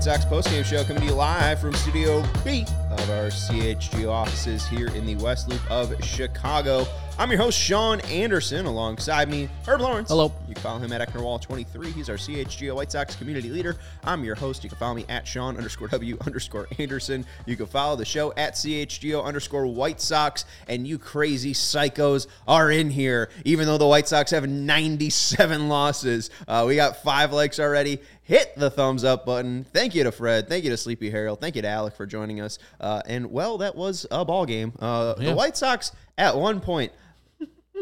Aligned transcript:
White 0.00 0.18
Sox 0.18 0.24
postgame 0.24 0.64
show 0.64 0.82
coming 0.82 1.02
to 1.02 1.08
you 1.08 1.14
live 1.14 1.60
from 1.60 1.74
Studio 1.74 2.24
B 2.42 2.64
of 2.90 3.10
our 3.10 3.26
CHGO 3.26 4.10
offices 4.10 4.66
here 4.66 4.88
in 4.88 5.04
the 5.04 5.14
West 5.16 5.46
Loop 5.50 5.60
of 5.70 5.92
Chicago. 6.02 6.86
I'm 7.18 7.30
your 7.30 7.38
host, 7.38 7.58
Sean 7.58 8.00
Anderson. 8.06 8.64
Alongside 8.64 9.28
me, 9.28 9.50
Herb 9.68 9.82
Lawrence. 9.82 10.08
Hello. 10.08 10.32
You 10.48 10.54
can 10.54 10.62
follow 10.62 10.78
him 10.78 10.90
at 10.90 11.06
Ecknerwall23. 11.06 11.92
He's 11.92 12.08
our 12.08 12.16
CHGO 12.16 12.74
White 12.74 12.90
Sox 12.90 13.14
community 13.14 13.50
leader. 13.50 13.76
I'm 14.02 14.24
your 14.24 14.36
host. 14.36 14.64
You 14.64 14.70
can 14.70 14.78
follow 14.78 14.94
me 14.94 15.04
at 15.10 15.28
Sean 15.28 15.58
underscore 15.58 15.88
W 15.88 16.16
underscore 16.24 16.66
Anderson. 16.78 17.26
You 17.44 17.58
can 17.58 17.66
follow 17.66 17.94
the 17.94 18.06
show 18.06 18.32
at 18.38 18.54
CHGO 18.54 19.22
underscore 19.22 19.66
White 19.66 20.00
Sox. 20.00 20.46
And 20.66 20.86
you 20.86 20.98
crazy 20.98 21.52
psychos 21.52 22.26
are 22.48 22.70
in 22.70 22.88
here. 22.88 23.28
Even 23.44 23.66
though 23.66 23.76
the 23.76 23.86
White 23.86 24.08
Sox 24.08 24.30
have 24.30 24.48
97 24.48 25.68
losses, 25.68 26.30
uh, 26.48 26.64
we 26.66 26.74
got 26.74 27.02
five 27.02 27.34
likes 27.34 27.60
already. 27.60 28.00
Hit 28.30 28.54
the 28.54 28.70
thumbs 28.70 29.02
up 29.02 29.26
button. 29.26 29.64
Thank 29.72 29.96
you 29.96 30.04
to 30.04 30.12
Fred. 30.12 30.48
Thank 30.48 30.62
you 30.62 30.70
to 30.70 30.76
Sleepy 30.76 31.10
Harold. 31.10 31.40
Thank 31.40 31.56
you 31.56 31.62
to 31.62 31.68
Alec 31.68 31.96
for 31.96 32.06
joining 32.06 32.40
us. 32.40 32.60
Uh, 32.80 33.02
and 33.06 33.32
well, 33.32 33.58
that 33.58 33.74
was 33.74 34.06
a 34.08 34.24
ball 34.24 34.46
game. 34.46 34.72
Uh, 34.78 35.14
The 35.14 35.34
White 35.34 35.56
Sox 35.56 35.90
at 36.16 36.36
one 36.36 36.60
point 36.60 36.92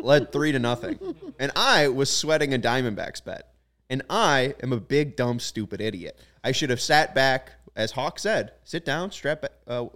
led 0.01 0.33
three 0.33 0.53
to 0.53 0.59
nothing. 0.59 0.99
And 1.39 1.53
I 1.55 1.89
was 1.89 2.11
sweating 2.11 2.55
a 2.55 2.59
Diamondbacks 2.59 3.23
bet. 3.23 3.53
And 3.91 4.01
I 4.09 4.55
am 4.63 4.73
a 4.73 4.81
big, 4.81 5.17
dumb, 5.17 5.39
stupid 5.39 5.83
idiot. 5.83 6.19
I 6.43 6.53
should 6.53 6.71
have 6.71 6.81
sat 6.81 7.15
back, 7.15 7.53
as 7.77 7.93
Hawk 7.93 8.19
said, 8.19 8.53
sit 8.65 8.87
down, 8.87 9.11
strap. 9.11 9.45
Uh, 9.67 9.89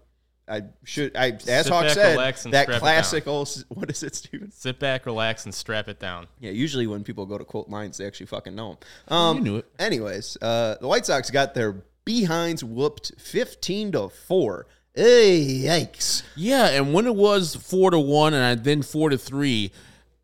I 0.49 0.63
should, 0.85 1.17
I, 1.17 1.29
as 1.31 1.45
Sit 1.45 1.67
Hawk 1.69 1.85
back, 1.85 1.93
said, 1.95 2.11
relax, 2.13 2.45
and 2.45 2.55
that 2.55 2.65
strap 2.65 2.77
it 2.77 2.81
classical, 2.81 3.47
what 3.69 3.91
is 3.91 4.03
it, 4.03 4.15
Steven? 4.17 4.51
Sit 4.51 4.79
back, 4.79 5.07
relax, 5.07 5.45
and 5.45 5.55
strap 5.55 5.89
it 5.89 6.01
down. 6.01 6.27
Yeah, 6.41 6.51
usually 6.51 6.87
when 6.87 7.05
people 7.05 7.27
go 7.27 7.39
to 7.39 7.45
quote 7.45 7.69
lines, 7.69 7.99
they 7.99 8.07
actually 8.07 8.27
fucking 8.27 8.55
know 8.55 8.71
them. 9.09 9.17
Um, 9.17 9.37
You 9.39 9.43
knew 9.45 9.57
it. 9.59 9.67
Anyways, 9.79 10.37
uh, 10.43 10.77
the 10.81 10.89
White 10.89 11.07
Sox 11.07 11.31
got 11.31 11.55
their 11.55 11.83
behinds 12.05 12.65
whooped 12.65 13.13
15 13.19 13.93
to 13.93 14.09
4. 14.09 14.67
Hey, 14.95 15.63
yikes. 15.65 16.23
Yeah, 16.37 16.67
and 16.67 16.93
when 16.93 17.07
it 17.07 17.15
was 17.15 17.55
four 17.57 17.91
to 17.91 17.99
one 17.99 18.35
and 18.35 18.45
I 18.45 18.55
then 18.57 18.83
four 18.83 19.09
to 19.09 19.17
three, 19.17 19.73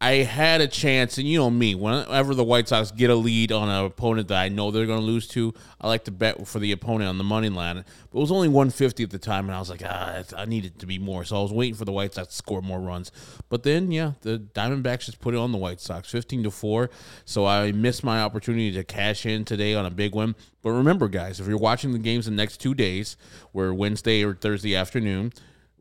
I 0.00 0.18
had 0.22 0.60
a 0.60 0.68
chance. 0.68 1.18
And 1.18 1.26
you 1.26 1.38
know 1.38 1.50
me, 1.50 1.74
whenever 1.74 2.32
the 2.32 2.44
White 2.44 2.68
Sox 2.68 2.92
get 2.92 3.10
a 3.10 3.16
lead 3.16 3.50
on 3.50 3.68
an 3.68 3.84
opponent 3.84 4.28
that 4.28 4.40
I 4.40 4.48
know 4.48 4.70
they're 4.70 4.86
going 4.86 5.00
to 5.00 5.04
lose 5.04 5.26
to, 5.28 5.52
I 5.80 5.88
like 5.88 6.04
to 6.04 6.12
bet 6.12 6.46
for 6.46 6.60
the 6.60 6.70
opponent 6.70 7.08
on 7.08 7.18
the 7.18 7.24
money 7.24 7.48
line. 7.48 7.84
But 8.10 8.18
it 8.18 8.20
was 8.20 8.30
only 8.30 8.46
one 8.46 8.70
fifty 8.70 9.02
at 9.02 9.10
the 9.10 9.18
time, 9.18 9.46
and 9.46 9.56
I 9.56 9.58
was 9.58 9.70
like, 9.70 9.82
ah, 9.84 10.22
I 10.36 10.44
needed 10.44 10.74
it 10.74 10.78
to 10.78 10.86
be 10.86 11.00
more. 11.00 11.24
So 11.24 11.36
I 11.36 11.42
was 11.42 11.52
waiting 11.52 11.74
for 11.74 11.84
the 11.84 11.90
White 11.90 12.14
Sox 12.14 12.28
to 12.28 12.34
score 12.34 12.62
more 12.62 12.80
runs. 12.80 13.10
But 13.48 13.64
then, 13.64 13.90
yeah, 13.90 14.12
the 14.22 14.38
Diamondbacks 14.38 15.06
just 15.06 15.20
put 15.20 15.34
it 15.34 15.38
on 15.38 15.50
the 15.50 15.58
White 15.58 15.80
Sox, 15.80 16.08
fifteen 16.08 16.44
to 16.44 16.50
four. 16.52 16.90
So 17.24 17.44
I 17.44 17.72
missed 17.72 18.04
my 18.04 18.22
opportunity 18.22 18.70
to 18.72 18.84
cash 18.84 19.26
in 19.26 19.44
today 19.44 19.74
on 19.74 19.84
a 19.84 19.90
big 19.90 20.14
win. 20.14 20.36
But 20.62 20.70
remember, 20.70 21.08
guys, 21.08 21.40
if 21.40 21.48
you're 21.48 21.58
watching 21.58 21.92
the 21.92 21.98
games 21.98 22.26
the 22.26 22.30
next 22.30 22.58
two 22.58 22.74
days, 22.74 23.16
where 23.50 23.74
Wednesday 23.74 24.24
or 24.24 24.34
Thursday 24.34 24.76
afternoon. 24.76 25.32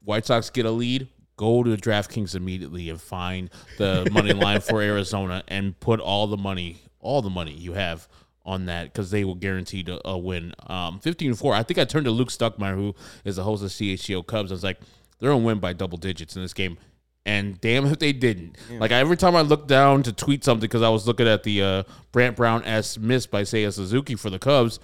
White 0.03 0.25
Sox 0.25 0.49
get 0.49 0.65
a 0.65 0.71
lead, 0.71 1.09
go 1.37 1.63
to 1.63 1.69
the 1.69 1.77
DraftKings 1.77 2.35
immediately 2.35 2.89
and 2.89 2.99
find 2.99 3.49
the 3.77 4.09
money 4.11 4.33
line 4.33 4.59
for 4.59 4.81
Arizona 4.81 5.43
and 5.47 5.79
put 5.79 5.99
all 5.99 6.27
the 6.27 6.37
money, 6.37 6.81
all 6.99 7.21
the 7.21 7.29
money 7.29 7.53
you 7.53 7.73
have 7.73 8.07
on 8.45 8.65
that 8.65 8.85
because 8.85 9.11
they 9.11 9.23
will 9.23 9.35
guarantee 9.35 9.85
a, 9.87 10.09
a 10.09 10.17
win. 10.17 10.53
Um, 10.67 10.99
15 10.99 11.35
4. 11.35 11.53
I 11.53 11.63
think 11.63 11.77
I 11.77 11.85
turned 11.85 12.05
to 12.05 12.11
Luke 12.11 12.29
Stuckmeyer, 12.29 12.75
who 12.75 12.95
is 13.23 13.35
the 13.35 13.43
host 13.43 13.63
of 13.63 13.69
CHGO 13.69 14.25
Cubs. 14.25 14.51
I 14.51 14.55
was 14.55 14.63
like, 14.63 14.79
they're 15.19 15.29
going 15.29 15.41
to 15.41 15.45
win 15.45 15.59
by 15.59 15.73
double 15.73 15.97
digits 15.97 16.35
in 16.35 16.41
this 16.41 16.53
game. 16.53 16.77
And 17.25 17.59
damn 17.59 17.85
if 17.85 17.99
they 17.99 18.13
didn't. 18.13 18.55
Like 18.79 18.91
every 18.91 19.17
time 19.17 19.35
I 19.35 19.41
looked 19.41 19.67
down 19.67 20.01
to 20.03 20.13
tweet 20.13 20.45
something 20.45 20.61
because 20.61 20.81
I 20.81 20.87
was 20.87 21.05
looking 21.05 21.27
at 21.27 21.43
the 21.43 21.61
uh, 21.61 21.83
Brant 22.13 22.37
Brown 22.37 22.63
S 22.63 22.97
miss 22.97 23.27
by 23.27 23.41
Seiya 23.41 23.73
Suzuki 23.73 24.15
for 24.15 24.29
the 24.29 24.39
Cubs, 24.39 24.79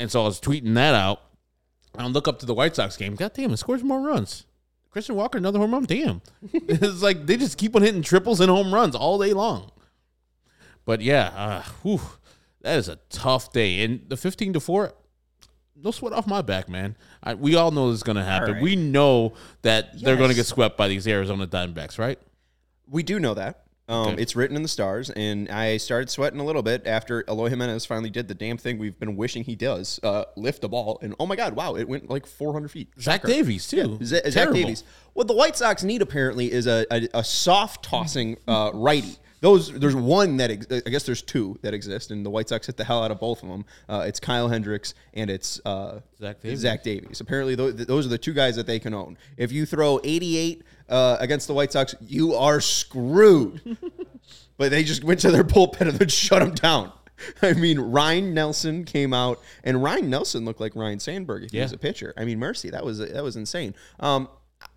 and 0.00 0.10
so 0.10 0.22
I 0.22 0.24
was 0.24 0.40
tweeting 0.40 0.74
that 0.74 0.94
out. 0.94 1.22
I 1.96 2.04
look 2.08 2.26
up 2.26 2.40
to 2.40 2.46
the 2.46 2.54
White 2.54 2.74
Sox 2.74 2.96
game. 2.96 3.14
God 3.14 3.32
damn, 3.34 3.52
it 3.52 3.58
scores 3.58 3.84
more 3.84 4.00
runs. 4.00 4.44
Christian 4.94 5.16
Walker, 5.16 5.38
another 5.38 5.58
home 5.58 5.72
run. 5.72 5.82
Damn. 5.86 6.22
it's 6.52 7.02
like 7.02 7.26
they 7.26 7.36
just 7.36 7.58
keep 7.58 7.74
on 7.74 7.82
hitting 7.82 8.00
triples 8.00 8.38
and 8.38 8.48
home 8.48 8.72
runs 8.72 8.94
all 8.94 9.18
day 9.18 9.32
long. 9.32 9.72
But 10.84 11.00
yeah, 11.00 11.32
uh, 11.34 11.62
whew, 11.82 12.00
that 12.60 12.78
is 12.78 12.88
a 12.88 12.94
tough 13.10 13.52
day. 13.52 13.82
And 13.82 14.08
the 14.08 14.16
15 14.16 14.52
to 14.52 14.60
4, 14.60 14.94
no 15.82 15.90
sweat 15.90 16.12
off 16.12 16.28
my 16.28 16.42
back, 16.42 16.68
man. 16.68 16.96
I, 17.24 17.34
we 17.34 17.56
all 17.56 17.72
know 17.72 17.90
this 17.90 17.96
is 17.96 18.02
going 18.04 18.18
to 18.18 18.22
happen. 18.22 18.52
right. 18.52 18.62
We 18.62 18.76
know 18.76 19.32
that 19.62 20.00
they're 20.00 20.16
going 20.16 20.30
to 20.30 20.36
get 20.36 20.46
swept 20.46 20.76
by 20.76 20.86
these 20.86 21.08
Arizona 21.08 21.48
Diamondbacks, 21.48 21.98
right? 21.98 22.20
We 22.88 23.02
do 23.02 23.18
know 23.18 23.34
that. 23.34 23.63
Um, 23.86 24.08
Okay. 24.14 24.22
It's 24.22 24.34
written 24.34 24.56
in 24.56 24.62
the 24.62 24.68
stars, 24.68 25.10
and 25.10 25.48
I 25.50 25.76
started 25.76 26.08
sweating 26.08 26.40
a 26.40 26.44
little 26.44 26.62
bit 26.62 26.86
after 26.86 27.22
Eloy 27.28 27.50
Jimenez 27.50 27.84
finally 27.84 28.08
did 28.08 28.28
the 28.28 28.34
damn 28.34 28.56
thing 28.56 28.78
we've 28.78 28.98
been 28.98 29.14
wishing 29.16 29.44
he 29.44 29.54
does 29.56 30.00
uh, 30.02 30.24
lift 30.36 30.64
a 30.64 30.68
ball. 30.68 30.98
And 31.02 31.14
oh 31.20 31.26
my 31.26 31.36
God, 31.36 31.54
wow, 31.54 31.74
it 31.76 31.86
went 31.86 32.08
like 32.08 32.26
400 32.26 32.70
feet. 32.70 32.88
Zach 32.98 33.20
Shocker. 33.20 33.28
Davies, 33.28 33.68
too. 33.68 33.98
Z- 34.02 34.22
Zach 34.30 34.50
Davies. 34.52 34.84
What 35.12 35.28
the 35.28 35.34
White 35.34 35.56
Sox 35.56 35.82
need 35.82 36.00
apparently 36.00 36.50
is 36.50 36.66
a, 36.66 36.86
a, 36.90 37.08
a 37.14 37.24
soft 37.24 37.84
tossing 37.84 38.38
uh, 38.48 38.70
righty. 38.72 39.16
Those 39.44 39.70
there's 39.78 39.94
one 39.94 40.38
that 40.38 40.50
ex- 40.50 40.66
I 40.70 40.88
guess 40.88 41.02
there's 41.04 41.20
two 41.20 41.58
that 41.60 41.74
exist, 41.74 42.10
and 42.10 42.24
the 42.24 42.30
White 42.30 42.48
Sox 42.48 42.66
hit 42.66 42.78
the 42.78 42.84
hell 42.84 43.02
out 43.04 43.10
of 43.10 43.20
both 43.20 43.42
of 43.42 43.50
them. 43.50 43.66
Uh, 43.90 44.04
it's 44.08 44.18
Kyle 44.18 44.48
Hendricks 44.48 44.94
and 45.12 45.28
it's 45.28 45.60
uh, 45.66 46.00
Zach 46.18 46.40
Davies. 46.40 46.60
Zach 46.60 46.82
Davies. 46.82 47.20
Apparently, 47.20 47.54
those, 47.54 47.74
those 47.84 48.06
are 48.06 48.08
the 48.08 48.16
two 48.16 48.32
guys 48.32 48.56
that 48.56 48.66
they 48.66 48.78
can 48.78 48.94
own. 48.94 49.18
If 49.36 49.52
you 49.52 49.66
throw 49.66 50.00
88 50.02 50.62
uh, 50.88 51.18
against 51.20 51.46
the 51.46 51.52
White 51.52 51.72
Sox, 51.72 51.94
you 52.00 52.32
are 52.34 52.58
screwed. 52.60 53.76
but 54.56 54.70
they 54.70 54.82
just 54.82 55.04
went 55.04 55.20
to 55.20 55.30
their 55.30 55.44
bullpen 55.44 55.88
and 55.88 55.98
then 55.98 56.08
shut 56.08 56.40
them 56.40 56.54
down. 56.54 56.90
I 57.42 57.52
mean, 57.52 57.78
Ryan 57.78 58.32
Nelson 58.32 58.84
came 58.84 59.12
out, 59.12 59.40
and 59.62 59.82
Ryan 59.82 60.08
Nelson 60.08 60.46
looked 60.46 60.60
like 60.60 60.74
Ryne 60.74 60.98
Sandberg 61.00 61.44
if 61.44 61.50
he 61.50 61.58
Yeah. 61.58 61.64
was 61.64 61.72
a 61.72 61.78
pitcher. 61.78 62.14
I 62.16 62.24
mean, 62.24 62.38
mercy, 62.38 62.70
that 62.70 62.82
was 62.84 62.98
that 62.98 63.22
was 63.22 63.36
insane. 63.36 63.74
Um, 64.00 64.28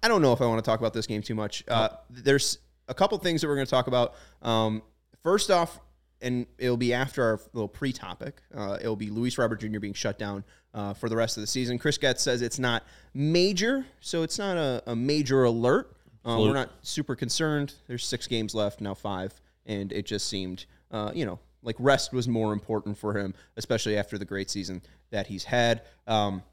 I 0.04 0.10
don't 0.10 0.22
know 0.22 0.34
if 0.34 0.42
I 0.42 0.46
want 0.46 0.64
to 0.64 0.70
talk 0.70 0.80
about 0.82 0.94
this 0.94 1.08
game 1.08 1.22
too 1.22 1.36
much. 1.36 1.64
Uh, 1.70 1.90
there's 2.10 2.58
a 2.88 2.94
couple 2.94 3.18
things 3.18 3.42
that 3.42 3.48
we're 3.48 3.56
going 3.56 3.66
to 3.66 3.72
talk 3.72 3.88
about. 3.88 4.16
Um, 4.42 4.82
first 5.24 5.52
off, 5.52 5.80
and 6.22 6.48
it'll 6.58 6.78
be 6.78 6.94
after 6.94 7.24
our 7.24 7.40
little 7.54 7.68
pre-topic. 7.68 8.42
Uh, 8.56 8.78
it'll 8.80 8.96
be 8.96 9.10
Luis 9.10 9.38
Robert 9.38 9.60
Jr. 9.60 9.80
being 9.80 9.94
shut 9.94 10.18
down 10.18 10.44
uh, 10.74 10.94
for 10.94 11.10
the 11.10 11.16
rest 11.16 11.38
of 11.38 11.42
the 11.42 11.48
season. 11.48 11.78
Chris 11.78 11.98
Getz 11.98 12.24
says 12.24 12.42
it's 12.42 12.60
not 12.60 12.84
major, 13.14 13.86
so 14.00 14.24
it's 14.24 14.40
not 14.40 14.58
a, 14.58 14.82
a 14.88 14.96
major 14.96 15.44
alert. 15.44 15.96
Uh, 16.26 16.38
we're 16.40 16.54
not 16.54 16.72
super 16.82 17.16
concerned. 17.16 17.74
There's 17.88 18.06
six 18.06 18.28
games 18.28 18.54
left 18.54 18.82
now, 18.82 18.94
five, 18.94 19.40
and 19.66 19.94
it 19.94 20.06
just 20.06 20.28
seemed, 20.28 20.66
uh, 20.92 21.12
you 21.14 21.26
know, 21.26 21.40
like 21.62 21.76
rest 21.80 22.12
was 22.14 22.28
more 22.28 22.52
important 22.52 22.98
for 22.98 23.18
him, 23.18 23.34
especially 23.56 23.98
after 23.98 24.18
the 24.18 24.26
great 24.26 24.50
season 24.50 24.82
that 25.12 25.28
he's 25.28 25.46
had. 25.46 25.84
Um, 26.06 26.44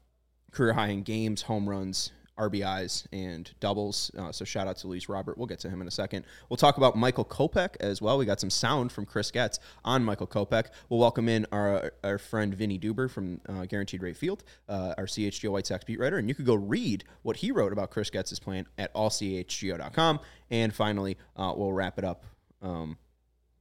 career 0.51 0.73
high 0.73 0.87
in 0.87 1.03
games, 1.03 1.41
home 1.41 1.67
runs, 1.67 2.11
RBIs, 2.37 3.07
and 3.11 3.49
doubles. 3.59 4.11
Uh, 4.17 4.31
so 4.31 4.43
shout 4.45 4.67
out 4.67 4.77
to 4.77 4.87
Luis 4.87 5.07
Robert. 5.07 5.37
We'll 5.37 5.47
get 5.47 5.59
to 5.59 5.69
him 5.69 5.81
in 5.81 5.87
a 5.87 5.91
second. 5.91 6.25
We'll 6.49 6.57
talk 6.57 6.77
about 6.77 6.95
Michael 6.95 7.25
Kopech 7.25 7.75
as 7.79 8.01
well. 8.01 8.17
We 8.17 8.25
got 8.25 8.39
some 8.39 8.49
sound 8.49 8.91
from 8.91 9.05
Chris 9.05 9.31
Getz 9.31 9.59
on 9.83 10.03
Michael 10.03 10.27
Kopech. 10.27 10.67
We'll 10.89 10.99
welcome 10.99 11.29
in 11.29 11.45
our, 11.51 11.93
our 12.03 12.17
friend 12.17 12.53
Vinnie 12.53 12.79
Duber 12.79 13.09
from 13.09 13.39
uh, 13.47 13.65
Guaranteed 13.65 14.01
Rate 14.01 14.17
Field, 14.17 14.43
uh, 14.67 14.93
our 14.97 15.05
CHGO 15.05 15.51
White 15.51 15.67
Sox 15.67 15.83
beat 15.85 15.99
writer. 15.99 16.17
And 16.17 16.27
you 16.27 16.35
could 16.35 16.45
go 16.45 16.55
read 16.55 17.05
what 17.21 17.37
he 17.37 17.51
wrote 17.51 17.71
about 17.71 17.89
Chris 17.89 18.09
Getz's 18.09 18.39
plan 18.39 18.67
at 18.77 18.93
allchgo.com. 18.93 20.19
And 20.51 20.73
finally, 20.73 21.17
uh, 21.35 21.53
we'll 21.55 21.73
wrap 21.73 21.97
it 21.97 22.03
up 22.03 22.25
um, 22.61 22.97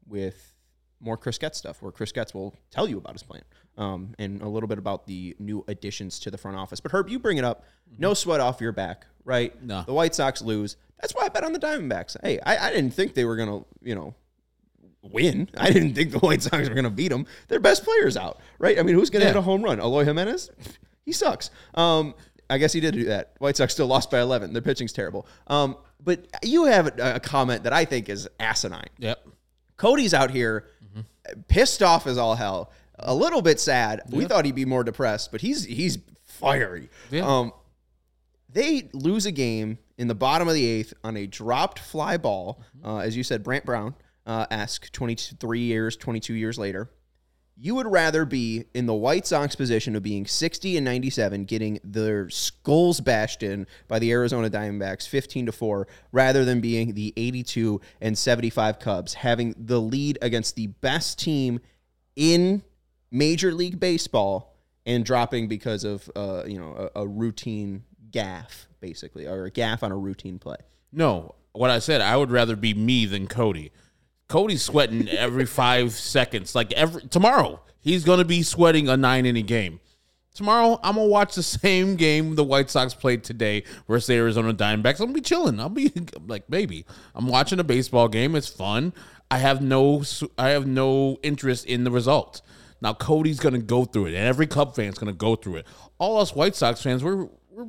with 0.06 0.52
more 1.00 1.16
Chris 1.16 1.38
Getz 1.38 1.58
stuff, 1.58 1.82
where 1.82 1.92
Chris 1.92 2.12
Getz 2.12 2.34
will 2.34 2.54
tell 2.70 2.88
you 2.88 2.98
about 2.98 3.12
his 3.12 3.22
plan 3.22 3.42
um, 3.76 4.14
and 4.18 4.40
a 4.42 4.48
little 4.48 4.68
bit 4.68 4.78
about 4.78 5.06
the 5.06 5.34
new 5.38 5.64
additions 5.68 6.18
to 6.20 6.30
the 6.30 6.38
front 6.38 6.56
office. 6.56 6.80
But 6.80 6.92
Herb, 6.92 7.08
you 7.08 7.18
bring 7.18 7.38
it 7.38 7.44
up. 7.44 7.64
No 7.98 8.14
sweat 8.14 8.40
off 8.40 8.60
your 8.60 8.72
back, 8.72 9.06
right? 9.24 9.60
No. 9.62 9.82
The 9.86 9.92
White 9.94 10.14
Sox 10.14 10.40
lose. 10.42 10.76
That's 11.00 11.14
why 11.14 11.24
I 11.24 11.28
bet 11.28 11.44
on 11.44 11.52
the 11.52 11.58
Diamondbacks. 11.58 12.16
Hey, 12.22 12.38
I, 12.40 12.68
I 12.68 12.72
didn't 12.72 12.92
think 12.94 13.14
they 13.14 13.24
were 13.24 13.36
gonna, 13.36 13.62
you 13.82 13.94
know, 13.94 14.14
win. 15.02 15.48
I 15.56 15.70
didn't 15.70 15.94
think 15.94 16.12
the 16.12 16.18
White 16.18 16.42
Sox 16.42 16.68
were 16.68 16.74
gonna 16.74 16.90
beat 16.90 17.08
them. 17.08 17.26
Their 17.48 17.60
best 17.60 17.84
players 17.84 18.16
out, 18.16 18.40
right? 18.58 18.78
I 18.78 18.82
mean, 18.82 18.94
who's 18.94 19.10
gonna 19.10 19.24
Yeah. 19.24 19.30
hit 19.32 19.36
a 19.38 19.42
home 19.42 19.62
run? 19.62 19.80
Eloy 19.80 20.04
Jimenez? 20.04 20.50
He 21.04 21.12
sucks. 21.12 21.50
Um, 21.74 22.14
I 22.48 22.58
guess 22.58 22.72
he 22.72 22.80
did 22.80 22.94
do 22.94 23.04
that. 23.04 23.34
White 23.38 23.56
Sox 23.56 23.72
still 23.72 23.86
lost 23.86 24.10
by 24.10 24.20
11. 24.20 24.52
Their 24.52 24.62
pitching's 24.62 24.92
terrible. 24.92 25.26
Um, 25.48 25.76
but 26.02 26.26
you 26.42 26.64
have 26.66 26.86
a, 26.98 27.16
a 27.16 27.20
comment 27.20 27.64
that 27.64 27.72
I 27.72 27.84
think 27.84 28.08
is 28.08 28.28
asinine. 28.40 28.88
Yep. 28.98 29.26
Cody's 29.76 30.14
out 30.14 30.30
here 30.30 30.66
pissed 31.48 31.82
off 31.82 32.06
as 32.06 32.18
all 32.18 32.34
hell, 32.34 32.70
a 32.98 33.14
little 33.14 33.42
bit 33.42 33.60
sad. 33.60 34.02
We 34.10 34.24
thought 34.24 34.44
he'd 34.44 34.54
be 34.54 34.64
more 34.64 34.84
depressed, 34.84 35.32
but 35.32 35.40
he's 35.40 35.64
he's 35.64 35.98
fiery. 36.24 36.88
Yeah. 37.10 37.26
Um, 37.26 37.52
they 38.48 38.88
lose 38.92 39.26
a 39.26 39.32
game 39.32 39.78
in 39.98 40.08
the 40.08 40.14
bottom 40.14 40.48
of 40.48 40.54
the 40.54 40.64
eighth 40.64 40.94
on 41.02 41.16
a 41.16 41.26
dropped 41.26 41.78
fly 41.78 42.16
ball, 42.16 42.60
uh, 42.84 42.98
as 42.98 43.16
you 43.16 43.24
said, 43.24 43.42
Brant 43.42 43.64
Brown 43.64 43.94
uh, 44.26 44.46
esque, 44.50 44.90
23 44.92 45.60
years, 45.60 45.96
22 45.96 46.34
years 46.34 46.58
later. 46.58 46.90
You 47.56 47.76
would 47.76 47.86
rather 47.86 48.24
be 48.24 48.64
in 48.74 48.86
the 48.86 48.94
White 48.94 49.26
Sox 49.26 49.54
position 49.54 49.94
of 49.94 50.02
being 50.02 50.26
60 50.26 50.76
and 50.76 50.84
97, 50.84 51.44
getting 51.44 51.78
their 51.84 52.28
skulls 52.28 53.00
bashed 53.00 53.44
in 53.44 53.68
by 53.86 54.00
the 54.00 54.10
Arizona 54.10 54.50
Diamondbacks 54.50 55.06
15 55.06 55.46
to 55.46 55.52
4, 55.52 55.86
rather 56.10 56.44
than 56.44 56.60
being 56.60 56.94
the 56.94 57.12
82 57.16 57.80
and 58.00 58.18
75 58.18 58.80
Cubs, 58.80 59.14
having 59.14 59.54
the 59.56 59.80
lead 59.80 60.18
against 60.20 60.56
the 60.56 60.66
best 60.66 61.20
team 61.20 61.60
in 62.16 62.62
Major 63.14 63.52
League 63.54 63.78
Baseball 63.78 64.54
and 64.84 65.04
dropping 65.04 65.48
because 65.48 65.84
of 65.84 66.10
uh, 66.16 66.42
you 66.46 66.58
know 66.58 66.90
a, 66.94 67.02
a 67.02 67.06
routine 67.06 67.84
gaff, 68.10 68.66
basically, 68.80 69.26
or 69.26 69.44
a 69.44 69.50
gaff 69.50 69.82
on 69.82 69.92
a 69.92 69.96
routine 69.96 70.38
play. 70.38 70.56
No, 70.92 71.36
what 71.52 71.70
I 71.70 71.78
said, 71.78 72.00
I 72.00 72.16
would 72.16 72.30
rather 72.30 72.56
be 72.56 72.74
me 72.74 73.06
than 73.06 73.28
Cody. 73.28 73.72
Cody's 74.28 74.62
sweating 74.62 75.08
every 75.08 75.46
five 75.46 75.92
seconds. 75.92 76.54
Like 76.54 76.72
every 76.72 77.02
tomorrow, 77.02 77.60
he's 77.80 78.04
gonna 78.04 78.24
be 78.24 78.42
sweating 78.42 78.88
a 78.88 78.96
nine 78.96 79.26
inning 79.26 79.46
game. 79.46 79.80
Tomorrow, 80.34 80.80
I'm 80.82 80.96
gonna 80.96 81.06
watch 81.06 81.36
the 81.36 81.42
same 81.44 81.94
game 81.94 82.34
the 82.34 82.42
White 82.42 82.68
Sox 82.68 82.94
played 82.94 83.22
today 83.22 83.62
versus 83.86 84.08
the 84.08 84.14
Arizona 84.14 84.52
Diamondbacks. 84.52 84.98
I'm 84.98 85.06
gonna 85.06 85.12
be 85.12 85.20
chilling. 85.20 85.60
I'll 85.60 85.68
be 85.68 85.92
like, 86.26 86.48
baby, 86.50 86.84
I'm 87.14 87.28
watching 87.28 87.60
a 87.60 87.64
baseball 87.64 88.08
game. 88.08 88.34
It's 88.34 88.48
fun. 88.48 88.92
I 89.30 89.38
have 89.38 89.62
no, 89.62 90.02
I 90.36 90.50
have 90.50 90.66
no 90.66 91.18
interest 91.22 91.66
in 91.66 91.84
the 91.84 91.90
result. 91.92 92.42
Now 92.84 92.92
Cody's 92.92 93.40
gonna 93.40 93.58
go 93.58 93.84
through 93.86 94.06
it, 94.06 94.14
and 94.14 94.26
every 94.26 94.46
Cub 94.46 94.76
fan's 94.76 94.98
gonna 94.98 95.12
go 95.12 95.34
through 95.34 95.56
it. 95.56 95.66
All 95.98 96.20
us 96.20 96.34
White 96.34 96.54
Sox 96.54 96.82
fans, 96.82 97.02
we're 97.02 97.28
we're 97.50 97.68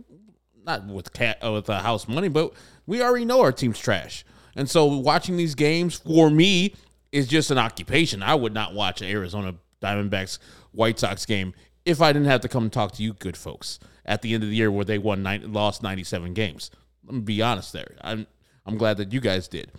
not 0.66 0.86
with 0.86 1.14
cat 1.14 1.44
uh, 1.44 1.54
with 1.54 1.66
the 1.66 1.80
house 1.80 2.08
money, 2.08 2.28
but 2.28 2.54
we 2.86 3.02
already 3.02 3.26
know 3.26 3.42
our 3.42 3.52
team's 3.54 3.80
trash. 3.80 4.26
And 4.56 4.70
so 4.70 4.86
watching 4.86 5.38
these 5.38 5.56
games 5.56 5.96
for 5.96 6.30
me 6.30 6.76
is 7.12 7.28
just 7.28 7.50
an 7.50 7.58
occupation. 7.58 8.22
I 8.22 8.36
would 8.36 8.54
not 8.54 8.74
watch 8.74 9.02
an 9.02 9.08
Arizona 9.08 9.56
Diamondbacks 9.82 10.38
White 10.72 11.00
Sox 11.00 11.26
game 11.26 11.54
if 11.86 12.02
I 12.02 12.12
didn't 12.12 12.28
have 12.28 12.42
to 12.42 12.50
come 12.50 12.64
and 12.64 12.74
talk 12.74 12.92
to 12.94 13.04
you 13.04 13.14
good 13.14 13.38
folks 13.38 13.80
at 14.06 14.22
the 14.22 14.34
end 14.34 14.44
of 14.44 14.50
the 14.50 14.56
year 14.56 14.70
where 14.70 14.86
they 14.86 14.98
won 14.98 15.24
nine, 15.24 15.54
lost 15.54 15.82
97 15.82 16.34
games. 16.34 16.72
Let 17.06 17.16
me 17.16 17.22
be 17.22 17.42
honest 17.42 17.72
there. 17.74 17.96
I'm 18.02 18.28
I'm 18.66 18.78
glad 18.78 18.98
that 18.98 19.14
you 19.14 19.22
guys 19.22 19.48
did. 19.48 19.72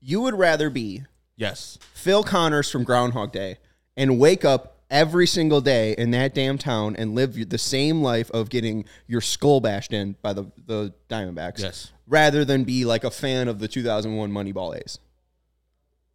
You 0.00 0.20
would 0.20 0.34
rather 0.34 0.68
be 0.68 1.04
Yes. 1.36 1.78
Phil 1.94 2.22
Connors 2.22 2.70
from 2.70 2.84
Groundhog 2.84 3.32
Day 3.32 3.56
and 3.96 4.18
wake 4.18 4.44
up 4.44 4.71
every 4.92 5.26
single 5.26 5.60
day 5.60 5.94
in 5.98 6.12
that 6.12 6.34
damn 6.34 6.58
town 6.58 6.94
and 6.94 7.14
live 7.16 7.48
the 7.48 7.58
same 7.58 8.02
life 8.02 8.30
of 8.30 8.50
getting 8.50 8.84
your 9.08 9.20
skull 9.20 9.60
bashed 9.60 9.92
in 9.92 10.14
by 10.22 10.32
the, 10.32 10.44
the 10.66 10.94
Diamondbacks. 11.08 11.58
Yes. 11.60 11.90
Rather 12.06 12.44
than 12.44 12.62
be 12.62 12.84
like 12.84 13.02
a 13.02 13.10
fan 13.10 13.48
of 13.48 13.58
the 13.58 13.66
2001 13.66 14.30
Moneyball 14.30 14.76
A's. 14.76 15.00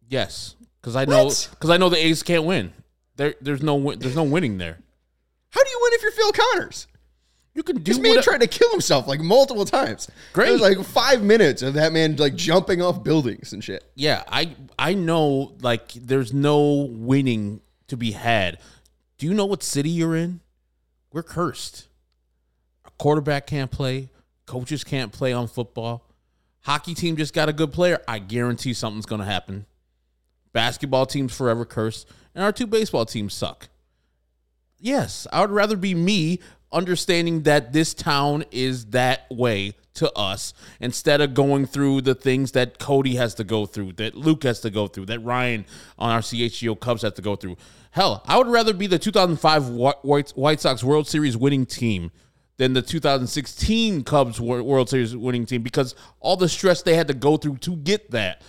Yes. 0.08 0.54
Cuz 0.80 0.96
I 0.96 1.04
know 1.04 1.26
cuz 1.58 1.70
I 1.70 1.76
know 1.76 1.88
the 1.88 1.98
A's 1.98 2.22
can't 2.22 2.44
win. 2.44 2.72
There 3.16 3.34
there's 3.40 3.62
no 3.62 3.74
win- 3.74 3.98
there's 3.98 4.16
no 4.16 4.22
winning 4.22 4.58
there. 4.58 4.78
How 5.50 5.62
do 5.62 5.70
you 5.70 5.78
win 5.82 5.92
if 5.94 6.02
you're 6.02 6.12
Phil 6.12 6.32
Connors? 6.32 6.86
You 7.54 7.64
can 7.64 7.76
do 7.82 7.82
This 7.92 7.98
man 7.98 8.22
tried 8.22 8.40
to 8.42 8.46
kill 8.46 8.70
himself 8.70 9.08
like 9.08 9.20
multiple 9.20 9.64
times. 9.64 10.08
Great. 10.32 10.60
Like 10.60 10.80
five 10.84 11.24
minutes 11.24 11.60
of 11.62 11.74
that 11.74 11.92
man 11.92 12.14
like 12.14 12.36
jumping 12.36 12.80
off 12.80 13.02
buildings 13.02 13.52
and 13.52 13.64
shit. 13.64 13.84
Yeah, 13.96 14.22
I 14.28 14.54
I 14.78 14.94
know 14.94 15.56
like 15.60 15.92
there's 15.94 16.32
no 16.32 16.86
winning 16.88 17.60
to 17.88 17.96
be 17.96 18.12
had. 18.12 18.58
Do 19.18 19.26
you 19.26 19.34
know 19.34 19.46
what 19.46 19.62
city 19.62 19.90
you're 19.90 20.16
in? 20.16 20.40
We're 21.12 21.22
cursed. 21.22 21.88
A 22.84 22.90
quarterback 22.98 23.46
can't 23.46 23.70
play, 23.70 24.08
coaches 24.46 24.84
can't 24.84 25.12
play 25.12 25.32
on 25.32 25.48
football. 25.48 26.04
Hockey 26.62 26.94
team 26.94 27.16
just 27.16 27.34
got 27.34 27.48
a 27.48 27.52
good 27.52 27.72
player. 27.72 28.00
I 28.06 28.18
guarantee 28.18 28.74
something's 28.74 29.06
going 29.06 29.20
to 29.20 29.26
happen. 29.26 29.66
Basketball 30.52 31.06
team's 31.06 31.34
forever 31.34 31.64
cursed, 31.64 32.08
and 32.34 32.44
our 32.44 32.52
two 32.52 32.66
baseball 32.66 33.06
teams 33.06 33.34
suck. 33.34 33.68
Yes, 34.78 35.26
I 35.32 35.40
would 35.40 35.50
rather 35.50 35.76
be 35.76 35.94
me 35.94 36.40
understanding 36.70 37.42
that 37.42 37.72
this 37.72 37.94
town 37.94 38.44
is 38.50 38.86
that 38.86 39.26
way 39.30 39.74
to 39.94 40.12
us 40.16 40.54
instead 40.80 41.20
of 41.20 41.34
going 41.34 41.66
through 41.66 42.02
the 42.02 42.14
things 42.14 42.52
that 42.52 42.78
Cody 42.78 43.16
has 43.16 43.34
to 43.36 43.44
go 43.44 43.66
through, 43.66 43.92
that 43.94 44.14
Luke 44.14 44.44
has 44.44 44.60
to 44.60 44.70
go 44.70 44.86
through, 44.86 45.06
that 45.06 45.20
Ryan 45.20 45.64
on 45.98 46.10
our 46.10 46.20
CHGO 46.20 46.78
Cubs 46.78 47.02
has 47.02 47.14
to 47.14 47.22
go 47.22 47.36
through. 47.36 47.56
Hell, 47.90 48.22
I 48.26 48.36
would 48.38 48.46
rather 48.48 48.72
be 48.74 48.86
the 48.86 48.98
2005 48.98 49.68
White 49.70 50.60
Sox 50.60 50.84
World 50.84 51.08
Series 51.08 51.36
winning 51.36 51.66
team 51.66 52.10
than 52.58 52.72
the 52.72 52.82
2016 52.82 54.04
Cubs 54.04 54.40
World 54.40 54.88
Series 54.88 55.16
winning 55.16 55.46
team 55.46 55.62
because 55.62 55.94
all 56.20 56.36
the 56.36 56.48
stress 56.48 56.82
they 56.82 56.94
had 56.94 57.08
to 57.08 57.14
go 57.14 57.36
through 57.36 57.58
to 57.58 57.76
get 57.76 58.10
that. 58.10 58.42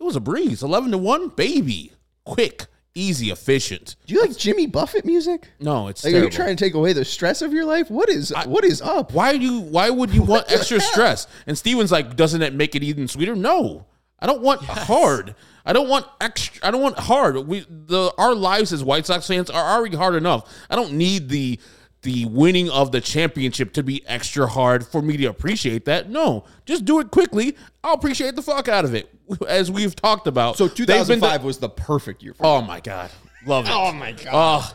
It 0.00 0.04
was 0.04 0.16
a 0.16 0.20
breeze. 0.20 0.62
11 0.62 0.90
to 0.90 0.98
1, 0.98 1.28
baby. 1.28 1.92
Quick, 2.24 2.66
easy, 2.94 3.30
efficient. 3.30 3.96
Do 4.06 4.14
you 4.14 4.20
like 4.20 4.36
Jimmy 4.36 4.66
Buffett 4.66 5.04
music? 5.04 5.48
No, 5.60 5.88
it's 5.88 6.04
Like, 6.04 6.14
are 6.14 6.18
you 6.24 6.30
trying 6.30 6.56
to 6.56 6.64
take 6.64 6.74
away 6.74 6.92
the 6.92 7.04
stress 7.04 7.40
of 7.40 7.52
your 7.52 7.64
life? 7.64 7.88
What 7.90 8.08
is 8.08 8.34
what 8.46 8.64
is 8.64 8.82
up? 8.82 9.12
why 9.12 9.36
do 9.36 9.44
you 9.44 9.60
why 9.60 9.90
would 9.90 10.10
you 10.12 10.22
want 10.24 10.50
extra 10.50 10.80
stress? 10.80 11.26
And 11.46 11.56
Steven's 11.56 11.92
like, 11.92 12.16
doesn't 12.16 12.40
that 12.40 12.54
make 12.54 12.74
it 12.74 12.82
even 12.82 13.06
sweeter? 13.08 13.36
No. 13.36 13.86
I 14.22 14.26
don't 14.26 14.40
want 14.40 14.62
hard. 14.62 15.34
I 15.66 15.72
don't 15.72 15.88
want 15.88 16.06
extra 16.20 16.66
I 16.66 16.70
don't 16.70 16.80
want 16.80 16.98
hard. 16.98 17.36
We 17.46 17.66
the 17.68 18.14
our 18.16 18.34
lives 18.34 18.72
as 18.72 18.84
White 18.84 19.04
Sox 19.04 19.26
fans 19.26 19.50
are 19.50 19.76
already 19.76 19.96
hard 19.96 20.14
enough. 20.14 20.48
I 20.70 20.76
don't 20.76 20.92
need 20.92 21.28
the 21.28 21.58
the 22.02 22.24
winning 22.26 22.70
of 22.70 22.92
the 22.92 23.00
championship 23.00 23.72
to 23.74 23.82
be 23.82 24.06
extra 24.06 24.46
hard 24.46 24.86
for 24.86 25.02
me 25.02 25.16
to 25.16 25.26
appreciate 25.26 25.84
that. 25.86 26.08
No, 26.08 26.44
just 26.66 26.84
do 26.84 27.00
it 27.00 27.10
quickly. 27.10 27.56
I'll 27.82 27.94
appreciate 27.94 28.36
the 28.36 28.42
fuck 28.42 28.68
out 28.68 28.84
of 28.84 28.94
it. 28.94 29.12
As 29.48 29.70
we've 29.70 29.94
talked 29.94 30.26
about. 30.28 30.56
So 30.56 30.68
they've 30.68 30.76
been 30.86 30.86
2005 30.86 31.44
was 31.44 31.58
the 31.58 31.68
perfect 31.68 32.22
year 32.22 32.34
for 32.34 32.46
Oh 32.46 32.62
my 32.62 32.78
god, 32.80 33.10
love 33.44 33.66
it. 33.66 33.70
Oh 33.74 33.92
my 33.92 34.12
God. 34.12 34.72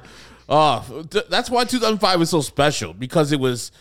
Oh, 0.50 0.83
oh, 0.89 1.03
th- 1.03 1.25
that's 1.29 1.50
why 1.50 1.63
2005 1.63 2.19
was 2.19 2.29
so 2.29 2.41
special 2.41 2.93
because 2.93 3.31
it 3.31 3.39
was 3.39 3.71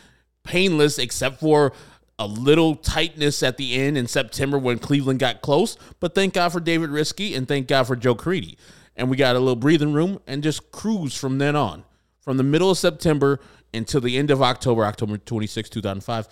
painless 0.44 0.98
except 0.98 1.40
for 1.40 1.72
a 2.18 2.26
little 2.26 2.76
tightness 2.76 3.42
at 3.42 3.56
the 3.56 3.74
end 3.74 3.98
in 3.98 4.06
September 4.06 4.58
when 4.58 4.78
Cleveland 4.78 5.18
got 5.18 5.42
close. 5.42 5.76
But 6.00 6.14
thank 6.14 6.34
God 6.34 6.50
for 6.50 6.60
David 6.60 6.90
Risky 6.90 7.34
and 7.34 7.46
thank 7.46 7.68
God 7.68 7.84
for 7.84 7.96
Joe 7.96 8.14
Crede. 8.14 8.56
And 8.96 9.10
we 9.10 9.16
got 9.16 9.36
a 9.36 9.38
little 9.38 9.56
breathing 9.56 9.92
room 9.92 10.20
and 10.26 10.42
just 10.42 10.72
cruise 10.72 11.16
from 11.16 11.38
then 11.38 11.54
on. 11.56 11.84
From 12.20 12.38
the 12.38 12.42
middle 12.42 12.70
of 12.70 12.78
September 12.78 13.40
until 13.74 14.00
the 14.00 14.16
end 14.16 14.30
of 14.30 14.42
October, 14.42 14.84
October 14.84 15.18
26, 15.18 15.68
2005, 15.68 16.28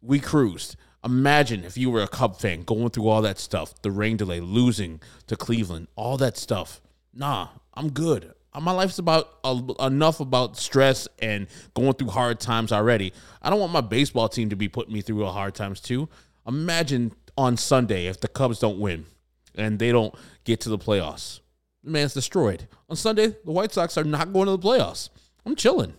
we 0.00 0.20
cruised. 0.20 0.76
Imagine 1.04 1.64
if 1.64 1.76
you 1.76 1.90
were 1.90 2.02
a 2.02 2.08
Cub 2.08 2.38
fan 2.38 2.62
going 2.62 2.90
through 2.90 3.08
all 3.08 3.20
that 3.22 3.38
stuff, 3.38 3.74
the 3.82 3.90
rain 3.90 4.16
delay, 4.16 4.40
losing 4.40 5.00
to 5.26 5.36
Cleveland, 5.36 5.88
all 5.96 6.16
that 6.16 6.38
stuff. 6.38 6.80
Nah, 7.12 7.48
I'm 7.74 7.90
good. 7.90 8.32
Uh, 8.54 8.60
My 8.60 8.72
life's 8.72 8.98
about 8.98 9.38
uh, 9.44 9.60
enough 9.80 10.20
about 10.20 10.56
stress 10.56 11.08
and 11.20 11.46
going 11.74 11.92
through 11.94 12.08
hard 12.08 12.40
times 12.40 12.72
already. 12.72 13.12
I 13.42 13.50
don't 13.50 13.60
want 13.60 13.72
my 13.72 13.80
baseball 13.80 14.28
team 14.28 14.50
to 14.50 14.56
be 14.56 14.68
putting 14.68 14.94
me 14.94 15.00
through 15.00 15.24
a 15.24 15.32
hard 15.32 15.54
times 15.54 15.80
too. 15.80 16.08
Imagine 16.46 17.12
on 17.36 17.56
Sunday 17.56 18.06
if 18.06 18.20
the 18.20 18.28
Cubs 18.28 18.58
don't 18.58 18.78
win 18.78 19.06
and 19.54 19.78
they 19.78 19.90
don't 19.92 20.14
get 20.44 20.60
to 20.60 20.68
the 20.68 20.78
playoffs. 20.78 21.40
The 21.82 21.90
man's 21.90 22.14
destroyed. 22.14 22.68
On 22.88 22.96
Sunday, 22.96 23.28
the 23.44 23.50
White 23.52 23.72
Sox 23.72 23.98
are 23.98 24.04
not 24.04 24.32
going 24.32 24.46
to 24.46 24.52
the 24.52 24.58
playoffs. 24.58 25.10
I'm 25.44 25.56
chilling. 25.56 25.94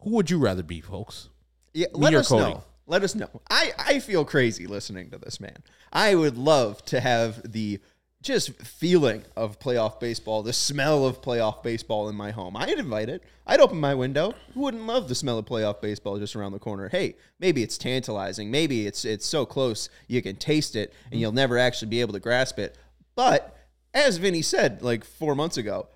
Who 0.00 0.10
would 0.10 0.30
you 0.30 0.38
rather 0.38 0.62
be, 0.62 0.80
folks? 0.80 1.28
Yeah, 1.74 1.86
Me 1.94 2.00
let 2.00 2.14
us 2.14 2.28
Cody? 2.28 2.42
know. 2.42 2.64
Let 2.86 3.04
us 3.04 3.14
know. 3.14 3.28
I, 3.50 3.72
I 3.78 3.98
feel 4.00 4.24
crazy 4.24 4.66
listening 4.66 5.10
to 5.10 5.18
this 5.18 5.40
man. 5.40 5.56
I 5.92 6.14
would 6.14 6.36
love 6.36 6.84
to 6.86 7.00
have 7.00 7.40
the 7.50 7.80
just 8.22 8.54
feeling 8.62 9.24
of 9.36 9.58
playoff 9.58 9.98
baseball, 9.98 10.42
the 10.42 10.52
smell 10.52 11.04
of 11.04 11.20
playoff 11.20 11.62
baseball 11.62 12.08
in 12.08 12.14
my 12.14 12.30
home. 12.30 12.56
I'd 12.56 12.78
invite 12.78 13.08
it. 13.08 13.22
I'd 13.46 13.60
open 13.60 13.78
my 13.78 13.94
window. 13.94 14.34
Who 14.54 14.60
wouldn't 14.60 14.86
love 14.86 15.08
the 15.08 15.14
smell 15.14 15.38
of 15.38 15.44
playoff 15.44 15.80
baseball 15.80 16.18
just 16.18 16.36
around 16.36 16.52
the 16.52 16.60
corner? 16.60 16.88
Hey, 16.88 17.16
maybe 17.40 17.62
it's 17.62 17.76
tantalizing. 17.76 18.50
Maybe 18.50 18.86
it's 18.86 19.04
it's 19.04 19.26
so 19.26 19.44
close 19.44 19.88
you 20.06 20.22
can 20.22 20.36
taste 20.36 20.76
it 20.76 20.94
and 21.10 21.20
you'll 21.20 21.32
never 21.32 21.58
actually 21.58 21.88
be 21.88 22.00
able 22.00 22.12
to 22.12 22.20
grasp 22.20 22.58
it. 22.58 22.78
But 23.16 23.56
as 23.92 24.16
Vinnie 24.18 24.42
said 24.42 24.82
like 24.82 25.04
four 25.04 25.34
months 25.34 25.56
ago, 25.56 25.88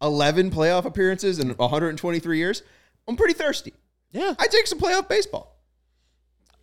11 0.00 0.50
playoff 0.50 0.84
appearances 0.84 1.38
in 1.38 1.50
123 1.50 2.38
years, 2.38 2.62
I'm 3.08 3.16
pretty 3.16 3.34
thirsty. 3.34 3.74
Yeah. 4.12 4.34
I 4.38 4.46
take 4.46 4.66
some 4.66 4.78
playoff 4.78 5.08
baseball. 5.08 5.51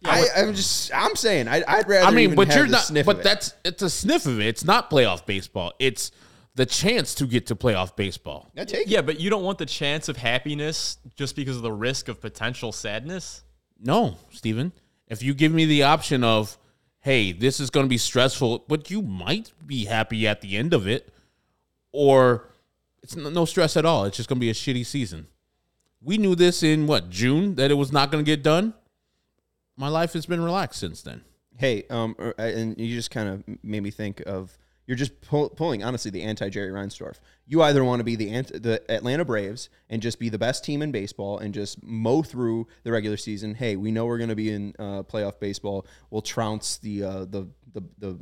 I, 0.05 0.27
I'm 0.37 0.53
just, 0.53 0.91
I'm 0.93 1.15
saying, 1.15 1.47
I, 1.47 1.63
I'd 1.67 1.87
rather. 1.87 2.05
I 2.05 2.11
mean, 2.11 2.31
even 2.31 2.35
but 2.35 2.47
have 2.47 2.57
you're 2.57 2.67
not. 2.67 2.91
But 3.05 3.17
it. 3.17 3.23
that's 3.23 3.53
it's 3.65 3.81
a 3.81 3.89
sniff 3.89 4.25
of 4.25 4.39
it. 4.39 4.47
It's 4.47 4.63
not 4.63 4.89
playoff 4.89 5.25
baseball. 5.25 5.73
It's 5.77 6.11
the 6.55 6.65
chance 6.65 7.15
to 7.15 7.25
get 7.25 7.47
to 7.47 7.55
playoff 7.55 7.95
baseball. 7.95 8.51
I 8.57 8.65
take 8.65 8.87
it. 8.87 8.87
Yeah, 8.87 9.01
but 9.01 9.19
you 9.19 9.29
don't 9.29 9.43
want 9.43 9.57
the 9.57 9.65
chance 9.65 10.09
of 10.09 10.17
happiness 10.17 10.97
just 11.15 11.35
because 11.35 11.57
of 11.57 11.61
the 11.61 11.71
risk 11.71 12.07
of 12.07 12.21
potential 12.21 12.71
sadness. 12.71 13.43
No, 13.81 14.17
Steven. 14.31 14.71
If 15.07 15.23
you 15.23 15.33
give 15.33 15.51
me 15.51 15.65
the 15.65 15.83
option 15.83 16.23
of, 16.23 16.57
hey, 16.99 17.31
this 17.31 17.59
is 17.59 17.69
going 17.69 17.85
to 17.85 17.89
be 17.89 17.97
stressful, 17.97 18.65
but 18.67 18.91
you 18.91 19.01
might 19.01 19.51
be 19.65 19.85
happy 19.85 20.27
at 20.27 20.41
the 20.41 20.55
end 20.55 20.73
of 20.73 20.87
it, 20.87 21.11
or 21.91 22.49
it's 23.01 23.15
no 23.15 23.45
stress 23.45 23.75
at 23.75 23.85
all. 23.85 24.05
It's 24.05 24.17
just 24.17 24.29
going 24.29 24.37
to 24.37 24.41
be 24.41 24.49
a 24.49 24.53
shitty 24.53 24.85
season. 24.85 25.27
We 26.01 26.17
knew 26.17 26.35
this 26.35 26.63
in 26.63 26.87
what 26.87 27.09
June 27.09 27.55
that 27.55 27.71
it 27.71 27.73
was 27.73 27.91
not 27.91 28.11
going 28.11 28.23
to 28.23 28.29
get 28.29 28.43
done. 28.43 28.73
My 29.79 29.87
life 29.87 30.11
has 30.11 30.25
been 30.25 30.41
relaxed 30.41 30.77
since 30.77 31.01
then. 31.01 31.23
Hey, 31.57 31.85
um, 31.89 32.13
er, 32.19 32.35
and 32.37 32.77
you 32.77 32.93
just 32.93 33.11
kind 33.11 33.29
of 33.29 33.43
made 33.63 33.81
me 33.81 33.91
think 33.91 34.21
of 34.27 34.57
you're 34.85 34.97
just 34.97 35.21
pull, 35.21 35.49
pulling 35.49 35.83
honestly 35.83 36.11
the 36.11 36.21
anti 36.21 36.49
Jerry 36.49 36.69
Reinsdorf. 36.69 37.19
You 37.47 37.61
either 37.61 37.81
want 37.85 38.01
to 38.01 38.03
be 38.03 38.17
the 38.17 38.41
the 38.41 38.81
Atlanta 38.91 39.23
Braves 39.23 39.69
and 39.89 40.01
just 40.01 40.19
be 40.19 40.27
the 40.27 40.37
best 40.37 40.65
team 40.65 40.81
in 40.81 40.91
baseball 40.91 41.37
and 41.37 41.53
just 41.53 41.81
mow 41.81 42.23
through 42.23 42.67
the 42.83 42.91
regular 42.91 43.15
season. 43.15 43.55
Hey, 43.55 43.77
we 43.77 43.89
know 43.89 44.05
we're 44.05 44.17
going 44.17 44.31
to 44.31 44.35
be 44.35 44.51
in 44.51 44.73
uh, 44.77 45.03
playoff 45.03 45.39
baseball. 45.39 45.87
We'll 46.09 46.23
trounce 46.23 46.77
the 46.79 47.03
uh, 47.03 47.19
the 47.25 47.47
the 47.71 47.83
the 47.99 48.19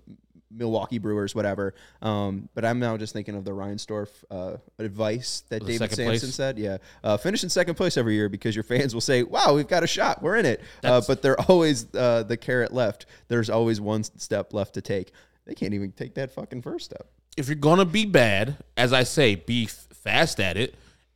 Milwaukee 0.49 0.97
Brewers, 0.97 1.35
whatever. 1.35 1.73
Um, 2.01 2.47
but 2.53 2.63
I'm 2.65 2.79
now 2.79 2.95
just 2.97 3.13
thinking 3.13 3.35
of 3.35 3.43
the 3.45 3.51
Reinsdorf 3.51 4.09
uh, 4.31 4.57
advice 4.79 5.43
that 5.49 5.61
The 5.61 5.73
David 5.73 5.89
Samson 5.91 6.05
place? 6.05 6.35
said. 6.35 6.57
Yeah, 6.57 6.77
uh, 7.03 7.17
finish 7.17 7.43
in 7.43 7.49
second 7.49 7.75
place 7.75 7.97
every 7.97 8.15
year 8.15 8.29
because 8.29 8.55
your 8.55 8.63
fans 8.63 8.93
will 8.93 9.01
say, 9.01 9.23
"Wow, 9.23 9.53
we've 9.55 9.67
got 9.67 9.83
a 9.83 9.87
shot. 9.87 10.21
We're 10.21 10.37
in 10.37 10.45
it." 10.45 10.61
Uh, 10.83 11.01
but 11.07 11.21
they're 11.21 11.39
always 11.41 11.93
uh, 11.95 12.23
the 12.23 12.37
carrot 12.37 12.73
left. 12.73 13.05
There's 13.27 13.49
always 13.49 13.81
one 13.81 14.03
step 14.03 14.53
left 14.53 14.73
to 14.75 14.81
take. 14.81 15.11
They 15.45 15.53
can't 15.53 15.73
even 15.73 15.91
take 15.91 16.15
that 16.15 16.31
fucking 16.31 16.61
first 16.61 16.85
step. 16.85 17.07
if 17.37 17.47
you're 17.47 17.55
gonna 17.55 17.85
be 17.85 18.05
bad, 18.05 18.57
as 18.75 18.91
I 18.93 19.03
say, 19.03 19.35
be 19.35 19.65
f- 19.65 19.87
fast 19.93 20.39
at 20.39 20.57
it 20.57 20.75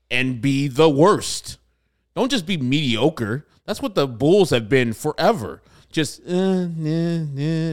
and 0.09 0.41
be 0.41 0.67
the 0.67 0.89
worst. 0.89 1.57
Don't 2.15 2.29
just 2.29 2.45
be 2.45 2.57
mediocre. 2.57 3.45
That's 3.65 3.81
what 3.81 3.95
the 3.95 4.07
Bulls 4.07 4.49
have 4.49 4.67
been 4.67 4.91
forever. 4.93 5.61
Just 5.91 6.21
uh, 6.27 6.67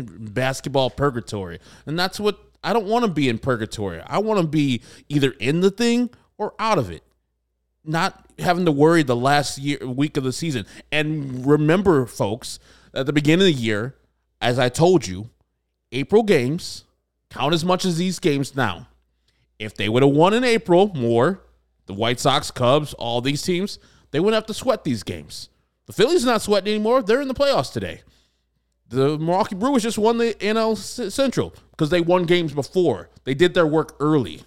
basketball 0.04 0.90
purgatory, 0.90 1.60
and 1.86 1.98
that's 1.98 2.18
what 2.18 2.38
I 2.64 2.72
don't 2.72 2.86
want 2.86 3.04
to 3.04 3.10
be 3.10 3.28
in 3.28 3.38
purgatory. 3.38 4.00
I 4.00 4.18
want 4.18 4.40
to 4.40 4.46
be 4.46 4.82
either 5.08 5.30
in 5.38 5.60
the 5.60 5.70
thing 5.70 6.10
or 6.36 6.54
out 6.58 6.78
of 6.78 6.90
it 6.90 7.02
not 7.88 8.26
having 8.38 8.66
to 8.66 8.72
worry 8.72 9.02
the 9.02 9.16
last 9.16 9.58
year 9.58 9.78
week 9.84 10.16
of 10.16 10.24
the 10.24 10.32
season. 10.32 10.66
And 10.92 11.44
remember, 11.46 12.06
folks, 12.06 12.58
at 12.94 13.06
the 13.06 13.12
beginning 13.12 13.48
of 13.48 13.54
the 13.54 13.60
year, 13.60 13.96
as 14.40 14.58
I 14.58 14.68
told 14.68 15.06
you, 15.06 15.30
April 15.90 16.22
games 16.22 16.84
count 17.30 17.54
as 17.54 17.64
much 17.64 17.84
as 17.84 17.96
these 17.96 18.18
games 18.18 18.54
now. 18.54 18.88
If 19.58 19.74
they 19.74 19.88
would 19.88 20.02
have 20.02 20.12
won 20.12 20.34
in 20.34 20.44
April 20.44 20.92
more, 20.94 21.40
the 21.86 21.94
White 21.94 22.20
Sox, 22.20 22.50
Cubs, 22.50 22.94
all 22.94 23.20
these 23.20 23.42
teams, 23.42 23.78
they 24.10 24.20
wouldn't 24.20 24.34
have 24.34 24.46
to 24.46 24.54
sweat 24.54 24.84
these 24.84 25.02
games. 25.02 25.48
The 25.88 25.94
Phillies 25.94 26.22
are 26.24 26.32
not 26.32 26.42
sweating 26.42 26.74
anymore. 26.74 27.02
They're 27.02 27.22
in 27.22 27.28
the 27.28 27.34
playoffs 27.34 27.72
today. 27.72 28.02
The 28.90 29.18
Milwaukee 29.18 29.54
Brewers 29.54 29.82
just 29.82 29.96
won 29.96 30.18
the 30.18 30.34
NL 30.34 30.76
Central 31.10 31.54
because 31.70 31.88
they 31.88 32.02
won 32.02 32.24
games 32.24 32.52
before. 32.52 33.08
They 33.24 33.32
did 33.34 33.54
their 33.54 33.66
work 33.66 33.96
early. 33.98 34.42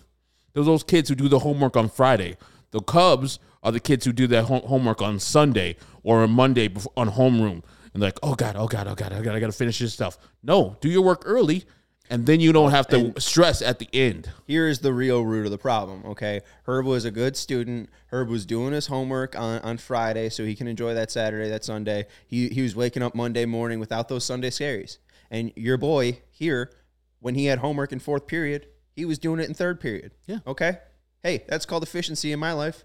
Those 0.54 0.68
those 0.68 0.84
kids 0.84 1.10
who 1.10 1.16
do 1.16 1.28
the 1.28 1.40
homework 1.40 1.76
on 1.76 1.90
Friday. 1.90 2.38
The 2.70 2.80
Cubs 2.80 3.40
are 3.64 3.72
the 3.72 3.80
kids 3.80 4.06
who 4.06 4.14
do 4.14 4.28
their 4.28 4.44
hom- 4.44 4.62
homework 4.62 5.02
on 5.02 5.20
Sunday 5.20 5.78
or 6.04 6.22
on 6.22 6.30
Monday 6.30 6.70
on 6.96 7.10
homeroom. 7.10 7.64
And 7.94 8.04
like, 8.04 8.20
oh 8.22 8.36
god, 8.36 8.56
oh 8.56 8.68
god, 8.68 8.88
oh 8.88 8.94
god, 8.94 9.12
I 9.12 9.22
got, 9.22 9.36
I 9.36 9.40
got 9.40 9.48
to 9.48 9.52
finish 9.52 9.80
this 9.80 9.94
stuff. 9.94 10.20
No, 10.44 10.78
do 10.80 10.90
your 10.90 11.02
work 11.02 11.24
early, 11.26 11.66
and 12.12 12.26
then 12.26 12.42
you 12.42 12.52
don't 12.52 12.66
oh, 12.66 12.70
have 12.70 12.88
to 12.90 13.14
stress 13.20 13.62
at 13.62 13.80
the 13.80 13.88
end. 13.94 14.30
Here 14.46 14.68
is 14.68 14.80
the 14.80 14.94
real 14.94 15.24
root 15.24 15.46
of 15.46 15.52
the 15.52 15.58
problem. 15.58 16.04
Okay, 16.06 16.42
Herb 16.66 16.86
was 16.86 17.06
a 17.06 17.12
good 17.12 17.38
student. 17.38 17.90
Herb 18.08 18.28
was 18.28 18.46
doing 18.46 18.74
his 18.74 18.88
homework 18.88 19.40
on, 19.40 19.62
on 19.62 19.78
Friday 19.78 20.28
so 20.28 20.44
he 20.44 20.54
can 20.54 20.68
enjoy 20.68 20.94
that 20.94 21.10
Saturday, 21.10 21.50
that 21.50 21.64
Sunday. 21.64 22.08
He 22.28 22.50
he 22.50 22.62
was 22.62 22.76
waking 22.76 23.02
up 23.02 23.16
Monday 23.16 23.46
morning 23.46 23.80
without 23.80 24.10
those 24.10 24.26
Sunday 24.26 24.50
scaries. 24.50 24.98
And 25.32 25.54
your 25.56 25.78
boy 25.78 26.20
here, 26.30 26.74
when 27.22 27.36
he 27.36 27.46
had 27.46 27.60
homework 27.60 27.94
in 27.94 28.00
fourth 28.00 28.28
period, 28.28 28.68
he 28.94 29.06
was 29.06 29.18
doing 29.18 29.40
it 29.40 29.48
in 29.48 29.54
third 29.54 29.80
period. 29.80 30.12
Yeah. 30.28 30.40
Okay. 30.46 30.80
Hey, 31.24 31.46
that's 31.48 31.66
called 31.66 31.82
efficiency 31.82 32.34
in 32.34 32.40
my 32.40 32.52
life. 32.52 32.84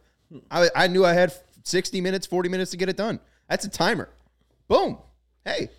I, 0.53 0.69
I 0.77 0.87
knew 0.87 1.05
I 1.05 1.15
had 1.15 1.35
60 1.65 2.01
minutes, 2.01 2.29
40 2.29 2.49
minutes 2.49 2.71
to 2.71 2.77
get 2.77 2.89
it 2.89 2.97
done. 2.97 3.19
That's 3.49 3.65
a 3.65 3.69
timer. 3.69 4.09
Boom. 4.69 4.99
Hey, 5.45 5.71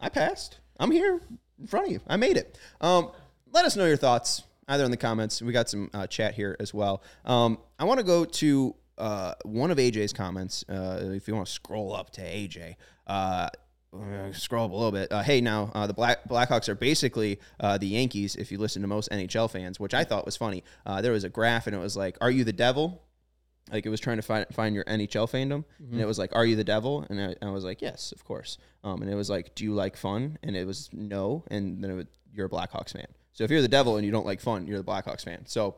I 0.00 0.08
passed. 0.08 0.58
I'm 0.80 0.90
here 0.90 1.20
in 1.62 1.68
front 1.68 1.86
of 1.86 1.92
you. 1.92 2.00
I 2.06 2.16
made 2.16 2.36
it. 2.36 2.58
Um, 2.80 3.10
let 3.52 3.64
us 3.64 3.76
know 3.76 3.86
your 3.86 3.96
thoughts 3.96 4.42
either 4.68 4.84
in 4.84 4.90
the 4.90 4.96
comments. 4.96 5.40
We 5.40 5.52
got 5.52 5.70
some 5.70 5.90
uh, 5.94 6.06
chat 6.06 6.34
here 6.34 6.56
as 6.60 6.74
well. 6.74 7.02
Um, 7.24 7.58
I 7.78 7.84
want 7.84 7.98
to 7.98 8.04
go 8.04 8.24
to 8.24 8.74
uh, 8.98 9.34
one 9.44 9.70
of 9.70 9.78
AJ's 9.78 10.12
comments. 10.12 10.64
Uh, 10.68 11.00
if 11.12 11.26
you 11.26 11.34
want 11.34 11.46
to 11.46 11.52
scroll 11.52 11.94
up 11.94 12.10
to 12.10 12.20
AJ, 12.20 12.76
uh, 13.06 13.48
uh, 13.94 14.32
scroll 14.32 14.66
up 14.66 14.72
a 14.72 14.74
little 14.74 14.92
bit. 14.92 15.10
Uh, 15.12 15.22
hey, 15.22 15.40
now 15.40 15.66
the 15.86 15.94
Black 15.94 16.28
Blackhawks 16.28 16.68
are 16.68 16.74
basically 16.74 17.38
the 17.60 17.86
Yankees. 17.86 18.36
If 18.36 18.50
you 18.50 18.58
listen 18.58 18.82
to 18.82 18.88
most 18.88 19.10
NHL 19.10 19.50
fans, 19.50 19.78
which 19.78 19.94
I 19.94 20.04
thought 20.04 20.24
was 20.24 20.36
funny, 20.36 20.64
there 21.00 21.12
was 21.12 21.24
a 21.24 21.28
graph 21.28 21.66
and 21.66 21.76
it 21.76 21.80
was 21.80 21.96
like, 21.96 22.16
"Are 22.20 22.30
you 22.30 22.44
the 22.44 22.52
devil?" 22.52 23.02
Like 23.70 23.86
it 23.86 23.90
was 23.90 24.00
trying 24.00 24.16
to 24.16 24.22
find 24.22 24.46
find 24.52 24.74
your 24.74 24.84
NHL 24.84 25.30
fandom, 25.30 25.64
and 25.78 26.00
it 26.00 26.06
was 26.06 26.18
like, 26.18 26.34
"Are 26.34 26.44
you 26.44 26.56
the 26.56 26.64
devil?" 26.64 27.06
And 27.08 27.20
I, 27.20 27.46
I 27.46 27.50
was 27.50 27.64
like, 27.64 27.80
"Yes, 27.80 28.12
of 28.12 28.24
course." 28.24 28.58
Um, 28.82 29.02
and 29.02 29.10
it 29.10 29.14
was 29.14 29.30
like, 29.30 29.54
"Do 29.54 29.64
you 29.64 29.74
like 29.74 29.96
fun?" 29.96 30.38
And 30.42 30.56
it 30.56 30.66
was 30.66 30.90
no, 30.92 31.44
and 31.48 31.82
then 31.82 31.90
it 31.90 31.94
would, 31.94 32.08
you're 32.32 32.46
a 32.46 32.50
Blackhawks 32.50 32.92
fan. 32.92 33.06
So 33.32 33.44
if 33.44 33.50
you're 33.50 33.62
the 33.62 33.68
devil 33.68 33.96
and 33.96 34.04
you 34.04 34.12
don't 34.12 34.26
like 34.26 34.40
fun, 34.40 34.66
you're 34.66 34.78
the 34.78 34.84
Blackhawks 34.84 35.24
fan. 35.24 35.46
So 35.46 35.76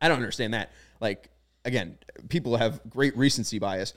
I 0.00 0.08
don't 0.08 0.16
understand 0.16 0.54
that. 0.54 0.70
Like 1.00 1.30
again, 1.64 1.98
people 2.28 2.56
have 2.56 2.80
great 2.88 3.16
recency 3.16 3.58
bias. 3.58 3.94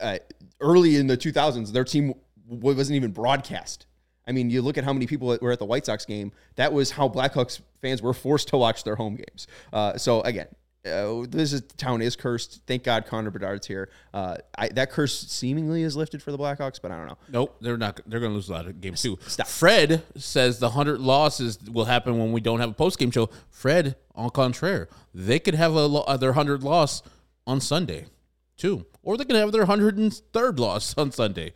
Uh, 0.00 0.18
early 0.60 0.96
in 0.96 1.06
the 1.06 1.16
2000s, 1.16 1.72
their 1.72 1.84
team 1.84 2.14
w- 2.48 2.76
wasn't 2.76 2.96
even 2.96 3.12
broadcast. 3.12 3.86
I 4.26 4.32
mean, 4.32 4.50
you 4.50 4.62
look 4.62 4.78
at 4.78 4.84
how 4.84 4.92
many 4.92 5.06
people 5.06 5.36
were 5.40 5.52
at 5.52 5.58
the 5.58 5.64
White 5.64 5.86
Sox 5.86 6.04
game. 6.04 6.32
That 6.56 6.72
was 6.72 6.90
how 6.90 7.08
Blackhawks 7.08 7.60
fans 7.80 8.02
were 8.02 8.14
forced 8.14 8.48
to 8.48 8.56
watch 8.56 8.84
their 8.84 8.96
home 8.96 9.16
games. 9.16 9.46
Uh, 9.72 9.96
so 9.96 10.22
again, 10.22 10.48
uh, 10.86 11.24
this 11.28 11.52
is 11.52 11.62
town 11.76 12.02
is 12.02 12.14
cursed. 12.16 12.60
Thank 12.66 12.84
God 12.84 13.06
Connor 13.06 13.30
Bedard's 13.30 13.66
here. 13.66 13.88
Uh, 14.12 14.36
I, 14.56 14.68
that 14.68 14.90
curse 14.90 15.18
seemingly 15.18 15.82
is 15.82 15.96
lifted 15.96 16.22
for 16.22 16.30
the 16.30 16.38
Blackhawks, 16.38 16.80
but 16.80 16.90
I 16.90 16.96
don't 16.98 17.06
know. 17.06 17.18
Nope, 17.28 17.56
they're 17.60 17.76
not. 17.76 18.00
They're 18.06 18.20
going 18.20 18.32
to 18.32 18.36
lose 18.36 18.48
a 18.48 18.52
lot 18.52 18.66
of 18.66 18.80
games 18.80 19.00
too. 19.00 19.18
Stop. 19.26 19.46
Fred 19.46 20.02
says 20.16 20.58
the 20.58 20.70
hundred 20.70 21.00
losses 21.00 21.58
will 21.70 21.86
happen 21.86 22.18
when 22.18 22.32
we 22.32 22.40
don't 22.40 22.60
have 22.60 22.70
a 22.70 22.74
post 22.74 22.98
game 22.98 23.10
show. 23.10 23.30
Fred, 23.50 23.96
en 24.16 24.30
contraire, 24.30 24.88
they 25.14 25.38
could 25.38 25.54
have 25.54 25.74
a 25.74 25.86
uh, 25.86 26.16
their 26.16 26.34
hundred 26.34 26.62
loss 26.62 27.02
on 27.46 27.60
Sunday, 27.60 28.06
too, 28.56 28.84
or 29.02 29.16
they 29.16 29.24
could 29.24 29.36
have 29.36 29.52
their 29.52 29.66
hundred 29.66 29.96
and 29.96 30.12
third 30.32 30.58
loss 30.58 30.96
on 30.98 31.12
Sunday, 31.12 31.54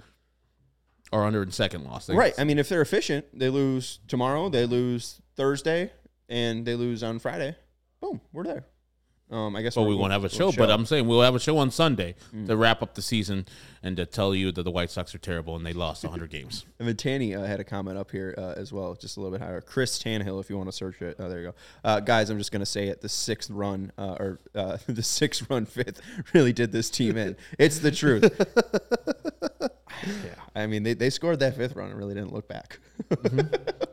or 1.12 1.22
hundred 1.22 1.42
and 1.42 1.54
second 1.54 1.84
loss. 1.84 2.08
Right. 2.08 2.34
I 2.38 2.44
mean, 2.44 2.58
if 2.58 2.68
they're 2.68 2.82
efficient, 2.82 3.26
they 3.38 3.50
lose 3.50 4.00
tomorrow, 4.08 4.48
they 4.48 4.64
lose 4.64 5.20
Thursday, 5.36 5.92
and 6.30 6.64
they 6.64 6.74
lose 6.74 7.02
on 7.02 7.18
Friday. 7.18 7.56
Boom, 8.00 8.20
we're 8.32 8.44
there. 8.44 8.64
Um, 9.30 9.54
I 9.56 9.62
guess. 9.62 9.74
But 9.74 9.82
we're- 9.82 9.96
won't 9.96 10.12
have 10.12 10.22
a 10.22 10.30
we'll 10.38 10.52
show. 10.52 10.52
But 10.52 10.70
I'm 10.70 10.86
saying 10.86 11.06
we'll 11.06 11.20
have 11.22 11.34
a 11.34 11.38
show 11.40 11.58
on 11.58 11.70
Sunday 11.70 12.14
to 12.46 12.56
wrap 12.56 12.82
up 12.82 12.94
the 12.94 13.02
season 13.02 13.46
and 13.82 13.96
to 13.96 14.06
tell 14.06 14.34
you 14.34 14.50
that 14.52 14.62
the 14.62 14.70
White 14.70 14.90
Sox 14.90 15.14
are 15.14 15.18
terrible 15.18 15.54
and 15.54 15.64
they 15.66 15.72
lost 15.72 16.02
100 16.02 16.30
games. 16.30 16.64
And 16.80 16.86
then 16.86 16.96
Tanny 16.96 17.34
uh, 17.34 17.42
had 17.44 17.58
a 17.58 17.64
comment 17.64 17.98
up 17.98 18.12
here 18.12 18.32
uh, 18.38 18.54
as 18.56 18.72
well, 18.72 18.94
just 18.94 19.16
a 19.16 19.20
little 19.20 19.36
bit 19.36 19.44
higher. 19.44 19.60
Chris 19.60 19.98
Tanhill, 20.00 20.40
if 20.40 20.48
you 20.48 20.56
want 20.56 20.68
to 20.68 20.72
search 20.72 21.02
it. 21.02 21.16
Oh, 21.18 21.28
there 21.28 21.40
you 21.40 21.46
go. 21.48 21.54
Uh, 21.82 21.98
guys, 21.98 22.30
I'm 22.30 22.38
just 22.38 22.52
going 22.52 22.60
to 22.60 22.66
say 22.66 22.86
it. 22.86 23.00
The 23.00 23.08
sixth 23.08 23.50
run, 23.50 23.90
uh, 23.98 24.16
or 24.20 24.38
uh, 24.54 24.78
the 24.86 25.02
sixth 25.02 25.50
run 25.50 25.66
fifth, 25.66 26.00
really 26.34 26.52
did 26.52 26.70
this 26.70 26.88
team 26.88 27.16
in. 27.16 27.36
It's 27.58 27.80
the 27.80 27.90
truth. 27.90 28.30
yeah. 29.60 30.34
I 30.54 30.66
mean, 30.68 30.82
they, 30.84 30.94
they 30.94 31.10
scored 31.10 31.40
that 31.40 31.56
fifth 31.56 31.74
run 31.74 31.90
and 31.90 31.98
really 31.98 32.14
didn't 32.14 32.32
look 32.32 32.48
back. 32.48 32.78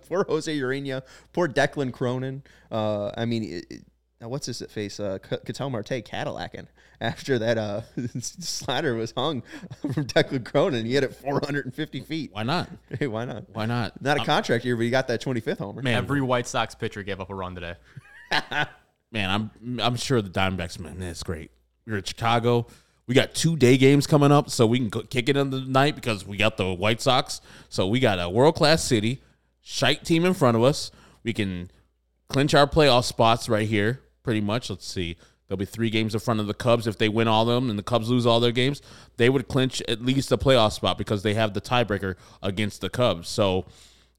poor 0.07 0.23
Jose 0.25 0.55
Urena, 0.55 1.01
Poor 1.33 1.47
Declan 1.47 1.91
Cronin. 1.91 2.43
Uh, 2.71 3.11
I 3.17 3.25
mean, 3.25 3.43
it, 3.43 3.65
it, 3.69 3.83
now 4.21 4.29
what's 4.29 4.45
his 4.45 4.61
face? 4.69 4.99
Uh, 4.99 5.19
C- 5.29 5.37
Ketel 5.45 5.69
Marte 5.69 6.03
Cadillacing 6.05 6.67
after 7.01 7.37
that 7.39 7.57
uh, 7.57 7.81
slider 8.19 8.95
was 8.95 9.11
hung 9.15 9.43
from 9.81 10.05
Declan 10.05 10.45
Cronin. 10.45 10.85
He 10.85 10.93
hit 10.93 11.03
it 11.03 11.13
450 11.15 12.01
feet. 12.01 12.31
Why 12.33 12.43
not? 12.43 12.69
Hey, 12.99 13.07
why 13.07 13.25
not? 13.25 13.45
Why 13.53 13.65
not? 13.65 14.01
Not 14.01 14.21
a 14.21 14.25
contract 14.25 14.63
year, 14.65 14.75
but 14.75 14.83
he 14.83 14.89
got 14.89 15.07
that 15.09 15.21
25th 15.21 15.57
homer. 15.57 15.81
Man, 15.81 15.95
Every 15.95 16.21
White 16.21 16.47
Sox 16.47 16.75
pitcher 16.75 17.03
gave 17.03 17.19
up 17.19 17.29
a 17.29 17.35
run 17.35 17.55
today. 17.55 17.75
man, 19.11 19.29
I'm 19.29 19.79
I'm 19.79 19.95
sure 19.95 20.21
the 20.21 20.29
Diamondbacks, 20.29 20.79
man, 20.79 20.99
that's 20.99 21.23
great. 21.23 21.51
We're 21.85 21.97
in 21.97 22.03
Chicago. 22.03 22.67
We 23.07 23.13
got 23.13 23.35
two 23.35 23.55
day 23.55 23.77
games 23.77 24.07
coming 24.07 24.31
up, 24.31 24.49
so 24.49 24.65
we 24.65 24.79
can 24.79 24.89
kick 24.89 25.29
it 25.29 25.37
in 25.37 25.51
the 25.51 25.61
night 25.61 25.93
because 25.95 26.25
we 26.25 26.37
got 26.37 26.57
the 26.57 26.73
White 26.73 27.01
Sox. 27.01 27.39
So 27.69 27.85
we 27.85 27.99
got 27.99 28.19
a 28.19 28.27
world 28.29 28.55
class 28.55 28.83
city, 28.83 29.21
shite 29.61 30.03
team 30.03 30.25
in 30.25 30.33
front 30.33 30.57
of 30.57 30.63
us. 30.63 30.89
We 31.23 31.31
can 31.33 31.69
clinch 32.29 32.55
our 32.55 32.65
playoff 32.65 33.03
spots 33.03 33.47
right 33.47 33.67
here, 33.67 34.01
pretty 34.25 34.41
much. 34.41 34.69
Let's 34.69 34.85
see. 34.85 35.15
There'll 35.47 35.59
be 35.59 35.65
three 35.65 35.91
games 35.91 36.15
in 36.15 36.19
front 36.19 36.39
of 36.39 36.47
the 36.47 36.55
Cubs. 36.55 36.87
If 36.87 36.97
they 36.97 37.07
win 37.07 37.27
all 37.27 37.47
of 37.47 37.55
them 37.55 37.69
and 37.69 37.77
the 37.77 37.83
Cubs 37.83 38.09
lose 38.09 38.25
all 38.25 38.39
their 38.39 38.51
games, 38.51 38.81
they 39.17 39.29
would 39.29 39.47
clinch 39.47 39.81
at 39.87 40.01
least 40.01 40.31
a 40.31 40.37
playoff 40.37 40.73
spot 40.73 40.97
because 40.97 41.21
they 41.21 41.35
have 41.35 41.53
the 41.53 41.61
tiebreaker 41.61 42.15
against 42.41 42.81
the 42.81 42.89
Cubs. 42.89 43.29
So, 43.29 43.65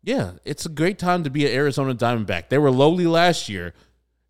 yeah, 0.02 0.34
it's 0.44 0.64
a 0.64 0.68
great 0.68 0.98
time 0.98 1.24
to 1.24 1.30
be 1.30 1.44
an 1.44 1.52
Arizona 1.52 1.94
Diamondback. 1.94 2.48
They 2.48 2.58
were 2.58 2.70
lowly 2.70 3.08
last 3.08 3.48
year, 3.48 3.74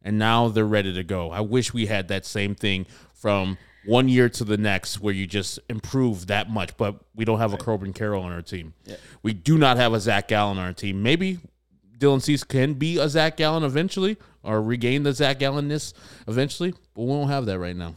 and 0.02 0.18
now 0.18 0.48
they're 0.48 0.64
ready 0.64 0.94
to 0.94 1.04
go. 1.04 1.30
I 1.30 1.42
wish 1.42 1.74
we 1.74 1.84
had 1.86 2.08
that 2.08 2.24
same 2.24 2.54
thing 2.54 2.86
from 3.12 3.58
one 3.84 4.08
year 4.08 4.30
to 4.30 4.44
the 4.44 4.56
next 4.56 5.00
where 5.00 5.12
you 5.12 5.26
just 5.26 5.60
improve 5.68 6.28
that 6.28 6.48
much. 6.50 6.78
But 6.78 6.96
we 7.14 7.26
don't 7.26 7.38
have 7.38 7.52
a 7.52 7.58
Corbin 7.58 7.92
Carroll 7.92 8.22
on 8.22 8.32
our 8.32 8.42
team. 8.42 8.72
We 9.22 9.34
do 9.34 9.58
not 9.58 9.76
have 9.76 9.92
a 9.92 10.00
Zach 10.00 10.28
Gallen 10.28 10.56
on 10.56 10.64
our 10.64 10.72
team. 10.72 11.02
Maybe 11.02 11.40
Dylan 11.98 12.20
Cease 12.22 12.44
can 12.44 12.74
be 12.74 12.98
a 12.98 13.08
Zach 13.08 13.36
Gallen 13.36 13.62
eventually 13.64 14.16
or 14.42 14.62
regain 14.62 15.02
the 15.02 15.12
Zach 15.12 15.38
Gallenness 15.38 15.92
eventually, 16.28 16.72
but 16.94 17.02
we 17.02 17.08
don't 17.12 17.28
have 17.28 17.46
that 17.46 17.58
right 17.58 17.76
now. 17.76 17.94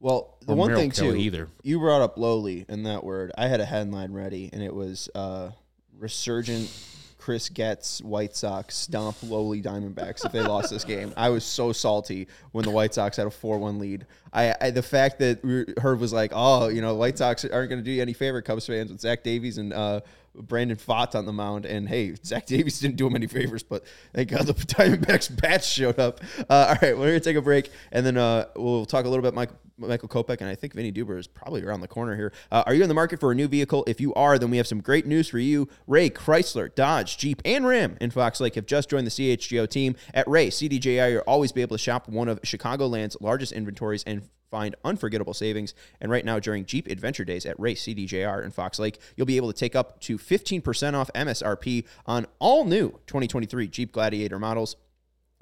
Well, 0.00 0.36
the 0.44 0.52
Or 0.52 0.56
one 0.56 0.68
Merrill 0.68 0.80
thing 0.82 0.90
Kelly 0.90 1.12
too, 1.12 1.16
either. 1.16 1.48
you 1.62 1.78
brought 1.78 2.02
up 2.02 2.18
lowly 2.18 2.66
in 2.68 2.82
that 2.82 3.04
word. 3.04 3.32
I 3.38 3.46
had 3.48 3.60
a 3.60 3.64
headline 3.64 4.12
ready, 4.12 4.50
and 4.52 4.62
it 4.62 4.74
was 4.74 5.08
uh, 5.14 5.50
resurgent. 5.98 6.70
Chris 7.16 7.48
Getz 7.48 8.02
White 8.02 8.36
Sox 8.36 8.76
stomp 8.76 9.16
lowly 9.22 9.62
Diamondbacks 9.62 10.26
if 10.26 10.32
they 10.32 10.42
lost 10.42 10.68
this 10.68 10.84
game. 10.84 11.10
I 11.16 11.30
was 11.30 11.42
so 11.42 11.72
salty 11.72 12.28
when 12.52 12.66
the 12.66 12.70
White 12.70 12.92
Sox 12.92 13.16
had 13.16 13.26
a 13.26 13.30
four-one 13.30 13.78
lead. 13.78 14.04
I, 14.30 14.54
I 14.60 14.70
the 14.70 14.82
fact 14.82 15.20
that 15.20 15.42
we- 15.42 15.64
Herb 15.78 16.00
was 16.00 16.12
like, 16.12 16.32
"Oh, 16.34 16.68
you 16.68 16.82
know, 16.82 16.94
White 16.96 17.16
Sox 17.16 17.42
aren't 17.46 17.70
going 17.70 17.80
to 17.80 17.82
do 17.82 17.92
you 17.92 18.02
any 18.02 18.12
favor, 18.12 18.42
Cubs 18.42 18.66
fans, 18.66 18.92
with 18.92 19.00
Zach 19.00 19.22
Davies 19.22 19.56
and 19.56 19.72
uh, 19.72 20.02
Brandon 20.34 20.76
Pfaadt 20.76 21.14
on 21.14 21.26
the 21.26 21.32
mound." 21.32 21.66
And 21.66 21.88
hey, 21.88 22.14
Zach 22.24 22.46
Davies 22.46 22.80
didn't 22.80 22.96
do 22.96 23.06
him 23.06 23.16
any 23.16 23.26
favors, 23.26 23.62
but 23.62 23.84
thank 24.12 24.30
God 24.30 24.46
the 24.46 24.54
Diamondbacks 24.54 25.40
bats 25.40 25.66
showed 25.66 25.98
up. 25.98 26.20
Uh, 26.48 26.66
all 26.68 26.76
right, 26.82 26.96
we're 26.96 27.12
to 27.12 27.20
take 27.20 27.36
a 27.36 27.42
break, 27.42 27.70
and 27.92 28.04
then 28.04 28.16
uh, 28.16 28.46
we'll 28.56 28.86
talk 28.86 29.04
a 29.04 29.08
little 29.08 29.22
bit, 29.22 29.34
Mike. 29.34 29.50
Michael 29.76 30.08
Kopech, 30.08 30.40
and 30.40 30.48
I 30.48 30.54
think 30.54 30.72
Vinnie 30.72 30.92
Duber 30.92 31.18
is 31.18 31.26
probably 31.26 31.62
around 31.62 31.80
the 31.80 31.88
corner 31.88 32.14
here. 32.14 32.32
Uh, 32.50 32.62
are 32.66 32.74
you 32.74 32.82
in 32.82 32.88
the 32.88 32.94
market 32.94 33.18
for 33.18 33.32
a 33.32 33.34
new 33.34 33.48
vehicle? 33.48 33.84
If 33.86 34.00
you 34.00 34.14
are, 34.14 34.38
then 34.38 34.50
we 34.50 34.56
have 34.56 34.66
some 34.66 34.80
great 34.80 35.06
news 35.06 35.28
for 35.28 35.38
you. 35.38 35.68
Ray, 35.86 36.10
Chrysler, 36.10 36.72
Dodge, 36.74 37.18
Jeep, 37.18 37.42
and 37.44 37.66
Ram 37.66 37.96
in 38.00 38.10
Fox 38.10 38.40
Lake 38.40 38.54
have 38.54 38.66
just 38.66 38.88
joined 38.88 39.06
the 39.06 39.10
CHGO 39.10 39.68
team. 39.68 39.96
At 40.12 40.28
Ray, 40.28 40.48
CDJR, 40.48 41.12
you'll 41.12 41.22
always 41.22 41.52
be 41.52 41.62
able 41.62 41.76
to 41.76 41.82
shop 41.82 42.08
one 42.08 42.28
of 42.28 42.40
Chicagoland's 42.42 43.16
largest 43.20 43.52
inventories 43.52 44.04
and 44.04 44.28
find 44.54 44.76
unforgettable 44.84 45.34
savings. 45.34 45.74
And 46.00 46.12
right 46.12 46.24
now, 46.24 46.38
during 46.38 46.64
Jeep 46.64 46.86
Adventure 46.86 47.24
Days 47.24 47.44
at 47.44 47.58
Race 47.58 47.82
CDJR 47.82 48.44
in 48.44 48.52
Fox 48.52 48.78
Lake, 48.78 49.00
you'll 49.16 49.26
be 49.26 49.36
able 49.36 49.52
to 49.52 49.58
take 49.58 49.74
up 49.74 49.98
to 50.02 50.16
15% 50.16 50.94
off 50.94 51.10
MSRP 51.12 51.84
on 52.06 52.26
all 52.38 52.64
new 52.64 52.90
2023 53.08 53.66
Jeep 53.66 53.90
Gladiator 53.90 54.38
models. 54.38 54.76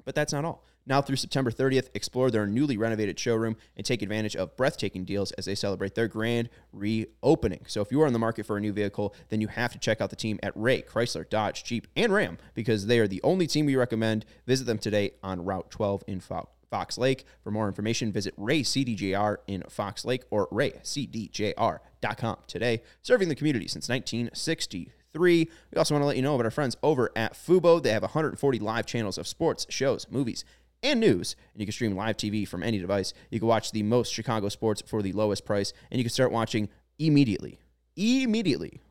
But 0.03 0.15
that's 0.15 0.33
not 0.33 0.45
all. 0.45 0.65
Now 0.87 0.99
through 0.99 1.17
September 1.17 1.51
30th, 1.51 1.89
explore 1.93 2.31
their 2.31 2.47
newly 2.47 2.75
renovated 2.75 3.19
showroom 3.19 3.55
and 3.77 3.85
take 3.85 4.01
advantage 4.01 4.35
of 4.35 4.57
breathtaking 4.57 5.05
deals 5.05 5.31
as 5.33 5.45
they 5.45 5.55
celebrate 5.55 5.93
their 5.93 6.07
grand 6.07 6.49
reopening. 6.71 7.65
So 7.67 7.81
if 7.81 7.91
you 7.91 8.01
are 8.01 8.07
in 8.07 8.13
the 8.13 8.19
market 8.19 8.47
for 8.47 8.57
a 8.57 8.61
new 8.61 8.73
vehicle, 8.73 9.13
then 9.29 9.41
you 9.41 9.47
have 9.47 9.71
to 9.73 9.79
check 9.79 10.01
out 10.01 10.09
the 10.09 10.15
team 10.15 10.39
at 10.41 10.53
Ray, 10.55 10.81
Chrysler, 10.81 11.29
Dodge, 11.29 11.63
Jeep, 11.63 11.87
and 11.95 12.11
Ram 12.11 12.39
because 12.55 12.87
they 12.87 12.97
are 12.97 13.07
the 13.07 13.21
only 13.23 13.45
team 13.45 13.67
we 13.67 13.75
recommend. 13.75 14.25
Visit 14.47 14.65
them 14.65 14.79
today 14.79 15.11
on 15.21 15.45
Route 15.45 15.69
12 15.69 16.03
in 16.07 16.19
Fo- 16.19 16.49
Fox 16.73 16.97
Lake. 16.97 17.25
For 17.43 17.51
more 17.51 17.67
information, 17.67 18.11
visit 18.11 18.33
Ray 18.35 18.63
CDJR 18.63 19.37
in 19.45 19.61
Fox 19.69 20.05
Lake 20.05 20.23
or 20.31 20.47
raycdjr.com 20.47 22.37
today. 22.47 22.81
Serving 23.03 23.29
the 23.29 23.35
community 23.35 23.67
since 23.67 23.87
1963. 23.87 24.89
We 25.19 25.77
also 25.77 25.93
want 25.93 26.01
to 26.01 26.07
let 26.07 26.15
you 26.15 26.23
know 26.23 26.33
about 26.33 26.45
our 26.45 26.51
friends 26.51 26.75
over 26.81 27.11
at 27.15 27.35
Fubo. 27.35 27.81
They 27.81 27.91
have 27.91 28.01
140 28.01 28.57
live 28.57 28.87
channels 28.87 29.19
of 29.19 29.27
sports, 29.27 29.67
shows, 29.69 30.07
movies, 30.09 30.45
and 30.81 30.99
news. 30.99 31.35
And 31.53 31.61
you 31.61 31.67
can 31.67 31.73
stream 31.73 31.95
live 31.95 32.17
TV 32.17 32.47
from 32.47 32.63
any 32.63 32.79
device. 32.79 33.13
You 33.29 33.37
can 33.37 33.47
watch 33.47 33.71
the 33.71 33.83
most 33.83 34.11
Chicago 34.11 34.49
sports 34.49 34.81
for 34.87 35.03
the 35.03 35.11
lowest 35.11 35.45
price, 35.45 35.73
and 35.91 35.99
you 35.99 36.03
can 36.03 36.11
start 36.11 36.31
watching 36.31 36.69
immediately. 36.97 37.59
Immediately. 37.95 38.81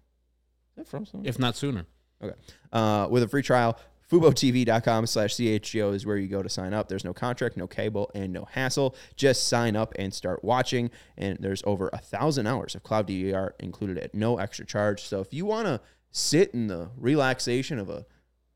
From? 0.87 1.05
If 1.25 1.41
not 1.41 1.57
sooner. 1.57 1.87
Okay. 2.23 2.37
Uh, 2.73 3.09
with 3.11 3.25
a 3.25 3.29
free 3.29 3.43
trial, 3.43 3.77
FuboTV.com 4.13 5.07
slash 5.07 5.37
CHGO 5.37 5.95
is 5.95 6.05
where 6.05 6.19
you 6.19 6.29
go 6.29 6.43
to 6.43 6.49
sign 6.51 6.75
up. 6.75 6.89
There's 6.89 7.05
no 7.05 7.15
contract, 7.15 7.57
no 7.57 7.67
cable, 7.67 8.11
and 8.15 8.31
no 8.31 8.45
hassle. 8.45 8.95
Just 9.17 9.49
sign 9.49 9.75
up 9.75 9.95
and 9.99 10.13
start 10.13 10.45
watching. 10.45 10.91
And 11.17 11.39
there's 11.41 11.63
over 11.65 11.89
a 11.95 11.99
thousand 11.99 12.47
hours 12.47 12.75
of 12.75 12.83
cloud 12.83 13.09
DVR 13.09 13.53
included 13.59 13.97
at 13.97 14.15
no 14.15 14.37
extra 14.39 14.67
charge. 14.67 15.03
So 15.03 15.21
if 15.21 15.33
you 15.33 15.47
want 15.47 15.67
to 15.67 15.81
sit 16.11 16.53
in 16.53 16.67
the 16.67 16.91
relaxation 16.99 17.79
of 17.79 17.89
a, 17.89 18.05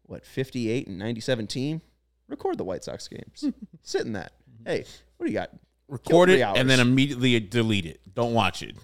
what, 0.03 0.27
58 0.27 0.89
and 0.89 0.99
97 0.99 1.47
team, 1.47 1.81
record 2.29 2.59
the 2.59 2.65
White 2.65 2.85
Sox 2.85 3.09
games. 3.09 3.47
sit 3.83 4.03
in 4.03 4.13
that. 4.13 4.33
Hey, 4.67 4.85
what 5.17 5.25
do 5.25 5.33
you 5.33 5.39
got? 5.39 5.53
Record 5.89 6.29
it 6.29 6.43
hours. 6.43 6.59
and 6.59 6.69
then 6.69 6.81
immediately 6.81 7.41
delete 7.41 7.87
it. 7.87 8.01
Don't 8.15 8.35
watch 8.35 8.63
it. 8.63 8.77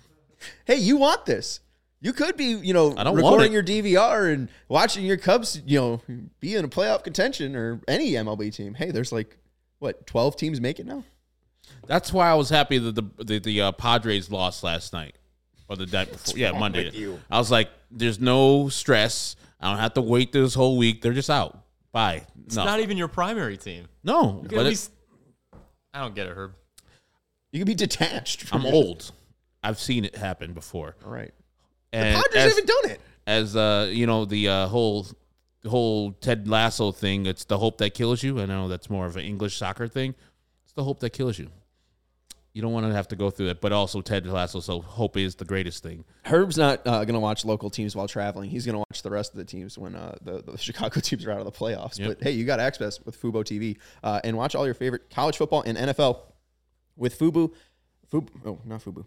hey, 0.64 0.76
you 0.76 0.96
want 0.96 1.26
this. 1.26 1.60
You 2.02 2.12
could 2.12 2.36
be, 2.36 2.46
you 2.46 2.74
know, 2.74 2.94
I 2.96 3.04
don't 3.04 3.14
recording 3.14 3.52
it. 3.52 3.54
your 3.54 3.62
DVR 3.62 4.32
and 4.32 4.48
watching 4.68 5.04
your 5.04 5.16
Cubs, 5.16 5.62
you 5.64 5.78
know, 5.78 6.00
be 6.40 6.56
in 6.56 6.64
a 6.64 6.68
playoff 6.68 7.04
contention 7.04 7.54
or 7.54 7.80
any 7.86 8.10
MLB 8.12 8.52
team. 8.52 8.74
Hey, 8.74 8.90
there's 8.90 9.12
like 9.12 9.38
what, 9.78 10.04
12 10.06 10.36
teams 10.36 10.60
make 10.60 10.80
it 10.80 10.86
now? 10.86 11.04
That's 11.86 12.12
why 12.12 12.28
I 12.28 12.34
was 12.34 12.48
happy 12.50 12.78
that 12.78 12.94
the 12.96 13.04
the, 13.24 13.38
the 13.38 13.60
uh, 13.62 13.72
Padres 13.72 14.30
lost 14.30 14.64
last 14.64 14.92
night 14.92 15.14
or 15.68 15.76
the 15.76 15.86
day 15.86 16.04
before. 16.04 16.36
Yeah, 16.36 16.52
Monday. 16.52 17.16
I 17.30 17.38
was 17.38 17.50
like, 17.50 17.70
"There's 17.90 18.20
no 18.20 18.68
stress. 18.68 19.36
I 19.60 19.70
don't 19.70 19.78
have 19.78 19.94
to 19.94 20.00
wait 20.00 20.32
this 20.32 20.54
whole 20.54 20.76
week. 20.76 21.02
They're 21.02 21.12
just 21.12 21.30
out. 21.30 21.58
Bye." 21.92 22.26
It's 22.46 22.56
no, 22.56 22.64
not 22.64 22.80
even 22.80 22.96
your 22.96 23.08
primary 23.08 23.56
team. 23.56 23.86
no. 24.02 24.40
You 24.42 24.56
But 24.56 24.66
at 24.66 24.72
it- 24.72 24.88
I 25.94 26.00
don't 26.00 26.14
get 26.14 26.26
it, 26.26 26.36
Herb. 26.36 26.54
You 27.52 27.60
could 27.60 27.66
be 27.68 27.74
detached. 27.74 28.42
From 28.42 28.60
I'm 28.60 28.66
your- 28.66 28.74
old. 28.74 29.12
I've 29.62 29.78
seen 29.78 30.04
it 30.04 30.16
happen 30.16 30.52
before. 30.52 30.96
All 31.04 31.12
right. 31.12 31.32
And 31.92 32.16
Padres 32.16 32.44
as, 32.44 32.52
haven't 32.52 32.66
done 32.66 32.90
it. 32.90 33.00
as 33.26 33.56
uh, 33.56 33.90
you 33.92 34.06
know, 34.06 34.24
the 34.24 34.48
uh, 34.48 34.66
whole 34.68 35.06
whole 35.66 36.12
Ted 36.12 36.48
Lasso 36.48 36.92
thing. 36.92 37.26
It's 37.26 37.44
the 37.44 37.58
hope 37.58 37.78
that 37.78 37.94
kills 37.94 38.22
you. 38.22 38.40
I 38.40 38.46
know 38.46 38.68
that's 38.68 38.90
more 38.90 39.06
of 39.06 39.16
an 39.16 39.24
English 39.24 39.56
soccer 39.56 39.88
thing. 39.88 40.14
It's 40.64 40.72
the 40.72 40.84
hope 40.84 41.00
that 41.00 41.10
kills 41.10 41.38
you. 41.38 41.50
You 42.52 42.60
don't 42.60 42.72
want 42.72 42.84
to 42.86 42.92
have 42.92 43.08
to 43.08 43.16
go 43.16 43.30
through 43.30 43.46
that, 43.46 43.62
but 43.62 43.72
also 43.72 44.02
Ted 44.02 44.26
Lasso. 44.26 44.60
So 44.60 44.80
hope 44.82 45.16
is 45.16 45.36
the 45.36 45.46
greatest 45.46 45.82
thing. 45.82 46.04
Herb's 46.24 46.58
not 46.58 46.86
uh, 46.86 47.04
going 47.04 47.14
to 47.14 47.20
watch 47.20 47.46
local 47.46 47.70
teams 47.70 47.96
while 47.96 48.06
traveling. 48.06 48.50
He's 48.50 48.66
going 48.66 48.74
to 48.74 48.80
watch 48.80 49.02
the 49.02 49.10
rest 49.10 49.32
of 49.32 49.38
the 49.38 49.44
teams 49.44 49.78
when 49.78 49.94
uh, 49.94 50.16
the, 50.20 50.42
the 50.42 50.58
Chicago 50.58 51.00
teams 51.00 51.24
are 51.24 51.32
out 51.32 51.38
of 51.38 51.46
the 51.46 51.52
playoffs. 51.52 51.98
Yep. 51.98 52.08
But 52.08 52.22
hey, 52.22 52.32
you 52.32 52.44
got 52.44 52.60
access 52.60 53.00
with 53.04 53.20
Fubo 53.20 53.42
TV 53.42 53.78
uh, 54.02 54.20
and 54.22 54.36
watch 54.36 54.54
all 54.54 54.66
your 54.66 54.74
favorite 54.74 55.08
college 55.08 55.38
football 55.38 55.62
and 55.62 55.78
NFL 55.78 56.20
with 56.96 57.18
Fubu. 57.18 57.52
Fubu, 58.12 58.28
oh, 58.44 58.58
not 58.66 58.84
Fubu. 58.84 59.06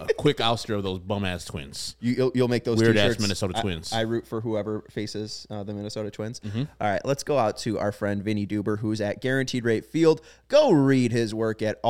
a 0.00 0.14
quick 0.18 0.38
ouster 0.38 0.74
of 0.74 0.82
those 0.82 0.98
bum 0.98 1.26
ass 1.26 1.44
Twins. 1.44 1.94
You, 2.00 2.12
you'll, 2.14 2.32
you'll 2.34 2.48
make 2.48 2.64
those 2.64 2.80
Weird 2.80 2.96
ass. 2.96 3.20
Minnesota 3.20 3.52
I- 3.56 3.60
Twins. 3.60 3.92
I, 3.92 4.00
root 4.00 4.26
for 4.26 4.40
whoever 4.40 4.82
faces 4.90 5.46
uh, 5.50 5.62
the 5.62 5.74
Minnesota 5.74 6.10
Twins. 6.10 6.40
All 6.56 6.66
right, 6.80 7.04
let's 7.04 7.22
go 7.22 7.36
out 7.38 7.58
to 7.58 7.78
our 7.78 7.92
friend 7.92 8.22
Vinnie 8.22 8.46
Duber, 8.46 8.78
who's 8.78 9.02
at 9.02 9.20
Guaranteed 9.20 9.64
Rate 9.66 9.84
Field. 9.84 10.22
Go 10.48 10.72
read 10.72 11.12
his 11.12 11.34
work 11.34 11.60
at 11.60 11.82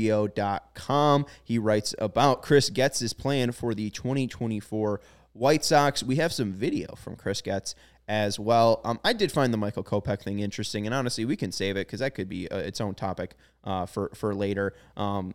allchgo.com. 0.00 1.26
He 1.44 1.58
writes 1.58 1.94
about 1.98 2.42
Chris 2.42 2.70
Getz's 2.70 3.12
plan 3.12 3.50
for 3.52 3.74
the 3.74 3.90
2024 3.90 5.00
White 5.32 5.64
Sox. 5.64 6.02
We 6.02 6.16
have 6.16 6.32
some 6.32 6.52
video 6.52 6.94
from 6.96 7.16
Chris 7.16 7.40
Getz 7.42 7.74
as 8.10 8.40
well. 8.40 8.80
Um, 8.84 8.98
I 9.04 9.12
did 9.12 9.30
find 9.30 9.52
the 9.52 9.56
Michael 9.56 9.84
Kopech 9.84 10.22
thing 10.22 10.40
interesting, 10.40 10.84
and 10.84 10.92
honestly, 10.92 11.24
we 11.24 11.36
can 11.36 11.52
save 11.52 11.76
it 11.76 11.86
because 11.86 12.00
that 12.00 12.16
could 12.16 12.28
be 12.28 12.50
uh, 12.50 12.58
its 12.58 12.80
own 12.80 12.96
topic 12.96 13.36
uh, 13.62 13.86
for 13.86 14.10
for 14.16 14.34
later. 14.34 14.74
Um, 14.96 15.32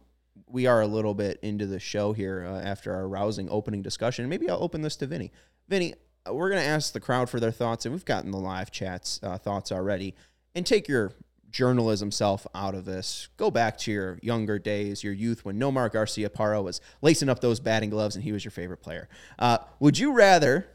we 0.49 0.67
are 0.67 0.81
a 0.81 0.87
little 0.87 1.13
bit 1.13 1.39
into 1.41 1.65
the 1.65 1.79
show 1.79 2.11
here 2.11 2.45
uh, 2.45 2.59
after 2.59 2.93
our 2.93 3.07
rousing 3.07 3.49
opening 3.49 3.81
discussion. 3.81 4.27
Maybe 4.27 4.49
I'll 4.49 4.61
open 4.61 4.81
this 4.81 4.97
to 4.97 5.07
Vinnie. 5.07 5.31
Vinnie, 5.69 5.93
uh, 6.27 6.33
we're 6.33 6.49
going 6.49 6.61
to 6.61 6.67
ask 6.67 6.91
the 6.91 6.99
crowd 6.99 7.29
for 7.29 7.39
their 7.39 7.51
thoughts, 7.51 7.85
and 7.85 7.95
we've 7.95 8.03
gotten 8.03 8.31
the 8.31 8.37
live 8.37 8.71
chats 8.71 9.21
uh, 9.23 9.37
thoughts 9.37 9.71
already. 9.71 10.13
And 10.53 10.65
take 10.65 10.89
your 10.89 11.13
journalism 11.49 12.11
self 12.11 12.45
out 12.53 12.75
of 12.75 12.83
this. 12.83 13.29
Go 13.37 13.49
back 13.49 13.77
to 13.79 13.91
your 13.91 14.19
younger 14.21 14.59
days, 14.59 15.01
your 15.01 15.13
youth, 15.13 15.45
when 15.45 15.57
Nomar 15.57 15.89
Garciaparra 15.89 16.61
was 16.61 16.81
lacing 17.01 17.29
up 17.29 17.39
those 17.39 17.61
batting 17.61 17.89
gloves 17.89 18.15
and 18.15 18.23
he 18.25 18.33
was 18.33 18.43
your 18.43 18.51
favorite 18.51 18.81
player. 18.81 19.07
Uh, 19.39 19.59
would 19.79 19.97
you 19.97 20.11
rather 20.11 20.67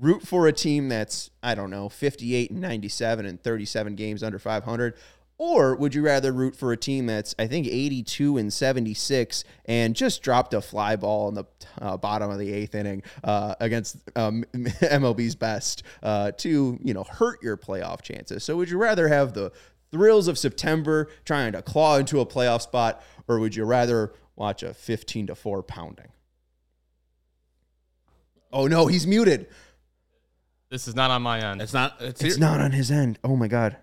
root 0.00 0.26
for 0.26 0.46
a 0.46 0.52
team 0.52 0.88
that's, 0.88 1.30
I 1.42 1.54
don't 1.54 1.70
know, 1.70 1.88
58 1.88 2.50
and 2.50 2.60
97 2.60 3.26
and 3.26 3.42
37 3.42 3.94
games 3.94 4.22
under 4.22 4.38
500? 4.38 4.94
Or 5.38 5.74
would 5.74 5.94
you 5.94 6.02
rather 6.02 6.32
root 6.32 6.54
for 6.54 6.72
a 6.72 6.76
team 6.76 7.06
that's, 7.06 7.34
I 7.38 7.46
think, 7.46 7.66
82 7.66 8.36
and 8.36 8.52
76 8.52 9.44
and 9.64 9.96
just 9.96 10.22
dropped 10.22 10.52
a 10.52 10.60
fly 10.60 10.96
ball 10.96 11.28
in 11.28 11.34
the 11.34 11.44
uh, 11.80 11.96
bottom 11.96 12.30
of 12.30 12.38
the 12.38 12.52
eighth 12.52 12.74
inning 12.74 13.02
uh, 13.24 13.54
against 13.58 13.96
um, 14.16 14.44
MLB's 14.54 15.34
best 15.34 15.82
uh, 16.02 16.32
to, 16.32 16.78
you 16.82 16.92
know, 16.92 17.04
hurt 17.04 17.42
your 17.42 17.56
playoff 17.56 18.02
chances? 18.02 18.44
So 18.44 18.56
would 18.58 18.68
you 18.68 18.76
rather 18.76 19.08
have 19.08 19.32
the 19.32 19.50
thrills 19.90 20.28
of 20.28 20.38
September 20.38 21.08
trying 21.24 21.52
to 21.52 21.62
claw 21.62 21.96
into 21.96 22.20
a 22.20 22.26
playoff 22.26 22.60
spot, 22.60 23.02
or 23.26 23.38
would 23.38 23.56
you 23.56 23.64
rather 23.64 24.12
watch 24.36 24.62
a 24.62 24.74
15 24.74 25.28
to 25.28 25.34
4 25.34 25.62
pounding? 25.62 26.08
Oh 28.52 28.66
no, 28.66 28.88
he's 28.88 29.06
muted. 29.06 29.46
This 30.70 30.86
is 30.88 30.94
not 30.94 31.10
on 31.10 31.22
my 31.22 31.40
end. 31.40 31.60
It's 31.60 31.72
not. 31.72 31.96
It's, 32.00 32.22
It's 32.22 32.38
not 32.38 32.60
on 32.60 32.72
his 32.72 32.90
end. 32.90 33.18
Oh 33.24 33.36
my 33.36 33.48
god. 33.48 33.76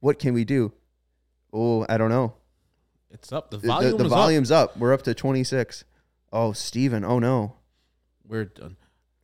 What 0.00 0.18
can 0.18 0.34
we 0.34 0.44
do? 0.44 0.72
Oh, 1.52 1.86
I 1.88 1.96
don't 1.96 2.10
know. 2.10 2.34
It's 3.10 3.32
up. 3.32 3.50
The 3.50 3.58
The- 3.58 3.66
volume 3.68 3.90
the 3.92 3.96
the 3.98 4.04
is 4.06 4.12
up. 4.12 4.18
volume's 4.18 4.50
up. 4.50 4.76
We're 4.76 4.92
up 4.92 5.02
to 5.02 5.14
26. 5.14 5.84
Oh, 6.32 6.52
Steven. 6.52 7.04
Oh 7.04 7.18
no. 7.20 7.54
We're 8.26 8.46
done. 8.46 8.76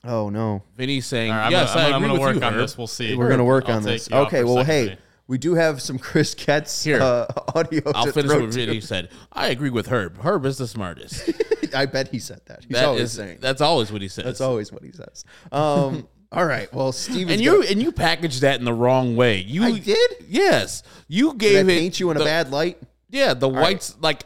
Oh 0.04 0.30
no. 0.30 0.62
Vinnie's 0.76 1.06
saying 1.06 1.32
All 1.32 1.36
right, 1.38 1.46
I'm 1.46 1.52
yes. 1.52 1.74
gonna, 1.74 1.88
I 1.88 1.92
I'm 1.92 2.00
gonna 2.00 2.20
work 2.20 2.36
you, 2.36 2.42
on 2.42 2.54
Herb. 2.54 2.60
this. 2.60 2.78
We'll 2.78 2.86
see. 2.86 3.16
We're 3.16 3.28
gonna 3.28 3.44
work 3.44 3.68
I'll 3.68 3.76
on 3.76 3.82
this. 3.82 4.10
Okay. 4.10 4.44
Well, 4.44 4.62
hey, 4.64 4.96
we 5.26 5.36
do 5.36 5.54
have 5.56 5.82
some 5.82 5.98
Chris 5.98 6.34
Getz 6.34 6.84
Here. 6.84 7.02
uh, 7.02 7.26
audio. 7.54 7.82
I'll 7.94 8.06
to 8.06 8.12
finish 8.12 8.30
throw 8.30 8.40
what 8.40 8.52
to. 8.52 8.66
Vinnie 8.66 8.80
said. 8.80 9.10
I 9.32 9.48
agree 9.48 9.70
with 9.70 9.88
Herb. 9.88 10.18
Herb 10.22 10.46
is 10.46 10.56
the 10.58 10.68
smartest. 10.68 11.28
I 11.74 11.86
bet 11.86 12.08
he 12.08 12.18
said 12.20 12.40
that. 12.46 12.60
He's 12.64 12.76
That 12.76 12.84
always 12.86 13.02
is- 13.02 13.12
saying. 13.12 13.38
that's 13.40 13.60
always 13.60 13.90
what 13.92 14.00
he 14.02 14.08
says. 14.08 14.24
That's 14.24 14.40
always 14.40 14.70
what 14.72 14.84
he 14.84 14.92
says. 14.92 15.24
Um. 15.50 16.06
all 16.32 16.44
right. 16.46 16.72
Well, 16.72 16.92
Steven. 16.92 17.32
and 17.32 17.40
you 17.40 17.62
and 17.62 17.82
you 17.82 17.90
packaged 17.92 18.42
that 18.42 18.58
in 18.58 18.64
the 18.64 18.72
wrong 18.72 19.16
way. 19.16 19.38
You 19.38 19.64
I 19.64 19.78
did? 19.78 20.10
Yes, 20.28 20.82
you 21.08 21.34
Did 21.34 21.34
I 21.34 21.38
gave 21.38 21.68
it. 21.68 21.78
paint 21.80 22.00
you 22.00 22.10
in 22.10 22.16
a 22.16 22.24
bad 22.24 22.50
light? 22.50 22.78
Yeah, 23.10 23.34
the 23.34 23.48
whites 23.48 23.96
like. 24.00 24.22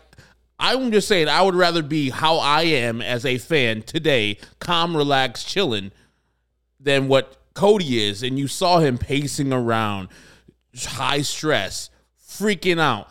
I'm 0.57 0.93
just 0.93 1.09
saying, 1.09 1.29
I 1.29 1.43
would 1.43 1.57
rather 1.57 1.83
be 1.83 2.11
how 2.11 2.37
I 2.37 2.63
am 2.63 3.03
as 3.03 3.27
a 3.27 3.39
fan 3.39 3.83
today, 3.83 4.39
calm, 4.61 4.97
relaxed, 4.97 5.49
chilling, 5.49 5.91
than 6.79 7.09
what 7.09 7.37
Cody 7.55 8.05
is. 8.05 8.23
And 8.23 8.39
you 8.39 8.47
saw 8.47 8.79
him 8.79 8.97
pacing 8.97 9.53
around, 9.53 10.09
high 10.77 11.23
stress, 11.23 11.91
freaking 12.25 12.79
out, 12.81 13.09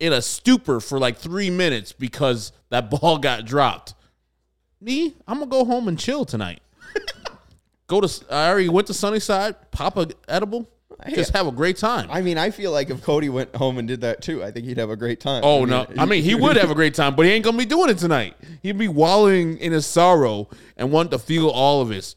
in 0.00 0.12
a 0.12 0.20
stupor 0.20 0.80
for 0.80 0.98
like 0.98 1.16
three 1.16 1.48
minutes 1.48 1.92
because 1.92 2.52
that 2.68 2.90
ball 3.00 3.16
got 3.18 3.46
dropped. 3.46 3.94
Me, 4.80 5.14
I'm 5.26 5.38
gonna 5.38 5.50
go 5.50 5.64
home 5.64 5.88
and 5.88 5.98
chill 5.98 6.24
tonight. 6.24 6.60
Go 7.92 8.00
to. 8.00 8.24
I 8.30 8.48
already 8.48 8.68
went 8.68 8.86
to 8.88 8.94
Sunnyside, 8.94 9.70
pop 9.70 9.96
a 9.96 10.08
edible, 10.28 10.68
just 11.08 11.32
have 11.32 11.46
a 11.46 11.52
great 11.52 11.76
time. 11.76 12.08
I 12.10 12.22
mean, 12.22 12.38
I 12.38 12.50
feel 12.50 12.72
like 12.72 12.90
if 12.90 13.02
Cody 13.02 13.28
went 13.28 13.54
home 13.54 13.78
and 13.78 13.86
did 13.86 14.00
that 14.00 14.22
too, 14.22 14.42
I 14.42 14.50
think 14.50 14.66
he'd 14.66 14.78
have 14.78 14.90
a 14.90 14.96
great 14.96 15.20
time. 15.20 15.42
Oh 15.44 15.58
I 15.58 15.60
mean, 15.60 15.68
no! 15.68 15.86
I 15.98 16.06
mean, 16.06 16.22
he 16.22 16.34
would 16.34 16.56
have 16.56 16.70
a 16.70 16.74
great 16.74 16.94
time, 16.94 17.14
but 17.14 17.26
he 17.26 17.32
ain't 17.32 17.44
gonna 17.44 17.58
be 17.58 17.66
doing 17.66 17.90
it 17.90 17.98
tonight. 17.98 18.34
He'd 18.62 18.78
be 18.78 18.88
wallowing 18.88 19.58
in 19.58 19.72
his 19.72 19.86
sorrow 19.86 20.48
and 20.76 20.90
want 20.90 21.10
to 21.10 21.18
feel 21.18 21.48
all 21.48 21.82
of 21.82 21.90
his. 21.90 22.16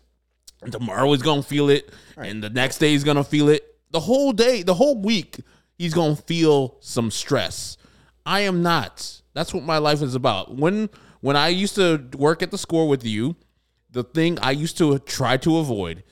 And 0.61 0.71
tomorrow 0.71 1.11
he's 1.11 1.21
gonna 1.21 1.43
feel 1.43 1.69
it, 1.69 1.91
and 2.17 2.41
the 2.43 2.49
next 2.49 2.77
day 2.77 2.89
he's 2.91 3.03
gonna 3.03 3.23
feel 3.23 3.49
it. 3.49 3.63
The 3.91 3.99
whole 3.99 4.31
day, 4.31 4.63
the 4.63 4.73
whole 4.73 4.97
week, 4.97 5.39
he's 5.77 5.93
gonna 5.93 6.15
feel 6.15 6.77
some 6.79 7.11
stress. 7.11 7.77
I 8.25 8.41
am 8.41 8.63
not. 8.63 9.21
That's 9.33 9.53
what 9.53 9.63
my 9.63 9.77
life 9.77 10.01
is 10.01 10.15
about. 10.15 10.55
When 10.55 10.89
when 11.21 11.35
I 11.35 11.49
used 11.49 11.75
to 11.75 12.03
work 12.17 12.41
at 12.41 12.51
the 12.51 12.57
score 12.57 12.87
with 12.87 13.03
you, 13.03 13.35
the 13.95 14.03
thing 14.03 14.37
I 14.41 14.51
used 14.51 14.77
to 14.79 14.99
try 14.99 15.37
to 15.37 15.57
avoid, 15.57 16.03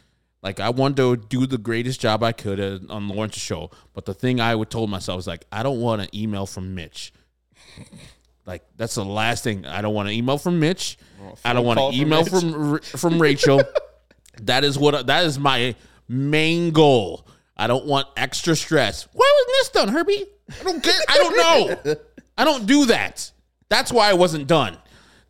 like 0.41 0.62
I 0.62 0.69
wanted 0.69 0.96
to 0.98 1.17
do 1.17 1.46
the 1.46 1.58
greatest 1.58 2.00
job 2.00 2.24
I 2.24 2.32
could 2.32 2.89
on 2.89 3.10
Lawrence's 3.10 3.41
show, 3.41 3.72
but 3.93 4.06
the 4.06 4.13
thing 4.13 4.39
I 4.39 4.56
would 4.56 4.69
told 4.69 4.89
myself 4.89 5.17
was 5.17 5.28
like, 5.28 5.46
I 5.52 5.63
don't 5.63 5.82
want 5.82 6.02
an 6.02 6.08
email 6.15 6.46
from 6.46 6.74
Mitch. 6.76 7.12
Like 8.46 8.63
that's 8.78 8.96
the 8.96 9.04
last 9.04 9.43
thing. 9.43 9.65
I 9.65 9.82
don't 9.82 9.93
want 9.93 10.08
an 10.08 10.15
email 10.15 10.38
from 10.38 10.62
Mitch. 10.62 10.98
I 11.43 11.52
don't 11.52 11.65
want 11.65 11.80
an 11.80 11.93
email 11.93 12.24
Mitch. 12.24 12.30
from 12.30 12.80
from 12.80 13.22
Rachel. 13.22 13.62
that 14.41 14.63
is 14.63 14.78
what 14.78 15.08
that 15.08 15.26
is 15.26 15.38
my 15.38 15.76
main 16.08 16.72
goal. 16.72 17.28
I 17.58 17.67
don't 17.67 17.86
want 17.86 18.08
extra 18.15 18.56
stress. 18.56 19.10
Why 19.12 19.30
wasn't 19.36 19.56
this 19.60 19.69
done, 19.69 19.88
Herbie? 19.89 20.26
I 20.60 20.63
don't 20.63 20.84
get. 20.84 20.96
I 21.10 21.17
don't 21.17 21.86
know. 21.86 21.96
I 22.38 22.46
don't 22.46 22.65
do 22.65 22.86
that. 22.86 23.30
That's 23.67 23.91
why 23.91 24.10
I 24.10 24.13
wasn't 24.13 24.48
done. 24.48 24.78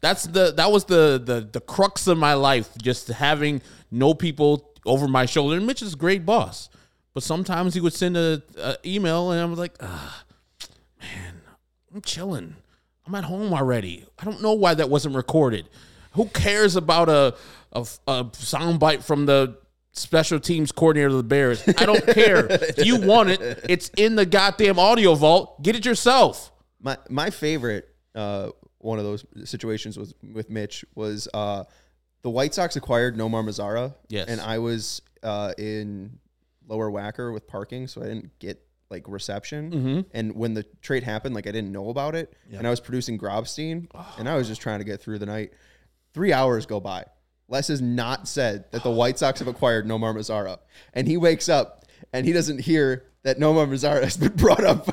That's 0.03 0.23
the 0.25 0.51
that 0.57 0.69
was 0.69 0.83
the 0.83 1.17
the 1.23 1.47
the 1.49 1.61
crux 1.61 2.07
of 2.07 2.17
my 2.17 2.33
life. 2.33 2.77
Just 2.77 3.07
having 3.07 3.61
no 3.89 4.13
people 4.13 4.69
over 4.85 5.07
my 5.07 5.25
shoulder. 5.25 5.55
And 5.55 5.65
Mitch 5.65 5.81
is 5.81 5.93
a 5.93 5.95
great 5.95 6.25
boss, 6.25 6.67
but 7.13 7.23
sometimes 7.23 7.73
he 7.73 7.79
would 7.79 7.93
send 7.93 8.17
a, 8.17 8.43
a 8.61 8.75
email, 8.85 9.31
and 9.31 9.39
I 9.39 9.45
was 9.45 9.57
like, 9.57 9.77
ah, 9.79 10.25
man, 10.99 11.39
I'm 11.93 12.01
chilling. 12.01 12.57
I'm 13.07 13.15
at 13.15 13.23
home 13.23 13.53
already. 13.53 14.05
I 14.19 14.25
don't 14.25 14.41
know 14.41 14.51
why 14.51 14.73
that 14.73 14.89
wasn't 14.89 15.15
recorded. 15.15 15.69
Who 16.15 16.25
cares 16.25 16.75
about 16.75 17.07
a 17.07 17.35
a, 17.71 17.79
a 18.05 18.25
soundbite 18.25 19.05
from 19.05 19.25
the 19.25 19.57
special 19.93 20.37
teams 20.41 20.73
coordinator 20.73 21.07
of 21.07 21.13
the 21.13 21.23
Bears? 21.23 21.63
I 21.77 21.85
don't 21.85 22.05
care. 22.13 22.45
if 22.49 22.85
you 22.85 22.97
want 22.97 23.29
it, 23.29 23.65
it's 23.69 23.87
in 23.95 24.17
the 24.17 24.25
goddamn 24.25 24.79
audio 24.79 25.15
vault. 25.15 25.63
Get 25.63 25.77
it 25.77 25.85
yourself. 25.85 26.51
My 26.81 26.97
my 27.09 27.29
favorite 27.29 27.87
uh, 28.13 28.49
one 28.83 28.99
of 28.99 29.05
those 29.05 29.25
situations 29.45 29.97
was 29.97 30.13
with 30.33 30.49
Mitch 30.49 30.85
was 30.95 31.27
uh, 31.33 31.63
the 32.21 32.29
White 32.29 32.53
Sox 32.53 32.75
acquired 32.75 33.17
Nomar 33.17 33.43
Mazara. 33.43 33.95
Yes. 34.09 34.27
and 34.27 34.41
I 34.41 34.59
was 34.59 35.01
uh, 35.23 35.53
in 35.57 36.19
Lower 36.67 36.89
Wacker 36.91 37.33
with 37.33 37.47
parking, 37.47 37.87
so 37.87 38.01
I 38.01 38.05
didn't 38.05 38.37
get 38.39 38.61
like 38.89 39.05
reception. 39.07 39.71
Mm-hmm. 39.71 39.99
And 40.13 40.35
when 40.35 40.53
the 40.53 40.63
trade 40.81 41.03
happened, 41.03 41.35
like 41.35 41.47
I 41.47 41.51
didn't 41.51 41.71
know 41.71 41.89
about 41.89 42.15
it, 42.15 42.33
and 42.51 42.67
I 42.67 42.69
was 42.69 42.79
producing 42.79 43.17
Grobstein, 43.17 43.87
and 44.17 44.29
I 44.29 44.35
was 44.35 44.47
just 44.47 44.61
trying 44.61 44.79
to 44.79 44.85
get 44.85 45.01
through 45.01 45.19
the 45.19 45.25
night. 45.25 45.53
Three 46.13 46.31
hours 46.33 46.65
go 46.65 46.79
by. 46.79 47.05
Les 47.47 47.67
has 47.67 47.81
not 47.81 48.27
said 48.27 48.71
that 48.71 48.83
the 48.83 48.91
White 48.91 49.19
Sox 49.19 49.39
have 49.39 49.47
acquired 49.47 49.85
Nomar 49.85 50.15
Mazara, 50.15 50.59
and 50.93 51.07
he 51.07 51.17
wakes 51.17 51.49
up 51.49 51.83
and 52.11 52.25
he 52.25 52.33
doesn't 52.33 52.59
hear 52.59 53.05
that 53.23 53.39
Nomar 53.39 53.67
Mazara 53.67 54.03
has 54.03 54.17
been 54.17 54.35
brought 54.35 54.63
up. 54.63 54.87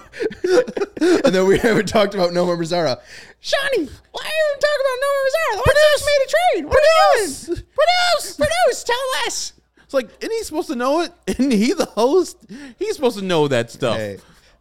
and 1.25 1.35
then 1.35 1.47
we 1.47 1.59
haven't 1.59 1.89
talked 1.89 2.15
about 2.15 2.31
Nomar 2.31 2.59
Mazara. 2.59 3.01
Shawnee, 3.41 3.89
why 4.13 4.23
are 4.23 4.37
you 4.37 4.57
talking 4.61 4.85
about 4.85 4.99
Nomar 5.01 5.23
Mazara? 5.27 5.57
The 5.57 5.63
White 5.67 5.77
Sox 5.77 6.07
made 6.07 6.25
a 6.25 6.31
trade. 6.31 6.65
What 6.67 6.79
are 6.79 6.83
you 6.83 7.27
doing? 7.27 7.65
Produce, 7.75 8.37
produce. 8.37 8.85
Tell 8.85 9.27
us. 9.27 9.53
It's 9.83 9.95
like, 9.95 10.11
isn't 10.21 10.31
he 10.31 10.43
supposed 10.45 10.69
to 10.69 10.77
know 10.77 11.01
it? 11.01 11.13
Isn't 11.27 11.51
he 11.51 11.73
the 11.73 11.87
host? 11.87 12.37
He's 12.79 12.95
supposed 12.95 13.19
to 13.19 13.25
know 13.25 13.49
that 13.49 13.71
stuff. 13.71 13.97
Hey, 13.97 14.19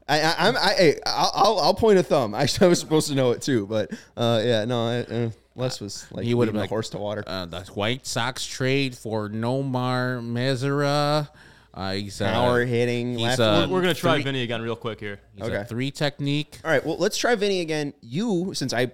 I, 0.08 0.22
I, 0.22 0.36
I'm, 0.40 0.58
I, 0.58 0.74
hey, 0.76 1.00
I'll, 1.06 1.32
I'll, 1.36 1.60
I'll 1.60 1.74
point 1.76 2.00
a 2.00 2.04
thumb. 2.04 2.34
I, 2.34 2.48
was 2.62 2.80
supposed 2.80 3.10
to 3.10 3.16
know 3.16 3.32
it 3.32 3.42
too, 3.44 3.68
but 3.68 3.92
uh, 4.18 4.42
yeah, 4.44 4.66
no, 4.66 4.88
I, 4.88 4.98
uh, 5.02 5.30
Les 5.56 5.80
was 5.82 6.08
like 6.12 6.24
He 6.24 6.30
he 6.30 6.34
would've 6.34 6.54
been 6.54 6.60
have 6.60 6.64
like, 6.64 6.70
horse 6.70 6.90
to 6.92 6.98
water. 6.98 7.24
Uh, 7.28 7.46
the 7.46 7.62
White 7.76 8.08
Sox 8.08 8.46
trade 8.46 8.96
for 8.98 9.30
Nomar 9.30 10.20
Mazara. 10.20 11.30
Uh, 11.80 11.94
he's 11.94 12.20
uh, 12.20 12.30
Power 12.30 12.66
hitting, 12.66 13.14
he's, 13.14 13.22
left 13.22 13.40
uh, 13.40 13.62
foot. 13.62 13.70
We're 13.70 13.80
gonna 13.82 13.94
try 13.94 14.16
three- 14.16 14.24
Vinnie 14.24 14.42
again 14.44 14.62
real 14.62 14.76
quick 14.76 15.00
here. 15.00 15.22
He's 15.34 15.48
a 15.48 15.60
Okay. 15.60 15.70
three 15.70 15.92
technique. 15.92 16.60
All 16.66 16.70
right, 16.70 16.86
well, 16.86 16.98
let's 16.98 17.18
try 17.18 17.36
Vinnie 17.36 17.62
again. 17.62 17.94
You, 18.02 18.52
since 18.54 18.74
I 18.74 18.92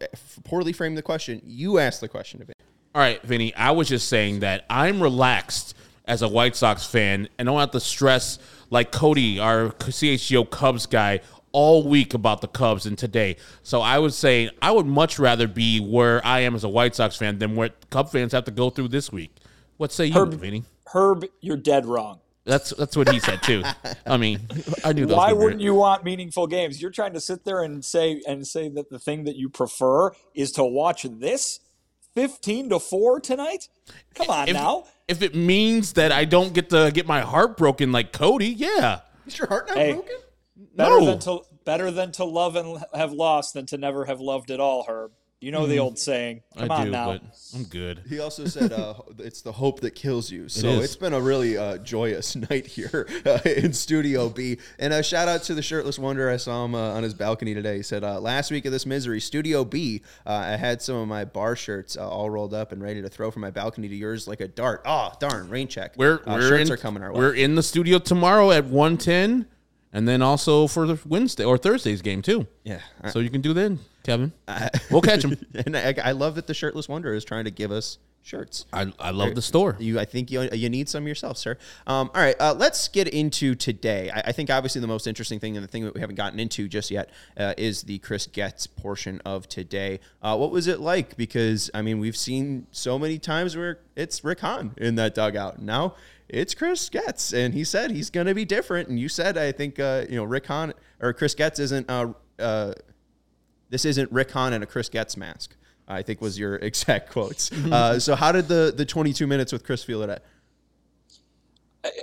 f- 0.00 0.38
poorly 0.42 0.72
framed 0.72 0.96
the 0.96 1.02
question, 1.02 1.42
you 1.44 1.78
asked 1.78 2.00
the 2.00 2.08
question 2.08 2.40
to 2.40 2.46
Vinnie. 2.46 2.54
All 2.94 3.02
right, 3.02 3.22
Vinnie. 3.22 3.54
I 3.54 3.72
was 3.72 3.86
just 3.86 4.08
saying 4.08 4.40
that 4.40 4.64
I'm 4.70 5.02
relaxed 5.02 5.74
as 6.06 6.22
a 6.22 6.28
White 6.28 6.56
Sox 6.56 6.86
fan 6.86 7.28
and 7.38 7.44
don't 7.44 7.60
have 7.60 7.70
to 7.72 7.80
stress 7.80 8.38
like 8.70 8.92
Cody, 8.92 9.38
our 9.38 9.68
CHGO 9.68 10.48
Cubs 10.48 10.86
guy, 10.86 11.20
all 11.52 11.86
week 11.86 12.14
about 12.14 12.40
the 12.40 12.48
Cubs 12.48 12.86
and 12.86 12.96
today. 12.96 13.36
So 13.62 13.82
I 13.82 13.98
was 13.98 14.16
saying 14.16 14.50
I 14.62 14.70
would 14.72 14.86
much 14.86 15.18
rather 15.18 15.46
be 15.46 15.80
where 15.80 16.26
I 16.26 16.40
am 16.40 16.54
as 16.54 16.64
a 16.64 16.68
White 16.70 16.94
Sox 16.94 17.14
fan 17.16 17.38
than 17.38 17.56
what 17.56 17.90
Cub 17.90 18.10
fans 18.10 18.32
have 18.32 18.44
to 18.44 18.50
go 18.50 18.70
through 18.70 18.88
this 18.88 19.12
week. 19.12 19.36
What 19.82 19.90
say 19.90 20.06
you, 20.06 20.14
Herb- 20.14 20.34
Vinnie? 20.34 20.62
Herb, 20.94 21.24
you're 21.40 21.56
dead 21.56 21.86
wrong. 21.86 22.20
That's 22.44 22.70
that's 22.70 22.96
what 22.96 23.08
he 23.10 23.18
said 23.18 23.42
too. 23.42 23.64
I 24.06 24.16
mean, 24.16 24.38
I 24.84 24.92
knew 24.92 25.06
that. 25.06 25.16
Why 25.16 25.32
wouldn't 25.32 25.58
be- 25.58 25.64
you 25.64 25.74
want 25.74 26.04
meaningful 26.04 26.46
games? 26.46 26.80
You're 26.80 26.92
trying 26.92 27.14
to 27.14 27.20
sit 27.20 27.44
there 27.44 27.64
and 27.64 27.84
say 27.84 28.22
and 28.28 28.46
say 28.46 28.68
that 28.68 28.90
the 28.90 29.00
thing 29.00 29.24
that 29.24 29.34
you 29.34 29.48
prefer 29.48 30.12
is 30.36 30.52
to 30.52 30.62
watch 30.62 31.02
this 31.02 31.58
15 32.14 32.68
to 32.68 32.78
4 32.78 33.18
tonight? 33.18 33.68
Come 34.14 34.30
on 34.30 34.46
If, 34.48 34.54
now. 34.54 34.84
if 35.08 35.20
it 35.20 35.34
means 35.34 35.94
that 35.94 36.12
I 36.12 36.26
don't 36.26 36.52
get 36.54 36.70
to 36.70 36.92
get 36.94 37.08
my 37.08 37.22
heart 37.22 37.56
broken 37.56 37.90
like 37.90 38.12
Cody, 38.12 38.50
yeah. 38.50 39.00
Is 39.26 39.36
your 39.36 39.48
heart 39.48 39.66
not 39.66 39.78
Hey. 39.78 39.94
broken? 39.94 40.16
Better 40.76 41.00
No. 41.00 41.06
than 41.06 41.18
to 41.18 41.40
better 41.64 41.90
than 41.90 42.12
to 42.12 42.24
love 42.24 42.54
and 42.54 42.84
have 42.94 43.12
lost 43.12 43.54
than 43.54 43.66
to 43.66 43.76
never 43.78 44.04
have 44.04 44.20
loved 44.20 44.52
at 44.52 44.60
all, 44.60 44.84
Herb. 44.88 45.10
You 45.42 45.50
know 45.50 45.66
the 45.66 45.80
old 45.80 45.98
saying. 45.98 46.42
Come 46.56 46.70
I 46.70 46.76
on 46.76 46.84
do, 46.86 46.90
now. 46.92 47.06
but 47.12 47.22
I'm 47.52 47.64
good. 47.64 48.04
He 48.08 48.20
also 48.20 48.44
said 48.44 48.72
uh, 48.72 48.94
it's 49.18 49.42
the 49.42 49.50
hope 49.50 49.80
that 49.80 49.90
kills 49.96 50.30
you. 50.30 50.48
So 50.48 50.68
is. 50.68 50.84
it's 50.84 50.96
been 50.96 51.12
a 51.12 51.20
really 51.20 51.58
uh, 51.58 51.78
joyous 51.78 52.36
night 52.50 52.66
here 52.66 53.08
uh, 53.26 53.40
in 53.44 53.72
Studio 53.72 54.28
B. 54.28 54.58
And 54.78 54.92
a 54.92 55.02
shout 55.02 55.26
out 55.26 55.42
to 55.44 55.54
the 55.54 55.62
shirtless 55.62 55.98
wonder. 55.98 56.30
I 56.30 56.36
saw 56.36 56.64
him 56.64 56.76
uh, 56.76 56.92
on 56.92 57.02
his 57.02 57.12
balcony 57.12 57.54
today. 57.54 57.76
He 57.76 57.82
said, 57.82 58.04
uh, 58.04 58.20
"Last 58.20 58.52
week 58.52 58.66
of 58.66 58.72
this 58.72 58.86
misery, 58.86 59.20
Studio 59.20 59.64
B, 59.64 60.02
uh, 60.24 60.30
I 60.30 60.56
had 60.56 60.80
some 60.80 60.94
of 60.94 61.08
my 61.08 61.24
bar 61.24 61.56
shirts 61.56 61.96
uh, 61.96 62.08
all 62.08 62.30
rolled 62.30 62.54
up 62.54 62.70
and 62.70 62.80
ready 62.80 63.02
to 63.02 63.08
throw 63.08 63.32
from 63.32 63.42
my 63.42 63.50
balcony 63.50 63.88
to 63.88 63.96
yours 63.96 64.28
like 64.28 64.40
a 64.40 64.48
dart. 64.48 64.82
Oh 64.84 65.10
darn, 65.18 65.48
rain 65.48 65.66
check. 65.66 65.94
We're 65.96 66.20
uh, 66.24 66.34
we're 66.34 66.48
shirts 66.48 66.70
in, 66.70 66.74
are 66.74 66.76
coming 66.76 67.02
our 67.02 67.12
way. 67.12 67.18
We're 67.18 67.34
in 67.34 67.56
the 67.56 67.64
studio 67.64 67.98
tomorrow 67.98 68.52
at 68.52 68.66
110 68.66 69.46
and 69.92 70.08
then 70.08 70.22
also 70.22 70.66
for 70.66 70.86
the 70.86 70.98
Wednesday 71.06 71.44
or 71.44 71.58
Thursday's 71.58 72.00
game 72.02 72.22
too. 72.22 72.46
yeah. 72.64 72.80
So 73.10 73.18
you 73.18 73.28
can 73.30 73.40
do 73.40 73.52
then, 73.52 73.80
Kevin. 74.02 74.32
we'll 74.90 75.02
catch 75.02 75.24
him. 75.24 75.36
and 75.66 75.76
I, 75.76 75.94
I 76.02 76.12
love 76.12 76.34
that 76.36 76.46
the 76.46 76.54
shirtless 76.54 76.88
wonder 76.88 77.14
is 77.14 77.24
trying 77.24 77.44
to 77.44 77.50
give 77.50 77.70
us 77.70 77.98
shirts. 78.22 78.66
I, 78.72 78.92
I 78.98 79.10
love 79.10 79.34
the 79.34 79.42
store. 79.42 79.76
You, 79.78 79.98
I 79.98 80.04
think 80.04 80.30
you, 80.30 80.48
you 80.52 80.68
need 80.68 80.88
some 80.88 81.06
yourself, 81.06 81.36
sir. 81.36 81.58
Um, 81.86 82.10
all 82.14 82.20
right, 82.20 82.36
uh, 82.40 82.54
let's 82.54 82.88
get 82.88 83.08
into 83.08 83.54
today. 83.54 84.10
I, 84.10 84.20
I 84.26 84.32
think 84.32 84.50
obviously 84.50 84.80
the 84.80 84.86
most 84.86 85.06
interesting 85.06 85.40
thing 85.40 85.56
and 85.56 85.64
the 85.64 85.68
thing 85.68 85.84
that 85.84 85.94
we 85.94 86.00
haven't 86.00 86.16
gotten 86.16 86.38
into 86.38 86.68
just 86.68 86.90
yet 86.90 87.10
uh, 87.36 87.54
is 87.58 87.82
the 87.82 87.98
Chris 87.98 88.26
Getz 88.26 88.66
portion 88.66 89.20
of 89.24 89.48
today. 89.48 90.00
Uh, 90.22 90.36
what 90.36 90.50
was 90.50 90.66
it 90.66 90.80
like? 90.80 91.16
Because 91.16 91.70
I 91.74 91.82
mean, 91.82 91.98
we've 91.98 92.16
seen 92.16 92.66
so 92.70 92.98
many 92.98 93.18
times 93.18 93.56
where 93.56 93.80
it's 93.96 94.22
Rick 94.24 94.40
Hahn 94.40 94.74
in 94.76 94.94
that 94.96 95.14
dugout. 95.14 95.60
Now 95.60 95.96
it's 96.28 96.54
Chris 96.54 96.88
Getz, 96.88 97.34
and 97.34 97.52
he 97.52 97.64
said 97.64 97.90
he's 97.90 98.08
going 98.08 98.26
to 98.26 98.34
be 98.34 98.44
different. 98.44 98.88
And 98.88 98.98
you 98.98 99.08
said, 99.08 99.36
I 99.36 99.52
think, 99.52 99.78
uh, 99.78 100.04
you 100.08 100.16
know, 100.16 100.24
Rick 100.24 100.46
Hahn 100.46 100.72
or 101.00 101.12
Chris 101.12 101.34
Getz 101.34 101.58
isn't. 101.58 101.90
This 103.72 103.86
isn't 103.86 104.12
Rick 104.12 104.30
Hahn 104.32 104.52
and 104.52 104.62
a 104.62 104.66
Chris 104.66 104.90
Getz 104.90 105.16
mask. 105.16 105.56
I 105.88 106.02
think 106.02 106.20
was 106.20 106.38
your 106.38 106.56
exact 106.70 107.10
quotes. 107.10 107.50
Uh, 107.50 107.98
so 107.98 108.14
how 108.14 108.30
did 108.30 108.46
the 108.46 108.72
the 108.76 108.84
22 108.84 109.26
minutes 109.26 109.50
with 109.50 109.64
Chris 109.64 109.82
feel 109.82 110.00
today? 110.02 110.18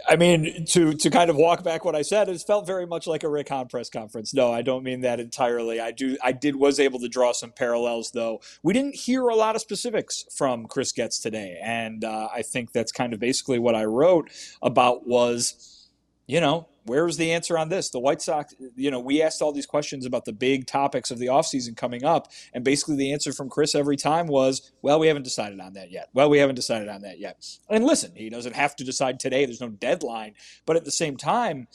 I 0.09 0.15
mean, 0.15 0.65
to 0.71 0.93
to 0.93 1.09
kind 1.11 1.29
of 1.29 1.35
walk 1.37 1.63
back 1.63 1.85
what 1.85 1.95
I 1.95 2.01
said, 2.01 2.27
it 2.27 2.41
felt 2.41 2.65
very 2.65 2.87
much 2.87 3.05
like 3.05 3.23
a 3.23 3.29
Rick 3.29 3.49
Hahn 3.49 3.67
press 3.67 3.87
conference. 3.87 4.33
No, 4.33 4.51
I 4.51 4.63
don't 4.63 4.83
mean 4.83 5.01
that 5.01 5.19
entirely. 5.19 5.79
I 5.79 5.91
do. 5.91 6.17
I 6.23 6.31
did 6.31 6.55
was 6.55 6.79
able 6.79 6.99
to 7.01 7.07
draw 7.07 7.33
some 7.33 7.51
parallels, 7.51 8.11
though. 8.11 8.41
We 8.63 8.73
didn't 8.73 8.95
hear 8.95 9.27
a 9.27 9.35
lot 9.35 9.55
of 9.55 9.61
specifics 9.61 10.25
from 10.35 10.65
Chris 10.65 10.91
Getz 10.91 11.19
today, 11.19 11.59
and 11.63 12.03
uh, 12.03 12.29
I 12.33 12.41
think 12.41 12.73
that's 12.73 12.91
kind 12.91 13.13
of 13.13 13.19
basically 13.19 13.59
what 13.59 13.75
I 13.75 13.85
wrote 13.85 14.31
about 14.61 15.07
was, 15.07 15.87
you 16.25 16.41
know, 16.41 16.67
where's 16.89 17.17
the 17.17 17.31
answer 17.31 17.57
on 17.57 17.69
this? 17.69 17.89
The 17.89 17.99
White 17.99 18.21
Sox, 18.21 18.53
you 18.75 18.91
know, 18.91 18.99
we 18.99 19.21
asked 19.21 19.41
all 19.41 19.53
these 19.53 19.65
questions 19.65 20.05
about 20.05 20.25
the 20.25 20.33
big 20.33 20.65
topics 20.67 21.11
of 21.11 21.19
the 21.19 21.27
offseason 21.27 21.77
coming 21.77 22.03
up, 22.03 22.31
and 22.53 22.63
basically 22.63 22.95
the 22.95 23.13
answer 23.13 23.31
from 23.31 23.49
Chris 23.49 23.75
every 23.75 23.95
time 23.95 24.27
was, 24.27 24.71
well, 24.81 24.99
we 24.99 25.07
haven't 25.07 25.23
decided 25.23 25.59
on 25.59 25.73
that 25.73 25.91
yet. 25.91 26.09
Well, 26.13 26.29
we 26.29 26.39
haven't 26.39 26.55
decided 26.55 26.89
on 26.89 27.01
that 27.03 27.19
yet. 27.19 27.45
And 27.69 27.85
listen, 27.85 28.11
he 28.15 28.29
doesn't 28.29 28.55
have 28.55 28.75
to 28.77 28.83
decide 28.83 29.19
today, 29.19 29.45
there's 29.45 29.61
no 29.61 29.69
deadline. 29.69 30.33
But 30.65 30.75
at 30.75 30.85
the 30.85 30.91
same 30.91 31.15
time, 31.15 31.67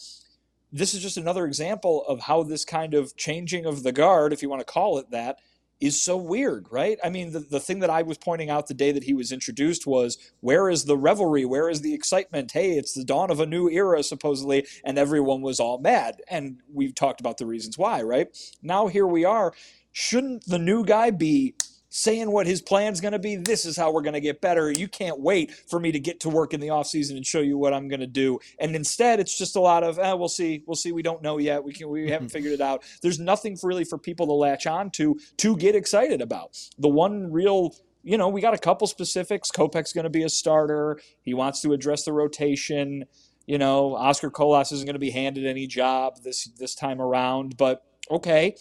this 0.72 0.92
is 0.92 1.00
just 1.00 1.16
another 1.16 1.46
example 1.46 2.04
of 2.06 2.20
how 2.20 2.42
this 2.42 2.64
kind 2.64 2.94
of 2.94 3.16
changing 3.16 3.64
of 3.64 3.84
the 3.84 3.92
guard, 3.92 4.32
if 4.32 4.42
you 4.42 4.48
want 4.48 4.60
to 4.60 4.72
call 4.72 4.98
it 4.98 5.10
that, 5.12 5.38
is 5.84 6.00
so 6.00 6.16
weird, 6.16 6.66
right? 6.70 6.98
I 7.04 7.10
mean, 7.10 7.32
the, 7.32 7.40
the 7.40 7.60
thing 7.60 7.80
that 7.80 7.90
I 7.90 8.02
was 8.02 8.18
pointing 8.18 8.50
out 8.50 8.68
the 8.68 8.74
day 8.74 8.92
that 8.92 9.04
he 9.04 9.14
was 9.14 9.32
introduced 9.32 9.86
was 9.86 10.16
where 10.40 10.70
is 10.70 10.84
the 10.84 10.96
revelry? 10.96 11.44
Where 11.44 11.68
is 11.68 11.82
the 11.82 11.94
excitement? 11.94 12.52
Hey, 12.52 12.72
it's 12.72 12.94
the 12.94 13.04
dawn 13.04 13.30
of 13.30 13.40
a 13.40 13.46
new 13.46 13.68
era, 13.68 14.02
supposedly, 14.02 14.66
and 14.84 14.98
everyone 14.98 15.42
was 15.42 15.60
all 15.60 15.78
mad. 15.78 16.22
And 16.28 16.58
we've 16.72 16.94
talked 16.94 17.20
about 17.20 17.38
the 17.38 17.46
reasons 17.46 17.76
why, 17.76 18.02
right? 18.02 18.28
Now 18.62 18.86
here 18.86 19.06
we 19.06 19.24
are. 19.24 19.52
Shouldn't 19.92 20.46
the 20.46 20.58
new 20.58 20.84
guy 20.84 21.10
be 21.10 21.54
saying 21.94 22.28
what 22.28 22.44
his 22.44 22.60
plan's 22.60 23.00
going 23.00 23.12
to 23.12 23.20
be. 23.20 23.36
This 23.36 23.64
is 23.64 23.76
how 23.76 23.92
we're 23.92 24.02
going 24.02 24.14
to 24.14 24.20
get 24.20 24.40
better. 24.40 24.72
You 24.72 24.88
can't 24.88 25.20
wait 25.20 25.52
for 25.52 25.78
me 25.78 25.92
to 25.92 26.00
get 26.00 26.18
to 26.20 26.28
work 26.28 26.52
in 26.52 26.58
the 26.58 26.66
offseason 26.66 27.16
and 27.16 27.24
show 27.24 27.40
you 27.40 27.56
what 27.56 27.72
I'm 27.72 27.86
going 27.86 28.00
to 28.00 28.06
do. 28.08 28.40
And 28.58 28.74
instead, 28.74 29.20
it's 29.20 29.38
just 29.38 29.54
a 29.54 29.60
lot 29.60 29.84
of, 29.84 30.00
eh, 30.00 30.12
we'll 30.12 30.28
see, 30.28 30.64
we'll 30.66 30.74
see. 30.74 30.90
We 30.90 31.02
don't 31.02 31.22
know 31.22 31.38
yet. 31.38 31.62
We 31.62 31.72
can, 31.72 31.88
we 31.88 32.10
haven't 32.10 32.30
figured 32.30 32.52
it 32.52 32.60
out. 32.60 32.82
There's 33.00 33.20
nothing 33.20 33.56
for 33.56 33.68
really 33.68 33.84
for 33.84 33.96
people 33.96 34.26
to 34.26 34.32
latch 34.32 34.66
on 34.66 34.90
to 34.92 35.18
to 35.36 35.56
get 35.56 35.76
excited 35.76 36.20
about. 36.20 36.58
The 36.78 36.88
one 36.88 37.30
real 37.30 37.76
you 38.02 38.18
know, 38.18 38.28
we 38.28 38.42
got 38.42 38.52
a 38.52 38.58
couple 38.58 38.86
specifics. 38.86 39.50
Kopech's 39.50 39.94
going 39.94 40.04
to 40.04 40.10
be 40.10 40.24
a 40.24 40.28
starter. 40.28 41.00
He 41.22 41.32
wants 41.32 41.62
to 41.62 41.72
address 41.72 42.04
the 42.04 42.12
rotation. 42.12 43.04
You 43.46 43.56
know, 43.56 43.94
Oscar 43.94 44.30
Colas 44.30 44.72
isn't 44.72 44.84
going 44.84 44.94
to 44.94 44.98
be 44.98 45.10
handed 45.10 45.46
any 45.46 45.66
job 45.66 46.18
this 46.22 46.44
this 46.58 46.74
time 46.74 47.00
around. 47.00 47.56
But 47.56 47.82
okay, 48.10 48.56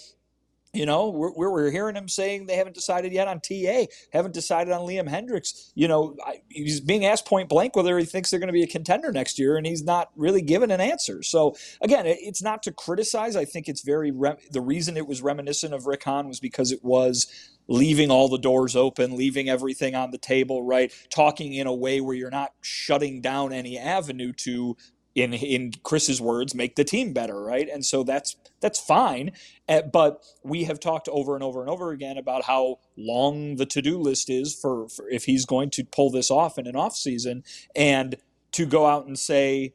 you 0.73 0.87
know, 0.87 1.09
we're, 1.09 1.31
we're 1.31 1.69
hearing 1.69 1.95
him 1.95 2.07
saying 2.07 2.47
they 2.47 2.55
haven't 2.55 2.73
decided 2.73 3.13
yet 3.13 3.27
on 3.27 3.39
TA, 3.39 3.85
haven't 4.11 4.33
decided 4.33 4.73
on 4.73 4.81
Liam 4.81 5.07
Hendriks. 5.07 5.71
You 5.75 5.87
know, 5.87 6.15
he's 6.49 6.79
being 6.79 7.05
asked 7.05 7.27
point 7.27 7.47
blank 7.47 7.75
whether 7.75 7.97
he 7.99 8.05
thinks 8.05 8.31
they're 8.31 8.39
going 8.39 8.47
to 8.47 8.53
be 8.53 8.63
a 8.63 8.67
contender 8.67 9.11
next 9.11 9.37
year, 9.37 9.55
and 9.55 9.67
he's 9.67 9.83
not 9.83 10.09
really 10.15 10.41
given 10.41 10.71
an 10.71 10.81
answer. 10.81 11.21
So, 11.21 11.55
again, 11.81 12.07
it, 12.07 12.17
it's 12.21 12.41
not 12.41 12.63
to 12.63 12.71
criticize. 12.71 13.35
I 13.35 13.45
think 13.45 13.69
it's 13.69 13.83
very, 13.83 14.11
the 14.49 14.61
reason 14.61 14.97
it 14.97 15.05
was 15.05 15.21
reminiscent 15.21 15.75
of 15.75 15.85
Rick 15.85 16.05
Hahn 16.05 16.27
was 16.27 16.39
because 16.39 16.71
it 16.71 16.83
was 16.83 17.27
leaving 17.67 18.11
all 18.11 18.27
the 18.27 18.37
doors 18.37 18.75
open, 18.75 19.15
leaving 19.15 19.49
everything 19.49 19.95
on 19.95 20.11
the 20.11 20.17
table, 20.17 20.63
right? 20.63 20.91
Talking 21.09 21.53
in 21.53 21.67
a 21.67 21.73
way 21.73 22.01
where 22.01 22.15
you're 22.15 22.29
not 22.29 22.51
shutting 22.61 23.21
down 23.21 23.53
any 23.53 23.77
avenue 23.77 24.33
to 24.33 24.75
in 25.15 25.33
in 25.33 25.73
Chris's 25.83 26.19
words, 26.19 26.55
make 26.55 26.75
the 26.75 26.83
team 26.83 27.13
better, 27.13 27.41
right? 27.41 27.67
And 27.69 27.85
so 27.85 28.03
that's 28.03 28.35
that's 28.59 28.79
fine. 28.79 29.31
Uh, 29.69 29.81
but 29.81 30.23
we 30.43 30.63
have 30.63 30.79
talked 30.79 31.07
over 31.09 31.35
and 31.35 31.43
over 31.43 31.61
and 31.61 31.69
over 31.69 31.91
again 31.91 32.17
about 32.17 32.45
how 32.45 32.79
long 32.97 33.57
the 33.57 33.65
to-do 33.65 33.97
list 33.97 34.29
is 34.29 34.55
for, 34.55 34.89
for 34.89 35.07
if 35.09 35.25
he's 35.25 35.45
going 35.45 35.69
to 35.71 35.83
pull 35.83 36.09
this 36.09 36.31
off 36.31 36.57
in 36.57 36.67
an 36.67 36.75
off 36.75 36.95
season, 36.95 37.43
and 37.75 38.15
to 38.51 38.65
go 38.65 38.85
out 38.85 39.05
and 39.05 39.17
say, 39.17 39.73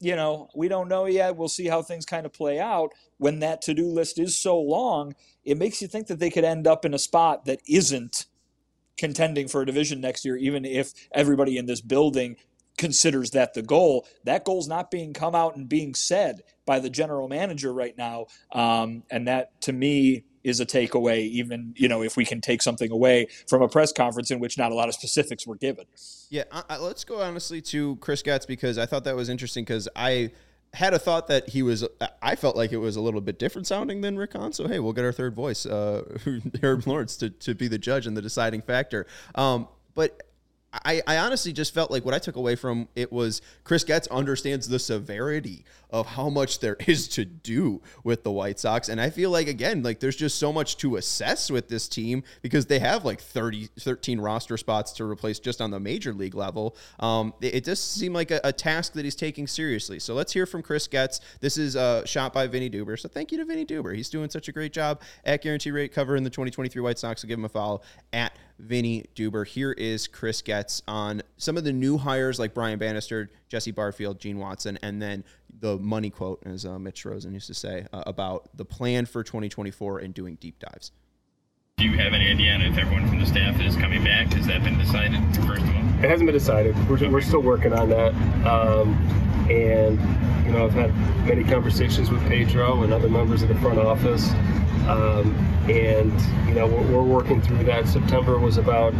you 0.00 0.16
know, 0.16 0.48
we 0.54 0.68
don't 0.68 0.88
know 0.88 1.06
yet. 1.06 1.36
We'll 1.36 1.48
see 1.48 1.66
how 1.66 1.82
things 1.82 2.04
kind 2.04 2.26
of 2.26 2.32
play 2.32 2.58
out. 2.60 2.90
When 3.18 3.38
that 3.40 3.62
to-do 3.62 3.86
list 3.86 4.18
is 4.18 4.36
so 4.36 4.60
long, 4.60 5.14
it 5.44 5.56
makes 5.56 5.80
you 5.80 5.88
think 5.88 6.08
that 6.08 6.18
they 6.18 6.30
could 6.30 6.44
end 6.44 6.66
up 6.66 6.84
in 6.84 6.94
a 6.94 6.98
spot 6.98 7.44
that 7.46 7.60
isn't 7.68 8.26
contending 8.96 9.48
for 9.48 9.62
a 9.62 9.66
division 9.66 10.00
next 10.00 10.24
year, 10.24 10.36
even 10.36 10.64
if 10.64 10.92
everybody 11.12 11.56
in 11.56 11.66
this 11.66 11.80
building 11.80 12.36
considers 12.76 13.30
that 13.32 13.54
the 13.54 13.62
goal. 13.62 14.06
That 14.24 14.44
goal's 14.44 14.68
not 14.68 14.90
being 14.90 15.12
come 15.12 15.34
out 15.34 15.56
and 15.56 15.68
being 15.68 15.94
said 15.94 16.42
by 16.66 16.80
the 16.80 16.90
general 16.90 17.28
manager 17.28 17.72
right 17.72 17.96
now, 17.96 18.26
um, 18.52 19.02
and 19.10 19.28
that 19.28 19.60
to 19.62 19.72
me 19.72 20.24
is 20.42 20.60
a 20.60 20.66
takeaway. 20.66 21.20
Even 21.28 21.74
you 21.76 21.88
know 21.88 22.02
if 22.02 22.16
we 22.16 22.24
can 22.24 22.40
take 22.40 22.62
something 22.62 22.90
away 22.90 23.28
from 23.48 23.62
a 23.62 23.68
press 23.68 23.92
conference 23.92 24.30
in 24.30 24.40
which 24.40 24.58
not 24.58 24.72
a 24.72 24.74
lot 24.74 24.88
of 24.88 24.94
specifics 24.94 25.46
were 25.46 25.56
given. 25.56 25.84
Yeah, 26.30 26.44
uh, 26.50 26.78
let's 26.80 27.04
go 27.04 27.20
honestly 27.20 27.60
to 27.62 27.96
Chris 27.96 28.22
Getz 28.22 28.46
because 28.46 28.78
I 28.78 28.86
thought 28.86 29.04
that 29.04 29.16
was 29.16 29.28
interesting 29.28 29.64
because 29.64 29.88
I 29.94 30.30
had 30.74 30.92
a 30.92 30.98
thought 30.98 31.28
that 31.28 31.48
he 31.48 31.62
was. 31.62 31.86
I 32.20 32.34
felt 32.34 32.56
like 32.56 32.72
it 32.72 32.78
was 32.78 32.96
a 32.96 33.00
little 33.00 33.20
bit 33.20 33.38
different 33.38 33.66
sounding 33.66 34.00
than 34.00 34.18
Rick 34.18 34.32
Hahn. 34.34 34.52
So 34.52 34.66
hey, 34.68 34.80
we'll 34.80 34.92
get 34.92 35.04
our 35.04 35.12
third 35.12 35.34
voice, 35.34 35.64
uh, 35.66 36.02
Herb 36.62 36.86
Lawrence, 36.86 37.16
to, 37.18 37.30
to 37.30 37.54
be 37.54 37.68
the 37.68 37.78
judge 37.78 38.06
and 38.06 38.16
the 38.16 38.22
deciding 38.22 38.62
factor. 38.62 39.06
Um, 39.34 39.68
but 39.94 40.22
I, 40.84 41.02
I 41.06 41.18
honestly 41.18 41.52
just 41.52 41.72
felt 41.72 41.90
like 41.90 42.04
what 42.04 42.14
I 42.14 42.18
took 42.18 42.36
away 42.36 42.56
from 42.56 42.88
it 42.96 43.12
was 43.12 43.42
Chris 43.62 43.84
Getz 43.84 44.06
understands 44.08 44.68
the 44.68 44.78
severity 44.78 45.64
of 45.90 46.06
how 46.06 46.28
much 46.28 46.58
there 46.58 46.76
is 46.86 47.06
to 47.08 47.24
do 47.24 47.80
with 48.02 48.24
the 48.24 48.32
White 48.32 48.58
Sox. 48.58 48.88
And 48.88 49.00
I 49.00 49.10
feel 49.10 49.30
like, 49.30 49.46
again, 49.46 49.82
like 49.82 50.00
there's 50.00 50.16
just 50.16 50.38
so 50.38 50.52
much 50.52 50.76
to 50.78 50.96
assess 50.96 51.50
with 51.50 51.68
this 51.68 51.88
team 51.88 52.24
because 52.42 52.66
they 52.66 52.80
have 52.80 53.04
like 53.04 53.20
30, 53.20 53.68
13 53.78 54.20
roster 54.20 54.56
spots 54.56 54.92
to 54.94 55.04
replace 55.04 55.38
just 55.38 55.60
on 55.60 55.70
the 55.70 55.78
major 55.78 56.12
league 56.12 56.34
level. 56.34 56.76
Um, 56.98 57.34
it, 57.40 57.54
it 57.54 57.64
does 57.64 57.80
seem 57.80 58.12
like 58.12 58.30
a, 58.30 58.40
a, 58.42 58.52
task 58.52 58.94
that 58.94 59.04
he's 59.04 59.16
taking 59.16 59.46
seriously. 59.46 59.98
So 59.98 60.14
let's 60.14 60.32
hear 60.32 60.46
from 60.46 60.62
Chris 60.62 60.86
Getz. 60.86 61.20
This 61.40 61.58
is 61.58 61.76
uh, 61.76 62.04
shot 62.06 62.32
by 62.32 62.46
Vinnie 62.46 62.70
Duber. 62.70 62.98
So 62.98 63.08
thank 63.08 63.30
you 63.30 63.38
to 63.38 63.44
Vinnie 63.44 63.66
Duber. 63.66 63.94
He's 63.94 64.08
doing 64.08 64.30
such 64.30 64.48
a 64.48 64.52
great 64.52 64.72
job 64.72 65.02
at 65.24 65.42
Guarantee 65.42 65.70
Rate 65.70 65.92
covering 65.92 66.24
the 66.24 66.30
2023 66.30 66.80
White 66.80 66.98
Sox. 66.98 67.22
So 67.22 67.28
give 67.28 67.38
him 67.38 67.44
a 67.44 67.48
follow 67.48 67.82
at 68.12 68.32
Vinnie 68.58 69.04
Duber. 69.14 69.46
Here 69.46 69.72
is 69.72 70.06
Chris 70.06 70.42
Getz 70.42 70.82
on 70.86 71.22
some 71.36 71.56
of 71.56 71.64
the 71.64 71.72
new 71.72 71.98
hires 71.98 72.38
like 72.38 72.54
Brian 72.54 72.78
Bannister, 72.78 73.30
Jesse 73.48 73.72
Barfield, 73.72 74.18
Gene 74.18 74.38
Watson, 74.38 74.78
and 74.82 75.00
then 75.00 75.24
the 75.60 75.78
money 75.78 76.10
quote, 76.10 76.42
as 76.46 76.64
uh, 76.64 76.78
Mitch 76.78 77.04
Rosen 77.04 77.34
used 77.34 77.46
to 77.48 77.54
say, 77.54 77.86
uh, 77.92 78.02
about 78.06 78.48
the 78.56 78.64
plan 78.64 79.06
for 79.06 79.22
2024 79.22 80.00
and 80.00 80.14
doing 80.14 80.36
deep 80.36 80.58
dives. 80.58 80.92
Do 81.76 81.84
you 81.84 81.98
have 81.98 82.12
any 82.12 82.30
idea 82.30 82.54
on 82.54 82.62
if 82.62 82.78
everyone 82.78 83.08
from 83.08 83.18
the 83.18 83.26
staff 83.26 83.60
is 83.60 83.74
coming 83.76 84.04
back? 84.04 84.32
Has 84.32 84.46
that 84.46 84.62
been 84.62 84.78
decided, 84.78 85.20
first 85.44 85.62
of 85.62 85.74
all? 85.74 85.82
It 86.04 86.08
hasn't 86.08 86.26
been 86.26 86.34
decided. 86.34 86.76
We're, 86.88 87.10
we're 87.10 87.20
still 87.20 87.42
working 87.42 87.72
on 87.72 87.88
that. 87.90 88.14
Um, 88.46 88.94
and, 89.50 89.98
you 90.46 90.52
know, 90.52 90.64
I've 90.64 90.72
had 90.72 90.94
many 91.26 91.44
conversations 91.44 92.10
with 92.10 92.26
Pedro 92.28 92.82
and 92.82 92.92
other 92.92 93.08
members 93.08 93.42
of 93.42 93.48
the 93.48 93.54
front 93.56 93.78
office. 93.78 94.30
Um, 94.88 95.34
and, 95.68 96.12
you 96.48 96.54
know, 96.54 96.66
we're, 96.66 96.82
we're 96.92 97.02
working 97.02 97.40
through 97.40 97.64
that. 97.64 97.88
September 97.88 98.38
was 98.38 98.58
about 98.58 98.92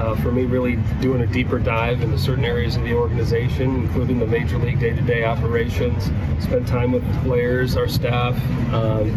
uh, 0.00 0.14
for 0.16 0.32
me, 0.32 0.44
really 0.44 0.76
doing 1.00 1.20
a 1.20 1.26
deeper 1.26 1.58
dive 1.58 2.00
into 2.00 2.18
certain 2.18 2.44
areas 2.44 2.74
of 2.76 2.82
the 2.84 2.94
organization, 2.94 3.76
including 3.76 4.18
the 4.18 4.26
major 4.26 4.56
league 4.56 4.80
day-to-day 4.80 5.24
operations. 5.24 6.04
Spend 6.42 6.66
time 6.66 6.92
with 6.92 7.06
the 7.06 7.18
players, 7.20 7.76
our 7.76 7.86
staff, 7.86 8.34
um, 8.72 9.10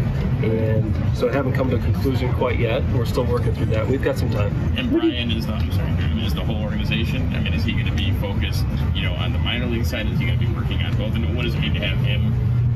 and 0.44 1.16
so 1.16 1.28
I 1.28 1.32
haven't 1.32 1.54
come 1.54 1.70
to 1.70 1.76
a 1.76 1.80
conclusion 1.80 2.34
quite 2.34 2.58
yet. 2.58 2.82
We're 2.92 3.06
still 3.06 3.24
working 3.24 3.54
through 3.54 3.66
that. 3.66 3.86
We've 3.88 4.02
got 4.02 4.18
some 4.18 4.30
time. 4.30 4.52
And 4.76 4.90
Brian 4.90 5.30
is 5.30 5.46
the 5.46 5.54
I'm 5.54 5.72
sorry, 5.72 5.90
is 6.22 6.34
the 6.34 6.44
whole 6.44 6.62
organization. 6.62 7.34
I 7.34 7.40
mean, 7.40 7.54
is 7.54 7.64
he 7.64 7.72
going 7.72 7.86
to 7.86 7.92
be 7.92 8.12
focused, 8.12 8.66
you 8.94 9.02
know, 9.02 9.14
on 9.14 9.32
the 9.32 9.38
minor 9.38 9.66
league 9.66 9.86
side? 9.86 10.06
Is 10.06 10.18
he 10.18 10.26
going 10.26 10.38
to 10.38 10.46
be 10.46 10.52
on 10.72 10.96
both? 10.96 11.14
And 11.14 11.36
what 11.36 11.44
does 11.44 11.54
it 11.54 11.60
mean 11.60 11.74
to 11.74 11.80
have 11.80 11.98
him? 11.98 12.32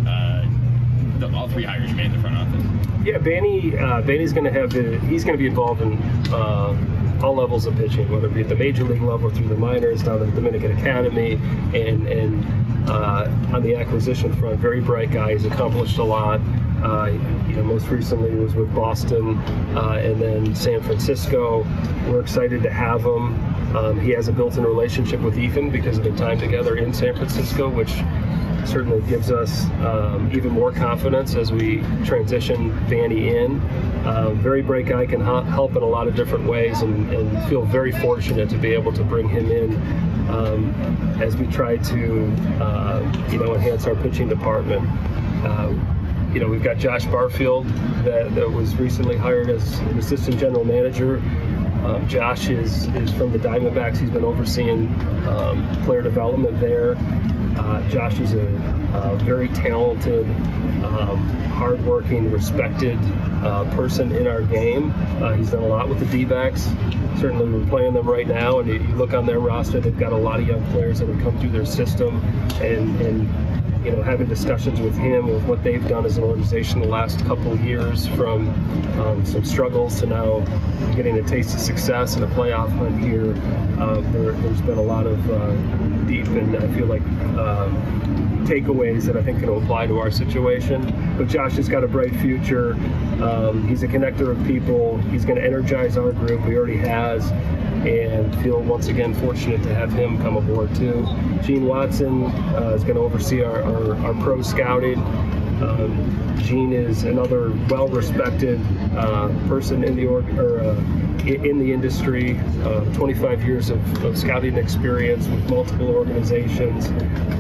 Uh, 0.07 1.19
the, 1.19 1.35
all 1.37 1.49
three 1.49 1.65
hires 1.65 1.93
made 1.95 2.07
in 2.07 2.13
the 2.13 2.21
front 2.21 2.37
office. 2.37 2.65
Yeah, 3.05 3.19
Banny. 3.19 3.75
Uh, 3.75 4.03
Banny's 4.03 4.33
going 4.33 4.45
to 4.45 4.53
have 4.53 4.71
the. 4.71 4.99
He's 5.01 5.25
going 5.25 5.37
to 5.37 5.39
be 5.39 5.47
involved 5.47 5.83
in. 5.83 5.95
Uh, 6.33 6.77
all 7.23 7.35
levels 7.35 7.67
of 7.67 7.75
pitching, 7.77 8.09
whether 8.13 8.29
it 8.29 8.35
be 8.35 8.43
at 8.43 8.49
the 8.49 8.55
major 8.55 8.85
league 8.85 9.03
level 9.03 9.29
through 9.31 9.49
the 9.49 9.57
minors, 9.57 10.05
down 10.05 10.21
to 10.21 10.25
the 10.25 10.33
Dominican 10.33 10.79
Academy, 10.79 11.33
and 11.75 12.07
and 12.07 12.89
uh, 12.89 13.29
on 13.53 13.63
the 13.63 13.75
acquisition 13.75 14.33
front, 14.35 14.59
very 14.59 14.81
bright 14.81 15.11
guy. 15.11 15.33
He's 15.33 15.45
accomplished 15.45 15.99
a 15.99 16.05
lot. 16.05 16.41
Uh, 16.83 17.07
you 17.49 17.57
know, 17.57 17.65
most 17.65 17.89
recently 17.89 18.31
was 18.37 18.55
with 18.55 18.73
Boston 18.73 19.37
uh, 19.77 20.01
and 20.03 20.21
then 20.21 20.55
San 20.55 20.81
Francisco. 20.81 21.67
We're 22.09 22.21
excited 22.21 22.63
to 22.63 22.71
have 22.71 23.05
him. 23.05 23.35
Um, 23.77 24.01
he 24.01 24.11
has 24.11 24.29
a 24.29 24.33
built-in 24.33 24.65
relationship 24.65 25.21
with 25.21 25.39
Ethan 25.39 25.71
because 25.71 25.99
of 25.99 26.05
the 26.05 26.17
time 26.17 26.39
together 26.39 26.77
in 26.77 26.93
San 26.93 27.15
Francisco, 27.15 27.69
which 27.69 27.93
certainly 28.69 29.01
gives 29.09 29.31
us 29.31 29.65
um, 29.81 30.31
even 30.33 30.53
more 30.53 30.73
confidence 30.73 31.35
as 31.35 31.53
we 31.53 31.79
transition 32.05 32.71
Banny 32.87 33.35
in. 33.35 33.61
Um, 34.07 34.39
very 34.39 34.63
bright 34.63 34.87
guy, 34.87 35.07
can 35.07 35.21
help 35.21 35.77
in 35.77 35.83
a 35.83 35.87
lot 35.87 36.07
of 36.07 36.15
different 36.15 36.47
ways, 36.47 36.83
and, 36.83 37.13
and, 37.13 37.49
feel 37.49 37.65
very 37.65 37.93
fortunate 37.93 38.49
to 38.51 38.59
be 38.59 38.73
able 38.73 38.93
to 38.93 39.05
bring 39.05 39.29
him 39.29 39.51
in 39.51 39.75
um, 40.31 40.75
as 41.21 41.37
we 41.37 41.47
try 41.47 41.77
to, 41.79 42.27
uh, 42.61 43.27
you 43.31 43.39
know, 43.39 43.55
enhance 43.55 43.87
our 43.87 43.95
pitching 43.97 44.29
department. 44.29 44.87
Uh, 45.45 45.73
you 46.33 46.41
know, 46.41 46.47
we've 46.47 46.63
got 46.63 46.77
Josh 46.77 47.07
Barfield 47.07 47.67
that, 48.05 48.35
that 48.35 48.51
was 48.51 48.77
recently 48.77 49.17
hired 49.17 49.49
as 49.49 49.79
an 49.79 49.99
assistant 49.99 50.39
general 50.39 50.65
manager. 50.65 51.23
Um, 51.85 52.07
Josh 52.09 52.49
is, 52.49 52.87
is 52.89 53.13
from 53.13 53.33
the 53.33 53.39
Diamondbacks. 53.39 53.99
He's 53.99 54.11
been 54.11 54.25
overseeing 54.25 54.89
um, 55.27 55.67
player 55.85 56.03
development 56.03 56.61
there. 56.61 56.97
Uh, 57.59 57.89
Josh 57.89 58.19
is 58.21 58.35
a, 58.35 58.47
a 58.95 59.17
very 59.25 59.49
talented, 59.49 60.27
um, 60.85 61.19
hardworking, 61.51 62.31
respected 62.31 62.99
uh, 63.43 63.65
person 63.75 64.13
in 64.13 64.27
our 64.27 64.43
game. 64.43 64.93
Uh, 65.23 65.33
he's 65.35 65.51
done 65.51 65.63
a 65.63 65.67
lot 65.67 65.89
with 65.89 65.99
the 65.99 66.07
D-backs. 66.07 66.69
Certainly, 67.19 67.51
we're 67.51 67.67
playing 67.69 67.95
them 67.95 68.09
right 68.09 68.29
now, 68.29 68.61
and 68.61 68.69
you, 68.69 68.75
you 68.75 68.95
look 68.95 69.13
on 69.13 69.27
their 69.27 69.41
roster; 69.41 69.81
they've 69.81 69.99
got 69.99 70.13
a 70.13 70.17
lot 70.17 70.39
of 70.39 70.47
young 70.47 70.65
players 70.67 71.01
that 71.01 71.09
have 71.09 71.21
come 71.21 71.39
through 71.41 71.51
their 71.51 71.67
system, 71.67 72.23
and, 72.61 73.01
and 73.01 73.58
you 73.85 73.93
know, 73.93 74.03
having 74.03 74.27
discussions 74.27 74.81
with 74.81 74.97
him 74.97 75.29
with 75.29 75.45
what 75.45 75.63
they've 75.63 75.87
done 75.89 76.05
as 76.05 76.19
an 76.19 76.25
organization 76.25 76.81
the 76.81 76.87
last 76.87 77.25
couple 77.27 77.53
of 77.53 77.65
years, 77.65 78.07
from 78.09 78.49
um, 79.01 79.25
some 79.25 79.45
struggles 79.45 80.01
to 80.01 80.07
now 80.07 80.41
getting 80.95 81.19
a 81.19 81.23
taste 81.23 81.55
of 81.55 81.61
success 81.61 82.17
and 82.17 82.25
a 82.25 82.29
playoff 82.29 82.71
hunt 82.71 82.99
here. 83.01 83.35
Uh, 83.81 84.01
there, 84.13 84.33
has 84.33 84.61
been 84.63 84.79
a 84.79 84.83
lot 84.83 85.07
of 85.07 85.31
uh, 85.31 85.55
deep 86.07 86.27
and 86.27 86.57
I 86.57 86.67
feel 86.75 86.87
like 86.87 87.03
um, 87.39 87.77
takeaways 88.49 89.05
that 89.05 89.17
I 89.17 89.23
think 89.23 89.41
can 89.41 89.51
apply 89.51 89.87
to 89.87 89.99
our 89.99 90.11
situation. 90.11 90.83
But 91.19 91.29
Josh 91.29 91.55
has 91.55 91.69
got 91.69 91.85
a 91.85 91.89
bright 91.89 92.15
future. 92.17 92.73
Um, 93.23 93.69
he's 93.69 93.83
a 93.83 93.89
connector 93.89 94.31
of 94.31 94.45
people. 94.47 94.99
He's 95.11 95.25
going 95.25 95.39
to 95.39 95.45
energize 95.45 95.97
our 95.97 96.13
group. 96.13 96.43
He 96.45 96.57
already 96.57 96.79
has 96.79 97.31
and 97.87 98.35
feel 98.43 98.61
once 98.61 98.89
again 98.89 99.15
fortunate 99.15 99.63
to 99.63 99.75
have 99.75 99.93
him 99.93 100.19
come 100.19 100.37
aboard 100.37 100.75
too. 100.75 101.07
Gene 101.43 101.67
Watson 101.67 102.25
uh, 102.25 102.73
is 102.75 102.83
going 102.83 102.97
to 102.97 103.03
oversee 103.03 103.43
our, 103.43 103.63
our, 103.63 103.95
our 104.07 104.15
pro 104.23 104.43
scouting. 104.43 104.99
Um, 105.63 106.39
Gene 106.39 106.73
is 106.73 107.03
another 107.03 107.53
well-respected 107.69 108.61
uh, 108.97 109.29
person 109.49 109.83
in 109.85 109.97
the 109.97 110.07
org- 110.07 110.39
or, 110.39 110.61
uh, 110.61 110.75
in 111.27 111.59
the 111.59 111.73
industry. 111.73 112.39
Uh, 112.63 112.85
25 112.95 113.43
years 113.45 113.71
of, 113.71 114.05
of, 114.05 114.17
scouting 114.17 114.57
experience 114.57 115.27
with 115.27 115.51
multiple 115.51 115.89
organizations. 115.89 116.87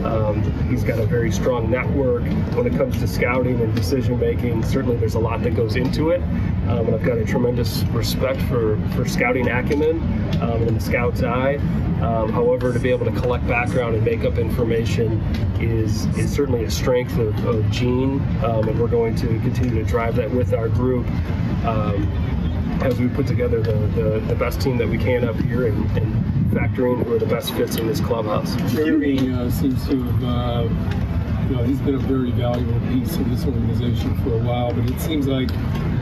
Um, 0.04 0.42
he's 0.68 0.85
got 0.85 0.98
a 0.98 1.07
very 1.07 1.31
strong 1.33 1.70
network 1.70 2.24
when 2.54 2.66
it 2.66 2.76
comes 2.76 2.98
to 2.98 3.07
scouting 3.07 3.61
and 3.61 3.74
decision 3.74 4.18
making. 4.18 4.62
Certainly, 4.64 4.96
there's 4.96 5.14
a 5.14 5.20
lot 5.20 5.42
that 5.42 5.54
goes 5.54 5.76
into 5.76 6.11
it, 6.11 6.20
um, 6.68 6.87
and 6.87 6.94
I've 6.94 7.04
got 7.04 7.18
a 7.18 7.24
tremendous 7.24 7.83
respect 7.92 8.40
for 8.42 8.78
for 8.94 9.07
scouting 9.07 9.48
acumen 9.48 10.00
um, 10.42 10.62
and 10.62 10.76
the 10.76 10.81
scout's 10.81 11.22
eye. 11.22 11.57
Um, 12.02 12.31
however, 12.31 12.72
to 12.72 12.78
be 12.78 12.90
able 12.90 13.07
to 13.07 13.20
collect 13.20 13.46
background 13.48 13.96
and 13.96 14.04
make 14.04 14.24
up 14.24 14.38
information 14.38 15.20
is 15.61 16.07
is 16.16 16.33
certainly 16.33 16.64
a 16.64 16.70
strength 16.70 17.18
of, 17.18 17.44
of 17.44 17.68
Gene, 17.70 18.07
um, 18.16 18.68
and 18.68 18.80
we're 18.80 18.88
going 18.88 19.14
to 19.16 19.26
continue 19.26 19.74
to 19.74 19.84
drive 19.84 20.16
that 20.16 20.30
with 20.30 20.54
our 20.54 20.68
group 20.68 21.06
um, 21.64 22.08
as 22.82 22.98
we 22.98 23.08
put 23.08 23.26
together 23.26 23.60
the, 23.60 23.72
the, 23.72 24.20
the, 24.26 24.34
best 24.34 24.60
team 24.60 24.76
that 24.78 24.88
we 24.88 24.96
can 24.96 25.24
up 25.24 25.36
here 25.36 25.66
and, 25.66 25.90
and 25.96 26.52
factoring 26.52 27.02
who 27.04 27.14
are 27.14 27.18
the 27.18 27.26
best 27.26 27.52
fits 27.54 27.76
in 27.76 27.86
this 27.86 28.00
clubhouse. 28.00 28.54
Jeremy 28.72 29.32
uh, 29.32 29.50
seems 29.50 29.86
to 29.88 30.02
have, 30.02 30.24
uh, 30.24 31.48
you 31.48 31.56
know, 31.56 31.62
he's 31.64 31.80
been 31.80 31.96
a 31.96 31.98
very 31.98 32.30
valuable 32.30 32.80
piece 32.88 33.16
of 33.16 33.28
this 33.30 33.44
organization 33.44 34.16
for 34.22 34.34
a 34.34 34.38
while, 34.38 34.72
but 34.72 34.88
it 34.88 35.00
seems 35.00 35.26
like 35.26 35.50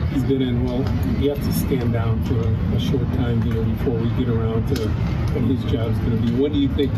he's 0.09 0.23
been 0.23 0.41
in, 0.41 0.63
well, 0.65 0.79
you 1.21 1.29
have 1.29 1.43
to 1.43 1.53
stand 1.53 1.93
down 1.93 2.23
for 2.25 2.35
a, 2.35 2.75
a 2.75 2.79
short 2.79 3.07
time 3.15 3.41
here 3.41 3.63
before 3.63 3.95
we 3.95 4.09
get 4.11 4.29
around 4.29 4.67
to 4.75 4.87
what 4.87 5.43
his 5.43 5.71
job's 5.71 5.97
going 5.99 6.21
to 6.21 6.31
be. 6.31 6.41
When 6.41 6.53
do 6.53 6.59
you 6.59 6.69
think 6.69 6.91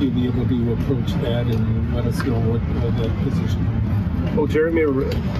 you'll 0.00 0.10
be 0.10 0.26
able 0.26 0.46
to 0.46 0.72
approach 0.72 1.12
that 1.22 1.46
and 1.46 1.94
let 1.94 2.06
us 2.06 2.22
know 2.22 2.38
what 2.40 2.60
uh, 2.60 2.90
that 3.02 3.24
position 3.24 3.85
well, 4.34 4.46
Jeremy, 4.46 4.80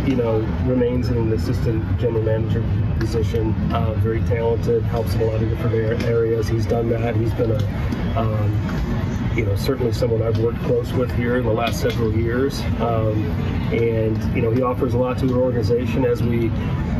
you 0.08 0.16
know, 0.16 0.40
remains 0.66 1.08
in 1.08 1.16
an 1.16 1.32
assistant 1.32 1.98
general 1.98 2.22
manager 2.22 2.64
position. 2.98 3.54
Uh, 3.72 3.94
very 3.94 4.20
talented, 4.22 4.82
helps 4.84 5.14
in 5.14 5.22
a 5.22 5.24
lot 5.24 5.42
of 5.42 5.48
different 5.48 6.02
areas. 6.04 6.48
He's 6.48 6.66
done 6.66 6.88
that. 6.90 7.16
He's 7.16 7.32
been 7.34 7.52
a, 7.52 8.18
um, 8.18 9.36
you 9.36 9.44
know, 9.44 9.56
certainly 9.56 9.92
someone 9.92 10.22
I've 10.22 10.38
worked 10.38 10.60
close 10.62 10.92
with 10.92 11.10
here 11.12 11.36
in 11.36 11.44
the 11.44 11.52
last 11.52 11.80
several 11.80 12.12
years. 12.12 12.60
Um, 12.80 13.24
and 13.72 14.36
you 14.36 14.42
know, 14.42 14.50
he 14.50 14.62
offers 14.62 14.94
a 14.94 14.98
lot 14.98 15.18
to 15.18 15.26
the 15.26 15.34
organization 15.34 16.04
as 16.04 16.22
we, 16.22 16.44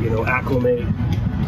you 0.03 0.11
know, 0.11 0.27
acclimate 0.27 0.87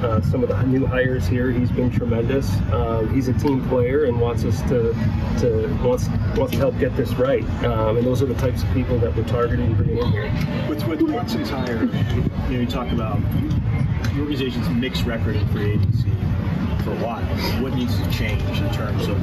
uh, 0.03 0.21
some 0.23 0.43
of 0.43 0.49
the 0.49 0.63
new 0.63 0.87
hires 0.87 1.27
here. 1.27 1.51
He's 1.51 1.71
been 1.71 1.91
tremendous. 1.91 2.51
Um, 2.73 3.13
he's 3.13 3.29
a 3.29 3.33
team 3.33 3.67
player 3.69 4.05
and 4.05 4.21
wants 4.21 4.45
us 4.45 4.61
to 4.63 4.93
to 5.41 5.79
wants 5.83 6.09
wants 6.37 6.53
to 6.53 6.59
help 6.59 6.79
get 6.79 6.97
this 6.97 7.13
right. 7.15 7.45
Um, 7.65 7.97
and 7.97 8.07
those 8.07 8.23
are 8.23 8.27
the 8.27 8.35
types 8.35 8.63
of 8.63 8.71
people 8.73 8.99
that 8.99 9.15
we're 9.15 9.25
targeting 9.25 9.75
bringing 9.75 9.99
in 9.99 10.13
here. 10.13 10.33
With 10.69 10.87
with 10.87 11.03
Watson's 11.03 11.51
hire, 11.51 11.83
you 11.83 11.89
know, 11.89 12.61
you 12.61 12.67
talk 12.67 12.91
about 12.93 13.21
the 13.33 14.21
organization's 14.21 14.69
mixed 14.69 15.05
record 15.05 15.37
in 15.37 15.49
free 15.49 15.73
agency 15.73 16.11
for 16.85 16.93
a 16.93 17.05
while. 17.05 17.25
What 17.63 17.75
needs 17.75 17.97
to 18.01 18.11
change 18.11 18.43
in 18.43 18.73
terms 18.73 19.09
of 19.09 19.19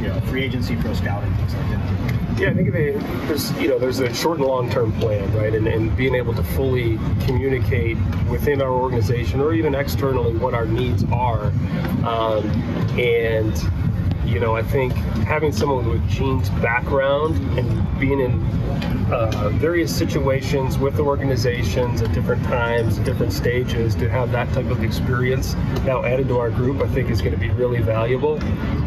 you 0.00 0.08
know 0.08 0.20
free 0.22 0.44
agency, 0.44 0.76
pro 0.76 0.94
scouting, 0.94 1.32
things 1.34 1.54
like 1.54 1.68
that? 1.70 2.40
Yeah, 2.40 2.50
I 2.50 2.54
think 2.54 2.72
there's 2.72 3.52
you 3.58 3.68
know 3.68 3.78
there's 3.78 3.98
a 3.98 4.12
short 4.14 4.38
and 4.38 4.46
long 4.46 4.70
term 4.70 4.92
plan, 5.00 5.32
right? 5.34 5.54
And, 5.54 5.66
and 5.66 5.96
being 5.96 6.14
able 6.14 6.34
to 6.34 6.42
fully 6.42 6.98
communicate 7.26 7.96
within 8.28 8.62
our 8.62 8.70
organization 8.70 9.40
or 9.40 9.54
even 9.54 9.74
externally 9.74 10.36
what 10.36 10.54
our 10.54 10.66
needs 10.66 11.04
are, 11.10 11.46
um, 12.06 12.48
and 12.98 13.52
you 14.28 14.40
know, 14.40 14.54
I 14.54 14.62
think 14.62 14.92
having 15.24 15.52
someone 15.52 15.88
with 15.88 16.06
Gene's 16.08 16.50
background 16.50 17.36
and 17.58 17.98
being 17.98 18.20
in 18.20 18.42
uh, 19.10 19.48
various 19.54 19.94
situations 19.96 20.76
with 20.76 21.00
organizations 21.00 22.02
at 22.02 22.12
different 22.12 22.44
times, 22.44 22.98
different 22.98 23.32
stages, 23.32 23.94
to 23.94 24.08
have 24.08 24.30
that 24.32 24.52
type 24.52 24.66
of 24.66 24.84
experience 24.84 25.54
now 25.84 26.04
added 26.04 26.28
to 26.28 26.38
our 26.38 26.50
group, 26.50 26.82
I 26.82 26.88
think 26.88 27.08
is 27.10 27.22
going 27.22 27.32
to 27.32 27.40
be 27.40 27.48
really 27.50 27.80
valuable. 27.80 28.38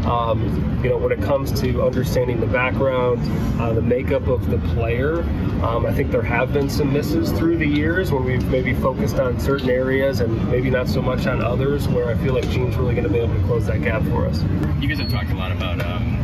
Um, 0.05 0.79
you 0.83 0.89
know, 0.89 0.97
when 0.97 1.11
it 1.11 1.21
comes 1.21 1.59
to 1.61 1.83
understanding 1.83 2.39
the 2.39 2.47
background, 2.47 3.19
uh, 3.59 3.73
the 3.73 3.81
makeup 3.81 4.27
of 4.27 4.49
the 4.49 4.59
player, 4.73 5.21
um, 5.63 5.85
I 5.85 5.93
think 5.93 6.11
there 6.11 6.21
have 6.21 6.53
been 6.53 6.69
some 6.69 6.93
misses 6.93 7.31
through 7.31 7.57
the 7.57 7.67
years 7.67 8.11
when 8.11 8.23
we've 8.23 8.45
maybe 8.49 8.75
focused 8.75 9.17
on 9.17 9.39
certain 9.39 9.69
areas 9.69 10.19
and 10.19 10.49
maybe 10.51 10.69
not 10.69 10.87
so 10.87 11.01
much 11.01 11.25
on 11.25 11.41
others, 11.41 11.87
where 11.87 12.09
I 12.09 12.15
feel 12.15 12.33
like 12.33 12.47
Gene's 12.49 12.75
really 12.75 12.93
going 12.93 13.07
to 13.07 13.13
be 13.13 13.19
able 13.19 13.33
to 13.33 13.43
close 13.45 13.65
that 13.67 13.81
gap 13.81 14.03
for 14.03 14.27
us. 14.27 14.43
You 14.79 14.87
guys 14.87 14.99
have 14.99 15.11
talked 15.11 15.30
a 15.31 15.35
lot 15.35 15.51
about 15.51 15.79
um, 15.85 16.17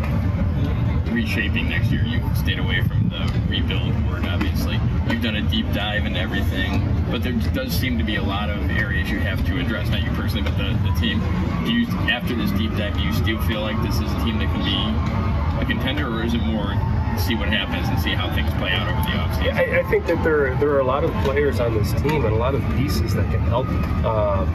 reshaping 1.13 1.69
next 1.69 1.91
year. 1.91 2.03
You 2.03 2.21
stayed 2.35 2.59
away 2.59 2.81
from 2.81 3.09
the 3.09 3.31
rebuild 3.47 3.93
word, 4.07 4.25
obviously. 4.25 4.79
You've 5.09 5.21
done 5.21 5.35
a 5.35 5.41
deep 5.41 5.71
dive 5.73 6.05
into 6.05 6.19
everything, 6.19 7.05
but 7.09 7.23
there 7.23 7.33
does 7.53 7.71
seem 7.73 7.97
to 7.97 8.03
be 8.03 8.15
a 8.15 8.23
lot 8.23 8.49
of 8.49 8.69
areas 8.69 9.09
you 9.09 9.19
have 9.19 9.45
to 9.45 9.59
address, 9.59 9.89
not 9.89 10.03
you 10.03 10.11
personally, 10.11 10.43
but 10.43 10.57
the, 10.57 10.77
the 10.83 10.99
team. 10.99 11.19
Do 11.65 11.71
you, 11.71 11.87
after 12.09 12.35
this 12.35 12.51
deep 12.51 12.71
dive, 12.71 12.95
do 12.95 13.01
you 13.01 13.13
still 13.13 13.41
feel 13.43 13.61
like 13.61 13.81
this 13.81 13.95
is 13.95 14.11
a 14.11 14.23
team 14.25 14.37
that 14.39 14.51
can 14.53 14.63
be 14.63 15.61
a 15.61 15.65
contender, 15.65 16.07
or 16.07 16.23
is 16.23 16.33
it 16.33 16.41
more 16.41 16.73
see 17.19 17.35
what 17.35 17.49
happens 17.49 17.87
and 17.89 17.99
see 17.99 18.13
how 18.13 18.33
things 18.33 18.51
play 18.55 18.71
out 18.71 18.87
over 18.87 19.01
the 19.01 19.17
offseason. 19.17 19.45
Yeah, 19.45 19.77
I, 19.77 19.79
I, 19.79 19.89
think 19.89 20.05
that 20.07 20.23
there 20.23 20.55
there 20.55 20.69
are 20.71 20.79
a 20.79 20.83
lot 20.83 21.03
of 21.03 21.11
players 21.23 21.59
on 21.59 21.73
this 21.73 21.91
team 22.01 22.25
and 22.25 22.33
a 22.33 22.37
lot 22.37 22.55
of 22.55 22.61
pieces 22.75 23.13
that 23.15 23.29
can 23.31 23.41
help 23.41 23.67
uh, 24.05 24.45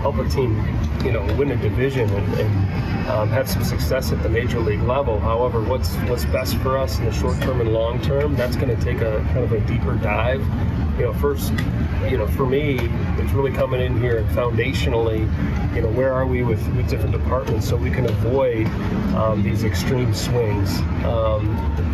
help 0.00 0.16
a 0.18 0.28
team, 0.28 0.56
you 1.04 1.12
know, 1.12 1.22
win 1.36 1.50
a 1.50 1.56
division 1.56 2.08
and, 2.10 2.34
and 2.34 3.08
um, 3.08 3.28
have 3.28 3.48
some 3.48 3.64
success 3.64 4.12
at 4.12 4.22
the 4.22 4.28
major 4.28 4.60
league 4.60 4.82
level. 4.82 5.18
However, 5.18 5.62
what's 5.62 5.94
what's 6.08 6.24
best 6.26 6.56
for 6.58 6.78
us 6.78 6.98
in 6.98 7.04
the 7.04 7.12
short 7.12 7.40
term 7.40 7.60
and 7.60 7.72
long 7.72 8.00
term, 8.00 8.36
that's 8.36 8.56
going 8.56 8.74
to 8.74 8.82
take 8.82 9.00
a 9.00 9.18
kind 9.32 9.44
of 9.44 9.52
a 9.52 9.60
deeper 9.60 9.94
dive. 9.94 10.40
You 11.02 11.08
know, 11.08 11.14
first, 11.14 11.52
you 12.08 12.16
know, 12.16 12.28
for 12.28 12.46
me, 12.46 12.78
it's 13.18 13.32
really 13.32 13.50
coming 13.50 13.80
in 13.80 14.00
here 14.00 14.18
and 14.18 14.28
foundationally, 14.28 15.26
you 15.74 15.82
know, 15.82 15.88
where 15.88 16.14
are 16.14 16.24
we 16.24 16.44
with, 16.44 16.64
with 16.76 16.88
different 16.88 17.10
departments 17.10 17.68
so 17.68 17.76
we 17.76 17.90
can 17.90 18.06
avoid 18.06 18.68
um, 19.16 19.42
these 19.42 19.64
extreme 19.64 20.14
swings. 20.14 20.78
Um, 21.04 21.48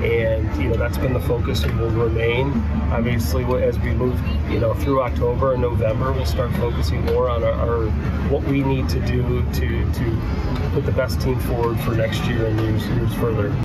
and 0.04 0.62
you 0.62 0.68
know 0.68 0.76
that's 0.76 0.98
been 0.98 1.14
the 1.14 1.20
focus 1.20 1.64
and 1.64 1.80
will 1.80 1.88
remain. 1.88 2.52
Obviously, 2.92 3.44
as 3.62 3.78
we 3.78 3.92
move, 3.94 4.20
you 4.50 4.61
know, 4.61 4.74
through 4.74 5.00
October 5.00 5.54
and 5.54 5.62
November, 5.62 6.12
we'll 6.12 6.26
start 6.26 6.52
focusing 6.56 7.02
more 7.06 7.30
on 7.30 7.42
our, 7.42 7.52
our 7.52 7.86
what 8.28 8.44
we 8.44 8.62
need 8.62 8.90
to 8.90 9.00
do 9.06 9.42
to 9.54 9.90
to 9.90 10.70
put 10.74 10.84
the 10.84 10.92
best 10.92 11.18
team 11.22 11.38
forward 11.40 11.80
for 11.80 11.94
next 11.94 12.26
year 12.26 12.44
and 12.44 12.61
years 12.61 12.86
years 12.88 13.14
further. 13.14 13.56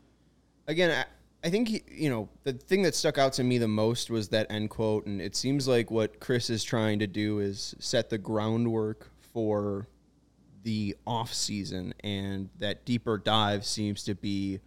Again, 0.67 0.89
I 0.91 1.05
think 1.49 1.83
you 1.91 2.09
know 2.09 2.29
the 2.43 2.53
thing 2.53 2.83
that 2.83 2.95
stuck 2.95 3.17
out 3.17 3.33
to 3.33 3.43
me 3.43 3.57
the 3.57 3.67
most 3.67 4.09
was 4.09 4.29
that 4.29 4.47
end 4.49 4.69
quote, 4.69 5.05
and 5.05 5.21
it 5.21 5.35
seems 5.35 5.67
like 5.67 5.91
what 5.91 6.19
Chris 6.19 6.49
is 6.49 6.63
trying 6.63 6.99
to 6.99 7.07
do 7.07 7.39
is 7.39 7.75
set 7.79 8.09
the 8.09 8.17
groundwork 8.17 9.09
for 9.33 9.87
the 10.63 10.95
off 11.05 11.33
season 11.33 11.93
and 12.03 12.49
that 12.59 12.85
deeper 12.85 13.17
dive 13.17 13.65
seems 13.65 14.03
to 14.05 14.15
be, 14.15 14.61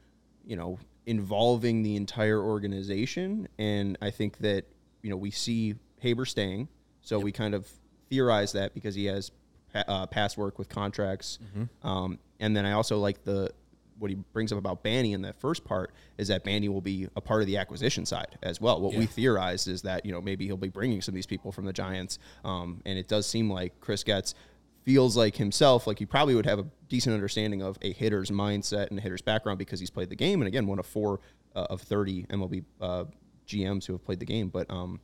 you 0.44 0.54
know, 0.54 0.78
involving 1.06 1.82
the 1.82 1.96
entire 1.96 2.38
organization. 2.40 3.48
And 3.58 3.96
I 4.02 4.10
think 4.10 4.38
that 4.38 4.66
you 5.02 5.10
know 5.10 5.16
we 5.16 5.30
see 5.30 5.74
Haber 6.00 6.26
staying, 6.26 6.68
so 7.00 7.18
we 7.18 7.32
kind 7.32 7.54
of 7.54 7.70
theorize 8.10 8.52
that 8.52 8.74
because 8.74 8.94
he 8.94 9.06
has 9.06 9.30
uh, 9.74 10.06
past 10.06 10.36
work 10.36 10.58
with 10.58 10.68
contracts. 10.68 11.38
Um, 11.82 12.18
and 12.40 12.56
then 12.56 12.66
I 12.66 12.72
also 12.72 12.98
like 12.98 13.24
the 13.24 13.50
what 13.98 14.10
he 14.10 14.16
brings 14.32 14.52
up 14.52 14.58
about 14.58 14.84
Banny 14.84 15.12
in 15.14 15.22
that 15.22 15.40
first 15.40 15.64
part 15.64 15.92
is 16.18 16.28
that 16.28 16.44
Banny 16.44 16.68
will 16.68 16.80
be 16.80 17.08
a 17.16 17.20
part 17.20 17.40
of 17.40 17.46
the 17.46 17.56
acquisition 17.56 18.04
side 18.04 18.38
as 18.42 18.60
well. 18.60 18.80
What 18.80 18.94
we 18.94 19.06
theorized 19.06 19.68
is 19.68 19.82
that 19.82 20.04
you 20.04 20.12
know 20.12 20.20
maybe 20.20 20.46
he'll 20.46 20.56
be 20.56 20.68
bringing 20.68 21.00
some 21.00 21.12
of 21.12 21.16
these 21.16 21.26
people 21.26 21.52
from 21.52 21.64
the 21.64 21.72
Giants, 21.72 22.18
um, 22.44 22.82
and 22.84 22.98
it 22.98 23.08
does 23.08 23.26
seem 23.26 23.50
like 23.50 23.80
Chris 23.80 24.04
Getz 24.04 24.34
feels 24.82 25.16
like 25.16 25.36
himself, 25.36 25.86
like 25.86 25.98
he 25.98 26.06
probably 26.06 26.34
would 26.34 26.46
have 26.46 26.58
a 26.58 26.66
decent 26.88 27.14
understanding 27.14 27.60
of 27.62 27.76
a 27.82 27.92
hitter's 27.92 28.30
mindset 28.30 28.88
and 28.88 28.98
a 28.98 29.02
hitter's 29.02 29.22
background 29.22 29.58
because 29.58 29.80
he's 29.80 29.90
played 29.90 30.10
the 30.10 30.16
game, 30.16 30.40
and 30.40 30.48
again, 30.48 30.66
one 30.66 30.78
of 30.78 30.86
four 30.86 31.20
uh, 31.54 31.66
of 31.70 31.80
thirty 31.82 32.24
MLB 32.24 32.64
uh, 32.80 33.04
GMs 33.46 33.86
who 33.86 33.92
have 33.94 34.04
played 34.04 34.20
the 34.20 34.26
game, 34.26 34.48
but 34.48 34.70
um, 34.70 35.00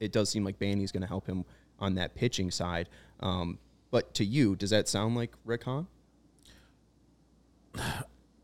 it 0.00 0.12
does 0.12 0.28
seem 0.28 0.44
like 0.44 0.58
Banny's 0.58 0.92
going 0.92 1.02
to 1.02 1.08
help 1.08 1.26
him 1.26 1.44
on 1.78 1.94
that 1.94 2.14
pitching 2.14 2.50
side. 2.50 2.88
Um, 3.20 3.58
but 3.90 4.14
to 4.14 4.24
you, 4.24 4.56
does 4.56 4.70
that 4.70 4.88
sound 4.88 5.16
like 5.16 5.32
Rick 5.44 5.64
Hahn? 5.64 5.86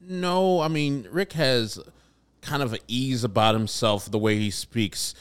No, 0.00 0.60
I 0.60 0.68
mean 0.68 1.06
Rick 1.10 1.34
has 1.34 1.78
kind 2.40 2.62
of 2.62 2.72
an 2.72 2.80
ease 2.88 3.22
about 3.24 3.54
himself 3.54 4.10
the 4.10 4.18
way 4.18 4.38
he 4.38 4.50
speaks, 4.50 5.14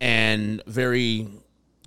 and 0.00 0.62
very 0.66 1.28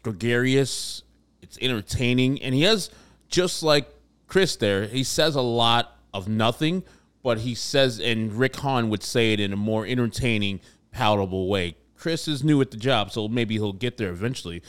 gregarious. 0.04 1.04
It's 1.42 1.58
entertaining, 1.62 2.42
and 2.42 2.56
he 2.56 2.64
has 2.64 2.90
just 3.30 3.64
like 3.64 3.88
Chris. 4.28 4.56
There, 4.56 4.88
he 4.88 5.04
says 5.04 5.36
a 5.36 5.42
lot 5.42 5.98
of 6.14 6.28
nothing, 6.28 6.84
but 7.24 7.40
he 7.40 7.56
says, 7.56 8.00
and 8.00 8.34
Rick 8.34 8.56
Hahn 8.58 8.90
would 8.90 9.04
say 9.04 9.34
it 9.34 9.40
in 9.40 9.54
a 9.54 9.58
more 9.58 9.86
entertaining, 9.86 10.60
palatable 10.92 11.48
way. 11.48 11.76
Chris 11.98 12.28
is 12.28 12.44
new 12.44 12.62
at 12.62 12.72
the 12.72 12.78
job, 12.78 13.12
so 13.12 13.28
maybe 13.28 13.56
he'll 13.56 13.74
get 13.74 13.98
there 13.98 14.10
eventually. 14.10 14.62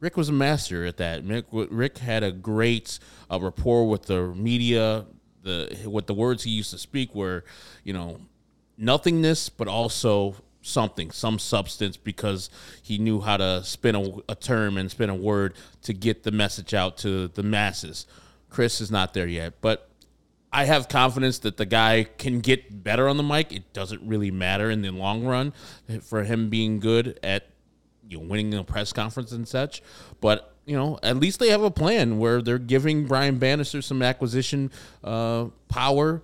Rick 0.00 0.16
was 0.16 0.28
a 0.28 0.32
master 0.32 0.84
at 0.86 0.96
that. 0.96 1.22
Rick, 1.52 1.98
had 1.98 2.22
a 2.22 2.32
great 2.32 2.98
uh, 3.30 3.38
rapport 3.38 3.88
with 3.88 4.06
the 4.06 4.28
media. 4.34 5.06
The 5.42 5.76
what 5.84 6.06
the 6.06 6.14
words 6.14 6.42
he 6.42 6.50
used 6.50 6.70
to 6.70 6.78
speak 6.78 7.14
were, 7.14 7.44
you 7.84 7.92
know, 7.92 8.18
nothingness, 8.76 9.48
but 9.48 9.68
also 9.68 10.36
something, 10.62 11.10
some 11.10 11.38
substance, 11.38 11.96
because 11.96 12.50
he 12.82 12.98
knew 12.98 13.20
how 13.20 13.36
to 13.38 13.64
spin 13.64 13.94
a, 13.94 14.12
a 14.28 14.34
term 14.34 14.76
and 14.76 14.90
spin 14.90 15.08
a 15.08 15.14
word 15.14 15.54
to 15.82 15.94
get 15.94 16.22
the 16.22 16.30
message 16.30 16.74
out 16.74 16.98
to 16.98 17.28
the 17.28 17.42
masses. 17.42 18.06
Chris 18.50 18.80
is 18.80 18.90
not 18.90 19.14
there 19.14 19.26
yet, 19.26 19.54
but 19.60 19.88
I 20.52 20.64
have 20.64 20.88
confidence 20.88 21.38
that 21.40 21.56
the 21.56 21.66
guy 21.66 22.04
can 22.18 22.40
get 22.40 22.82
better 22.82 23.08
on 23.08 23.16
the 23.16 23.22
mic. 23.22 23.52
It 23.52 23.72
doesn't 23.72 24.02
really 24.06 24.30
matter 24.30 24.70
in 24.70 24.82
the 24.82 24.90
long 24.90 25.24
run 25.24 25.52
for 26.02 26.24
him 26.24 26.50
being 26.50 26.80
good 26.80 27.18
at 27.22 27.46
you 28.10 28.18
know 28.18 28.24
winning 28.24 28.52
a 28.54 28.64
press 28.64 28.92
conference 28.92 29.32
and 29.32 29.46
such. 29.48 29.82
But 30.20 30.54
you 30.66 30.76
know, 30.76 30.98
at 31.02 31.16
least 31.16 31.38
they 31.38 31.48
have 31.48 31.62
a 31.62 31.70
plan 31.70 32.18
where 32.18 32.42
they're 32.42 32.58
giving 32.58 33.06
Brian 33.06 33.38
Bannister 33.38 33.80
some 33.80 34.02
acquisition 34.02 34.70
uh, 35.02 35.46
power, 35.68 36.22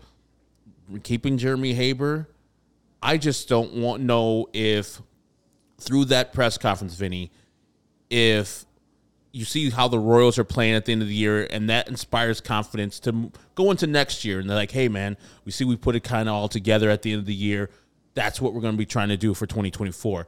keeping 1.02 1.38
Jeremy 1.38 1.72
Haber. 1.72 2.28
I 3.02 3.16
just 3.16 3.48
don't 3.48 3.74
want 3.74 4.02
know 4.02 4.48
if 4.52 5.00
through 5.78 6.06
that 6.06 6.32
press 6.32 6.58
conference, 6.58 6.94
Vinnie, 6.94 7.30
if 8.10 8.64
you 9.32 9.44
see 9.44 9.68
how 9.70 9.86
the 9.86 9.98
Royals 9.98 10.38
are 10.38 10.44
playing 10.44 10.74
at 10.74 10.86
the 10.86 10.92
end 10.92 11.02
of 11.02 11.08
the 11.08 11.14
year, 11.14 11.46
and 11.50 11.68
that 11.68 11.88
inspires 11.88 12.40
confidence 12.40 12.98
to 13.00 13.30
go 13.54 13.70
into 13.70 13.86
next 13.86 14.24
year. 14.24 14.40
And 14.40 14.48
they're 14.48 14.56
like, 14.56 14.70
"Hey, 14.70 14.88
man, 14.88 15.16
we 15.44 15.52
see 15.52 15.64
we 15.64 15.76
put 15.76 15.94
it 15.94 16.00
kind 16.00 16.28
of 16.28 16.34
all 16.34 16.48
together 16.48 16.88
at 16.88 17.02
the 17.02 17.12
end 17.12 17.20
of 17.20 17.26
the 17.26 17.34
year. 17.34 17.70
That's 18.14 18.40
what 18.40 18.54
we're 18.54 18.62
going 18.62 18.72
to 18.72 18.78
be 18.78 18.86
trying 18.86 19.10
to 19.10 19.16
do 19.16 19.34
for 19.34 19.46
2024." 19.46 20.26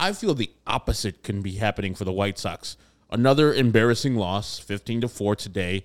I 0.00 0.14
feel 0.14 0.34
the 0.34 0.50
opposite 0.66 1.22
can 1.22 1.42
be 1.42 1.52
happening 1.52 1.94
for 1.94 2.06
the 2.06 2.12
White 2.12 2.38
Sox. 2.38 2.78
Another 3.10 3.52
embarrassing 3.52 4.16
loss, 4.16 4.58
15 4.58 5.02
to 5.02 5.08
four 5.08 5.36
today. 5.36 5.84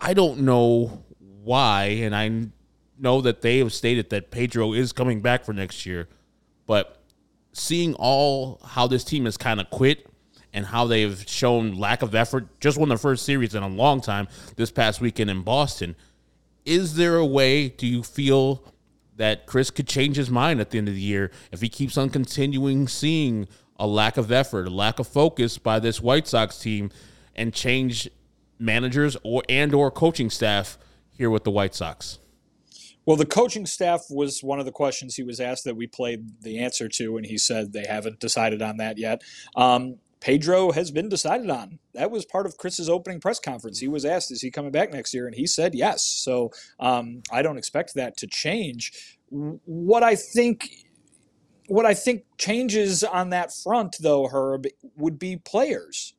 I 0.00 0.14
don't 0.14 0.40
know 0.40 1.04
why, 1.18 1.84
and 2.02 2.16
I 2.16 2.46
know 2.98 3.20
that 3.20 3.42
they 3.42 3.58
have 3.58 3.74
stated 3.74 4.08
that 4.08 4.30
Pedro 4.30 4.72
is 4.72 4.92
coming 4.92 5.20
back 5.20 5.44
for 5.44 5.52
next 5.52 5.84
year, 5.84 6.08
but 6.66 7.02
seeing 7.52 7.92
all 7.94 8.58
how 8.64 8.86
this 8.86 9.04
team 9.04 9.26
has 9.26 9.36
kind 9.36 9.60
of 9.60 9.68
quit 9.68 10.06
and 10.54 10.64
how 10.64 10.86
they've 10.86 11.22
shown 11.28 11.74
lack 11.74 12.00
of 12.00 12.14
effort, 12.14 12.58
just 12.58 12.78
won 12.78 12.88
their 12.88 12.96
first 12.96 13.26
series 13.26 13.54
in 13.54 13.62
a 13.62 13.68
long 13.68 14.00
time 14.00 14.28
this 14.56 14.70
past 14.70 15.02
weekend 15.02 15.28
in 15.28 15.42
Boston. 15.42 15.94
Is 16.64 16.96
there 16.96 17.16
a 17.16 17.26
way, 17.26 17.68
do 17.68 17.86
you 17.86 18.02
feel 18.02 18.69
that 19.20 19.44
Chris 19.44 19.70
could 19.70 19.86
change 19.86 20.16
his 20.16 20.30
mind 20.30 20.62
at 20.62 20.70
the 20.70 20.78
end 20.78 20.88
of 20.88 20.94
the 20.94 21.00
year 21.00 21.30
if 21.52 21.60
he 21.60 21.68
keeps 21.68 21.98
on 21.98 22.08
continuing 22.08 22.88
seeing 22.88 23.46
a 23.78 23.86
lack 23.86 24.16
of 24.16 24.32
effort, 24.32 24.66
a 24.66 24.70
lack 24.70 24.98
of 24.98 25.06
focus 25.06 25.58
by 25.58 25.78
this 25.78 26.00
White 26.00 26.26
Sox 26.26 26.58
team 26.58 26.90
and 27.36 27.52
change 27.52 28.08
managers 28.58 29.18
or 29.22 29.42
and 29.46 29.74
or 29.74 29.90
coaching 29.90 30.30
staff 30.30 30.78
here 31.10 31.28
with 31.28 31.44
the 31.44 31.50
White 31.50 31.74
Sox? 31.74 32.18
Well, 33.04 33.18
the 33.18 33.26
coaching 33.26 33.66
staff 33.66 34.04
was 34.08 34.42
one 34.42 34.58
of 34.58 34.64
the 34.64 34.72
questions 34.72 35.16
he 35.16 35.22
was 35.22 35.38
asked 35.38 35.64
that 35.64 35.76
we 35.76 35.86
played 35.86 36.40
the 36.40 36.58
answer 36.58 36.88
to, 36.88 37.18
and 37.18 37.26
he 37.26 37.36
said 37.36 37.74
they 37.74 37.84
haven't 37.86 38.20
decided 38.20 38.62
on 38.62 38.78
that 38.78 38.96
yet. 38.96 39.20
Um, 39.54 39.96
Pedro 40.20 40.72
has 40.72 40.90
been 40.90 41.08
decided 41.08 41.50
on. 41.50 41.78
That 41.94 42.10
was 42.10 42.24
part 42.24 42.46
of 42.46 42.58
Chris's 42.58 42.88
opening 42.88 43.20
press 43.20 43.40
conference. 43.40 43.78
He 43.78 43.88
was 43.88 44.04
asked, 44.04 44.30
"Is 44.30 44.42
he 44.42 44.50
coming 44.50 44.70
back 44.70 44.92
next 44.92 45.14
year?" 45.14 45.26
and 45.26 45.34
he 45.34 45.46
said 45.46 45.74
yes. 45.74 46.04
So 46.04 46.50
um, 46.78 47.22
I 47.32 47.42
don't 47.42 47.58
expect 47.58 47.94
that 47.94 48.16
to 48.18 48.26
change. 48.26 49.18
What 49.30 50.02
I 50.02 50.16
think, 50.16 50.68
what 51.68 51.86
I 51.86 51.94
think 51.94 52.24
changes 52.38 53.02
on 53.04 53.30
that 53.30 53.52
front, 53.54 53.96
though, 54.00 54.28
Herb, 54.28 54.66
would 54.96 55.18
be 55.18 55.36
players. 55.36 56.14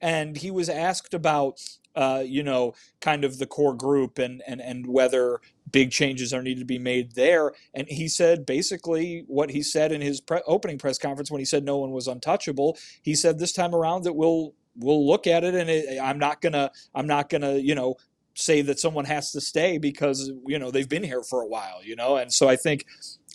And 0.00 0.36
he 0.36 0.50
was 0.50 0.68
asked 0.68 1.14
about, 1.14 1.60
uh, 1.96 2.22
you 2.24 2.42
know, 2.42 2.74
kind 3.00 3.24
of 3.24 3.38
the 3.38 3.46
core 3.46 3.74
group 3.74 4.18
and 4.18 4.42
and 4.46 4.60
and 4.60 4.86
whether 4.86 5.40
big 5.72 5.90
changes 5.90 6.32
are 6.32 6.42
needed 6.42 6.60
to 6.60 6.66
be 6.66 6.78
made 6.78 7.12
there. 7.12 7.52
And 7.74 7.88
he 7.88 8.08
said 8.08 8.46
basically 8.46 9.24
what 9.26 9.50
he 9.50 9.62
said 9.62 9.92
in 9.92 10.00
his 10.00 10.20
pre- 10.20 10.42
opening 10.46 10.78
press 10.78 10.98
conference 10.98 11.30
when 11.30 11.40
he 11.40 11.44
said 11.44 11.64
no 11.64 11.78
one 11.78 11.90
was 11.90 12.06
untouchable. 12.06 12.76
He 13.02 13.14
said 13.14 13.38
this 13.38 13.52
time 13.52 13.74
around 13.74 14.04
that 14.04 14.12
we'll 14.12 14.54
we'll 14.76 15.06
look 15.06 15.26
at 15.26 15.42
it, 15.42 15.54
and 15.54 15.70
it, 15.70 15.98
I'm 16.00 16.18
not 16.18 16.40
gonna 16.40 16.70
I'm 16.94 17.06
not 17.06 17.30
gonna 17.30 17.54
you 17.54 17.74
know 17.74 17.96
say 18.34 18.60
that 18.60 18.78
someone 18.78 19.06
has 19.06 19.32
to 19.32 19.40
stay 19.40 19.78
because 19.78 20.30
you 20.46 20.58
know 20.58 20.70
they've 20.70 20.88
been 20.88 21.02
here 21.02 21.22
for 21.22 21.42
a 21.42 21.46
while, 21.46 21.82
you 21.82 21.96
know. 21.96 22.16
And 22.16 22.32
so 22.32 22.48
I 22.48 22.56
think 22.56 22.84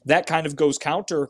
that 0.05 0.27
kind 0.27 0.45
of 0.45 0.55
goes 0.55 0.77
counter 0.77 1.29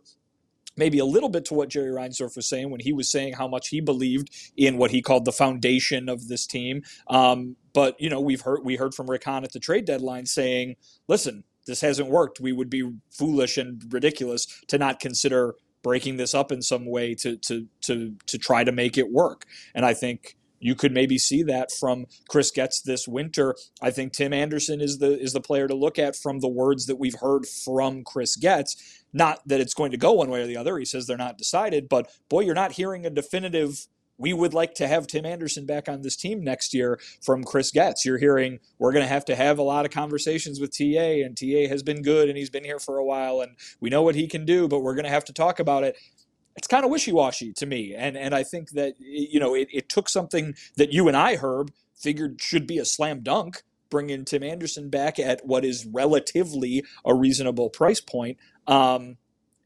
maybe 0.77 0.99
a 0.99 1.05
little 1.05 1.29
bit 1.29 1.45
to 1.45 1.53
what 1.53 1.69
Jerry 1.69 1.91
Reinsdorf 1.91 2.35
was 2.35 2.47
saying 2.47 2.69
when 2.69 2.79
he 2.79 2.93
was 2.93 3.09
saying 3.09 3.33
how 3.33 3.47
much 3.47 3.69
he 3.69 3.81
believed 3.81 4.29
in 4.55 4.77
what 4.77 4.91
he 4.91 5.01
called 5.01 5.25
the 5.25 5.31
foundation 5.31 6.09
of 6.09 6.27
this 6.27 6.45
team. 6.45 6.83
Um, 7.07 7.55
but 7.73 7.99
you 7.99 8.09
know, 8.09 8.21
we've 8.21 8.41
heard 8.41 8.61
we 8.63 8.75
heard 8.75 8.93
from 8.93 9.09
Rick 9.09 9.23
Hahn 9.23 9.43
at 9.43 9.53
the 9.53 9.59
trade 9.59 9.85
deadline 9.85 10.25
saying, 10.25 10.75
"Listen, 11.07 11.43
this 11.67 11.81
hasn't 11.81 12.09
worked. 12.09 12.39
We 12.39 12.51
would 12.51 12.69
be 12.69 12.89
foolish 13.11 13.57
and 13.57 13.81
ridiculous 13.91 14.47
to 14.67 14.77
not 14.77 14.99
consider 14.99 15.55
breaking 15.83 16.17
this 16.17 16.33
up 16.33 16.51
in 16.51 16.61
some 16.61 16.85
way 16.85 17.15
to 17.15 17.37
to 17.37 17.67
to 17.81 18.15
to 18.27 18.37
try 18.37 18.63
to 18.63 18.71
make 18.71 18.97
it 18.97 19.11
work." 19.11 19.45
And 19.73 19.85
I 19.85 19.93
think 19.93 20.35
you 20.61 20.75
could 20.75 20.93
maybe 20.93 21.17
see 21.17 21.43
that 21.43 21.71
from 21.71 22.05
Chris 22.29 22.51
Getz 22.51 22.81
this 22.81 23.07
winter. 23.07 23.55
I 23.81 23.91
think 23.91 24.13
Tim 24.13 24.31
Anderson 24.31 24.79
is 24.79 24.99
the 24.99 25.19
is 25.19 25.33
the 25.33 25.41
player 25.41 25.67
to 25.67 25.75
look 25.75 25.99
at 25.99 26.15
from 26.15 26.39
the 26.39 26.47
words 26.47 26.85
that 26.85 26.97
we've 26.97 27.19
heard 27.19 27.45
from 27.45 28.03
Chris 28.03 28.37
Getz. 28.37 29.03
Not 29.11 29.45
that 29.47 29.59
it's 29.59 29.73
going 29.73 29.91
to 29.91 29.97
go 29.97 30.13
one 30.13 30.29
way 30.29 30.43
or 30.43 30.47
the 30.47 30.57
other. 30.57 30.77
He 30.77 30.85
says 30.85 31.07
they're 31.07 31.17
not 31.17 31.37
decided, 31.37 31.89
but 31.89 32.09
boy, 32.29 32.41
you're 32.41 32.55
not 32.55 32.73
hearing 32.73 33.05
a 33.05 33.09
definitive. 33.09 33.87
We 34.17 34.33
would 34.33 34.53
like 34.53 34.75
to 34.75 34.87
have 34.87 35.07
Tim 35.07 35.25
Anderson 35.25 35.65
back 35.65 35.89
on 35.89 36.03
this 36.03 36.15
team 36.15 36.43
next 36.43 36.75
year 36.75 36.99
from 37.23 37.43
Chris 37.43 37.71
Getz. 37.71 38.05
You're 38.05 38.19
hearing 38.19 38.59
we're 38.77 38.91
going 38.91 39.03
to 39.03 39.09
have 39.11 39.25
to 39.25 39.35
have 39.35 39.57
a 39.57 39.63
lot 39.63 39.83
of 39.83 39.91
conversations 39.91 40.59
with 40.59 40.77
TA, 40.77 41.25
and 41.25 41.35
TA 41.35 41.67
has 41.67 41.81
been 41.81 42.03
good, 42.03 42.29
and 42.29 42.37
he's 42.37 42.51
been 42.51 42.63
here 42.63 42.77
for 42.77 42.99
a 42.99 43.03
while, 43.03 43.41
and 43.41 43.53
we 43.79 43.89
know 43.89 44.03
what 44.03 44.13
he 44.13 44.27
can 44.27 44.45
do, 44.45 44.67
but 44.67 44.81
we're 44.81 44.93
going 44.93 45.05
to 45.05 45.09
have 45.09 45.25
to 45.25 45.33
talk 45.33 45.59
about 45.59 45.83
it 45.83 45.97
it's 46.55 46.67
kind 46.67 46.83
of 46.83 46.91
wishy-washy 46.91 47.53
to 47.53 47.65
me 47.65 47.93
and 47.95 48.17
and 48.17 48.33
i 48.35 48.43
think 48.43 48.71
that 48.71 48.95
you 48.99 49.39
know 49.39 49.55
it, 49.55 49.67
it 49.71 49.89
took 49.89 50.09
something 50.09 50.53
that 50.77 50.91
you 50.91 51.07
and 51.07 51.17
i 51.17 51.35
herb 51.35 51.71
figured 51.95 52.41
should 52.41 52.67
be 52.67 52.77
a 52.77 52.85
slam 52.85 53.21
dunk 53.21 53.63
bringing 53.89 54.25
tim 54.25 54.43
anderson 54.43 54.89
back 54.89 55.19
at 55.19 55.45
what 55.45 55.63
is 55.63 55.85
relatively 55.85 56.83
a 57.05 57.13
reasonable 57.13 57.69
price 57.69 58.01
point. 58.01 58.37
Um, 58.67 59.17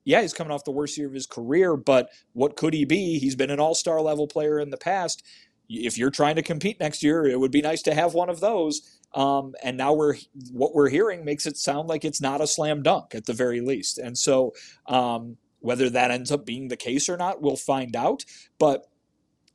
yeah 0.03 0.21
he's 0.21 0.33
coming 0.33 0.51
off 0.51 0.63
the 0.63 0.71
worst 0.71 0.97
year 0.97 1.07
of 1.07 1.13
his 1.13 1.25
career 1.25 1.75
but 1.75 2.09
what 2.33 2.55
could 2.55 2.73
he 2.73 2.85
be? 2.85 3.19
He's 3.19 3.35
been 3.35 3.51
an 3.51 3.59
all-star 3.59 4.01
level 4.01 4.27
player 4.27 4.59
in 4.59 4.69
the 4.69 4.77
past. 4.77 5.23
If 5.67 5.97
you're 5.97 6.11
trying 6.11 6.35
to 6.35 6.43
compete 6.43 6.79
next 6.79 7.03
year 7.03 7.25
it 7.25 7.39
would 7.39 7.51
be 7.51 7.61
nice 7.61 7.81
to 7.83 7.93
have 7.93 8.13
one 8.13 8.29
of 8.29 8.39
those. 8.39 8.99
Um, 9.13 9.55
and 9.63 9.77
now 9.77 9.93
we're 9.93 10.15
what 10.51 10.75
we're 10.75 10.89
hearing 10.89 11.23
makes 11.23 11.45
it 11.45 11.57
sound 11.57 11.87
like 11.87 12.03
it's 12.03 12.21
not 12.21 12.41
a 12.41 12.47
slam 12.47 12.83
dunk 12.83 13.15
at 13.15 13.25
the 13.25 13.33
very 13.33 13.61
least. 13.61 13.97
And 13.97 14.17
so 14.17 14.53
um, 14.87 15.37
whether 15.65 15.89
that 15.89 16.11
ends 16.11 16.31
up 16.31 16.45
being 16.45 16.67
the 16.67 16.77
case 16.77 17.09
or 17.09 17.17
not, 17.17 17.41
we'll 17.41 17.55
find 17.55 17.95
out. 17.95 18.23
But 18.59 18.85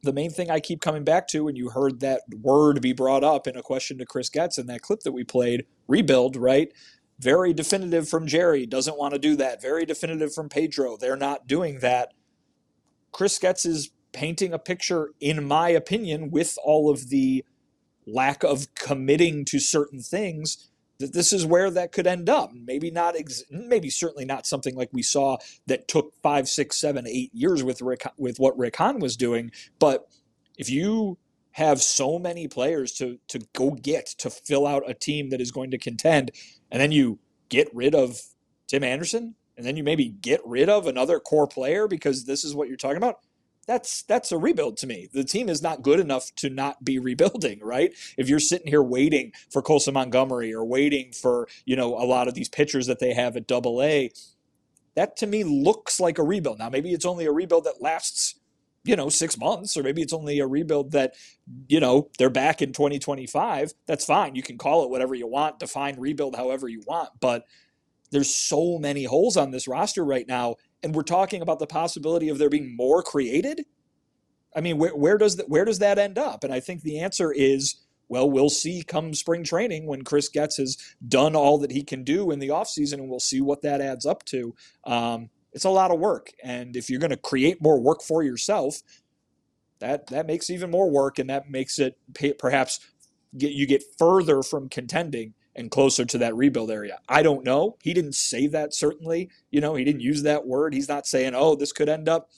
the 0.03 0.13
main 0.13 0.31
thing 0.31 0.51
I 0.51 0.61
keep 0.61 0.81
coming 0.81 1.05
back 1.05 1.29
to, 1.29 1.47
and 1.47 1.57
you 1.57 1.71
heard 1.71 2.01
that 2.01 2.23
word 2.41 2.83
be 2.83 2.93
brought 2.93 3.23
up 3.23 3.47
in 3.47 3.57
a 3.57 3.63
question 3.63 3.99
to 3.99 4.07
Chris 4.07 4.29
Getz 4.29 4.59
in 4.59 4.67
that 4.67 4.83
clip 4.83 5.01
that 5.01 5.13
we 5.13 5.25
played, 5.25 5.67
rebuild, 5.87 6.37
right? 6.37 6.73
Very 7.19 7.53
definitive 7.53 8.09
from 8.09 8.27
Jerry, 8.27 8.67
doesn't 8.67 8.99
want 8.99 9.13
to 9.15 9.21
do 9.21 9.37
that. 9.37 9.63
Very 9.63 9.85
definitive 9.85 10.35
from 10.35 10.49
Pedro, 10.49 10.97
they're 10.97 11.17
not 11.17 11.47
doing 11.47 11.79
that. 11.81 12.13
Chris 13.13 13.39
Getz 13.39 13.65
is 13.65 13.91
painting 14.13 14.53
a 14.53 14.59
picture, 14.59 15.11
in 15.21 15.47
my 15.47 15.69
opinion, 15.69 16.31
with 16.31 16.57
all 16.65 16.91
of 16.91 17.11
the 17.11 17.45
lack 18.07 18.43
of 18.43 18.75
committing 18.75 19.45
to 19.45 19.61
certain 19.61 20.01
things 20.01 20.70
that 21.01 21.13
this 21.13 21.33
is 21.33 21.45
where 21.45 21.71
that 21.71 21.93
could 21.93 22.07
end 22.07 22.29
up. 22.29 22.53
Maybe 22.53 22.91
not, 22.91 23.17
ex- 23.17 23.43
maybe 23.51 23.91
certainly 23.91 24.25
not 24.25 24.47
something 24.47 24.77
like 24.77 24.91
we 24.93 25.03
saw 25.03 25.39
that 25.67 25.89
took 25.89 26.15
five, 26.23 26.49
six, 26.49 26.81
seven, 26.81 27.07
eight 27.07 27.35
years 27.35 27.65
with 27.65 27.83
Rick, 27.83 28.05
with 28.17 28.39
what 28.39 28.57
Rick 28.57 28.77
Hahn 28.77 29.01
was 29.01 29.17
doing. 29.17 29.51
But 29.79 30.07
if 30.57 30.71
you 30.71 31.19
have 31.53 31.83
so 31.83 32.19
many 32.19 32.47
players 32.47 32.93
to 32.93 33.19
to 33.29 33.41
go 33.55 33.73
get 33.73 34.07
to 34.07 34.31
fill 34.31 34.67
out 34.67 34.89
a 34.89 34.95
team 34.95 35.31
that 35.31 35.41
is 35.41 35.51
going 35.51 35.73
to 35.73 35.79
contend, 35.79 36.31
and 36.71 36.81
then 36.81 36.93
you 36.93 37.19
get 37.49 37.69
rid 37.75 37.95
of 37.95 38.21
Tim 38.69 38.85
Anderson, 38.85 39.35
and 39.57 39.67
then 39.67 39.77
you 39.77 39.83
maybe 39.83 40.09
get 40.09 40.41
rid 40.45 40.69
of 40.69 40.87
another 40.87 41.19
core 41.19 41.49
player 41.49 41.89
because 41.89 42.25
this 42.25 42.45
is 42.45 42.55
what 42.55 42.69
you're 42.69 42.77
talking 42.77 42.99
about 42.99 43.17
that's 43.71 44.03
that's 44.03 44.33
a 44.33 44.37
rebuild 44.37 44.77
to 44.79 44.87
me. 44.89 45.09
The 45.13 45.23
team 45.23 45.49
is 45.49 45.63
not 45.63 45.83
good 45.83 46.01
enough 46.01 46.35
to 46.37 46.51
not 46.51 46.85
be 46.85 46.99
rebuilding, 46.99 47.61
right? 47.63 47.93
If 48.19 48.29
you're 48.29 48.41
sitting 48.41 48.67
here 48.67 48.83
waiting 48.83 49.33
for 49.49 49.63
Colson 49.63 49.95
Montgomery 49.95 50.53
or 50.53 50.65
waiting 50.65 51.13
for, 51.13 51.47
you 51.65 51.77
know, 51.77 51.95
a 51.95 52.03
lot 52.03 52.27
of 52.27 52.35
these 52.35 52.49
pitchers 52.49 52.89
that 52.89 52.99
they 52.99 53.15
have 53.15 53.37
at 53.37 53.47
double 53.47 53.81
A, 53.81 54.11
that 54.97 55.17
to 55.19 55.27
me 55.29 55.45
looks 55.45 56.01
like 56.01 56.19
a 56.19 56.25
rebuild. 56.25 56.59
Now 56.59 56.69
maybe 56.69 56.93
it's 56.93 57.05
only 57.05 57.27
a 57.27 57.33
rebuild 57.33 57.63
that 57.65 57.81
lasts 57.81 58.35
you 58.83 58.97
know, 58.97 59.11
six 59.11 59.37
months, 59.37 59.77
or 59.77 59.83
maybe 59.83 60.01
it's 60.01 60.15
only 60.15 60.41
a 60.41 60.47
rebuild 60.47 60.93
that, 60.93 61.15
you 61.69 61.79
know, 61.79 62.09
they're 62.19 62.31
back 62.31 62.63
in 62.63 62.73
2025. 62.73 63.75
That's 63.87 64.07
fine. 64.07 64.35
You 64.35 64.43
can 64.43 64.57
call 64.57 64.83
it 64.85 64.91
whatever 64.91 65.15
you 65.15 65.27
want, 65.27 65.59
define 65.59 66.01
rebuild 66.01 66.35
however 66.35 66.67
you 66.67 66.83
want. 66.87 67.11
But 67.21 67.45
there's 68.11 68.35
so 68.35 68.79
many 68.79 69.05
holes 69.05 69.37
on 69.37 69.51
this 69.51 69.69
roster 69.69 70.03
right 70.03 70.27
now 70.27 70.57
and 70.83 70.95
we're 70.95 71.03
talking 71.03 71.43
about 71.43 71.59
the 71.59 71.67
possibility 71.67 72.29
of 72.29 72.39
there 72.39 72.51
being 72.51 72.77
more 72.77 73.03
created? 73.03 73.65
I 74.55 74.61
mean 74.61 74.79
where, 74.79 74.97
where 74.97 75.19
does 75.19 75.37
that 75.37 75.49
where 75.49 75.65
does 75.65 75.79
that 75.79 75.99
end 75.99 76.19
up? 76.19 76.45
And 76.45 76.53
i 76.53 76.61
think 76.61 76.83
the 76.83 76.99
answer 76.99 77.33
is 77.33 77.77
well 78.09 78.29
we'll 78.29 78.51
see 78.51 78.83
come 78.83 79.15
spring 79.15 79.45
training 79.45 79.87
when 79.87 80.03
chris 80.03 80.29
getz 80.29 80.57
has 80.57 80.77
done 81.07 81.37
all 81.37 81.59
that 81.59 81.71
he 81.71 81.83
can 81.83 82.03
do 82.03 82.31
in 82.31 82.41
the 82.41 82.49
offseason 82.49 82.95
and 82.95 83.09
we'll 83.09 83.21
see 83.21 83.41
what 83.41 83.63
that 83.63 83.81
adds 83.81 84.05
up 84.05 84.25
to. 84.27 84.55
Um, 84.85 85.31
it's 85.53 85.65
a 85.65 85.71
lot 85.71 85.91
of 85.91 85.99
work 86.01 86.33
and 86.43 86.77
if 86.77 86.91
you're 86.91 87.01
going 87.01 87.11
to 87.11 87.17
create 87.17 87.63
more 87.63 87.81
work 87.81 88.03
for 88.03 88.23
yourself 88.23 88.83
that 89.81 90.07
that 90.09 90.27
makes 90.27 90.51
even 90.51 90.71
more 90.71 90.91
work 90.91 91.19
and 91.19 91.31
that 91.31 91.51
makes 91.51 91.79
it 91.79 91.99
perhaps 92.39 92.81
get 93.37 93.53
you 93.53 93.67
get 93.67 93.83
further 93.99 94.43
from 94.43 94.69
contending 94.69 95.35
and 95.61 95.71
closer 95.71 96.05
to 96.05 96.19
that 96.19 96.35
rebuild 96.35 96.71
area. 96.71 96.99
I 97.09 97.23
don't 97.23 97.45
know. 97.45 97.77
He 97.83 97.95
didn't 97.95 98.15
say 98.15 98.49
that 98.49 98.75
certainly. 98.75 99.31
You 99.51 99.61
know, 99.61 99.77
he 99.77 99.85
didn't 99.85 100.01
use 100.01 100.23
that 100.25 100.47
word. 100.47 100.75
He's 100.75 100.89
not 100.89 101.07
saying, 101.07 101.35
"Oh, 101.37 101.55
this 101.55 101.71
could 101.71 101.89
end 101.89 102.09
up 102.09 102.31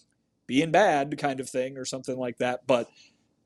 being 0.47 0.71
bad," 0.71 1.17
kind 1.17 1.41
of 1.41 1.49
thing 1.49 1.79
or 1.79 1.87
something 1.87 2.19
like 2.19 2.37
that. 2.39 2.67
But 2.67 2.91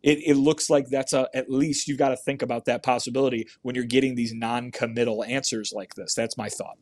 it, 0.03 0.19
it 0.27 0.35
looks 0.35 0.69
like 0.69 0.89
that's 0.89 1.13
a 1.13 1.29
at 1.35 1.51
least 1.51 1.87
you've 1.87 1.99
got 1.99 2.09
to 2.09 2.17
think 2.17 2.43
about 2.43 2.65
that 2.65 2.83
possibility 2.83 3.47
when 3.63 3.75
you're 3.75 3.85
getting 3.85 4.17
these 4.17 4.33
non-committal 4.35 5.23
answers 5.25 5.73
like 5.73 5.95
this. 5.95 6.15
That's 6.15 6.37
my 6.37 6.49
thought. 6.49 6.79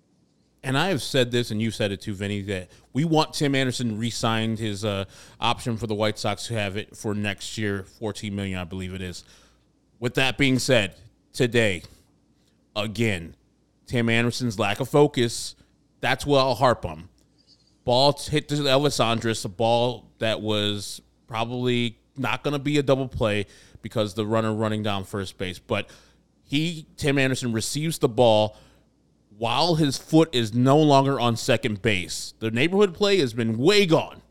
And 0.63 0.79
I 0.79 0.89
have 0.89 1.03
said 1.03 1.31
this, 1.31 1.51
and 1.51 1.61
you 1.61 1.71
said 1.71 1.93
it 1.93 2.01
too, 2.01 2.15
Vinnie, 2.15 2.41
that 2.43 2.71
we 2.95 3.05
want 3.05 3.35
Tim 3.35 3.55
Anderson 3.55 3.99
re-signed 3.99 4.59
his 4.59 4.83
uh, 4.83 5.05
option 5.39 5.77
for 5.77 5.87
the 5.87 5.95
White 5.95 6.19
Sox 6.19 6.47
to 6.47 6.55
have 6.55 6.79
it 6.79 6.97
for 6.97 7.15
next 7.15 7.59
year, 7.59 7.83
fourteen 7.83 8.35
million, 8.35 8.59
I 8.59 8.65
believe 8.65 8.95
it 8.95 9.03
is. 9.03 9.25
With 10.01 10.15
that 10.15 10.39
being 10.39 10.59
said, 10.59 10.95
today 11.33 11.83
again. 12.77 13.37
Tim 13.87 14.09
Anderson's 14.09 14.59
lack 14.59 14.81
of 14.81 14.89
focus. 14.89 15.55
That's 16.01 16.25
what 16.27 16.41
I'll 16.41 16.55
harp 16.55 16.85
on. 16.85 17.09
Ball 17.85 18.13
hit 18.19 18.49
to 18.49 18.55
Elvis 18.55 19.05
Andrus, 19.05 19.45
a 19.45 19.49
ball 19.49 20.11
that 20.19 20.41
was 20.41 21.03
probably 21.27 21.99
not 22.17 22.43
going 22.43 22.53
to 22.53 22.59
be 22.59 22.79
a 22.79 22.83
double 22.83 23.09
play 23.09 23.47
because 23.83 24.15
the 24.15 24.27
runner 24.27 24.53
running 24.55 24.83
down 24.83 25.05
first 25.05 25.37
base. 25.37 25.59
But 25.59 25.91
he, 26.43 26.87
Tim 26.97 27.19
Anderson, 27.19 27.53
receives 27.53 27.99
the 27.99 28.09
ball 28.09 28.57
while 29.37 29.75
his 29.75 29.99
foot 29.99 30.35
is 30.35 30.55
no 30.55 30.79
longer 30.79 31.19
on 31.19 31.37
second 31.37 31.83
base. 31.83 32.35
The 32.39 32.51
neighborhood 32.51 32.95
play 32.95 33.19
has 33.19 33.33
been 33.33 33.59
way 33.59 33.85
gone, 33.85 34.23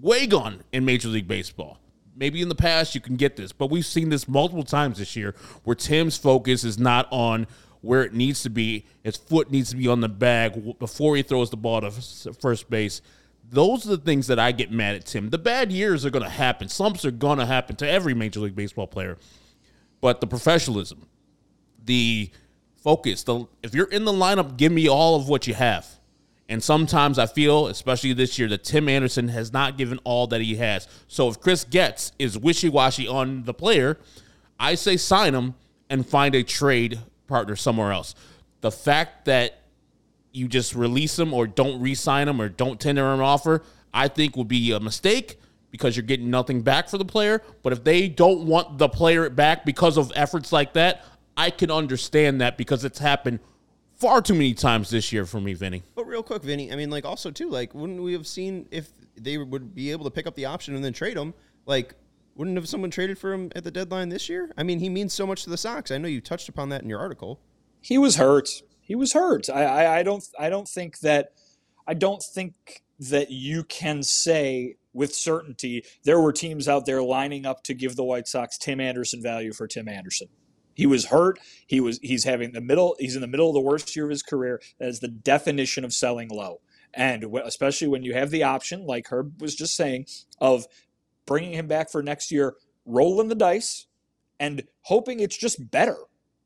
way 0.00 0.26
gone 0.26 0.64
in 0.72 0.84
Major 0.84 1.08
League 1.08 1.28
Baseball. 1.28 1.78
Maybe 2.16 2.42
in 2.42 2.48
the 2.48 2.54
past 2.54 2.94
you 2.94 3.00
can 3.00 3.16
get 3.16 3.36
this, 3.36 3.52
but 3.52 3.70
we've 3.70 3.86
seen 3.86 4.08
this 4.08 4.28
multiple 4.28 4.62
times 4.62 4.98
this 4.98 5.16
year 5.16 5.34
where 5.64 5.76
Tim's 5.76 6.18
focus 6.18 6.64
is 6.64 6.78
not 6.78 7.06
on 7.10 7.46
where 7.82 8.02
it 8.02 8.12
needs 8.12 8.42
to 8.42 8.50
be. 8.50 8.86
His 9.02 9.16
foot 9.16 9.50
needs 9.50 9.70
to 9.70 9.76
be 9.76 9.88
on 9.88 10.00
the 10.00 10.08
bag 10.08 10.78
before 10.78 11.16
he 11.16 11.22
throws 11.22 11.50
the 11.50 11.56
ball 11.56 11.80
to 11.80 11.90
first 11.90 12.68
base. 12.70 13.00
Those 13.50 13.86
are 13.86 13.96
the 13.96 13.98
things 13.98 14.26
that 14.28 14.38
I 14.38 14.52
get 14.52 14.70
mad 14.70 14.94
at 14.94 15.06
Tim. 15.06 15.30
The 15.30 15.38
bad 15.38 15.72
years 15.72 16.06
are 16.06 16.10
going 16.10 16.22
to 16.22 16.30
happen. 16.30 16.68
Slumps 16.68 17.04
are 17.04 17.10
going 17.10 17.38
to 17.38 17.46
happen 17.46 17.76
to 17.76 17.88
every 17.88 18.14
Major 18.14 18.40
League 18.40 18.54
Baseball 18.54 18.86
player. 18.86 19.18
But 20.00 20.20
the 20.20 20.26
professionalism, 20.26 21.06
the 21.84 22.30
focus, 22.76 23.24
the 23.24 23.46
if 23.62 23.74
you're 23.74 23.90
in 23.90 24.04
the 24.04 24.12
lineup, 24.12 24.56
give 24.56 24.72
me 24.72 24.88
all 24.88 25.16
of 25.16 25.28
what 25.28 25.46
you 25.46 25.54
have. 25.54 25.86
And 26.48 26.62
sometimes 26.62 27.18
I 27.18 27.26
feel, 27.26 27.68
especially 27.68 28.12
this 28.12 28.36
year, 28.38 28.48
that 28.48 28.64
Tim 28.64 28.88
Anderson 28.88 29.28
has 29.28 29.52
not 29.52 29.78
given 29.78 30.00
all 30.02 30.26
that 30.28 30.40
he 30.40 30.56
has. 30.56 30.88
So 31.06 31.28
if 31.28 31.40
Chris 31.40 31.64
Getz 31.64 32.10
is 32.18 32.36
wishy 32.36 32.68
washy 32.68 33.06
on 33.06 33.44
the 33.44 33.54
player, 33.54 33.98
I 34.58 34.74
say 34.74 34.96
sign 34.96 35.34
him 35.34 35.54
and 35.88 36.04
find 36.04 36.34
a 36.34 36.42
trade 36.42 37.00
partner 37.30 37.56
somewhere 37.56 37.92
else. 37.92 38.14
The 38.60 38.70
fact 38.70 39.24
that 39.24 39.62
you 40.32 40.48
just 40.48 40.74
release 40.74 41.16
them 41.16 41.32
or 41.32 41.46
don't 41.46 41.80
re-sign 41.80 42.26
them 42.26 42.40
or 42.40 42.48
don't 42.48 42.78
tender 42.78 43.06
an 43.14 43.20
offer, 43.20 43.62
I 43.94 44.08
think 44.08 44.36
would 44.36 44.48
be 44.48 44.72
a 44.72 44.80
mistake 44.80 45.38
because 45.70 45.96
you're 45.96 46.04
getting 46.04 46.30
nothing 46.30 46.62
back 46.62 46.88
for 46.88 46.98
the 46.98 47.04
player. 47.04 47.42
But 47.62 47.72
if 47.72 47.84
they 47.84 48.08
don't 48.08 48.46
want 48.46 48.78
the 48.78 48.88
player 48.88 49.30
back 49.30 49.64
because 49.64 49.96
of 49.96 50.12
efforts 50.14 50.52
like 50.52 50.74
that, 50.74 51.04
I 51.36 51.50
can 51.50 51.70
understand 51.70 52.40
that 52.42 52.58
because 52.58 52.84
it's 52.84 52.98
happened 52.98 53.40
far 53.94 54.20
too 54.22 54.34
many 54.34 54.54
times 54.54 54.90
this 54.90 55.12
year 55.12 55.26
for 55.26 55.40
me, 55.40 55.54
Vinnie. 55.54 55.82
But 55.94 56.06
real 56.06 56.22
quick, 56.22 56.42
Vinnie, 56.42 56.72
I 56.72 56.76
mean, 56.76 56.90
like 56.90 57.04
also 57.04 57.30
too, 57.30 57.48
like 57.48 57.74
wouldn't 57.74 58.02
we 58.02 58.12
have 58.12 58.26
seen 58.26 58.66
if 58.70 58.90
they 59.16 59.38
would 59.38 59.74
be 59.74 59.90
able 59.90 60.04
to 60.04 60.10
pick 60.10 60.26
up 60.26 60.34
the 60.34 60.46
option 60.46 60.74
and 60.74 60.84
then 60.84 60.92
trade 60.92 61.16
him? 61.16 61.34
Like 61.66 61.94
wouldn't 62.40 62.56
have 62.56 62.70
someone 62.70 62.90
traded 62.90 63.18
for 63.18 63.34
him 63.34 63.52
at 63.54 63.64
the 63.64 63.70
deadline 63.70 64.08
this 64.08 64.30
year? 64.30 64.50
I 64.56 64.62
mean, 64.62 64.78
he 64.78 64.88
means 64.88 65.12
so 65.12 65.26
much 65.26 65.44
to 65.44 65.50
the 65.50 65.58
Sox. 65.58 65.90
I 65.90 65.98
know 65.98 66.08
you 66.08 66.22
touched 66.22 66.48
upon 66.48 66.70
that 66.70 66.80
in 66.80 66.88
your 66.88 66.98
article. 66.98 67.38
He 67.82 67.98
was 67.98 68.16
hurt. 68.16 68.48
He 68.80 68.94
was 68.94 69.12
hurt. 69.12 69.50
I, 69.50 69.64
I, 69.64 69.98
I 69.98 70.02
don't 70.02 70.24
I 70.38 70.48
don't 70.48 70.66
think 70.66 71.00
that 71.00 71.32
I 71.86 71.92
don't 71.92 72.22
think 72.22 72.82
that 72.98 73.30
you 73.30 73.62
can 73.64 74.02
say 74.02 74.76
with 74.94 75.14
certainty 75.14 75.84
there 76.04 76.18
were 76.18 76.32
teams 76.32 76.66
out 76.66 76.86
there 76.86 77.02
lining 77.02 77.44
up 77.44 77.62
to 77.64 77.74
give 77.74 77.94
the 77.94 78.04
White 78.04 78.26
Sox 78.26 78.56
Tim 78.56 78.80
Anderson 78.80 79.22
value 79.22 79.52
for 79.52 79.66
Tim 79.66 79.86
Anderson. 79.86 80.28
He 80.72 80.86
was 80.86 81.06
hurt. 81.06 81.38
He 81.66 81.78
was 81.78 81.98
he's 82.02 82.24
having 82.24 82.52
the 82.52 82.62
middle 82.62 82.96
he's 82.98 83.16
in 83.16 83.20
the 83.20 83.28
middle 83.28 83.48
of 83.48 83.54
the 83.54 83.60
worst 83.60 83.94
year 83.94 84.06
of 84.06 84.10
his 84.10 84.22
career. 84.22 84.62
That 84.78 84.88
is 84.88 85.00
the 85.00 85.08
definition 85.08 85.84
of 85.84 85.92
selling 85.92 86.30
low. 86.30 86.62
And 86.94 87.22
especially 87.44 87.88
when 87.88 88.02
you 88.02 88.14
have 88.14 88.30
the 88.30 88.44
option, 88.44 88.86
like 88.86 89.08
Herb 89.08 89.42
was 89.42 89.54
just 89.54 89.76
saying, 89.76 90.06
of 90.40 90.66
bringing 91.26 91.52
him 91.52 91.66
back 91.66 91.90
for 91.90 92.02
next 92.02 92.30
year, 92.30 92.54
rolling 92.84 93.28
the 93.28 93.34
dice, 93.34 93.86
and 94.38 94.62
hoping 94.82 95.20
it's 95.20 95.36
just 95.36 95.70
better. 95.70 95.96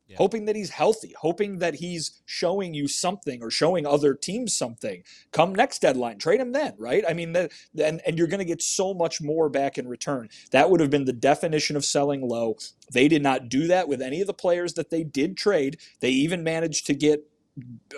Yeah. 0.06 0.16
Hoping 0.18 0.44
that 0.44 0.56
he's 0.56 0.68
healthy, 0.68 1.14
hoping 1.18 1.60
that 1.60 1.76
he's 1.76 2.20
showing 2.26 2.74
you 2.74 2.88
something 2.88 3.42
or 3.42 3.50
showing 3.50 3.86
other 3.86 4.12
teams 4.12 4.54
something. 4.54 5.02
Come 5.32 5.54
next 5.54 5.78
deadline, 5.78 6.18
trade 6.18 6.40
him 6.40 6.52
then, 6.52 6.74
right? 6.76 7.02
I 7.08 7.14
mean, 7.14 7.32
that, 7.32 7.52
and 7.82 8.02
and 8.06 8.18
you're 8.18 8.26
going 8.26 8.40
to 8.40 8.44
get 8.44 8.60
so 8.60 8.92
much 8.92 9.22
more 9.22 9.48
back 9.48 9.78
in 9.78 9.88
return. 9.88 10.28
That 10.50 10.68
would 10.68 10.80
have 10.80 10.90
been 10.90 11.06
the 11.06 11.14
definition 11.14 11.74
of 11.74 11.86
selling 11.86 12.20
low. 12.20 12.58
They 12.92 13.08
did 13.08 13.22
not 13.22 13.48
do 13.48 13.66
that 13.68 13.88
with 13.88 14.02
any 14.02 14.20
of 14.20 14.26
the 14.26 14.34
players 14.34 14.74
that 14.74 14.90
they 14.90 15.04
did 15.04 15.38
trade. 15.38 15.78
They 16.00 16.10
even 16.10 16.44
managed 16.44 16.84
to 16.88 16.94
get 16.94 17.26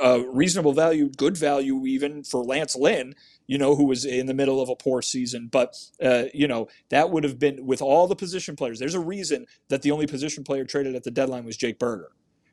uh, 0.03 0.21
reasonable 0.29 0.75
value, 0.75 1.09
good 1.09 1.37
value, 1.37 1.85
even 1.87 2.23
for 2.23 2.45
Lance 2.45 2.77
Lynn 2.77 3.15
you 3.47 3.59
know, 3.59 3.75
who 3.75 3.85
was 3.85 4.05
in 4.05 4.27
the 4.27 4.35
middle 4.35 4.61
of 4.61 4.69
a 4.69 4.77
poor 4.77 5.03
season. 5.03 5.49
But, 5.51 5.77
uh, 6.03 6.25
you 6.35 6.49
know, 6.49 6.69
that 6.91 7.11
would 7.11 7.25
have 7.25 7.39
been 7.39 7.67
with 7.67 7.83
all 7.83 8.07
the 8.07 8.17
position 8.17 8.57
players. 8.57 8.79
There's 8.79 8.95
a 8.95 9.01
reason 9.01 9.47
that 9.69 9.83
the 9.83 9.91
only 9.91 10.07
position 10.07 10.45
player 10.45 10.65
traded 10.65 10.95
at 10.95 11.05
the 11.05 11.11
deadline 11.11 11.45
was 11.45 11.57
Jake 11.57 11.79
Burger 11.79 12.11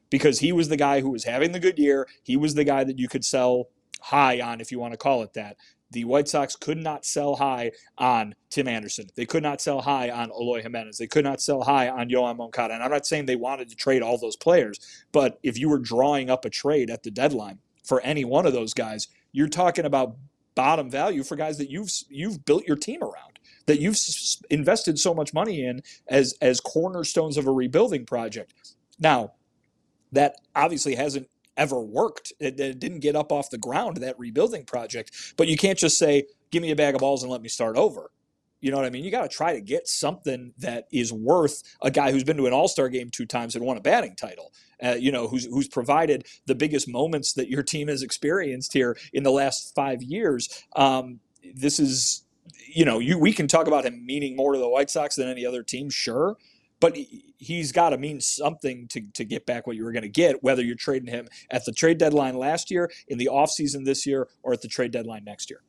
because 0.10 0.40
he 0.40 0.52
was 0.52 0.70
the 0.70 0.78
guy 0.78 1.02
who 1.02 1.10
was 1.10 1.24
having 1.24 1.52
the 1.52 1.60
good 1.60 1.80
year. 1.80 2.08
He 2.24 2.38
was 2.38 2.54
the 2.54 2.64
guy 2.64 2.84
that 2.84 3.00
you 3.00 3.08
could 3.08 3.26
sell 3.26 3.70
high 4.02 4.42
on, 4.42 4.62
if 4.62 4.72
you 4.72 4.80
want 4.80 4.94
to 4.94 4.98
call 4.98 5.24
it 5.24 5.34
that. 5.34 5.58
The 5.92 6.06
White 6.06 6.28
Sox 6.28 6.56
could 6.56 6.80
not 6.80 7.06
sell 7.06 7.36
high 7.36 7.72
on 8.00 8.34
Tim 8.50 8.68
Anderson. 8.68 9.06
They 9.16 9.28
could 9.28 9.44
not 9.44 9.62
sell 9.62 9.82
high 9.82 10.10
on 10.10 10.32
Eloy 10.32 10.64
Jimenez. 10.64 10.98
They 10.98 11.08
could 11.08 11.24
not 11.24 11.40
sell 11.40 11.64
high 11.64 11.88
on 11.88 12.10
Yoan 12.10 12.38
Moncada. 12.38 12.74
And 12.74 12.84
I'm 12.84 12.90
not 12.90 13.06
saying 13.06 13.28
they 13.28 13.36
wanted 13.36 13.70
to 13.70 13.76
trade 13.76 14.02
all 14.02 14.18
those 14.18 14.36
players, 14.36 14.80
but 15.12 15.40
if 15.44 15.58
you 15.58 15.70
were 15.70 15.78
drawing 15.78 16.32
up 16.32 16.46
a 16.46 16.50
trade 16.50 16.90
at 16.90 17.04
the 17.04 17.12
deadline 17.12 17.60
for 17.84 18.02
any 18.02 18.26
one 18.26 18.48
of 18.48 18.54
those 18.54 18.74
guys, 18.74 19.08
you're 19.32 19.48
talking 19.48 19.86
about 19.86 20.16
bottom 20.56 20.90
value 20.90 21.24
for 21.24 21.36
guys 21.36 21.58
that 21.58 21.70
you've 21.70 21.92
you've 22.10 22.46
built 22.46 22.66
your 22.68 22.78
team 22.78 23.02
around. 23.04 23.40
that 23.66 23.80
you've 23.80 23.98
invested 24.50 25.00
so 25.00 25.14
much 25.14 25.34
money 25.34 25.66
in 25.66 25.82
as 26.08 26.36
as 26.42 26.60
cornerstones 26.60 27.38
of 27.38 27.48
a 27.48 27.52
rebuilding 27.52 28.06
project. 28.06 28.54
Now, 29.00 29.34
that 30.12 30.36
obviously 30.56 30.96
hasn't 30.96 31.30
ever 31.58 31.80
worked. 31.82 32.34
It, 32.40 32.60
it 32.60 32.80
didn't 32.80 33.00
get 33.00 33.16
up 33.16 33.32
off 33.32 33.50
the 33.50 33.58
ground 33.58 33.98
that 33.98 34.20
rebuilding 34.20 34.66
project. 34.66 35.34
But 35.38 35.48
you 35.48 35.58
can't 35.58 35.80
just 35.80 35.98
say, 35.98 36.26
"Give 36.52 36.62
me 36.62 36.72
a 36.72 36.76
bag 36.76 36.96
of 36.96 37.02
balls 37.02 37.24
and 37.24 37.32
let 37.32 37.42
me 37.42 37.50
start 37.50 37.78
over." 37.78 38.12
You 38.64 38.72
know 38.72 38.78
what 38.78 38.86
I 38.86 38.92
mean? 38.92 39.04
You 39.04 39.12
got 39.12 39.24
to 39.24 39.28
try 39.28 39.52
to 39.52 39.60
get 39.60 39.90
something 39.90 40.54
that 40.60 40.86
is 40.90 41.12
worth 41.12 41.64
a 41.82 41.92
guy 41.92 42.14
who's 42.14 42.24
been 42.24 42.38
to 42.38 42.48
an 42.48 42.54
All 42.54 42.70
Star 42.70 42.88
game 42.88 43.10
two 43.10 43.26
times 43.26 43.56
and 43.58 43.66
won 43.66 43.76
a 43.76 43.82
batting 43.82 44.16
title. 44.16 44.54
Uh, 44.82 44.96
you 44.98 45.12
know, 45.12 45.28
who's 45.28 45.44
who's 45.44 45.68
provided 45.68 46.26
the 46.46 46.56
biggest 46.56 46.88
moments 46.88 47.34
that 47.34 47.50
your 47.50 47.62
team 47.62 47.90
has 47.90 48.02
experienced 48.02 48.72
here 48.72 48.98
in 49.12 49.24
the 49.24 49.32
last 49.32 49.76
five 49.76 50.02
years. 50.02 50.64
Um, 50.78 51.20
this 51.54 51.78
is, 51.78 52.24
you 52.66 52.86
know, 52.86 53.00
you 53.00 53.20
we 53.20 53.34
can 53.34 53.50
talk 53.50 53.68
about 53.68 53.86
him 53.86 54.06
meaning 54.06 54.34
more 54.34 54.54
to 54.54 54.60
the 54.60 54.70
White 54.70 54.90
Sox 54.90 55.18
than 55.18 55.28
any 55.28 55.46
other 55.46 55.62
team, 55.62 55.90
sure, 55.90 56.38
but 56.80 56.96
he- 56.96 57.34
he's 57.38 57.74
got 57.74 57.90
to 57.90 57.98
mean 57.98 58.22
something 58.22 58.88
to, 58.88 59.02
to 59.14 59.26
get 59.26 59.46
back 59.46 59.68
what 59.68 59.76
you 59.76 59.84
were 59.84 59.92
going 59.92 60.04
to 60.04 60.10
get, 60.10 60.42
whether 60.42 60.64
you're 60.64 60.78
trading 60.78 61.10
him 61.10 61.28
at 61.52 61.66
the 61.66 61.74
trade 61.74 61.98
deadline 61.98 62.38
last 62.38 62.72
year, 62.72 62.90
in 63.10 63.18
the 63.18 63.28
offseason 63.30 63.84
this 63.84 64.06
year, 64.06 64.30
or 64.42 64.54
at 64.54 64.62
the 64.62 64.70
trade 64.70 64.92
deadline 64.92 65.26
next 65.26 65.50
year. 65.50 65.60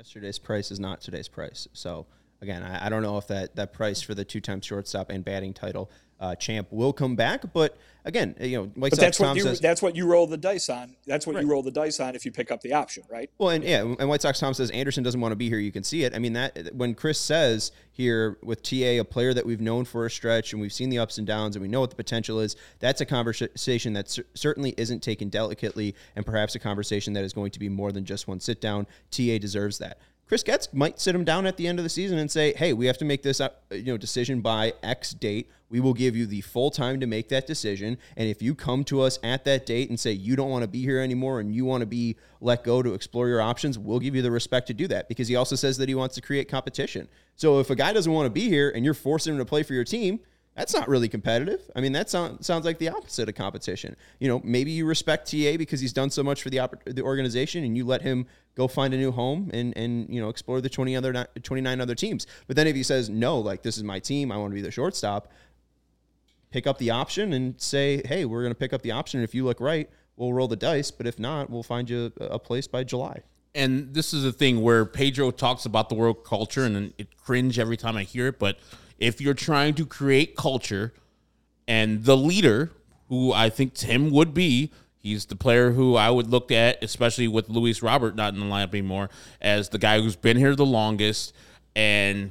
Yesterday's 0.00 0.38
price 0.38 0.70
is 0.70 0.80
not 0.80 1.02
today's 1.02 1.28
price. 1.28 1.68
So 1.74 2.06
again, 2.42 2.62
I, 2.62 2.86
I 2.86 2.88
don't 2.88 3.02
know 3.02 3.18
if 3.18 3.26
that 3.28 3.56
that 3.56 3.72
price 3.72 4.00
for 4.02 4.14
the 4.14 4.24
two-time 4.24 4.60
shortstop 4.60 5.10
and 5.10 5.24
batting 5.24 5.52
title 5.54 5.90
uh, 6.20 6.34
champ 6.34 6.68
will 6.70 6.92
come 6.92 7.16
back. 7.16 7.50
But 7.54 7.78
again, 8.04 8.34
you 8.38 8.58
know, 8.58 8.64
White 8.74 8.90
But 8.90 8.96
Sox 8.98 9.00
that's 9.00 9.20
what 9.20 9.26
Tom 9.28 9.36
you 9.38 9.42
says. 9.42 9.58
that's 9.58 9.80
what 9.80 9.96
you 9.96 10.06
roll 10.06 10.26
the 10.26 10.36
dice 10.36 10.68
on. 10.68 10.94
That's 11.06 11.26
what 11.26 11.34
Right. 11.36 11.44
you 11.44 11.50
roll 11.50 11.62
the 11.62 11.70
dice 11.70 11.98
on 11.98 12.14
if 12.14 12.26
you 12.26 12.30
pick 12.30 12.50
up 12.50 12.60
the 12.60 12.74
option, 12.74 13.04
right? 13.08 13.30
Well, 13.38 13.48
and 13.48 13.64
yeah, 13.64 13.80
and 13.98 14.06
White 14.06 14.20
Sox 14.20 14.38
Tom 14.38 14.52
says 14.52 14.70
Anderson 14.70 15.02
doesn't 15.02 15.18
want 15.20 15.32
to 15.32 15.36
be 15.36 15.48
here. 15.48 15.58
You 15.58 15.72
can 15.72 15.82
see 15.82 16.04
it. 16.04 16.14
I 16.14 16.18
mean 16.18 16.34
that 16.34 16.74
when 16.74 16.94
Chris 16.94 17.18
says 17.18 17.72
here 17.90 18.36
with 18.42 18.62
TA, 18.62 19.00
a 19.00 19.02
player 19.02 19.32
that 19.32 19.46
we've 19.46 19.62
known 19.62 19.86
for 19.86 20.04
a 20.04 20.10
stretch 20.10 20.52
and 20.52 20.60
we've 20.60 20.74
seen 20.74 20.90
the 20.90 20.98
ups 20.98 21.16
and 21.16 21.26
downs 21.26 21.56
and 21.56 21.62
we 21.62 21.68
know 21.68 21.80
what 21.80 21.88
the 21.90 21.96
potential 21.96 22.38
is. 22.40 22.54
That's 22.80 23.00
a 23.00 23.06
conversation 23.06 23.94
that 23.94 24.10
cer- 24.10 24.26
certainly 24.34 24.74
isn't 24.76 25.02
taken 25.02 25.30
delicately, 25.30 25.94
and 26.16 26.26
perhaps 26.26 26.54
a 26.54 26.58
conversation 26.58 27.14
that 27.14 27.24
is 27.24 27.32
going 27.32 27.50
to 27.52 27.58
be 27.58 27.70
more 27.70 27.92
than 27.92 28.04
just 28.04 28.28
one 28.28 28.40
sit 28.40 28.60
down. 28.60 28.86
TA 29.10 29.38
deserves 29.38 29.78
that. 29.78 29.98
Chris 30.30 30.44
Getz 30.44 30.72
might 30.72 31.00
sit 31.00 31.12
him 31.12 31.24
down 31.24 31.44
at 31.44 31.56
the 31.56 31.66
end 31.66 31.80
of 31.80 31.82
the 31.82 31.88
season 31.88 32.16
and 32.16 32.30
say, 32.30 32.54
"Hey, 32.54 32.72
we 32.72 32.86
have 32.86 32.96
to 32.98 33.04
make 33.04 33.24
this 33.24 33.40
uh, 33.40 33.48
you 33.72 33.86
know 33.86 33.96
decision 33.96 34.40
by 34.40 34.74
X 34.80 35.10
date. 35.10 35.50
We 35.70 35.80
will 35.80 35.92
give 35.92 36.14
you 36.14 36.24
the 36.24 36.40
full 36.42 36.70
time 36.70 37.00
to 37.00 37.06
make 37.08 37.28
that 37.30 37.48
decision. 37.48 37.98
And 38.16 38.28
if 38.28 38.40
you 38.40 38.54
come 38.54 38.84
to 38.84 39.00
us 39.00 39.18
at 39.24 39.44
that 39.46 39.66
date 39.66 39.88
and 39.88 39.98
say 39.98 40.12
you 40.12 40.36
don't 40.36 40.48
want 40.48 40.62
to 40.62 40.68
be 40.68 40.82
here 40.82 41.00
anymore 41.00 41.40
and 41.40 41.52
you 41.52 41.64
want 41.64 41.80
to 41.80 41.86
be 41.86 42.14
let 42.40 42.62
go 42.62 42.80
to 42.80 42.94
explore 42.94 43.26
your 43.26 43.42
options, 43.42 43.76
we'll 43.76 43.98
give 43.98 44.14
you 44.14 44.22
the 44.22 44.30
respect 44.30 44.68
to 44.68 44.72
do 44.72 44.86
that." 44.86 45.08
Because 45.08 45.26
he 45.26 45.34
also 45.34 45.56
says 45.56 45.78
that 45.78 45.88
he 45.88 45.96
wants 45.96 46.14
to 46.14 46.20
create 46.20 46.48
competition. 46.48 47.08
So 47.34 47.58
if 47.58 47.68
a 47.68 47.74
guy 47.74 47.92
doesn't 47.92 48.12
want 48.12 48.26
to 48.26 48.30
be 48.30 48.48
here 48.48 48.70
and 48.70 48.84
you're 48.84 48.94
forcing 48.94 49.32
him 49.32 49.38
to 49.40 49.44
play 49.44 49.64
for 49.64 49.74
your 49.74 49.82
team, 49.82 50.20
that's 50.60 50.74
not 50.74 50.88
really 50.88 51.08
competitive. 51.08 51.62
I 51.74 51.80
mean, 51.80 51.92
that 51.92 52.10
sound, 52.10 52.44
sounds 52.44 52.66
like 52.66 52.78
the 52.78 52.90
opposite 52.90 53.28
of 53.30 53.34
competition. 53.34 53.96
You 54.18 54.28
know, 54.28 54.42
maybe 54.44 54.70
you 54.70 54.84
respect 54.84 55.30
TA 55.30 55.56
because 55.56 55.80
he's 55.80 55.94
done 55.94 56.10
so 56.10 56.22
much 56.22 56.42
for 56.42 56.50
the 56.50 56.58
oppor- 56.58 56.94
the 56.94 57.02
organization, 57.02 57.64
and 57.64 57.76
you 57.78 57.86
let 57.86 58.02
him 58.02 58.26
go 58.56 58.68
find 58.68 58.92
a 58.92 58.96
new 58.98 59.10
home 59.10 59.50
and 59.54 59.74
and 59.76 60.12
you 60.14 60.20
know 60.20 60.28
explore 60.28 60.60
the 60.60 60.68
twenty 60.68 60.94
other 60.94 61.26
twenty 61.42 61.62
nine 61.62 61.80
other 61.80 61.94
teams. 61.94 62.26
But 62.46 62.56
then 62.56 62.66
if 62.66 62.76
he 62.76 62.82
says 62.82 63.08
no, 63.08 63.38
like 63.38 63.62
this 63.62 63.78
is 63.78 63.84
my 63.84 63.98
team, 64.00 64.30
I 64.30 64.36
want 64.36 64.50
to 64.52 64.54
be 64.54 64.60
the 64.60 64.70
shortstop, 64.70 65.32
pick 66.50 66.66
up 66.66 66.76
the 66.78 66.90
option 66.90 67.32
and 67.32 67.58
say, 67.60 68.02
hey, 68.04 68.26
we're 68.26 68.42
going 68.42 68.52
to 68.52 68.58
pick 68.58 68.72
up 68.74 68.82
the 68.82 68.90
option. 68.90 69.20
And 69.20 69.24
If 69.28 69.34
you 69.34 69.44
look 69.46 69.60
right, 69.60 69.88
we'll 70.16 70.34
roll 70.34 70.48
the 70.48 70.56
dice. 70.56 70.90
But 70.90 71.06
if 71.06 71.18
not, 71.18 71.48
we'll 71.48 71.62
find 71.62 71.88
you 71.88 72.12
a 72.20 72.24
a 72.24 72.38
place 72.38 72.66
by 72.66 72.84
July. 72.84 73.22
and 73.54 73.94
this 73.94 74.12
is 74.12 74.24
a 74.26 74.32
thing 74.32 74.60
where 74.60 74.84
Pedro 74.84 75.30
talks 75.30 75.64
about 75.64 75.88
the 75.88 75.94
world 75.94 76.22
culture, 76.24 76.64
and 76.64 76.92
it 76.98 77.16
cringe 77.16 77.58
every 77.58 77.76
time 77.78 77.96
I 77.96 78.04
hear 78.04 78.26
it. 78.28 78.38
But 78.38 78.58
if 79.00 79.20
you're 79.20 79.34
trying 79.34 79.74
to 79.74 79.86
create 79.86 80.36
culture, 80.36 80.92
and 81.66 82.04
the 82.04 82.16
leader, 82.16 82.70
who 83.08 83.32
I 83.32 83.48
think 83.50 83.74
Tim 83.74 84.10
would 84.10 84.34
be, 84.34 84.70
he's 84.98 85.24
the 85.26 85.36
player 85.36 85.72
who 85.72 85.96
I 85.96 86.10
would 86.10 86.28
look 86.28 86.52
at, 86.52 86.84
especially 86.84 87.26
with 87.26 87.48
Luis 87.48 87.82
Robert 87.82 88.14
not 88.14 88.34
in 88.34 88.40
the 88.40 88.46
lineup 88.46 88.74
anymore, 88.74 89.10
as 89.40 89.70
the 89.70 89.78
guy 89.78 90.00
who's 90.00 90.16
been 90.16 90.36
here 90.36 90.54
the 90.54 90.66
longest, 90.66 91.32
and 91.74 92.30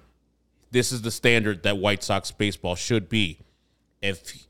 this 0.71 0.91
is 0.91 1.01
the 1.01 1.11
standard 1.11 1.63
that 1.63 1.77
White 1.77 2.03
Sox 2.03 2.31
baseball 2.31 2.75
should 2.75 3.09
be. 3.09 3.39
If 4.01 4.47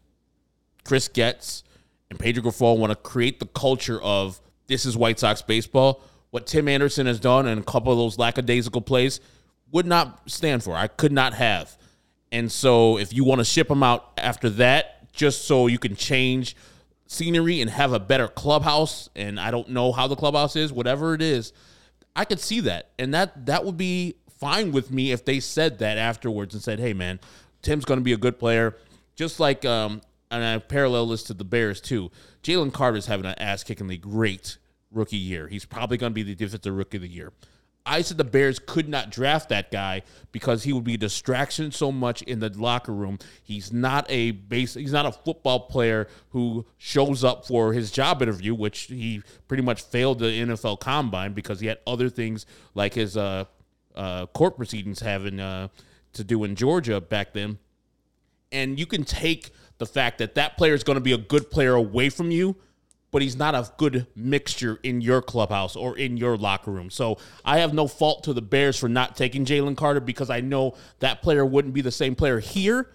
Chris 0.83 1.07
Getz 1.07 1.63
and 2.09 2.19
Pedro 2.19 2.43
Grifol 2.43 2.77
want 2.77 2.91
to 2.91 2.95
create 2.95 3.39
the 3.39 3.45
culture 3.47 4.01
of 4.01 4.41
this 4.67 4.85
is 4.85 4.97
White 4.97 5.19
Sox 5.19 5.41
baseball, 5.41 6.01
what 6.31 6.45
Tim 6.45 6.67
Anderson 6.67 7.07
has 7.07 7.19
done 7.19 7.47
and 7.47 7.61
a 7.61 7.63
couple 7.63 7.91
of 7.91 7.97
those 7.97 8.19
lackadaisical 8.19 8.81
plays 8.81 9.19
would 9.71 9.85
not 9.85 10.29
stand 10.29 10.63
for. 10.63 10.75
I 10.75 10.87
could 10.87 11.11
not 11.11 11.33
have. 11.33 11.77
And 12.31 12.51
so 12.51 12.97
if 12.97 13.13
you 13.13 13.23
want 13.23 13.39
to 13.39 13.45
ship 13.45 13.67
them 13.67 13.83
out 13.83 14.11
after 14.17 14.49
that, 14.51 15.11
just 15.11 15.45
so 15.45 15.67
you 15.67 15.79
can 15.79 15.95
change 15.95 16.55
scenery 17.07 17.59
and 17.59 17.69
have 17.69 17.91
a 17.91 17.99
better 17.99 18.27
clubhouse, 18.27 19.09
and 19.15 19.39
I 19.39 19.51
don't 19.51 19.69
know 19.69 19.91
how 19.91 20.07
the 20.07 20.15
clubhouse 20.15 20.55
is, 20.55 20.71
whatever 20.71 21.13
it 21.13 21.21
is, 21.21 21.53
I 22.15 22.25
could 22.25 22.39
see 22.39 22.59
that. 22.61 22.89
And 22.99 23.13
that 23.13 23.45
that 23.47 23.65
would 23.65 23.77
be 23.77 24.15
fine 24.39 24.71
with 24.71 24.91
me 24.91 25.11
if 25.11 25.25
they 25.25 25.39
said 25.39 25.79
that 25.79 25.97
afterwards 25.97 26.53
and 26.53 26.63
said, 26.63 26.79
hey 26.79 26.93
man, 26.93 27.19
Tim's 27.61 27.85
gonna 27.85 28.01
be 28.01 28.13
a 28.13 28.17
good 28.17 28.39
player. 28.39 28.77
Just 29.15 29.39
like 29.39 29.65
um 29.65 30.01
and 30.31 30.43
I 30.43 30.59
parallel 30.59 31.07
this 31.07 31.23
to 31.23 31.33
the 31.33 31.43
Bears 31.43 31.81
too. 31.81 32.11
Jalen 32.43 32.71
Carter's 32.71 33.07
having 33.07 33.25
an 33.25 33.35
ass 33.39 33.63
kickingly 33.63 33.99
great 33.99 34.57
rookie 34.91 35.17
year. 35.17 35.47
He's 35.47 35.65
probably 35.65 35.97
gonna 35.97 36.13
be 36.13 36.23
the 36.23 36.35
defensive 36.35 36.73
rookie 36.73 36.97
of 36.97 37.03
the 37.03 37.09
year. 37.09 37.33
I 37.89 38.01
said 38.03 38.17
the 38.17 38.23
Bears 38.23 38.59
could 38.59 38.87
not 38.87 39.09
draft 39.09 39.49
that 39.49 39.71
guy 39.71 40.03
because 40.31 40.63
he 40.63 40.71
would 40.71 40.83
be 40.83 40.93
a 40.93 40.97
distraction 40.97 41.71
so 41.71 41.91
much 41.91 42.21
in 42.21 42.39
the 42.39 42.49
locker 42.49 42.93
room. 42.93 43.17
He's 43.41 43.73
not 43.73 44.05
a 44.09 44.31
base 44.31 44.75
he's 44.75 44.93
not 44.93 45.07
a 45.07 45.11
football 45.11 45.61
player 45.61 46.07
who 46.29 46.65
shows 46.77 47.23
up 47.23 47.47
for 47.47 47.73
his 47.73 47.91
job 47.91 48.21
interview, 48.21 48.53
which 48.53 48.81
he 48.83 49.23
pretty 49.47 49.63
much 49.63 49.81
failed 49.81 50.19
the 50.19 50.25
NFL 50.25 50.79
combine 50.79 51.33
because 51.33 51.59
he 51.59 51.67
had 51.67 51.79
other 51.87 52.09
things 52.09 52.45
like 52.75 52.93
his 52.93 53.17
uh, 53.17 53.45
uh, 53.95 54.27
court 54.27 54.55
proceedings 54.55 54.99
having 54.99 55.39
uh, 55.39 55.69
to 56.13 56.23
do 56.23 56.43
in 56.43 56.55
Georgia 56.55 57.01
back 57.01 57.33
then. 57.33 57.57
And 58.51 58.79
you 58.79 58.85
can 58.85 59.03
take 59.03 59.49
the 59.79 59.85
fact 59.85 60.19
that 60.19 60.35
that 60.35 60.57
player 60.57 60.73
is 60.73 60.83
going 60.83 60.97
to 60.97 61.01
be 61.01 61.13
a 61.13 61.17
good 61.17 61.49
player 61.49 61.73
away 61.73 62.09
from 62.09 62.29
you, 62.29 62.55
but 63.11 63.21
he's 63.21 63.35
not 63.35 63.55
a 63.55 63.71
good 63.77 64.07
mixture 64.15 64.79
in 64.83 65.01
your 65.01 65.21
clubhouse 65.21 65.75
or 65.75 65.97
in 65.97 66.17
your 66.17 66.37
locker 66.37 66.71
room. 66.71 66.89
So 66.89 67.17
I 67.43 67.59
have 67.59 67.73
no 67.73 67.87
fault 67.87 68.23
to 68.25 68.33
the 68.33 68.41
Bears 68.41 68.77
for 68.77 68.89
not 68.89 69.15
taking 69.15 69.45
Jalen 69.45 69.77
Carter 69.77 69.99
because 69.99 70.29
I 70.29 70.41
know 70.41 70.75
that 70.99 71.21
player 71.21 71.45
wouldn't 71.45 71.73
be 71.73 71.81
the 71.81 71.91
same 71.91 72.15
player 72.15 72.39
here. 72.39 72.89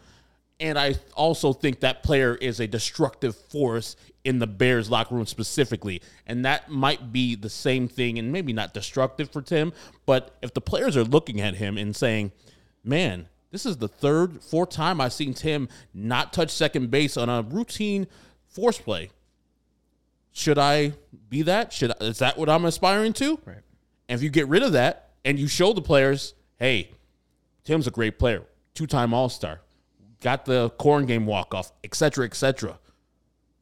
And 0.60 0.78
I 0.78 0.94
also 1.14 1.52
think 1.52 1.80
that 1.80 2.04
player 2.04 2.36
is 2.36 2.60
a 2.60 2.66
destructive 2.68 3.34
force 3.34 3.96
in 4.22 4.38
the 4.38 4.46
Bears 4.46 4.88
locker 4.88 5.14
room 5.14 5.26
specifically. 5.26 6.00
And 6.26 6.44
that 6.44 6.70
might 6.70 7.12
be 7.12 7.34
the 7.34 7.50
same 7.50 7.88
thing, 7.88 8.18
and 8.18 8.32
maybe 8.32 8.52
not 8.52 8.72
destructive 8.72 9.30
for 9.30 9.42
Tim, 9.42 9.72
but 10.06 10.36
if 10.42 10.54
the 10.54 10.60
players 10.60 10.96
are 10.96 11.04
looking 11.04 11.40
at 11.40 11.56
him 11.56 11.76
and 11.76 11.94
saying, 11.94 12.30
man, 12.84 13.28
this 13.50 13.66
is 13.66 13.76
the 13.76 13.88
third, 13.88 14.42
fourth 14.42 14.70
time 14.70 15.00
I've 15.00 15.12
seen 15.12 15.34
Tim 15.34 15.68
not 15.92 16.32
touch 16.32 16.50
second 16.50 16.90
base 16.90 17.16
on 17.16 17.28
a 17.28 17.42
routine 17.42 18.06
force 18.48 18.78
play. 18.78 19.10
Should 20.36 20.58
I 20.58 20.92
be 21.28 21.42
that? 21.42 21.72
Should 21.72 21.92
I, 21.92 22.04
is 22.04 22.18
that 22.18 22.36
what 22.36 22.50
I'm 22.50 22.64
aspiring 22.64 23.12
to? 23.14 23.38
Right. 23.46 23.58
And 24.08 24.18
if 24.18 24.22
you 24.22 24.30
get 24.30 24.48
rid 24.48 24.64
of 24.64 24.72
that 24.72 25.12
and 25.24 25.38
you 25.38 25.46
show 25.46 25.72
the 25.72 25.80
players, 25.80 26.34
hey, 26.58 26.90
Tim's 27.62 27.86
a 27.86 27.92
great 27.92 28.18
player, 28.18 28.42
two-time 28.74 29.14
All-Star, 29.14 29.60
got 30.20 30.44
the 30.44 30.70
corn 30.70 31.06
game 31.06 31.24
walk-off, 31.24 31.72
etc., 31.84 31.96
cetera, 31.96 32.26
et 32.26 32.34
cetera. 32.34 32.78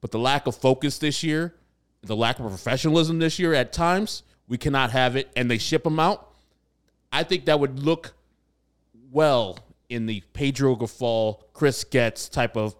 But 0.01 0.13
the 0.13 0.19
lack 0.19 0.47
of 0.47 0.57
focus 0.57 0.99
this 0.99 1.23
year, 1.23 1.55
the 2.01 2.17
lack 2.17 2.41
of 2.41 2.49
professionalism 2.49 3.19
this 3.19 3.39
year 3.39 3.53
at 3.53 3.73
times, 3.73 4.23
we 4.49 4.57
cannot 4.57 4.91
have 4.93 5.15
it, 5.15 5.31
and 5.37 5.51
they 5.51 5.59
ship 5.59 5.85
them 5.85 6.01
out. 6.01 6.33
I 7.13 7.23
think 7.23 7.45
that 7.45 7.61
would 7.61 7.79
look 7.79 8.15
well 9.11 9.59
in 9.91 10.07
the 10.07 10.23
Pedro 10.33 10.75
Grifol, 10.75 11.43
Chris 11.53 11.85
Getz 11.85 12.31
type 12.31 12.57
of 12.57 12.75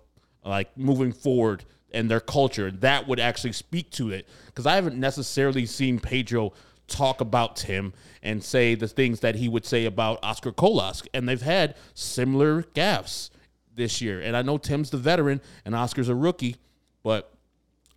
like 0.45 0.77
moving 0.79 1.13
forward 1.13 1.65
and 1.95 2.11
their 2.11 2.21
culture. 2.21 2.71
That 2.71 3.09
would 3.09 3.21
actually 3.21 3.53
speak 3.53 3.91
to 3.93 4.11
it 4.11 4.29
because 4.47 4.67
I 4.67 4.75
haven't 4.75 4.99
necessarily 4.99 5.67
seen 5.67 5.99
Pedro 5.99 6.53
talk 6.89 7.21
about 7.21 7.57
Tim 7.57 7.93
and 8.23 8.43
say 8.43 8.75
the 8.75 8.89
things 8.89 9.21
that 9.21 9.35
he 9.35 9.49
would 9.49 9.65
say 9.65 9.87
about 9.87 10.19
Oscar 10.23 10.53
Colás. 10.53 11.07
And 11.15 11.29
they've 11.29 11.41
had 11.41 11.77
similar 11.95 12.63
gaffes 12.63 13.31
this 13.75 14.01
year. 14.01 14.21
And 14.21 14.37
I 14.37 14.43
know 14.43 14.59
Tim's 14.59 14.91
the 14.91 14.99
veteran 14.99 15.41
and 15.65 15.75
Oscar's 15.75 16.09
a 16.09 16.15
rookie, 16.15 16.57
but 17.03 17.33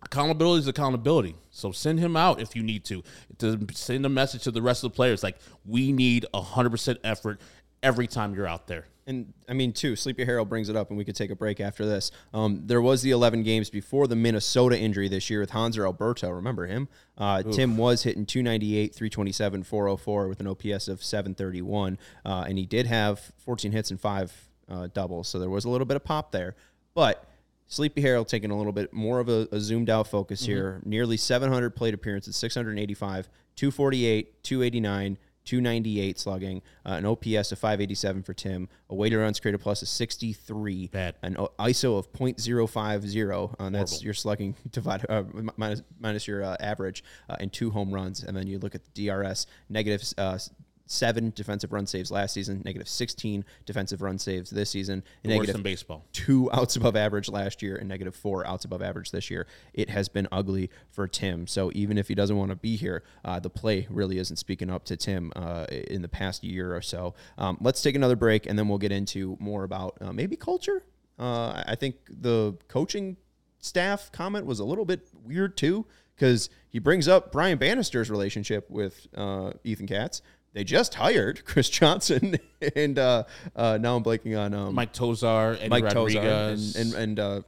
accountability 0.02 0.60
is 0.60 0.68
accountability. 0.68 1.36
So 1.50 1.72
send 1.72 2.00
him 2.00 2.16
out 2.16 2.40
if 2.40 2.56
you 2.56 2.62
need 2.62 2.84
to. 2.86 3.02
To 3.38 3.66
send 3.72 4.06
a 4.06 4.08
message 4.08 4.42
to 4.44 4.50
the 4.50 4.62
rest 4.62 4.84
of 4.84 4.92
the 4.92 4.96
players 4.96 5.22
like 5.22 5.36
we 5.64 5.92
need 5.92 6.26
100% 6.34 6.98
effort 7.04 7.40
every 7.82 8.06
time 8.06 8.34
you're 8.34 8.46
out 8.46 8.66
there. 8.66 8.86
And 9.06 9.32
I 9.48 9.52
mean, 9.52 9.72
too, 9.72 9.94
Sleepy 9.94 10.24
Harold 10.24 10.48
brings 10.48 10.68
it 10.68 10.74
up, 10.74 10.88
and 10.88 10.98
we 10.98 11.04
could 11.04 11.14
take 11.14 11.30
a 11.30 11.36
break 11.36 11.60
after 11.60 11.86
this. 11.86 12.10
Um, 12.34 12.62
there 12.66 12.82
was 12.82 13.02
the 13.02 13.12
11 13.12 13.44
games 13.44 13.70
before 13.70 14.08
the 14.08 14.16
Minnesota 14.16 14.76
injury 14.78 15.08
this 15.08 15.30
year 15.30 15.40
with 15.40 15.50
Hanser 15.50 15.84
Alberto. 15.84 16.28
Remember 16.30 16.66
him? 16.66 16.88
Uh, 17.16 17.42
Tim 17.42 17.76
was 17.76 18.02
hitting 18.02 18.26
298, 18.26 18.94
327, 18.94 19.62
404 19.62 20.28
with 20.28 20.40
an 20.40 20.48
OPS 20.48 20.88
of 20.88 21.04
731, 21.04 21.98
uh, 22.24 22.44
and 22.48 22.58
he 22.58 22.66
did 22.66 22.86
have 22.86 23.32
14 23.38 23.70
hits 23.70 23.92
and 23.92 24.00
five 24.00 24.32
uh, 24.68 24.88
doubles, 24.92 25.28
so 25.28 25.38
there 25.38 25.50
was 25.50 25.64
a 25.64 25.70
little 25.70 25.86
bit 25.86 25.96
of 25.96 26.02
pop 26.02 26.32
there. 26.32 26.56
But 26.92 27.24
Sleepy 27.68 28.00
Harold 28.00 28.26
taking 28.26 28.50
a 28.50 28.56
little 28.56 28.72
bit 28.72 28.92
more 28.92 29.20
of 29.20 29.28
a, 29.28 29.46
a 29.52 29.60
zoomed 29.60 29.90
out 29.90 30.08
focus 30.08 30.44
here. 30.44 30.80
Nearly 30.84 31.16
700 31.16 31.76
plate 31.76 31.94
appearances, 31.94 32.36
685, 32.36 33.28
248, 33.54 34.42
289, 34.42 35.18
298 35.46 36.18
slugging, 36.18 36.60
uh, 36.84 36.90
an 36.92 37.06
OPS 37.06 37.52
of 37.52 37.58
587 37.58 38.22
for 38.22 38.34
Tim, 38.34 38.68
a 38.90 38.94
weighted 38.94 39.18
runs 39.18 39.40
created 39.40 39.60
plus 39.60 39.80
of 39.80 39.88
63, 39.88 40.88
Bad. 40.88 41.14
an 41.22 41.36
o- 41.38 41.52
ISO 41.58 41.98
of 41.98 42.12
0.050, 42.12 43.54
uh, 43.58 43.64
and 43.64 43.74
that's 43.74 44.02
your 44.02 44.12
slugging 44.14 44.54
divided 44.70 45.10
uh, 45.10 45.22
minus, 45.56 45.82
minus 45.98 46.26
your 46.28 46.42
uh, 46.44 46.56
average, 46.60 47.02
uh, 47.30 47.36
and 47.40 47.52
two 47.52 47.70
home 47.70 47.92
runs. 47.92 48.22
And 48.22 48.36
then 48.36 48.46
you 48.46 48.58
look 48.58 48.74
at 48.74 48.82
the 48.84 49.06
DRS, 49.06 49.46
negative 49.70 50.02
uh, 50.18 50.38
seven 50.86 51.32
defensive 51.34 51.72
run 51.72 51.86
saves 51.86 52.10
last 52.10 52.32
season, 52.32 52.62
negative 52.64 52.88
16 52.88 53.44
defensive 53.64 54.02
run 54.02 54.18
saves 54.18 54.50
this 54.50 54.70
season, 54.70 55.02
and 55.24 55.30
Worse 55.32 55.38
negative 55.40 55.52
than 55.54 55.62
baseball. 55.62 56.04
two 56.12 56.50
outs 56.52 56.76
above 56.76 56.96
average 56.96 57.28
last 57.28 57.62
year 57.62 57.76
and 57.76 57.88
negative 57.88 58.14
four 58.14 58.46
outs 58.46 58.64
above 58.64 58.82
average 58.82 59.10
this 59.10 59.30
year. 59.30 59.46
It 59.74 59.90
has 59.90 60.08
been 60.08 60.28
ugly 60.32 60.70
for 60.90 61.08
Tim. 61.08 61.46
So 61.46 61.70
even 61.74 61.98
if 61.98 62.08
he 62.08 62.14
doesn't 62.14 62.36
want 62.36 62.50
to 62.50 62.56
be 62.56 62.76
here, 62.76 63.02
uh, 63.24 63.40
the 63.40 63.50
play 63.50 63.86
really 63.90 64.18
isn't 64.18 64.36
speaking 64.36 64.70
up 64.70 64.84
to 64.84 64.96
Tim 64.96 65.32
uh, 65.36 65.66
in 65.70 66.02
the 66.02 66.08
past 66.08 66.44
year 66.44 66.74
or 66.74 66.82
so. 66.82 67.14
Um, 67.36 67.58
let's 67.60 67.82
take 67.82 67.94
another 67.94 68.16
break 68.16 68.46
and 68.46 68.58
then 68.58 68.68
we'll 68.68 68.78
get 68.78 68.92
into 68.92 69.36
more 69.40 69.64
about 69.64 69.98
uh, 70.00 70.12
maybe 70.12 70.36
culture. 70.36 70.82
Uh, 71.18 71.62
I 71.66 71.74
think 71.74 71.96
the 72.08 72.56
coaching 72.68 73.16
staff 73.58 74.12
comment 74.12 74.46
was 74.46 74.60
a 74.60 74.64
little 74.64 74.84
bit 74.84 75.08
weird 75.24 75.56
too 75.56 75.86
because 76.14 76.48
he 76.68 76.78
brings 76.78 77.08
up 77.08 77.30
Brian 77.30 77.58
Bannister's 77.58 78.10
relationship 78.10 78.70
with 78.70 79.06
uh, 79.16 79.52
Ethan 79.64 79.86
Katz. 79.86 80.22
They 80.56 80.64
just 80.64 80.94
hired 80.94 81.44
Chris 81.44 81.68
Johnson, 81.68 82.38
and 82.76 82.98
uh, 82.98 83.24
uh, 83.54 83.76
now 83.78 83.94
I'm 83.94 84.02
blanking 84.02 84.40
on 84.40 84.54
um, 84.54 84.74
Mike 84.74 84.94
Tosar, 84.94 85.58
Eddie 85.60 85.68
Mike 85.68 85.84
Tosar 85.84 85.94
Rodriguez, 85.94 86.76
and 86.76 86.94
and, 86.94 87.02
and 87.02 87.20
uh, 87.20 87.42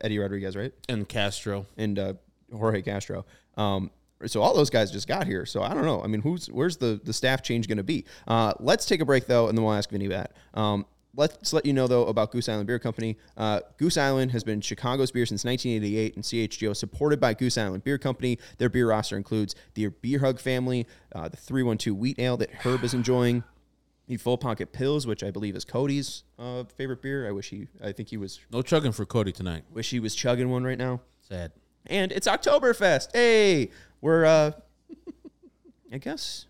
Eddie 0.00 0.20
Rodriguez, 0.20 0.54
right? 0.54 0.72
and 0.88 1.08
Castro. 1.08 1.66
And 1.76 1.98
uh, 1.98 2.12
Jorge 2.54 2.82
Castro. 2.82 3.26
Um, 3.56 3.90
so 4.26 4.42
all 4.42 4.54
those 4.54 4.70
guys 4.70 4.92
just 4.92 5.08
got 5.08 5.26
here. 5.26 5.44
So 5.44 5.60
I 5.60 5.74
don't 5.74 5.84
know. 5.84 6.00
I 6.04 6.06
mean, 6.06 6.20
who's 6.20 6.46
where's 6.46 6.76
the 6.76 7.00
the 7.02 7.12
staff 7.12 7.42
change 7.42 7.66
going 7.66 7.78
to 7.78 7.82
be? 7.82 8.04
Uh, 8.28 8.52
let's 8.60 8.86
take 8.86 9.00
a 9.00 9.04
break 9.04 9.26
though, 9.26 9.48
and 9.48 9.58
then 9.58 9.64
we'll 9.64 9.74
ask 9.74 9.90
Vinnie 9.90 10.06
that. 10.06 10.36
Um, 10.54 10.86
Let's 11.16 11.52
let 11.52 11.64
you 11.64 11.72
know 11.72 11.86
though 11.86 12.06
about 12.06 12.30
Goose 12.30 12.48
Island 12.48 12.66
Beer 12.66 12.78
Company. 12.78 13.16
Uh, 13.36 13.60
Goose 13.78 13.96
Island 13.96 14.32
has 14.32 14.44
been 14.44 14.60
Chicago's 14.60 15.10
beer 15.10 15.24
since 15.24 15.44
1988, 15.44 16.14
and 16.14 16.24
CHGO 16.24 16.76
supported 16.76 17.18
by 17.20 17.32
Goose 17.34 17.56
Island 17.56 17.84
Beer 17.84 17.96
Company. 17.98 18.38
Their 18.58 18.68
beer 18.68 18.88
roster 18.88 19.16
includes 19.16 19.54
the 19.74 19.86
Beer 19.88 20.18
Hug 20.18 20.38
family, 20.38 20.86
uh, 21.14 21.28
the 21.28 21.36
312 21.36 21.96
Wheat 21.96 22.18
Ale 22.18 22.36
that 22.36 22.50
Herb 22.50 22.84
is 22.84 22.92
enjoying, 22.92 23.44
the 24.06 24.16
Full 24.18 24.36
Pocket 24.38 24.72
Pills, 24.72 25.06
which 25.06 25.24
I 25.24 25.30
believe 25.30 25.56
is 25.56 25.64
Cody's 25.64 26.22
uh, 26.38 26.64
favorite 26.76 27.00
beer. 27.02 27.26
I 27.26 27.32
wish 27.32 27.48
he, 27.50 27.68
I 27.82 27.92
think 27.92 28.08
he 28.10 28.16
was, 28.16 28.40
No 28.52 28.62
chugging 28.62 28.92
for 28.92 29.06
Cody 29.06 29.32
tonight. 29.32 29.64
wish 29.72 29.90
he 29.90 30.00
was 30.00 30.14
chugging 30.14 30.50
one 30.50 30.64
right 30.64 30.78
now. 30.78 31.00
Sad. 31.22 31.52
And 31.86 32.12
it's 32.12 32.28
Oktoberfest. 32.28 33.08
Hey, 33.14 33.70
we're, 34.00 34.24
uh, 34.24 34.52
I 35.92 35.98
guess, 35.98 36.46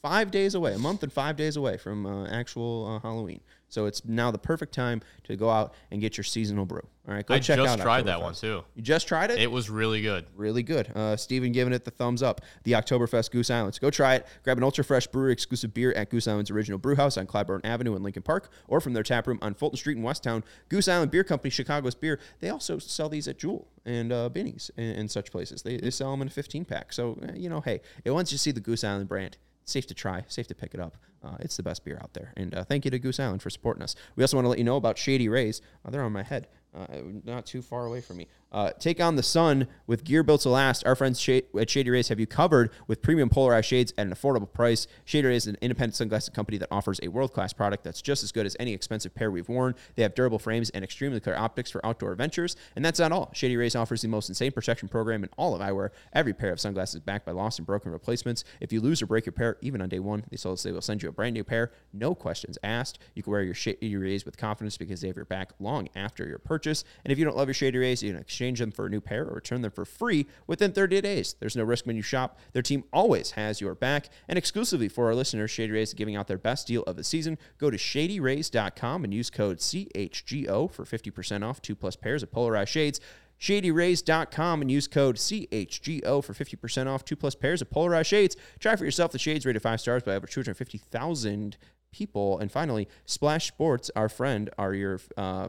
five 0.00 0.30
days 0.30 0.54
away, 0.54 0.74
a 0.74 0.78
month 0.78 1.02
and 1.02 1.12
five 1.12 1.36
days 1.36 1.56
away 1.56 1.78
from 1.78 2.06
uh, 2.06 2.26
actual 2.28 2.86
uh, 2.86 3.00
Halloween. 3.06 3.40
So 3.74 3.86
it's 3.86 4.04
now 4.04 4.30
the 4.30 4.38
perfect 4.38 4.72
time 4.72 5.02
to 5.24 5.34
go 5.34 5.50
out 5.50 5.74
and 5.90 6.00
get 6.00 6.16
your 6.16 6.22
seasonal 6.22 6.64
brew. 6.64 6.86
All 7.08 7.12
right, 7.12 7.26
go 7.26 7.34
I 7.34 7.40
check 7.40 7.58
out. 7.58 7.66
I 7.66 7.72
just 7.72 7.82
tried 7.82 8.06
that 8.06 8.22
one 8.22 8.32
too. 8.32 8.62
You 8.76 8.82
just 8.82 9.08
tried 9.08 9.32
it? 9.32 9.40
It 9.40 9.50
was 9.50 9.68
really 9.68 10.00
good. 10.00 10.26
really 10.36 10.62
good. 10.62 10.90
Uh, 10.94 11.16
Steven 11.16 11.50
giving 11.50 11.72
it 11.72 11.84
the 11.84 11.90
thumbs 11.90 12.22
up. 12.22 12.40
The 12.62 12.72
Oktoberfest 12.72 13.32
Goose 13.32 13.50
Island. 13.50 13.74
So 13.74 13.80
go 13.80 13.90
try 13.90 14.14
it. 14.14 14.28
Grab 14.44 14.58
an 14.58 14.64
ultra 14.64 14.84
fresh 14.84 15.08
brewery 15.08 15.32
exclusive 15.32 15.74
beer 15.74 15.92
at 15.94 16.08
Goose 16.08 16.28
Island's 16.28 16.52
original 16.52 16.78
brew 16.78 16.94
house 16.94 17.18
on 17.18 17.26
Clybourn 17.26 17.62
Avenue 17.64 17.96
in 17.96 18.04
Lincoln 18.04 18.22
Park, 18.22 18.48
or 18.68 18.80
from 18.80 18.92
their 18.92 19.02
tap 19.02 19.26
room 19.26 19.40
on 19.42 19.54
Fulton 19.54 19.76
Street 19.76 19.96
in 19.96 20.04
Westtown. 20.04 20.44
Goose 20.68 20.86
Island 20.86 21.10
Beer 21.10 21.24
Company, 21.24 21.50
Chicago's 21.50 21.96
beer. 21.96 22.20
They 22.38 22.50
also 22.50 22.78
sell 22.78 23.08
these 23.08 23.26
at 23.26 23.38
Jewel 23.38 23.66
and 23.84 24.12
uh, 24.12 24.28
Binny's 24.28 24.70
and, 24.76 24.96
and 24.98 25.10
such 25.10 25.32
places. 25.32 25.62
They, 25.62 25.78
they 25.78 25.90
sell 25.90 26.12
them 26.12 26.22
in 26.22 26.28
a 26.28 26.30
15 26.30 26.64
pack. 26.64 26.92
So 26.92 27.18
uh, 27.22 27.32
you 27.34 27.48
know, 27.48 27.60
hey, 27.60 27.80
it 28.04 28.12
once 28.12 28.30
you 28.30 28.38
see 28.38 28.52
the 28.52 28.60
Goose 28.60 28.84
Island 28.84 29.08
brand, 29.08 29.36
safe 29.64 29.86
to 29.86 29.94
try, 29.94 30.24
safe 30.28 30.46
to 30.48 30.54
pick 30.54 30.74
it 30.74 30.80
up. 30.80 30.96
Uh, 31.22 31.36
it's 31.40 31.56
the 31.56 31.62
best 31.62 31.84
beer 31.84 31.98
out 32.02 32.12
there. 32.12 32.32
And 32.36 32.54
uh, 32.54 32.64
thank 32.64 32.84
you 32.84 32.90
to 32.90 32.98
Goose 32.98 33.18
Island 33.18 33.42
for 33.42 33.50
supporting 33.50 33.82
us. 33.82 33.96
We 34.14 34.22
also 34.22 34.36
want 34.36 34.44
to 34.44 34.50
let 34.50 34.58
you 34.58 34.64
know 34.64 34.76
about 34.76 34.98
Shady 34.98 35.28
Rays. 35.28 35.62
Uh, 35.84 35.90
they're 35.90 36.02
on 36.02 36.12
my 36.12 36.22
head, 36.22 36.48
uh, 36.74 36.86
not 37.24 37.46
too 37.46 37.62
far 37.62 37.86
away 37.86 38.00
from 38.00 38.16
me. 38.16 38.28
Uh, 38.54 38.70
take 38.78 39.00
on 39.00 39.16
the 39.16 39.22
sun 39.22 39.66
with 39.88 40.04
gear 40.04 40.22
built 40.22 40.42
to 40.42 40.48
last. 40.48 40.86
Our 40.86 40.94
friends 40.94 41.28
at 41.28 41.70
Shady 41.70 41.90
Rays 41.90 42.06
have 42.06 42.20
you 42.20 42.26
covered 42.26 42.70
with 42.86 43.02
premium 43.02 43.28
polarized 43.28 43.66
shades 43.66 43.92
at 43.98 44.06
an 44.06 44.14
affordable 44.14 44.50
price. 44.50 44.86
Shady 45.04 45.26
Rays 45.26 45.42
is 45.42 45.48
an 45.48 45.56
independent 45.60 45.96
sunglasses 45.96 46.28
company 46.28 46.58
that 46.58 46.68
offers 46.70 47.00
a 47.02 47.08
world 47.08 47.32
class 47.32 47.52
product 47.52 47.82
that's 47.82 48.00
just 48.00 48.22
as 48.22 48.30
good 48.30 48.46
as 48.46 48.56
any 48.60 48.72
expensive 48.72 49.12
pair 49.12 49.30
we've 49.32 49.48
worn. 49.48 49.74
They 49.96 50.04
have 50.04 50.14
durable 50.14 50.38
frames 50.38 50.70
and 50.70 50.84
extremely 50.84 51.18
clear 51.18 51.34
optics 51.34 51.68
for 51.68 51.84
outdoor 51.84 52.12
adventures. 52.12 52.54
And 52.76 52.84
that's 52.84 53.00
not 53.00 53.10
all. 53.10 53.30
Shady 53.34 53.56
Rays 53.56 53.74
offers 53.74 54.02
the 54.02 54.08
most 54.08 54.28
insane 54.28 54.52
protection 54.52 54.88
program 54.88 55.24
in 55.24 55.30
all 55.36 55.56
of 55.56 55.60
eyewear. 55.60 55.90
Every 56.12 56.32
pair 56.32 56.52
of 56.52 56.60
sunglasses 56.60 57.00
backed 57.00 57.26
by 57.26 57.32
lost 57.32 57.58
and 57.58 57.66
broken 57.66 57.90
replacements. 57.90 58.44
If 58.60 58.72
you 58.72 58.80
lose 58.80 59.02
or 59.02 59.06
break 59.06 59.26
your 59.26 59.32
pair, 59.32 59.56
even 59.62 59.82
on 59.82 59.88
day 59.88 59.98
one, 59.98 60.24
they 60.30 60.36
tell 60.36 60.52
us 60.52 60.62
they 60.62 60.70
will 60.70 60.80
send 60.80 61.02
you 61.02 61.08
a 61.08 61.12
brand 61.12 61.34
new 61.34 61.42
pair. 61.44 61.72
No 61.92 62.14
questions 62.14 62.56
asked. 62.62 63.00
You 63.16 63.24
can 63.24 63.32
wear 63.32 63.42
your 63.42 63.54
Shady 63.54 63.96
Rays 63.96 64.24
with 64.24 64.36
confidence 64.36 64.76
because 64.76 65.00
they 65.00 65.08
have 65.08 65.16
your 65.16 65.24
back 65.24 65.54
long 65.58 65.88
after 65.96 66.24
your 66.24 66.38
purchase. 66.38 66.63
And 66.66 67.12
if 67.12 67.18
you 67.18 67.24
don't 67.24 67.36
love 67.36 67.48
your 67.48 67.54
Shady 67.54 67.78
Rays, 67.78 68.02
you 68.02 68.12
can 68.12 68.20
exchange 68.20 68.58
them 68.58 68.70
for 68.70 68.86
a 68.86 68.90
new 68.90 69.00
pair 69.00 69.24
or 69.24 69.34
return 69.34 69.62
them 69.62 69.70
for 69.70 69.84
free 69.84 70.26
within 70.46 70.72
30 70.72 71.00
days. 71.00 71.36
There's 71.38 71.56
no 71.56 71.64
risk 71.64 71.86
when 71.86 71.96
you 71.96 72.02
shop. 72.02 72.38
Their 72.52 72.62
team 72.62 72.84
always 72.92 73.32
has 73.32 73.60
your 73.60 73.74
back. 73.74 74.08
And 74.28 74.38
exclusively 74.38 74.88
for 74.88 75.06
our 75.06 75.14
listeners, 75.14 75.50
Shady 75.50 75.72
Rays 75.72 75.88
is 75.88 75.94
giving 75.94 76.16
out 76.16 76.28
their 76.28 76.38
best 76.38 76.66
deal 76.66 76.82
of 76.84 76.96
the 76.96 77.04
season. 77.04 77.38
Go 77.58 77.70
to 77.70 77.76
shadyrays.com 77.76 79.04
and 79.04 79.12
use 79.12 79.30
code 79.30 79.58
CHGO 79.58 80.70
for 80.70 80.84
50% 80.84 81.44
off 81.44 81.62
two 81.62 81.74
plus 81.74 81.96
pairs 81.96 82.22
of 82.22 82.32
polarized 82.32 82.70
shades. 82.70 83.00
ShadyRays.com 83.40 84.62
and 84.62 84.70
use 84.70 84.86
code 84.86 85.16
CHGO 85.16 86.24
for 86.24 86.32
50% 86.32 86.86
off 86.86 87.04
two 87.04 87.16
plus 87.16 87.34
pairs 87.34 87.60
of 87.60 87.70
polarized 87.70 88.08
shades. 88.08 88.36
Try 88.58 88.76
for 88.76 88.84
yourself 88.84 89.12
the 89.12 89.18
shades 89.18 89.44
rated 89.44 89.62
five 89.62 89.80
stars 89.80 90.02
by 90.02 90.14
over 90.14 90.26
250,000 90.26 91.56
people. 91.92 92.38
And 92.38 92.50
finally, 92.50 92.88
Splash 93.04 93.48
Sports, 93.48 93.90
our 93.94 94.08
friend, 94.08 94.50
are 94.58 94.74
your 94.74 95.00
uh, 95.16 95.48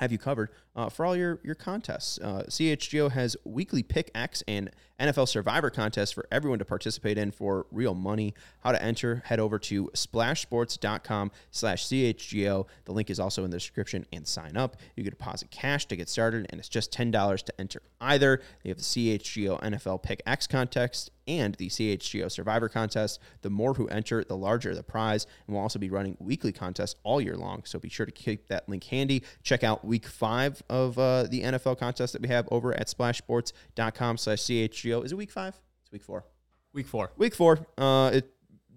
have 0.00 0.10
you 0.10 0.18
covered 0.18 0.48
uh, 0.80 0.88
for 0.88 1.04
all 1.04 1.14
your 1.14 1.38
your 1.42 1.54
contests. 1.54 2.18
Uh, 2.18 2.44
CHGO 2.48 3.10
has 3.10 3.36
weekly 3.44 3.82
Pick 3.82 4.10
X 4.14 4.42
and 4.48 4.70
NFL 4.98 5.28
Survivor 5.28 5.68
contests 5.70 6.12
for 6.12 6.26
everyone 6.30 6.58
to 6.58 6.64
participate 6.64 7.18
in 7.18 7.32
for 7.32 7.66
real 7.70 7.94
money. 7.94 8.32
How 8.60 8.72
to 8.72 8.82
enter? 8.82 9.22
Head 9.26 9.40
over 9.40 9.58
to 9.58 9.90
splashsports.com/chgo. 9.94 12.66
The 12.84 12.92
link 12.92 13.10
is 13.10 13.20
also 13.20 13.44
in 13.44 13.50
the 13.50 13.56
description 13.56 14.06
and 14.12 14.26
sign 14.26 14.56
up. 14.56 14.76
You 14.96 15.04
can 15.04 15.10
deposit 15.10 15.50
cash 15.50 15.84
to 15.86 15.96
get 15.96 16.08
started, 16.08 16.46
and 16.50 16.58
it's 16.58 16.68
just 16.68 16.92
ten 16.92 17.10
dollars 17.10 17.42
to 17.44 17.60
enter 17.60 17.82
either. 18.00 18.40
They 18.62 18.70
have 18.70 18.78
the 18.78 18.84
CHGO 18.84 19.60
NFL 19.62 20.02
Pick 20.02 20.22
X 20.26 20.46
contest 20.46 21.10
and 21.30 21.54
the 21.56 21.68
CHGO 21.68 22.30
Survivor 22.30 22.68
contest. 22.68 23.20
The 23.42 23.50
more 23.50 23.74
who 23.74 23.86
enter, 23.86 24.24
the 24.24 24.36
larger 24.36 24.74
the 24.74 24.82
prize. 24.82 25.26
And 25.46 25.54
we'll 25.54 25.62
also 25.62 25.78
be 25.78 25.88
running 25.88 26.16
weekly 26.18 26.52
contests 26.52 26.96
all 27.04 27.20
year 27.20 27.36
long. 27.36 27.62
So 27.64 27.78
be 27.78 27.88
sure 27.88 28.06
to 28.06 28.12
keep 28.12 28.48
that 28.48 28.68
link 28.68 28.84
handy. 28.84 29.22
Check 29.42 29.62
out 29.62 29.84
week 29.84 30.06
five 30.06 30.62
of 30.70 30.98
uh, 30.98 31.24
the 31.24 31.42
NFL 31.42 31.78
contest 31.78 32.14
that 32.14 32.22
we 32.22 32.28
have 32.28 32.48
over 32.50 32.72
at 32.72 32.86
splashsports.com 32.86 34.16
slash 34.16 34.38
CHGO. 34.38 35.04
Is 35.04 35.12
it 35.12 35.16
week 35.16 35.30
five? 35.30 35.60
It's 35.82 35.92
week 35.92 36.02
four. 36.02 36.24
Week 36.72 36.86
four. 36.86 37.12
Week 37.18 37.34
four. 37.34 37.66
Uh, 37.76 38.10
it, 38.14 38.30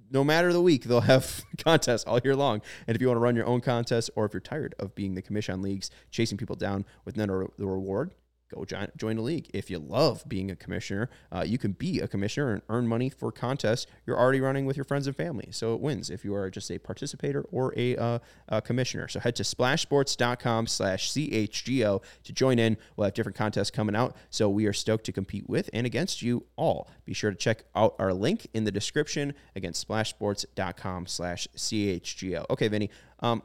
no 0.09 0.23
matter 0.23 0.51
the 0.51 0.61
week, 0.61 0.85
they'll 0.85 1.01
have 1.01 1.43
contests 1.63 2.03
all 2.05 2.19
year 2.23 2.35
long. 2.35 2.61
And 2.87 2.95
if 2.95 3.01
you 3.01 3.07
want 3.07 3.17
to 3.17 3.21
run 3.21 3.35
your 3.35 3.45
own 3.45 3.61
contest, 3.61 4.09
or 4.15 4.25
if 4.25 4.33
you're 4.33 4.41
tired 4.41 4.75
of 4.79 4.95
being 4.95 5.15
the 5.15 5.21
commission 5.21 5.53
on 5.53 5.61
leagues, 5.61 5.89
chasing 6.11 6.37
people 6.37 6.55
down 6.55 6.85
with 7.05 7.15
none 7.15 7.29
of 7.29 7.51
the 7.57 7.65
reward, 7.65 8.13
go 8.53 8.65
join, 8.65 9.17
a 9.17 9.21
league. 9.21 9.49
If 9.53 9.69
you 9.69 9.79
love 9.79 10.23
being 10.27 10.51
a 10.51 10.55
commissioner, 10.55 11.09
uh, 11.31 11.43
you 11.45 11.57
can 11.57 11.73
be 11.73 11.99
a 11.99 12.07
commissioner 12.07 12.53
and 12.53 12.61
earn 12.69 12.87
money 12.87 13.09
for 13.09 13.31
contests 13.31 13.87
you're 14.05 14.19
already 14.19 14.41
running 14.41 14.65
with 14.65 14.77
your 14.77 14.83
friends 14.83 15.07
and 15.07 15.15
family. 15.15 15.49
So 15.51 15.73
it 15.73 15.81
wins 15.81 16.09
if 16.09 16.23
you 16.23 16.35
are 16.35 16.49
just 16.49 16.69
a 16.71 16.77
participator 16.77 17.45
or 17.51 17.73
a, 17.77 17.95
uh, 17.95 18.19
a 18.49 18.61
commissioner. 18.61 19.07
So 19.07 19.19
head 19.19 19.35
to 19.37 19.43
splashsports.com 19.43 20.67
slash 20.67 21.11
CHGO 21.11 22.01
to 22.23 22.33
join 22.33 22.59
in. 22.59 22.77
We'll 22.95 23.05
have 23.05 23.13
different 23.13 23.37
contests 23.37 23.71
coming 23.71 23.95
out. 23.95 24.15
So 24.29 24.49
we 24.49 24.65
are 24.65 24.73
stoked 24.73 25.05
to 25.05 25.11
compete 25.11 25.49
with 25.49 25.69
and 25.73 25.85
against 25.85 26.21
you 26.21 26.45
all. 26.55 26.89
Be 27.05 27.13
sure 27.13 27.31
to 27.31 27.37
check 27.37 27.63
out 27.75 27.95
our 27.99 28.13
link 28.13 28.47
in 28.53 28.63
the 28.63 28.71
description. 28.71 29.33
Again, 29.55 29.73
splashsports.com 29.73 31.07
slash 31.07 31.47
CHGO. 31.55 32.45
Okay, 32.49 32.67
Vinnie. 32.67 32.89
Um, 33.19 33.41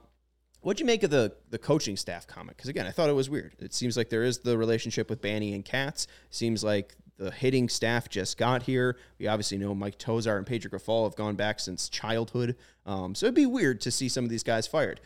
What'd 0.61 0.81
you 0.81 0.87
make 0.87 1.03
of 1.03 1.11
the 1.11 1.35
the 1.51 1.59
coaching 1.59 1.97
staff 1.97 2.27
comment? 2.27 2.57
Because 2.57 2.69
again, 2.69 2.87
I 2.87 2.91
thought 2.91 3.09
it 3.09 3.15
was 3.15 3.31
weird. 3.31 3.55
It 3.59 3.73
seems 3.73 3.97
like 3.97 4.11
there 4.11 4.25
is 4.25 4.39
the 4.39 4.59
relationship 4.59 5.09
with 5.09 5.23
Banny 5.23 5.55
and 5.55 5.65
Katz. 5.65 6.07
Seems 6.31 6.65
like 6.65 6.97
the 7.17 7.31
hitting 7.31 7.69
staff 7.69 8.09
just 8.09 8.39
got 8.39 8.63
here. 8.63 8.97
We 9.19 9.27
obviously 9.27 9.59
know 9.59 9.75
Mike 9.75 9.99
Tosar 9.99 10.37
and 10.37 10.47
Pedro 10.47 10.71
Grifol 10.71 11.05
have 11.05 11.17
gone 11.17 11.35
back 11.35 11.61
since 11.61 11.89
childhood. 11.89 12.57
Um, 12.87 13.15
so 13.15 13.27
it'd 13.27 13.35
be 13.35 13.47
weird 13.47 13.81
to 13.83 13.91
see 13.91 14.09
some 14.09 14.25
of 14.25 14.31
these 14.31 14.45
guys 14.45 14.67
fired. 14.67 15.01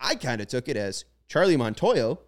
I 0.00 0.16
kind 0.16 0.40
of 0.40 0.48
took 0.48 0.68
it 0.68 0.76
as 0.76 1.04
Charlie 1.28 1.56
Montoyo 1.56 2.18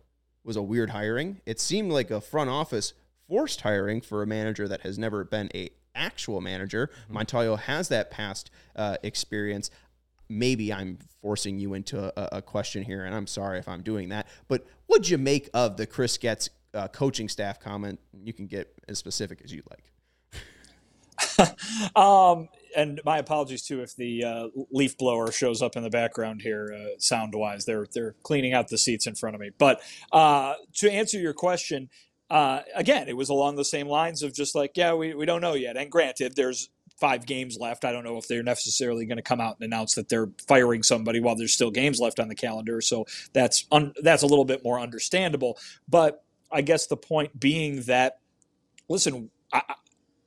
was 0.44 0.56
a 0.56 0.62
weird 0.62 0.90
hiring. 0.90 1.40
It 1.46 1.58
seemed 1.60 1.90
like 1.90 2.10
a 2.10 2.20
front 2.20 2.50
office 2.50 2.94
forced 3.28 3.62
hiring 3.62 4.00
for 4.00 4.22
a 4.22 4.26
manager 4.26 4.68
that 4.68 4.82
has 4.82 4.98
never 4.98 5.24
been 5.24 5.50
a 5.54 5.70
actual 5.94 6.40
manager. 6.40 6.90
Mm-hmm. 7.04 7.18
Montoyo 7.18 7.58
has 7.58 7.88
that 7.88 8.10
past 8.10 8.50
uh, 8.76 8.96
experience. 9.02 9.70
Maybe 10.28 10.72
I'm 10.72 10.98
forcing 11.20 11.58
you 11.58 11.74
into 11.74 12.12
a, 12.18 12.38
a 12.38 12.42
question 12.42 12.82
here, 12.82 13.04
and 13.04 13.14
I'm 13.14 13.26
sorry 13.26 13.58
if 13.58 13.68
I'm 13.68 13.82
doing 13.82 14.08
that. 14.10 14.26
But 14.48 14.66
what'd 14.86 15.08
you 15.08 15.18
make 15.18 15.48
of 15.54 15.76
the 15.76 15.86
Chris 15.86 16.16
Getz 16.18 16.50
uh, 16.72 16.88
coaching 16.88 17.28
staff 17.28 17.60
comment? 17.60 18.00
You 18.22 18.32
can 18.32 18.46
get 18.46 18.72
as 18.88 18.98
specific 18.98 19.42
as 19.44 19.52
you'd 19.52 19.66
like. 19.70 19.90
um, 21.96 22.48
and 22.76 23.00
my 23.04 23.18
apologies 23.18 23.62
too 23.62 23.80
if 23.82 23.94
the 23.96 24.24
uh, 24.24 24.48
leaf 24.70 24.98
blower 24.98 25.30
shows 25.30 25.62
up 25.62 25.76
in 25.76 25.82
the 25.82 25.90
background 25.90 26.42
here, 26.42 26.74
uh, 26.74 26.98
sound 26.98 27.34
wise. 27.34 27.64
They're 27.64 27.86
they're 27.92 28.14
cleaning 28.22 28.52
out 28.52 28.68
the 28.68 28.78
seats 28.78 29.06
in 29.06 29.14
front 29.14 29.34
of 29.34 29.40
me. 29.40 29.50
But 29.56 29.80
uh, 30.12 30.54
to 30.76 30.90
answer 30.90 31.18
your 31.18 31.34
question, 31.34 31.88
uh, 32.30 32.60
again, 32.74 33.08
it 33.08 33.16
was 33.16 33.28
along 33.28 33.56
the 33.56 33.64
same 33.64 33.86
lines 33.86 34.22
of 34.22 34.32
just 34.32 34.54
like, 34.54 34.72
yeah, 34.74 34.94
we, 34.94 35.14
we 35.14 35.26
don't 35.26 35.40
know 35.40 35.54
yet. 35.54 35.76
And 35.76 35.90
granted, 35.90 36.34
there's 36.36 36.70
five 37.04 37.26
games 37.26 37.58
left. 37.60 37.84
I 37.84 37.92
don't 37.92 38.02
know 38.02 38.16
if 38.16 38.26
they're 38.28 38.42
necessarily 38.42 39.04
going 39.04 39.18
to 39.18 39.22
come 39.22 39.38
out 39.38 39.56
and 39.60 39.66
announce 39.66 39.94
that 39.96 40.08
they're 40.08 40.30
firing 40.48 40.82
somebody 40.82 41.20
while 41.20 41.36
there's 41.36 41.52
still 41.52 41.70
games 41.70 42.00
left 42.00 42.18
on 42.18 42.28
the 42.28 42.34
calendar. 42.34 42.80
So 42.80 43.04
that's 43.34 43.66
un- 43.70 43.92
that's 44.02 44.22
a 44.22 44.26
little 44.26 44.46
bit 44.46 44.64
more 44.64 44.80
understandable. 44.80 45.58
But 45.86 46.24
I 46.50 46.62
guess 46.62 46.86
the 46.86 46.96
point 46.96 47.38
being 47.38 47.82
that, 47.82 48.20
listen, 48.88 49.28
I, 49.52 49.60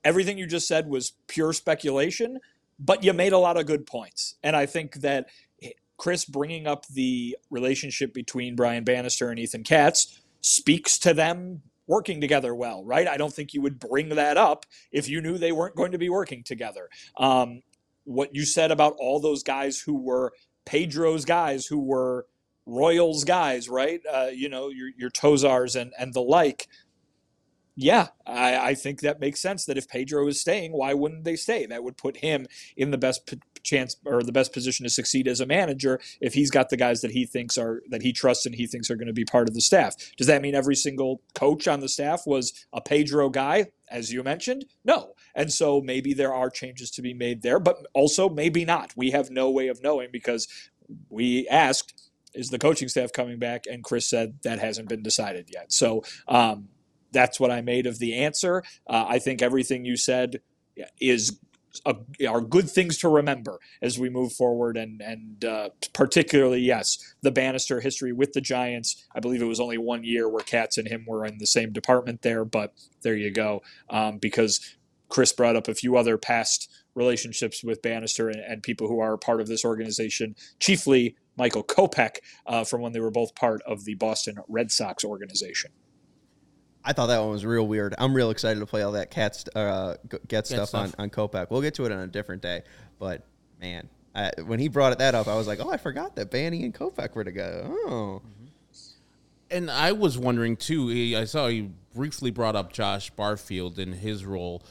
everything 0.04 0.38
you 0.38 0.46
just 0.46 0.68
said 0.68 0.86
was 0.86 1.14
pure 1.26 1.52
speculation, 1.52 2.38
but 2.78 3.02
you 3.02 3.12
made 3.12 3.32
a 3.32 3.38
lot 3.38 3.58
of 3.58 3.66
good 3.66 3.84
points. 3.84 4.36
And 4.44 4.54
I 4.54 4.66
think 4.66 5.00
that 5.00 5.30
eh, 5.60 5.70
Chris 5.96 6.24
bringing 6.24 6.68
up 6.68 6.86
the 6.86 7.36
relationship 7.50 8.14
between 8.14 8.54
Brian 8.54 8.84
Bannister 8.84 9.30
and 9.30 9.40
Ethan 9.40 9.64
Katz 9.64 10.20
speaks 10.42 10.96
to 11.00 11.12
them 11.12 11.62
working 11.88 12.20
together 12.20 12.54
well, 12.54 12.84
right? 12.84 13.08
I 13.08 13.16
don't 13.16 13.32
think 13.32 13.52
you 13.52 13.62
would 13.62 13.80
bring 13.80 14.10
that 14.10 14.36
up 14.36 14.66
if 14.92 15.08
you 15.08 15.20
knew 15.20 15.38
they 15.38 15.52
weren't 15.52 15.74
going 15.74 15.92
to 15.92 15.98
be 15.98 16.10
working 16.10 16.44
together. 16.44 16.88
Um, 17.16 17.62
what 18.04 18.34
you 18.34 18.44
said 18.44 18.70
about 18.70 18.94
all 18.98 19.18
those 19.18 19.42
guys 19.42 19.80
who 19.80 19.96
were 19.96 20.32
Pedro's 20.64 21.24
guys, 21.24 21.66
who 21.66 21.80
were 21.80 22.26
Royals 22.66 23.24
guys, 23.24 23.68
right? 23.68 24.00
Uh, 24.10 24.28
you 24.32 24.48
know, 24.48 24.68
your, 24.68 24.90
your 24.96 25.10
Tosars 25.10 25.74
and, 25.74 25.92
and 25.98 26.12
the 26.12 26.20
like 26.20 26.68
yeah, 27.80 28.08
I, 28.26 28.70
I, 28.70 28.74
think 28.74 29.02
that 29.02 29.20
makes 29.20 29.40
sense. 29.40 29.64
That 29.64 29.78
if 29.78 29.88
Pedro 29.88 30.26
is 30.26 30.40
staying, 30.40 30.72
why 30.72 30.94
wouldn't 30.94 31.22
they 31.22 31.36
stay? 31.36 31.64
That 31.64 31.84
would 31.84 31.96
put 31.96 32.16
him 32.16 32.48
in 32.76 32.90
the 32.90 32.98
best 32.98 33.24
p- 33.24 33.38
chance 33.62 33.94
or 34.04 34.24
the 34.24 34.32
best 34.32 34.52
position 34.52 34.82
to 34.82 34.90
succeed 34.90 35.28
as 35.28 35.40
a 35.40 35.46
manager 35.46 36.00
if 36.20 36.34
he's 36.34 36.50
got 36.50 36.70
the 36.70 36.76
guys 36.76 37.02
that 37.02 37.12
he 37.12 37.24
thinks 37.24 37.56
are 37.56 37.84
that 37.88 38.02
he 38.02 38.12
trusts 38.12 38.46
and 38.46 38.56
he 38.56 38.66
thinks 38.66 38.90
are 38.90 38.96
going 38.96 39.06
to 39.06 39.12
be 39.12 39.24
part 39.24 39.48
of 39.48 39.54
the 39.54 39.60
staff. 39.60 39.94
Does 40.16 40.26
that 40.26 40.42
mean 40.42 40.56
every 40.56 40.74
single 40.74 41.22
coach 41.36 41.68
on 41.68 41.78
the 41.78 41.88
staff 41.88 42.22
was 42.26 42.66
a 42.72 42.80
Pedro 42.80 43.28
guy, 43.28 43.66
as 43.88 44.12
you 44.12 44.24
mentioned? 44.24 44.64
No, 44.84 45.12
and 45.36 45.52
so 45.52 45.80
maybe 45.80 46.12
there 46.12 46.34
are 46.34 46.50
changes 46.50 46.90
to 46.90 47.02
be 47.02 47.14
made 47.14 47.42
there, 47.42 47.60
but 47.60 47.76
also 47.94 48.28
maybe 48.28 48.64
not. 48.64 48.92
We 48.96 49.12
have 49.12 49.30
no 49.30 49.50
way 49.50 49.68
of 49.68 49.84
knowing 49.84 50.08
because 50.12 50.48
we 51.08 51.46
asked. 51.46 51.94
Is 52.34 52.50
the 52.50 52.58
coaching 52.58 52.88
staff 52.88 53.10
coming 53.12 53.38
back? 53.38 53.64
And 53.68 53.82
Chris 53.82 54.04
said 54.04 54.42
that 54.42 54.58
hasn't 54.58 54.88
been 54.88 55.02
decided 55.02 55.48
yet. 55.50 55.72
So, 55.72 56.04
um, 56.28 56.68
that's 57.12 57.40
what 57.40 57.50
I 57.50 57.60
made 57.60 57.86
of 57.86 57.98
the 57.98 58.14
answer. 58.14 58.62
Uh, 58.88 59.04
I 59.08 59.18
think 59.18 59.42
everything 59.42 59.84
you 59.84 59.96
said 59.96 60.40
is 61.00 61.38
a, 61.84 61.96
are 62.28 62.40
good 62.40 62.68
things 62.70 62.98
to 62.98 63.08
remember 63.08 63.58
as 63.82 63.98
we 63.98 64.08
move 64.08 64.32
forward, 64.32 64.76
and 64.76 65.00
and 65.00 65.44
uh, 65.44 65.70
particularly 65.92 66.60
yes, 66.60 66.98
the 67.22 67.30
Bannister 67.30 67.80
history 67.80 68.12
with 68.12 68.32
the 68.32 68.40
Giants. 68.40 69.06
I 69.14 69.20
believe 69.20 69.42
it 69.42 69.46
was 69.46 69.60
only 69.60 69.78
one 69.78 70.04
year 70.04 70.28
where 70.28 70.42
Katz 70.42 70.78
and 70.78 70.88
him 70.88 71.04
were 71.06 71.24
in 71.24 71.38
the 71.38 71.46
same 71.46 71.72
department 71.72 72.22
there, 72.22 72.44
but 72.44 72.74
there 73.02 73.16
you 73.16 73.30
go. 73.30 73.62
Um, 73.90 74.18
because 74.18 74.76
Chris 75.08 75.32
brought 75.32 75.56
up 75.56 75.68
a 75.68 75.74
few 75.74 75.96
other 75.96 76.18
past 76.18 76.70
relationships 76.94 77.62
with 77.62 77.82
Bannister 77.82 78.28
and, 78.28 78.40
and 78.40 78.62
people 78.62 78.88
who 78.88 79.00
are 79.00 79.16
part 79.16 79.40
of 79.40 79.46
this 79.46 79.64
organization, 79.64 80.34
chiefly 80.58 81.16
Michael 81.36 81.64
Kopech 81.64 82.18
uh, 82.46 82.64
from 82.64 82.80
when 82.80 82.92
they 82.92 83.00
were 83.00 83.10
both 83.10 83.34
part 83.34 83.62
of 83.62 83.84
the 83.84 83.94
Boston 83.94 84.38
Red 84.48 84.72
Sox 84.72 85.04
organization. 85.04 85.70
I 86.88 86.94
thought 86.94 87.08
that 87.08 87.20
one 87.20 87.28
was 87.28 87.44
real 87.44 87.68
weird. 87.68 87.94
I'm 87.98 88.14
real 88.14 88.30
excited 88.30 88.60
to 88.60 88.66
play 88.66 88.80
all 88.80 88.92
that 88.92 89.10
cat 89.10 89.36
st- 89.36 89.54
uh, 89.54 89.96
get 90.26 90.46
stuff, 90.46 90.70
stuff, 90.70 90.94
on 90.98 91.04
on 91.04 91.10
Kopech. 91.10 91.50
We'll 91.50 91.60
get 91.60 91.74
to 91.74 91.84
it 91.84 91.92
on 91.92 91.98
a 91.98 92.06
different 92.06 92.40
day, 92.40 92.62
but 92.98 93.26
man, 93.60 93.90
I, 94.14 94.32
when 94.46 94.58
he 94.58 94.68
brought 94.68 94.92
it 94.92 94.98
that 95.00 95.14
up, 95.14 95.28
I 95.28 95.36
was 95.36 95.46
like, 95.46 95.60
oh, 95.60 95.70
I 95.70 95.76
forgot 95.76 96.16
that 96.16 96.30
Banny 96.30 96.64
and 96.64 96.74
Kopech 96.74 97.14
were 97.14 97.24
together. 97.24 97.66
Oh. 97.68 98.22
And 99.50 99.70
I 99.70 99.92
was 99.92 100.16
wondering 100.16 100.56
too. 100.56 101.14
I 101.14 101.24
saw 101.24 101.48
he 101.48 101.68
briefly 101.94 102.30
brought 102.30 102.56
up 102.56 102.72
Josh 102.72 103.10
Barfield 103.10 103.78
in 103.78 103.92
his 103.92 104.24
role 104.24 104.62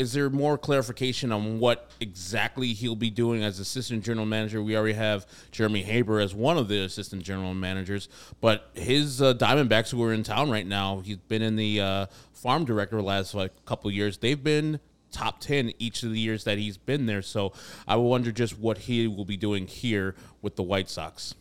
is 0.00 0.14
there 0.14 0.30
more 0.30 0.56
clarification 0.56 1.30
on 1.30 1.58
what 1.58 1.90
exactly 2.00 2.68
he'll 2.68 2.96
be 2.96 3.10
doing 3.10 3.44
as 3.44 3.60
assistant 3.60 4.02
general 4.02 4.24
manager? 4.24 4.62
We 4.62 4.74
already 4.74 4.94
have 4.94 5.26
Jeremy 5.52 5.82
Haber 5.82 6.20
as 6.20 6.34
one 6.34 6.56
of 6.56 6.68
the 6.68 6.80
assistant 6.80 7.22
general 7.22 7.52
managers, 7.52 8.08
but 8.40 8.70
his 8.72 9.20
uh, 9.20 9.34
Diamondbacks 9.34 9.90
who 9.90 10.02
are 10.02 10.14
in 10.14 10.22
town 10.22 10.48
right 10.48 10.66
now, 10.66 11.00
he's 11.00 11.18
been 11.18 11.42
in 11.42 11.56
the 11.56 11.82
uh, 11.82 12.06
farm 12.32 12.64
director 12.64 13.02
last 13.02 13.34
like 13.34 13.52
couple 13.66 13.90
years. 13.90 14.16
They've 14.16 14.42
been 14.42 14.80
top 15.12 15.38
10 15.40 15.74
each 15.78 16.02
of 16.02 16.12
the 16.12 16.18
years 16.18 16.44
that 16.44 16.56
he's 16.56 16.78
been 16.78 17.04
there. 17.04 17.20
So 17.20 17.52
I 17.86 17.96
wonder 17.96 18.32
just 18.32 18.58
what 18.58 18.78
he 18.78 19.06
will 19.06 19.26
be 19.26 19.36
doing 19.36 19.66
here 19.66 20.14
with 20.40 20.56
the 20.56 20.62
White 20.62 20.88
Sox. 20.88 21.34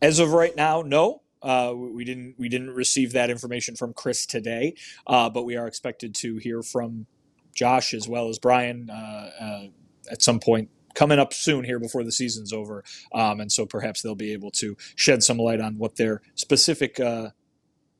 As 0.00 0.18
of 0.18 0.32
right 0.32 0.56
now, 0.56 0.82
no. 0.82 1.22
Uh, 1.40 1.74
we 1.76 2.04
didn't 2.04 2.36
we 2.38 2.48
didn't 2.48 2.70
receive 2.70 3.12
that 3.12 3.28
information 3.28 3.74
from 3.74 3.92
Chris 3.92 4.26
today, 4.26 4.74
uh, 5.08 5.28
but 5.28 5.42
we 5.42 5.56
are 5.56 5.66
expected 5.66 6.14
to 6.14 6.36
hear 6.36 6.62
from 6.62 7.06
Josh 7.54 7.94
as 7.94 8.08
well 8.08 8.28
as 8.28 8.38
Brian 8.38 8.90
uh, 8.90 9.30
uh, 9.40 9.66
at 10.10 10.22
some 10.22 10.40
point 10.40 10.70
coming 10.94 11.18
up 11.18 11.32
soon 11.32 11.64
here 11.64 11.78
before 11.78 12.04
the 12.04 12.12
season's 12.12 12.52
over. 12.52 12.84
Um, 13.14 13.40
and 13.40 13.50
so 13.50 13.66
perhaps 13.66 14.02
they'll 14.02 14.14
be 14.14 14.32
able 14.32 14.50
to 14.52 14.76
shed 14.94 15.22
some 15.22 15.38
light 15.38 15.60
on 15.60 15.78
what 15.78 15.96
their 15.96 16.20
specific 16.34 17.00
uh, 17.00 17.30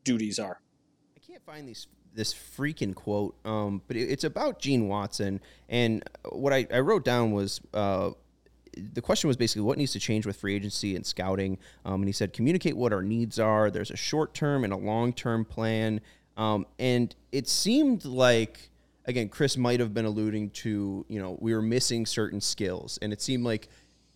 duties 0.04 0.38
are. 0.38 0.60
I 1.16 1.20
can't 1.20 1.44
find 1.44 1.68
these 1.68 1.86
this 2.14 2.34
freaking 2.34 2.94
quote, 2.94 3.34
um, 3.46 3.80
but 3.88 3.96
it, 3.96 4.10
it's 4.10 4.24
about 4.24 4.58
Gene 4.58 4.86
Watson. 4.86 5.40
And 5.70 6.04
what 6.30 6.52
I, 6.52 6.66
I 6.70 6.80
wrote 6.80 7.06
down 7.06 7.32
was 7.32 7.60
uh, 7.72 8.10
the 8.76 9.00
question 9.00 9.28
was 9.28 9.36
basically 9.36 9.62
what 9.62 9.78
needs 9.78 9.92
to 9.92 9.98
change 9.98 10.26
with 10.26 10.36
free 10.36 10.54
agency 10.54 10.94
and 10.94 11.06
scouting. 11.06 11.58
Um, 11.84 12.02
and 12.02 12.04
he 12.06 12.12
said, 12.12 12.32
communicate 12.32 12.76
what 12.76 12.92
our 12.92 13.02
needs 13.02 13.38
are. 13.38 13.70
There's 13.70 13.90
a 13.90 13.96
short 13.96 14.34
term 14.34 14.64
and 14.64 14.72
a 14.72 14.76
long 14.76 15.12
term 15.12 15.44
plan. 15.44 16.00
Um, 16.36 16.66
and 16.78 17.14
it 17.30 17.48
seemed 17.48 18.04
like 18.04 18.70
again, 19.04 19.28
Chris 19.28 19.56
might 19.56 19.80
have 19.80 19.92
been 19.92 20.04
alluding 20.04 20.50
to, 20.50 21.04
you 21.08 21.20
know, 21.20 21.36
we 21.40 21.54
were 21.54 21.62
missing 21.62 22.06
certain 22.06 22.40
skills. 22.40 22.98
And 23.02 23.12
it 23.12 23.20
seemed 23.20 23.44
like 23.44 23.68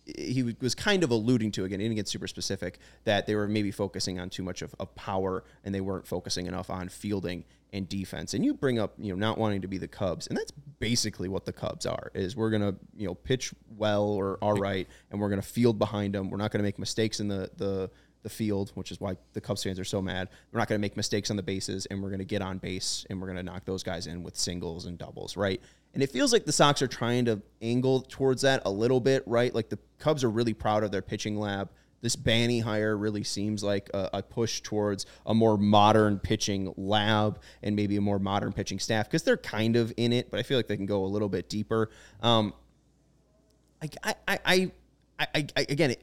he 0.05 0.55
was 0.61 0.73
kind 0.73 1.03
of 1.03 1.11
alluding 1.11 1.51
to, 1.51 1.65
again, 1.65 1.79
he 1.79 1.85
didn't 1.85 1.97
get 1.97 2.07
super 2.07 2.27
specific, 2.27 2.79
that 3.03 3.27
they 3.27 3.35
were 3.35 3.47
maybe 3.47 3.71
focusing 3.71 4.19
on 4.19 4.29
too 4.29 4.43
much 4.43 4.61
of, 4.61 4.73
of 4.79 4.93
power 4.95 5.43
and 5.63 5.75
they 5.75 5.81
weren't 5.81 6.07
focusing 6.07 6.47
enough 6.47 6.69
on 6.69 6.87
fielding 6.87 7.43
and 7.73 7.89
defense. 7.89 8.33
And 8.33 8.45
you 8.45 8.53
bring 8.53 8.79
up, 8.79 8.93
you 8.97 9.11
know, 9.11 9.19
not 9.19 9.37
wanting 9.37 9.61
to 9.61 9.67
be 9.67 9.77
the 9.77 9.87
Cubs. 9.87 10.27
And 10.27 10.37
that's 10.37 10.51
basically 10.79 11.27
what 11.27 11.43
the 11.43 11.51
Cubs 11.51 11.85
are, 11.85 12.11
is 12.13 12.37
we're 12.37 12.49
going 12.49 12.61
to, 12.61 12.75
you 12.95 13.07
know, 13.07 13.15
pitch 13.15 13.53
well 13.75 14.05
or 14.05 14.37
all 14.41 14.53
right, 14.53 14.87
and 15.11 15.19
we're 15.19 15.29
going 15.29 15.41
to 15.41 15.47
field 15.47 15.77
behind 15.77 16.15
them. 16.15 16.29
We're 16.29 16.37
not 16.37 16.51
going 16.51 16.59
to 16.59 16.63
make 16.63 16.79
mistakes 16.79 17.19
in 17.19 17.27
the, 17.27 17.51
the, 17.57 17.89
the 18.23 18.29
field, 18.29 18.71
which 18.75 18.91
is 18.91 18.99
why 18.99 19.15
the 19.33 19.41
Cubs 19.41 19.63
fans 19.63 19.79
are 19.79 19.85
so 19.85 20.01
mad. 20.01 20.29
We're 20.51 20.59
not 20.59 20.67
going 20.67 20.79
to 20.79 20.81
make 20.81 20.97
mistakes 20.97 21.29
on 21.29 21.37
the 21.37 21.43
bases, 21.43 21.85
and 21.85 22.01
we're 22.01 22.09
going 22.09 22.19
to 22.19 22.25
get 22.25 22.41
on 22.41 22.57
base, 22.57 23.05
and 23.09 23.21
we're 23.21 23.27
going 23.27 23.37
to 23.37 23.43
knock 23.43 23.65
those 23.65 23.83
guys 23.83 24.07
in 24.07 24.23
with 24.23 24.35
singles 24.35 24.85
and 24.85 24.97
doubles, 24.97 25.37
right? 25.37 25.61
And 25.93 26.03
it 26.03 26.11
feels 26.11 26.33
like 26.33 26.45
the 26.45 26.51
Sox 26.51 26.81
are 26.81 26.87
trying 26.87 27.25
to 27.25 27.41
angle 27.61 28.01
towards 28.01 28.41
that 28.43 28.61
a 28.65 28.71
little 28.71 28.99
bit, 28.99 29.23
right? 29.25 29.53
Like 29.53 29.69
the 29.69 29.79
Cubs 29.99 30.23
are 30.23 30.29
really 30.29 30.53
proud 30.53 30.83
of 30.83 30.91
their 30.91 31.01
pitching 31.01 31.39
lab. 31.39 31.69
This 32.01 32.15
Banny 32.15 32.61
hire 32.61 32.95
really 32.95 33.23
seems 33.23 33.63
like 33.63 33.89
a, 33.93 34.09
a 34.13 34.23
push 34.23 34.61
towards 34.61 35.07
a 35.25 35.33
more 35.33 35.57
modern 35.57 36.19
pitching 36.19 36.71
lab 36.77 37.39
and 37.63 37.75
maybe 37.75 37.97
a 37.97 38.01
more 38.01 38.19
modern 38.19 38.53
pitching 38.53 38.77
staff 38.77 39.07
because 39.07 39.23
they're 39.23 39.37
kind 39.37 39.75
of 39.75 39.91
in 39.97 40.13
it, 40.13 40.29
but 40.29 40.39
I 40.39 40.43
feel 40.43 40.57
like 40.57 40.67
they 40.67 40.77
can 40.77 40.85
go 40.85 41.03
a 41.03 41.07
little 41.07 41.29
bit 41.29 41.49
deeper. 41.49 41.89
Um, 42.21 42.53
I, 43.81 43.89
I, 44.03 44.39
I, 44.45 44.71
I, 45.19 45.47
I, 45.55 45.65
again, 45.69 45.95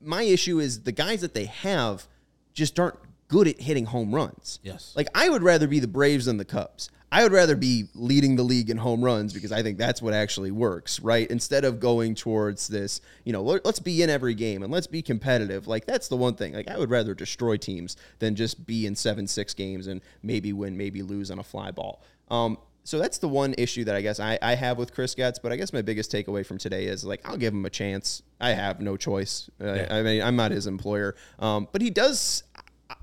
my 0.00 0.22
issue 0.22 0.58
is 0.58 0.82
the 0.82 0.92
guys 0.92 1.20
that 1.20 1.34
they 1.34 1.44
have 1.46 2.06
just 2.54 2.78
aren't 2.78 2.96
good 3.28 3.46
at 3.46 3.60
hitting 3.60 3.86
home 3.86 4.14
runs. 4.14 4.58
Yes. 4.62 4.92
Like 4.96 5.08
I 5.14 5.28
would 5.28 5.42
rather 5.42 5.68
be 5.68 5.78
the 5.78 5.88
Braves 5.88 6.26
than 6.26 6.36
the 6.36 6.44
Cubs. 6.44 6.90
I 7.12 7.24
would 7.24 7.32
rather 7.32 7.56
be 7.56 7.88
leading 7.94 8.36
the 8.36 8.44
league 8.44 8.70
in 8.70 8.76
home 8.76 9.04
runs 9.04 9.32
because 9.32 9.50
I 9.50 9.64
think 9.64 9.78
that's 9.78 10.00
what 10.00 10.14
actually 10.14 10.52
works, 10.52 11.00
right? 11.00 11.28
Instead 11.28 11.64
of 11.64 11.80
going 11.80 12.14
towards 12.14 12.68
this, 12.68 13.00
you 13.24 13.32
know, 13.32 13.42
let's 13.42 13.80
be 13.80 14.02
in 14.02 14.10
every 14.10 14.34
game 14.34 14.62
and 14.62 14.72
let's 14.72 14.86
be 14.86 15.02
competitive. 15.02 15.66
Like 15.66 15.86
that's 15.86 16.06
the 16.06 16.16
one 16.16 16.34
thing. 16.34 16.52
Like 16.52 16.68
I 16.68 16.78
would 16.78 16.90
rather 16.90 17.14
destroy 17.14 17.56
teams 17.56 17.96
than 18.20 18.36
just 18.36 18.64
be 18.64 18.86
in 18.86 18.94
seven, 18.94 19.26
six 19.26 19.54
games 19.54 19.88
and 19.88 20.02
maybe 20.22 20.52
win, 20.52 20.76
maybe 20.76 21.02
lose 21.02 21.32
on 21.32 21.40
a 21.40 21.44
fly 21.44 21.72
ball. 21.72 22.00
Um, 22.30 22.58
so 22.84 22.98
that's 22.98 23.18
the 23.18 23.28
one 23.28 23.54
issue 23.58 23.84
that 23.84 23.94
I 23.94 24.00
guess 24.00 24.20
I, 24.20 24.38
I 24.40 24.54
have 24.54 24.78
with 24.78 24.94
Chris 24.94 25.14
Getz. 25.14 25.38
But 25.38 25.52
I 25.52 25.56
guess 25.56 25.72
my 25.72 25.82
biggest 25.82 26.10
takeaway 26.10 26.44
from 26.44 26.58
today 26.58 26.86
is 26.86 27.04
like 27.04 27.20
I'll 27.28 27.36
give 27.36 27.52
him 27.52 27.64
a 27.64 27.70
chance. 27.70 28.22
I 28.40 28.50
have 28.50 28.80
no 28.80 28.96
choice. 28.96 29.50
Uh, 29.60 29.86
I 29.90 30.02
mean, 30.02 30.22
I'm 30.22 30.36
not 30.36 30.50
his 30.50 30.66
employer, 30.66 31.14
um, 31.38 31.68
but 31.72 31.82
he 31.82 31.90
does. 31.90 32.42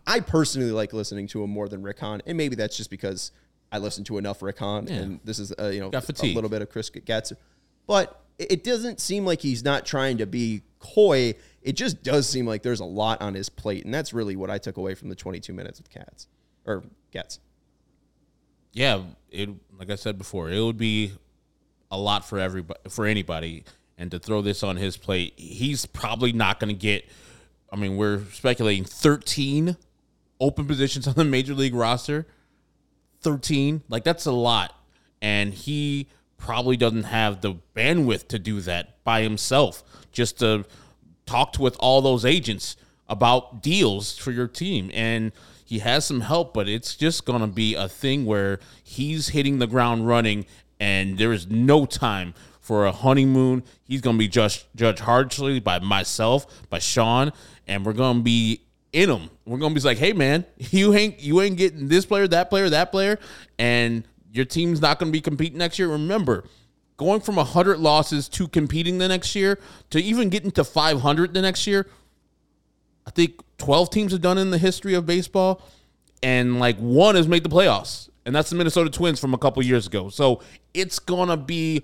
I 0.05 0.19
personally 0.19 0.71
like 0.71 0.93
listening 0.93 1.27
to 1.27 1.43
him 1.43 1.49
more 1.49 1.69
than 1.69 1.81
Rick 1.81 1.99
Hahn, 1.99 2.21
and 2.25 2.37
maybe 2.37 2.55
that's 2.55 2.75
just 2.75 2.89
because 2.89 3.31
I 3.71 3.77
listen 3.77 4.03
to 4.05 4.17
enough 4.17 4.41
Rick 4.41 4.59
Hahn, 4.59 4.87
and 4.87 5.19
this 5.23 5.39
is 5.39 5.53
uh, 5.59 5.67
you 5.67 5.79
know 5.79 5.89
a 6.31 6.35
little 6.35 6.49
bit 6.49 6.61
of 6.61 6.69
Chris 6.69 6.89
Getz. 6.89 7.33
But 7.85 8.21
it 8.39 8.51
it 8.51 8.63
doesn't 8.63 8.99
seem 8.99 9.25
like 9.25 9.41
he's 9.41 9.63
not 9.63 9.85
trying 9.85 10.17
to 10.17 10.25
be 10.25 10.63
coy. 10.79 11.35
It 11.61 11.73
just 11.73 12.01
does 12.03 12.27
seem 12.29 12.45
like 12.45 12.63
there's 12.63 12.79
a 12.79 12.85
lot 12.85 13.21
on 13.21 13.33
his 13.33 13.49
plate, 13.49 13.85
and 13.85 13.93
that's 13.93 14.13
really 14.13 14.35
what 14.35 14.49
I 14.49 14.57
took 14.57 14.77
away 14.77 14.95
from 14.95 15.09
the 15.09 15.15
22 15.15 15.53
minutes 15.53 15.79
with 15.79 15.89
Cats 15.89 16.27
or 16.65 16.83
Getz. 17.11 17.39
Yeah, 18.77 19.01
it 19.31 19.49
like 19.79 19.89
I 19.89 19.95
said 19.95 20.19
before, 20.19 20.51
it 20.51 20.61
would 20.61 20.77
be 20.77 21.11
a 21.89 21.97
lot 21.97 22.27
for 22.29 22.37
everybody 22.37 22.79
for 22.89 23.07
anybody, 23.07 23.63
and 23.97 24.11
to 24.11 24.19
throw 24.19 24.43
this 24.43 24.61
on 24.61 24.77
his 24.77 24.97
plate, 24.97 25.33
he's 25.35 25.87
probably 25.87 26.31
not 26.31 26.59
going 26.59 26.73
to 26.73 26.79
get. 26.79 27.09
I 27.71 27.75
mean, 27.75 27.97
we're 27.97 28.23
speculating 28.31 28.83
thirteen 28.85 29.77
open 30.39 30.67
positions 30.67 31.07
on 31.07 31.15
the 31.15 31.23
major 31.23 31.55
league 31.55 31.73
roster. 31.73 32.27
Thirteen, 33.19 33.81
like 33.89 34.03
that's 34.03 34.27
a 34.27 34.31
lot, 34.31 34.75
and 35.23 35.55
he 35.55 36.07
probably 36.37 36.77
doesn't 36.77 37.05
have 37.05 37.41
the 37.41 37.55
bandwidth 37.75 38.27
to 38.27 38.37
do 38.37 38.61
that 38.61 39.03
by 39.03 39.23
himself. 39.23 39.83
Just 40.11 40.37
to 40.39 40.65
talked 41.25 41.57
with 41.57 41.75
all 41.79 42.01
those 42.01 42.23
agents 42.23 42.77
about 43.09 43.63
deals 43.63 44.17
for 44.17 44.31
your 44.31 44.47
team 44.47 44.91
and 44.93 45.31
he 45.67 45.79
has 45.79 46.05
some 46.05 46.21
help 46.21 46.53
but 46.53 46.69
it's 46.69 46.95
just 46.95 47.25
going 47.25 47.41
to 47.41 47.47
be 47.47 47.75
a 47.75 47.89
thing 47.89 48.25
where 48.25 48.59
he's 48.81 49.29
hitting 49.29 49.59
the 49.59 49.67
ground 49.67 50.07
running 50.07 50.45
and 50.79 51.17
there 51.17 51.33
is 51.33 51.47
no 51.47 51.85
time 51.85 52.33
for 52.61 52.85
a 52.85 52.91
honeymoon. 52.91 53.63
He's 53.83 54.01
going 54.01 54.15
to 54.15 54.19
be 54.19 54.27
judged 54.27 54.65
judged 54.75 54.99
harshly 54.99 55.59
by 55.59 55.79
myself 55.79 56.67
by 56.69 56.79
Sean 56.79 57.33
and 57.67 57.85
we're 57.85 57.93
going 57.93 58.17
to 58.17 58.23
be 58.23 58.61
in 58.93 59.09
him. 59.09 59.29
We're 59.45 59.57
going 59.57 59.73
to 59.73 59.79
be 59.79 59.85
like 59.85 59.97
hey 59.97 60.13
man 60.13 60.45
you 60.57 60.93
ain't 60.93 61.19
you 61.19 61.41
ain't 61.41 61.57
getting 61.57 61.89
this 61.89 62.05
player 62.05 62.27
that 62.29 62.49
player 62.49 62.69
that 62.69 62.91
player 62.91 63.19
and 63.59 64.05
your 64.31 64.45
team's 64.45 64.81
not 64.81 64.99
going 64.99 65.11
to 65.11 65.13
be 65.13 65.21
competing 65.21 65.57
next 65.57 65.79
year. 65.79 65.89
Remember 65.89 66.45
going 66.95 67.19
from 67.19 67.35
100 67.35 67.77
losses 67.77 68.29
to 68.29 68.47
competing 68.47 68.99
the 68.99 69.07
next 69.07 69.35
year 69.35 69.59
to 69.89 70.01
even 70.01 70.29
getting 70.29 70.51
to 70.51 70.63
500 70.63 71.33
the 71.33 71.41
next 71.41 71.67
year 71.67 71.87
i 73.07 73.09
think 73.09 73.41
12 73.57 73.89
teams 73.89 74.11
have 74.11 74.21
done 74.21 74.37
in 74.37 74.51
the 74.51 74.59
history 74.59 74.93
of 74.93 75.05
baseball 75.05 75.61
and 76.21 76.59
like 76.59 76.77
one 76.77 77.15
has 77.15 77.27
made 77.27 77.43
the 77.43 77.49
playoffs 77.49 78.09
and 78.25 78.35
that's 78.35 78.49
the 78.49 78.55
minnesota 78.55 78.89
twins 78.89 79.19
from 79.19 79.33
a 79.33 79.37
couple 79.37 79.63
years 79.63 79.87
ago. 79.87 80.09
So 80.09 80.41
it's 80.73 80.99
gonna 80.99 81.37
be 81.37 81.83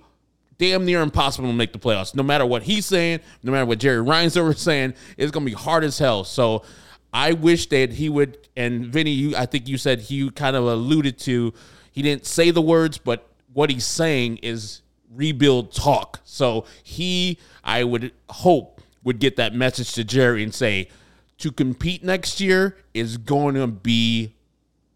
damn 0.58 0.86
near 0.86 1.02
impossible 1.02 1.48
to 1.48 1.54
make 1.54 1.72
the 1.74 1.80
playoffs. 1.80 2.14
No 2.14 2.22
matter 2.22 2.46
what 2.46 2.64
he's 2.64 2.86
saying 2.86 3.22
no 3.42 3.52
matter 3.52 3.66
what 3.66 3.80
jerry 3.80 4.04
reinsdorfer 4.06 4.52
is 4.56 4.62
saying 4.62 4.94
it's 5.18 5.32
gonna 5.32 5.46
be 5.46 5.54
hard 5.54 5.84
as 5.84 5.98
hell. 5.98 6.24
So 6.24 6.64
i 7.14 7.34
wish 7.34 7.68
that 7.70 7.94
he 7.94 8.10
would 8.10 8.38
and 8.58 8.88
vinnie 8.88 9.12
you 9.12 9.36
i 9.36 9.46
think 9.46 9.68
you 9.68 9.78
said 9.78 10.00
he 10.00 10.30
kind 10.32 10.56
of 10.56 10.66
alluded 10.66 11.18
to 11.20 11.54
he 11.92 12.02
didn't 12.02 12.26
say 12.26 12.50
the 12.50 12.62
words 12.62 12.98
but 12.98 13.30
what 13.54 13.70
he's 13.70 13.86
saying 13.86 14.38
is 14.38 14.82
rebuild 15.14 15.74
talk. 15.74 16.20
So 16.24 16.66
he, 16.84 17.38
I 17.64 17.84
would 17.84 18.12
hope, 18.30 18.82
would 19.04 19.20
get 19.20 19.36
that 19.38 19.54
message 19.54 19.94
to 19.94 20.04
Jerry 20.04 20.44
and 20.44 20.54
say, 20.54 20.90
to 21.40 21.52
compete 21.52 22.04
next 22.04 22.40
year 22.40 22.78
is 22.94 23.18
going 23.18 23.56
to 23.56 23.68
be 23.68 24.36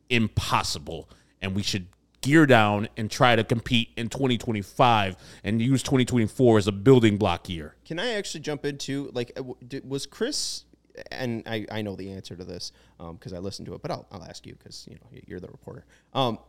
impossible. 0.09 1.09
And 1.41 1.55
we 1.55 1.63
should 1.63 1.88
gear 2.21 2.45
down 2.45 2.88
and 2.97 3.09
try 3.09 3.35
to 3.35 3.43
compete 3.43 3.89
in 3.95 4.09
2025 4.09 5.15
and 5.43 5.61
use 5.61 5.83
2024 5.83 6.57
as 6.57 6.67
a 6.67 6.71
building 6.71 7.17
block 7.17 7.47
year. 7.49 7.75
Can 7.85 7.99
I 7.99 8.13
actually 8.13 8.41
jump 8.41 8.65
into 8.65 9.11
like 9.13 9.31
uh, 9.38 9.43
was 9.83 10.05
Chris? 10.05 10.63
And 11.11 11.43
I, 11.45 11.63
I 11.71 11.83
know 11.83 11.95
the 11.95 12.11
answer 12.11 12.35
to 12.35 12.43
this 12.43 12.71
because 12.97 13.31
I 13.31 13.38
listened 13.38 13.67
to 13.67 13.75
it, 13.75 13.83
but 13.83 13.91
I'll, 13.91 14.07
I'll 14.11 14.23
ask 14.23 14.47
you 14.47 14.55
because 14.55 14.88
you 14.89 14.95
know 14.95 15.21
you're 15.27 15.39
the 15.39 15.47
reporter. 15.47 15.85
Um, 16.13 16.39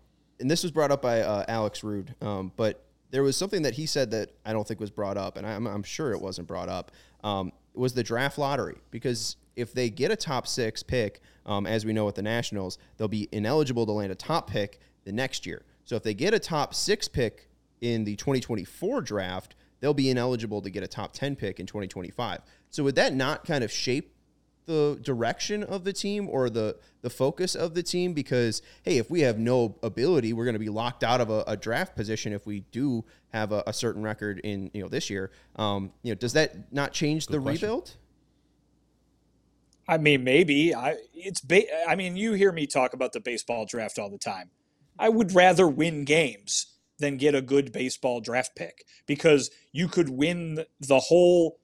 and 0.41 0.51
this 0.51 0.63
was 0.63 0.73
brought 0.73 0.91
up 0.91 1.03
by 1.03 1.21
uh, 1.21 1.45
Alex 1.49 1.85
Rude, 1.85 2.15
um, 2.23 2.53
but 2.57 2.87
there 3.11 3.23
was 3.23 3.37
something 3.37 3.63
that 3.63 3.75
he 3.75 3.87
said 3.87 4.11
that 4.13 4.31
I 4.45 4.53
don't 4.53 4.67
think 4.67 4.81
was 4.81 4.91
brought 4.91 5.17
up, 5.17 5.37
and 5.37 5.47
I'm, 5.47 5.67
I'm 5.67 5.83
sure 5.83 6.13
it 6.13 6.21
wasn't 6.21 6.47
brought 6.47 6.69
up. 6.69 6.93
Um, 7.25 7.53
was 7.75 7.95
the 7.95 8.03
draft 8.03 8.39
lottery 8.39 8.77
because 8.91 9.37
if 9.59 9.73
they 9.75 9.91
get 9.91 10.11
a 10.11 10.17
top 10.17 10.47
six 10.47 10.83
pick, 10.83 11.21
um, 11.45 11.67
as 11.67 11.85
we 11.85 11.93
know 11.93 12.05
with 12.05 12.15
the 12.15 12.23
Nationals, 12.23 12.79
they'll 12.97 13.09
be 13.09 13.29
ineligible 13.33 13.85
to 13.87 13.93
land 13.93 14.13
a 14.13 14.15
top 14.15 14.49
pick 14.49 14.81
the 15.05 15.13
next 15.13 15.45
year. 15.47 15.65
So 15.85 15.97
if 15.97 16.03
they 16.03 16.15
get 16.15 16.33
a 16.33 16.39
top 16.39 16.75
six 16.75 17.09
pick 17.09 17.49
in 17.81 18.05
the 18.05 18.15
2024 18.17 19.01
draft, 19.01 19.55
they'll 19.81 19.95
be 19.95 20.11
ineligible 20.11 20.63
to 20.63 20.71
get 20.71 20.83
a 20.83 20.89
top 20.89 21.13
10 21.13 21.37
pick 21.37 21.59
in 21.61 21.67
2025. 21.67 22.41
So 22.71 22.85
would 22.85 22.95
that 22.95 23.15
not 23.15 23.45
kind 23.45 23.65
of 23.65 23.73
shape 23.73 24.15
the 24.67 24.99
direction 25.03 25.63
of 25.63 25.83
the 25.85 25.95
team 25.95 26.29
or 26.29 26.51
the 26.51 26.77
the 27.01 27.09
focus 27.09 27.55
of 27.55 27.73
the 27.73 27.83
team 27.83 28.13
because 28.13 28.61
hey 28.83 28.99
if 28.99 29.11
we 29.11 29.23
have 29.23 29.39
no 29.39 29.75
ability 29.83 30.35
we're 30.35 30.45
going 30.45 30.53
to 30.53 30.59
be 30.59 30.69
locked 30.69 31.03
out 31.03 31.23
of 31.23 31.31
a, 31.31 31.43
a 31.47 31.57
draft 31.57 31.97
position 31.97 32.35
if 32.35 32.47
we 32.47 32.61
do 32.71 33.03
have 33.33 33.51
a, 33.51 33.63
a 33.67 33.73
certain 33.73 34.03
record 34.03 34.39
in 34.45 34.71
you 34.75 34.83
know 34.83 34.89
this 34.89 35.09
year 35.09 35.31
um, 35.57 35.91
you 36.03 36.11
know 36.11 36.15
does 36.15 36.35
that 36.35 36.71
not 36.71 36.93
change 36.93 37.29
the 37.29 37.41
question. 37.41 37.67
rebuild 37.67 37.97
I 39.89 39.99
mean, 39.99 40.23
maybe 40.23 40.75
I. 40.75 40.97
It's. 41.15 41.41
Ba- 41.41 41.89
I 41.89 41.97
mean, 41.97 42.17
you 42.17 42.35
hear 42.35 42.53
me 42.53 42.67
talk 42.67 42.93
about 42.93 43.13
the 43.13 43.21
baseball 43.21 43.67
draft 43.67 43.99
all 43.99 44.11
the 44.11 44.19
time. 44.19 44.51
I 44.99 45.09
would 45.09 45.35
rather 45.35 45.69
win 45.69 46.05
games 46.05 46.75
than 46.99 47.17
get 47.17 47.35
a 47.35 47.43
good 47.43 47.73
baseball 47.73 48.21
draft 48.21 48.55
pick 48.57 48.85
because 49.07 49.51
you 49.73 49.89
could 49.89 50.11
win 50.11 50.65
the 50.81 51.01
whole 51.01 51.59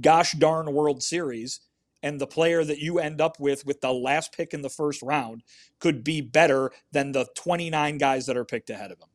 gosh 0.00 0.32
darn 0.32 0.72
World 0.72 1.02
Series, 1.02 1.60
and 2.02 2.20
the 2.20 2.26
player 2.28 2.64
that 2.64 2.78
you 2.78 3.00
end 3.00 3.20
up 3.20 3.40
with 3.40 3.66
with 3.66 3.82
the 3.82 3.92
last 3.92 4.32
pick 4.32 4.54
in 4.54 4.62
the 4.62 4.70
first 4.70 5.02
round 5.02 5.42
could 5.80 6.04
be 6.04 6.22
better 6.22 6.72
than 6.92 7.12
the 7.12 7.26
29 7.36 7.98
guys 7.98 8.26
that 8.26 8.38
are 8.38 8.46
picked 8.46 8.70
ahead 8.70 8.92
of 8.92 9.00
him. 9.00 9.09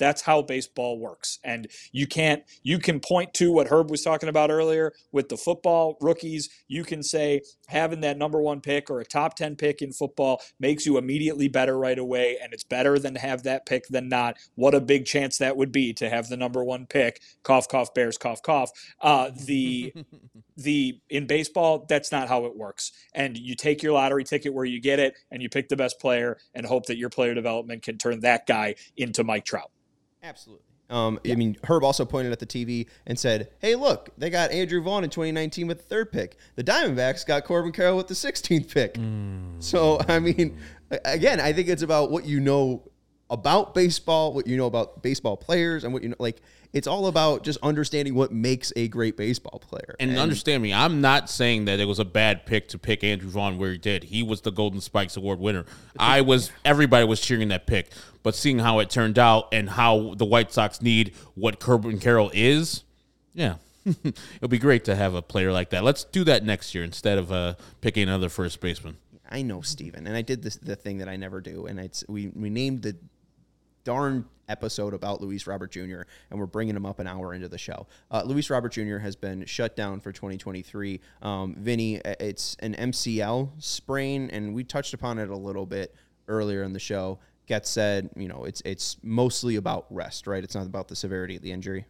That's 0.00 0.22
how 0.22 0.42
baseball 0.42 0.98
works. 0.98 1.38
And 1.44 1.68
you 1.92 2.06
can't, 2.06 2.42
you 2.62 2.78
can 2.78 2.98
point 2.98 3.34
to 3.34 3.52
what 3.52 3.68
Herb 3.68 3.90
was 3.90 4.02
talking 4.02 4.30
about 4.30 4.50
earlier 4.50 4.92
with 5.12 5.28
the 5.28 5.36
football 5.36 5.98
rookies. 6.00 6.48
You 6.66 6.82
can 6.82 7.02
say 7.02 7.42
having 7.68 8.00
that 8.00 8.16
number 8.16 8.40
one 8.40 8.62
pick 8.62 8.90
or 8.90 9.00
a 9.00 9.04
top 9.04 9.36
10 9.36 9.56
pick 9.56 9.82
in 9.82 9.92
football 9.92 10.40
makes 10.58 10.86
you 10.86 10.96
immediately 10.96 11.48
better 11.48 11.78
right 11.78 11.98
away. 11.98 12.38
And 12.42 12.52
it's 12.52 12.64
better 12.64 12.98
than 12.98 13.14
to 13.14 13.20
have 13.20 13.42
that 13.44 13.66
pick 13.66 13.86
than 13.88 14.08
not. 14.08 14.38
What 14.54 14.74
a 14.74 14.80
big 14.80 15.04
chance 15.04 15.36
that 15.38 15.56
would 15.58 15.70
be 15.70 15.92
to 15.94 16.08
have 16.08 16.28
the 16.28 16.36
number 16.36 16.64
one 16.64 16.86
pick. 16.86 17.20
Cough, 17.42 17.68
cough, 17.68 17.92
bears, 17.92 18.16
cough, 18.16 18.42
cough. 18.42 18.70
Uh, 19.02 19.30
the, 19.46 19.92
the, 20.56 20.98
in 21.10 21.26
baseball, 21.26 21.84
that's 21.88 22.10
not 22.10 22.28
how 22.28 22.46
it 22.46 22.56
works. 22.56 22.92
And 23.14 23.36
you 23.36 23.54
take 23.54 23.82
your 23.82 23.92
lottery 23.92 24.24
ticket 24.24 24.54
where 24.54 24.64
you 24.64 24.80
get 24.80 24.98
it 24.98 25.14
and 25.30 25.42
you 25.42 25.50
pick 25.50 25.68
the 25.68 25.76
best 25.76 26.00
player 26.00 26.38
and 26.54 26.64
hope 26.64 26.86
that 26.86 26.96
your 26.96 27.10
player 27.10 27.34
development 27.34 27.82
can 27.82 27.98
turn 27.98 28.20
that 28.20 28.46
guy 28.46 28.76
into 28.96 29.22
Mike 29.22 29.44
Trout. 29.44 29.70
Absolutely. 30.22 30.64
Um, 30.90 31.20
I 31.24 31.36
mean, 31.36 31.56
Herb 31.64 31.84
also 31.84 32.04
pointed 32.04 32.32
at 32.32 32.40
the 32.40 32.46
TV 32.46 32.86
and 33.06 33.16
said, 33.16 33.50
"Hey, 33.60 33.76
look, 33.76 34.10
they 34.18 34.28
got 34.28 34.50
Andrew 34.50 34.82
Vaughn 34.82 35.04
in 35.04 35.10
2019 35.10 35.68
with 35.68 35.78
the 35.78 35.84
third 35.84 36.10
pick. 36.10 36.36
The 36.56 36.64
Diamondbacks 36.64 37.24
got 37.24 37.44
Corbin 37.44 37.70
Carroll 37.70 37.96
with 37.96 38.08
the 38.08 38.14
16th 38.14 38.74
pick." 38.74 38.96
So, 39.60 40.00
I 40.08 40.18
mean, 40.18 40.58
again, 41.04 41.38
I 41.40 41.52
think 41.52 41.68
it's 41.68 41.82
about 41.82 42.10
what 42.10 42.24
you 42.24 42.40
know 42.40 42.82
about 43.30 43.72
baseball, 43.74 44.32
what 44.32 44.48
you 44.48 44.56
know 44.56 44.66
about 44.66 45.00
baseball 45.02 45.36
players, 45.36 45.84
and 45.84 45.92
what 45.92 46.02
you 46.02 46.08
know. 46.08 46.16
Like, 46.18 46.40
it's 46.72 46.86
all 46.86 47.06
about 47.06 47.42
just 47.42 47.58
understanding 47.62 48.14
what 48.14 48.32
makes 48.32 48.72
a 48.76 48.88
great 48.88 49.16
baseball 49.16 49.58
player. 49.58 49.96
And, 49.98 50.16
understand 50.16 50.62
me, 50.62 50.72
I'm 50.72 51.00
not 51.00 51.28
saying 51.28 51.64
that 51.64 51.80
it 51.80 51.86
was 51.86 51.98
a 51.98 52.04
bad 52.04 52.46
pick 52.46 52.68
to 52.68 52.78
pick 52.78 53.02
Andrew 53.02 53.28
Vaughn 53.28 53.58
where 53.58 53.72
he 53.72 53.78
did. 53.78 54.04
He 54.04 54.22
was 54.22 54.42
the 54.42 54.52
Golden 54.52 54.80
Spikes 54.80 55.16
Award 55.16 55.40
winner. 55.40 55.64
I 55.98 56.20
was 56.20 56.50
everybody 56.64 57.04
was 57.04 57.20
cheering 57.20 57.48
that 57.48 57.66
pick. 57.66 57.90
But 58.22 58.34
seeing 58.34 58.58
how 58.58 58.80
it 58.80 58.90
turned 58.90 59.18
out 59.18 59.48
and 59.52 59.70
how 59.70 60.14
the 60.14 60.26
White 60.26 60.52
Sox 60.52 60.82
need 60.82 61.14
what 61.34 61.58
Corbin 61.58 61.98
Carroll 61.98 62.30
is, 62.34 62.84
yeah. 63.32 63.54
It'll 63.86 64.48
be 64.48 64.58
great 64.58 64.84
to 64.84 64.94
have 64.94 65.14
a 65.14 65.22
player 65.22 65.52
like 65.52 65.70
that. 65.70 65.82
Let's 65.82 66.04
do 66.04 66.22
that 66.24 66.44
next 66.44 66.74
year 66.74 66.84
instead 66.84 67.16
of 67.16 67.32
uh, 67.32 67.54
picking 67.80 68.02
another 68.02 68.28
first 68.28 68.60
baseman. 68.60 68.98
I 69.30 69.42
know 69.42 69.62
Steven, 69.62 70.06
and 70.06 70.16
I 70.16 70.22
did 70.22 70.42
this 70.42 70.56
the 70.56 70.76
thing 70.76 70.98
that 70.98 71.08
I 71.08 71.16
never 71.16 71.40
do, 71.40 71.66
and 71.66 71.78
it's 71.78 72.04
we 72.08 72.28
we 72.28 72.50
named 72.50 72.82
the 72.82 72.96
darn 73.90 74.24
episode 74.48 74.94
about 74.94 75.20
Luis 75.20 75.48
Robert 75.48 75.72
Jr. 75.72 76.02
and 76.30 76.38
we're 76.38 76.46
bringing 76.46 76.76
him 76.76 76.86
up 76.86 77.00
an 77.00 77.08
hour 77.08 77.34
into 77.34 77.48
the 77.48 77.58
show. 77.58 77.88
Uh, 78.08 78.22
Luis 78.24 78.48
Robert 78.48 78.70
Jr. 78.70 78.98
has 78.98 79.16
been 79.16 79.44
shut 79.46 79.74
down 79.74 79.98
for 79.98 80.12
2023. 80.12 81.00
Um, 81.22 81.56
Vinnie, 81.58 81.96
it's 82.04 82.56
an 82.60 82.74
MCL 82.76 83.50
sprain, 83.58 84.30
and 84.30 84.54
we 84.54 84.62
touched 84.62 84.94
upon 84.94 85.18
it 85.18 85.28
a 85.28 85.36
little 85.36 85.66
bit 85.66 85.92
earlier 86.28 86.62
in 86.62 86.72
the 86.72 86.78
show. 86.78 87.18
Getz 87.46 87.68
said, 87.68 88.10
you 88.14 88.28
know, 88.28 88.44
it's 88.44 88.62
it's 88.64 88.96
mostly 89.02 89.56
about 89.56 89.86
rest, 89.90 90.28
right? 90.28 90.44
It's 90.44 90.54
not 90.54 90.66
about 90.66 90.86
the 90.86 90.94
severity 90.94 91.34
of 91.34 91.42
the 91.42 91.50
injury. 91.50 91.84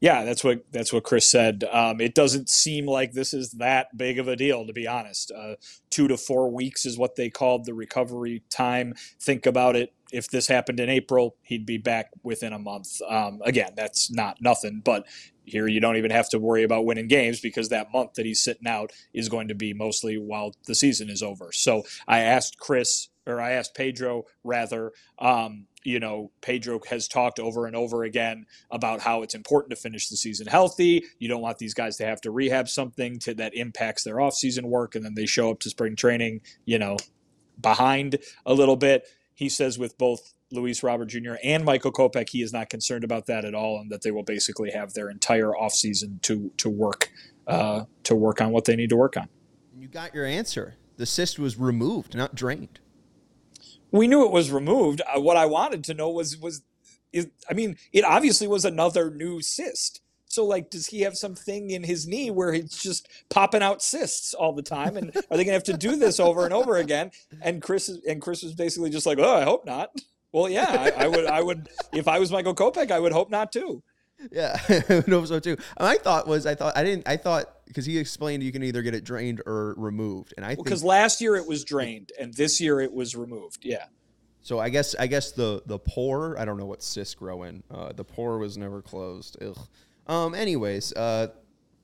Yeah, 0.00 0.24
that's 0.24 0.44
what 0.44 0.64
that's 0.72 0.92
what 0.92 1.04
Chris 1.04 1.28
said. 1.28 1.64
Um, 1.72 2.00
it 2.00 2.14
doesn't 2.14 2.50
seem 2.50 2.86
like 2.86 3.12
this 3.12 3.32
is 3.32 3.52
that 3.52 3.96
big 3.96 4.18
of 4.18 4.28
a 4.28 4.36
deal, 4.36 4.66
to 4.66 4.72
be 4.72 4.86
honest. 4.86 5.32
Uh, 5.32 5.54
two 5.90 6.06
to 6.08 6.16
four 6.18 6.50
weeks 6.50 6.84
is 6.84 6.98
what 6.98 7.16
they 7.16 7.30
called 7.30 7.64
the 7.64 7.74
recovery 7.74 8.42
time. 8.50 8.94
Think 9.18 9.46
about 9.46 9.74
it. 9.74 9.94
If 10.12 10.28
this 10.28 10.48
happened 10.48 10.80
in 10.80 10.90
April, 10.90 11.36
he'd 11.42 11.66
be 11.66 11.78
back 11.78 12.10
within 12.22 12.52
a 12.52 12.58
month. 12.58 13.00
Um, 13.08 13.40
again, 13.44 13.72
that's 13.74 14.10
not 14.10 14.40
nothing, 14.40 14.82
but 14.84 15.06
here 15.44 15.66
you 15.66 15.80
don't 15.80 15.96
even 15.96 16.10
have 16.10 16.28
to 16.30 16.38
worry 16.38 16.62
about 16.62 16.84
winning 16.84 17.08
games 17.08 17.40
because 17.40 17.70
that 17.70 17.92
month 17.92 18.14
that 18.14 18.26
he's 18.26 18.42
sitting 18.42 18.66
out 18.66 18.92
is 19.14 19.28
going 19.28 19.48
to 19.48 19.54
be 19.54 19.72
mostly 19.72 20.18
while 20.18 20.54
the 20.66 20.74
season 20.74 21.08
is 21.08 21.22
over. 21.22 21.52
So 21.52 21.84
I 22.06 22.20
asked 22.20 22.58
Chris, 22.58 23.08
or 23.26 23.40
I 23.40 23.52
asked 23.52 23.74
Pedro 23.74 24.24
rather. 24.44 24.92
Um, 25.18 25.66
you 25.86 26.00
know, 26.00 26.32
Pedro 26.40 26.80
has 26.90 27.06
talked 27.06 27.38
over 27.38 27.64
and 27.66 27.76
over 27.76 28.02
again 28.02 28.44
about 28.72 29.00
how 29.00 29.22
it's 29.22 29.36
important 29.36 29.70
to 29.70 29.76
finish 29.76 30.08
the 30.08 30.16
season 30.16 30.48
healthy. 30.48 31.04
You 31.20 31.28
don't 31.28 31.40
want 31.40 31.58
these 31.58 31.74
guys 31.74 31.96
to 31.98 32.04
have 32.04 32.20
to 32.22 32.32
rehab 32.32 32.68
something 32.68 33.20
to, 33.20 33.34
that 33.34 33.54
impacts 33.54 34.02
their 34.02 34.16
offseason 34.16 34.64
work, 34.64 34.96
and 34.96 35.04
then 35.04 35.14
they 35.14 35.26
show 35.26 35.50
up 35.52 35.60
to 35.60 35.70
spring 35.70 35.94
training, 35.94 36.40
you 36.64 36.80
know, 36.80 36.96
behind 37.60 38.18
a 38.44 38.52
little 38.52 38.74
bit. 38.74 39.06
He 39.32 39.48
says 39.48 39.78
with 39.78 39.96
both 39.96 40.34
Luis 40.50 40.82
Robert 40.82 41.06
Jr. 41.06 41.34
and 41.44 41.64
Michael 41.64 41.92
Kopech, 41.92 42.30
he 42.30 42.42
is 42.42 42.52
not 42.52 42.68
concerned 42.68 43.04
about 43.04 43.26
that 43.26 43.44
at 43.44 43.54
all, 43.54 43.78
and 43.78 43.88
that 43.92 44.02
they 44.02 44.10
will 44.10 44.24
basically 44.24 44.72
have 44.72 44.92
their 44.94 45.08
entire 45.08 45.52
offseason 45.52 46.20
to 46.22 46.50
to 46.56 46.68
work 46.68 47.10
uh, 47.46 47.84
to 48.02 48.16
work 48.16 48.40
on 48.40 48.50
what 48.50 48.64
they 48.64 48.74
need 48.74 48.90
to 48.90 48.96
work 48.96 49.16
on. 49.16 49.28
You 49.78 49.86
got 49.86 50.14
your 50.16 50.26
answer. 50.26 50.74
The 50.96 51.06
cyst 51.06 51.38
was 51.38 51.56
removed, 51.58 52.16
not 52.16 52.34
drained 52.34 52.80
we 53.90 54.06
knew 54.06 54.24
it 54.24 54.32
was 54.32 54.50
removed. 54.50 55.00
Uh, 55.02 55.20
what 55.20 55.36
I 55.36 55.46
wanted 55.46 55.84
to 55.84 55.94
know 55.94 56.10
was 56.10 56.36
was 56.36 56.62
is 57.12 57.28
I 57.50 57.54
mean, 57.54 57.76
it 57.92 58.04
obviously 58.04 58.46
was 58.46 58.64
another 58.64 59.10
new 59.10 59.40
cyst. 59.40 60.00
So 60.28 60.44
like, 60.44 60.70
does 60.70 60.86
he 60.88 61.02
have 61.02 61.16
something 61.16 61.70
in 61.70 61.84
his 61.84 62.06
knee 62.06 62.30
where 62.30 62.52
he's 62.52 62.76
just 62.76 63.08
popping 63.30 63.62
out 63.62 63.80
cysts 63.80 64.34
all 64.34 64.52
the 64.52 64.62
time? 64.62 64.96
And 64.96 65.16
are 65.30 65.36
they 65.36 65.44
gonna 65.44 65.52
have 65.52 65.64
to 65.64 65.76
do 65.76 65.96
this 65.96 66.20
over 66.20 66.44
and 66.44 66.52
over 66.52 66.76
again? 66.76 67.10
And 67.40 67.62
Chris 67.62 67.88
and 67.88 68.20
Chris 68.20 68.42
was 68.42 68.54
basically 68.54 68.90
just 68.90 69.06
like, 69.06 69.18
oh, 69.18 69.36
I 69.36 69.44
hope 69.44 69.64
not. 69.64 69.90
Well, 70.32 70.48
yeah, 70.50 70.66
I, 70.68 71.04
I 71.04 71.08
would, 71.08 71.24
I 71.24 71.40
would, 71.40 71.68
if 71.94 72.08
I 72.08 72.18
was 72.18 72.30
Michael 72.30 72.54
Kopech, 72.54 72.90
I 72.90 73.00
would 73.00 73.12
hope 73.12 73.30
not 73.30 73.52
too. 73.52 73.82
Yeah, 74.30 74.58
I 74.68 75.02
hope 75.08 75.26
so 75.26 75.40
too. 75.40 75.56
My 75.78 75.96
thought 75.96 76.26
was, 76.26 76.44
I 76.44 76.54
thought 76.54 76.76
I 76.76 76.84
didn't, 76.84 77.08
I 77.08 77.16
thought 77.16 77.46
because 77.66 77.84
he 77.84 77.98
explained 77.98 78.42
you 78.42 78.52
can 78.52 78.62
either 78.62 78.82
get 78.82 78.94
it 78.94 79.04
drained 79.04 79.42
or 79.46 79.74
removed, 79.76 80.34
and 80.36 80.44
I 80.46 80.54
because 80.54 80.82
well, 80.82 80.98
last 80.98 81.20
year 81.20 81.36
it 81.36 81.46
was 81.46 81.64
drained 81.64 82.12
and 82.18 82.32
this 82.34 82.60
year 82.60 82.80
it 82.80 82.92
was 82.92 83.14
removed. 83.14 83.64
Yeah. 83.64 83.86
So 84.42 84.60
I 84.60 84.68
guess 84.68 84.94
I 84.94 85.06
guess 85.06 85.32
the 85.32 85.62
the 85.66 85.78
pore 85.78 86.38
I 86.38 86.44
don't 86.44 86.56
know 86.56 86.66
what 86.66 86.82
cysts 86.82 87.14
grow 87.14 87.42
in. 87.42 87.62
Uh, 87.70 87.92
the 87.92 88.04
pore 88.04 88.38
was 88.38 88.56
never 88.56 88.80
closed. 88.82 89.36
Ugh. 89.42 89.58
Um. 90.06 90.34
Anyways, 90.34 90.92
uh, 90.92 91.28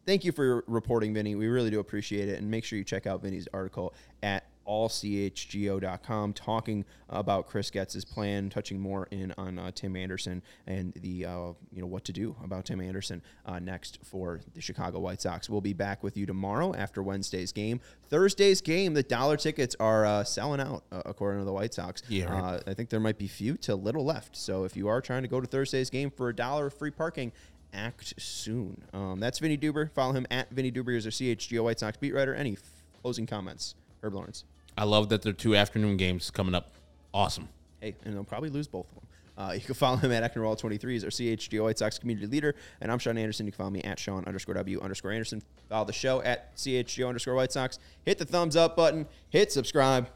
thank 0.07 0.25
you 0.25 0.33
for 0.33 0.65
reporting, 0.69 1.13
Vinnie. 1.13 1.35
We 1.35 1.49
really 1.49 1.71
do 1.71 1.81
appreciate 1.81 2.29
it, 2.29 2.39
and 2.39 2.51
make 2.51 2.65
sure 2.65 2.79
you 2.79 2.85
check 2.85 3.07
out 3.07 3.23
Vinnie's 3.23 3.49
article 3.53 3.95
at 4.23 4.47
allchgo.com 4.67 6.33
talking 6.33 6.85
about 7.09 7.47
Chris 7.47 7.71
Getz's 7.71 8.05
plan, 8.05 8.51
touching 8.51 8.79
more 8.81 9.07
in 9.11 9.33
on 9.37 9.59
uh, 9.59 9.71
Tim 9.75 9.97
Anderson 9.97 10.43
and 10.67 10.93
the 10.95 11.27
uh, 11.27 11.53
you 11.73 11.81
know 11.81 11.87
what 11.87 12.05
to 12.05 12.13
do 12.13 12.35
about 12.43 12.65
Tim 12.65 12.81
Anderson 12.81 13.23
uh, 13.47 13.59
next 13.59 13.99
for 14.05 14.41
the 14.55 14.61
Chicago 14.61 15.01
White 15.01 15.21
Sox. 15.21 15.49
We'll 15.51 15.61
be 15.61 15.73
back 15.73 16.03
with 16.03 16.17
you 16.17 16.27
tomorrow 16.27 16.75
after 16.75 17.03
Wednesday's 17.03 17.53
game. 17.53 17.81
Thursday's 18.09 18.61
game, 18.61 18.95
the 18.95 19.03
dollar 19.03 19.37
tickets 19.37 19.75
are 19.81 20.05
uh, 20.05 20.25
selling 20.25 20.61
out 20.61 20.85
uh, 20.93 21.03
according 21.07 21.41
to 21.41 21.45
the 21.45 21.53
White 21.53 21.75
Sox. 21.75 22.03
Yeah, 22.09 22.33
right. 22.33 22.55
Uh, 22.55 22.61
I 22.67 22.75
think 22.75 22.91
there 22.91 23.01
might 23.01 23.19
be 23.19 23.29
few 23.29 23.57
to 23.59 23.75
little 23.75 24.05
left. 24.05 24.37
So 24.37 24.65
if 24.65 24.77
you 24.77 24.89
are 24.89 25.01
trying 25.01 25.23
to 25.23 25.29
go 25.29 25.41
to 25.41 25.47
Thursday's 25.47 25.91
game 25.91 26.11
for 26.11 26.29
a 26.29 26.35
dollar 26.35 26.71
free 26.71 26.91
parking, 26.91 27.33
act 27.73 28.15
soon. 28.21 28.83
Um, 28.93 29.21
that's 29.21 29.39
Vinnie 29.39 29.59
Duber. 29.59 29.91
Follow 29.93 30.13
him 30.13 30.27
at 30.31 30.51
Vinnie 30.51 30.73
Duber 30.73 30.97
as 30.97 31.07
a 31.07 31.11
CHGO 31.11 31.65
White 31.65 31.81
Sox 31.81 31.97
beat 31.97 32.15
writer. 32.15 32.35
Any 32.35 32.53
f- 32.53 32.61
closing 33.01 33.27
comments, 33.27 33.75
Herb 34.03 34.15
Lawrence? 34.15 34.45
I 34.77 34.85
love 34.85 35.09
that 35.11 35.23
there 35.23 35.31
are 35.31 35.35
two 35.35 35.55
afternoon 35.55 35.97
games 35.97 36.31
coming 36.31 36.55
up. 36.55 36.73
Awesome. 37.13 37.49
Hey, 37.81 37.95
and 38.05 38.15
they'll 38.15 38.25
probably 38.25 38.51
lose 38.51 38.67
both 38.67 38.87
of 38.89 38.95
them. 38.95 39.07
Uh, 39.37 39.53
you 39.55 39.61
can 39.61 39.75
follow 39.75 39.97
him 39.97 40.13
at 40.13 40.23
Ecknerall23 40.23 40.97
as 40.97 41.05
our 41.05 41.11
CHGO 41.11 41.63
White 41.65 41.79
Sox 41.79 41.99
community 41.99 42.27
leader. 42.27 42.55
And 42.81 42.91
I'm 42.91 42.99
Sean 42.99 43.19
Anderson. 43.19 43.47
You 43.47 43.53
can 43.53 43.59
follow 43.59 43.71
me 43.71 43.83
at 43.83 43.99
Sean 43.99 44.25
underscore 44.25 44.55
W 44.55 44.81
underscore 44.81 45.13
Anderson. 45.13 45.43
Follow 45.69 45.85
the 45.85 45.93
show 45.93 46.23
at 46.23 46.57
CHGO 46.57 47.09
underscore 47.09 47.35
White 47.35 47.53
Sox. 47.53 47.79
Hit 48.05 48.19
the 48.19 48.25
thumbs 48.25 48.57
up 48.57 48.77
button. 48.77 49.07
Hit 49.31 49.53
subscribe. 49.53 50.09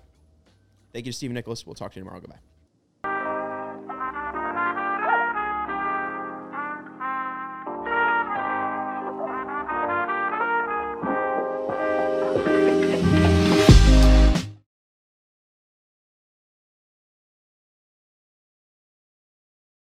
Thank 0.92 1.06
you 1.06 1.12
to 1.12 1.16
Stephen 1.16 1.34
Nicholas. 1.34 1.66
We'll 1.66 1.74
talk 1.74 1.92
to 1.92 1.98
you 1.98 2.04
tomorrow. 2.04 2.20
Goodbye. 2.20 2.55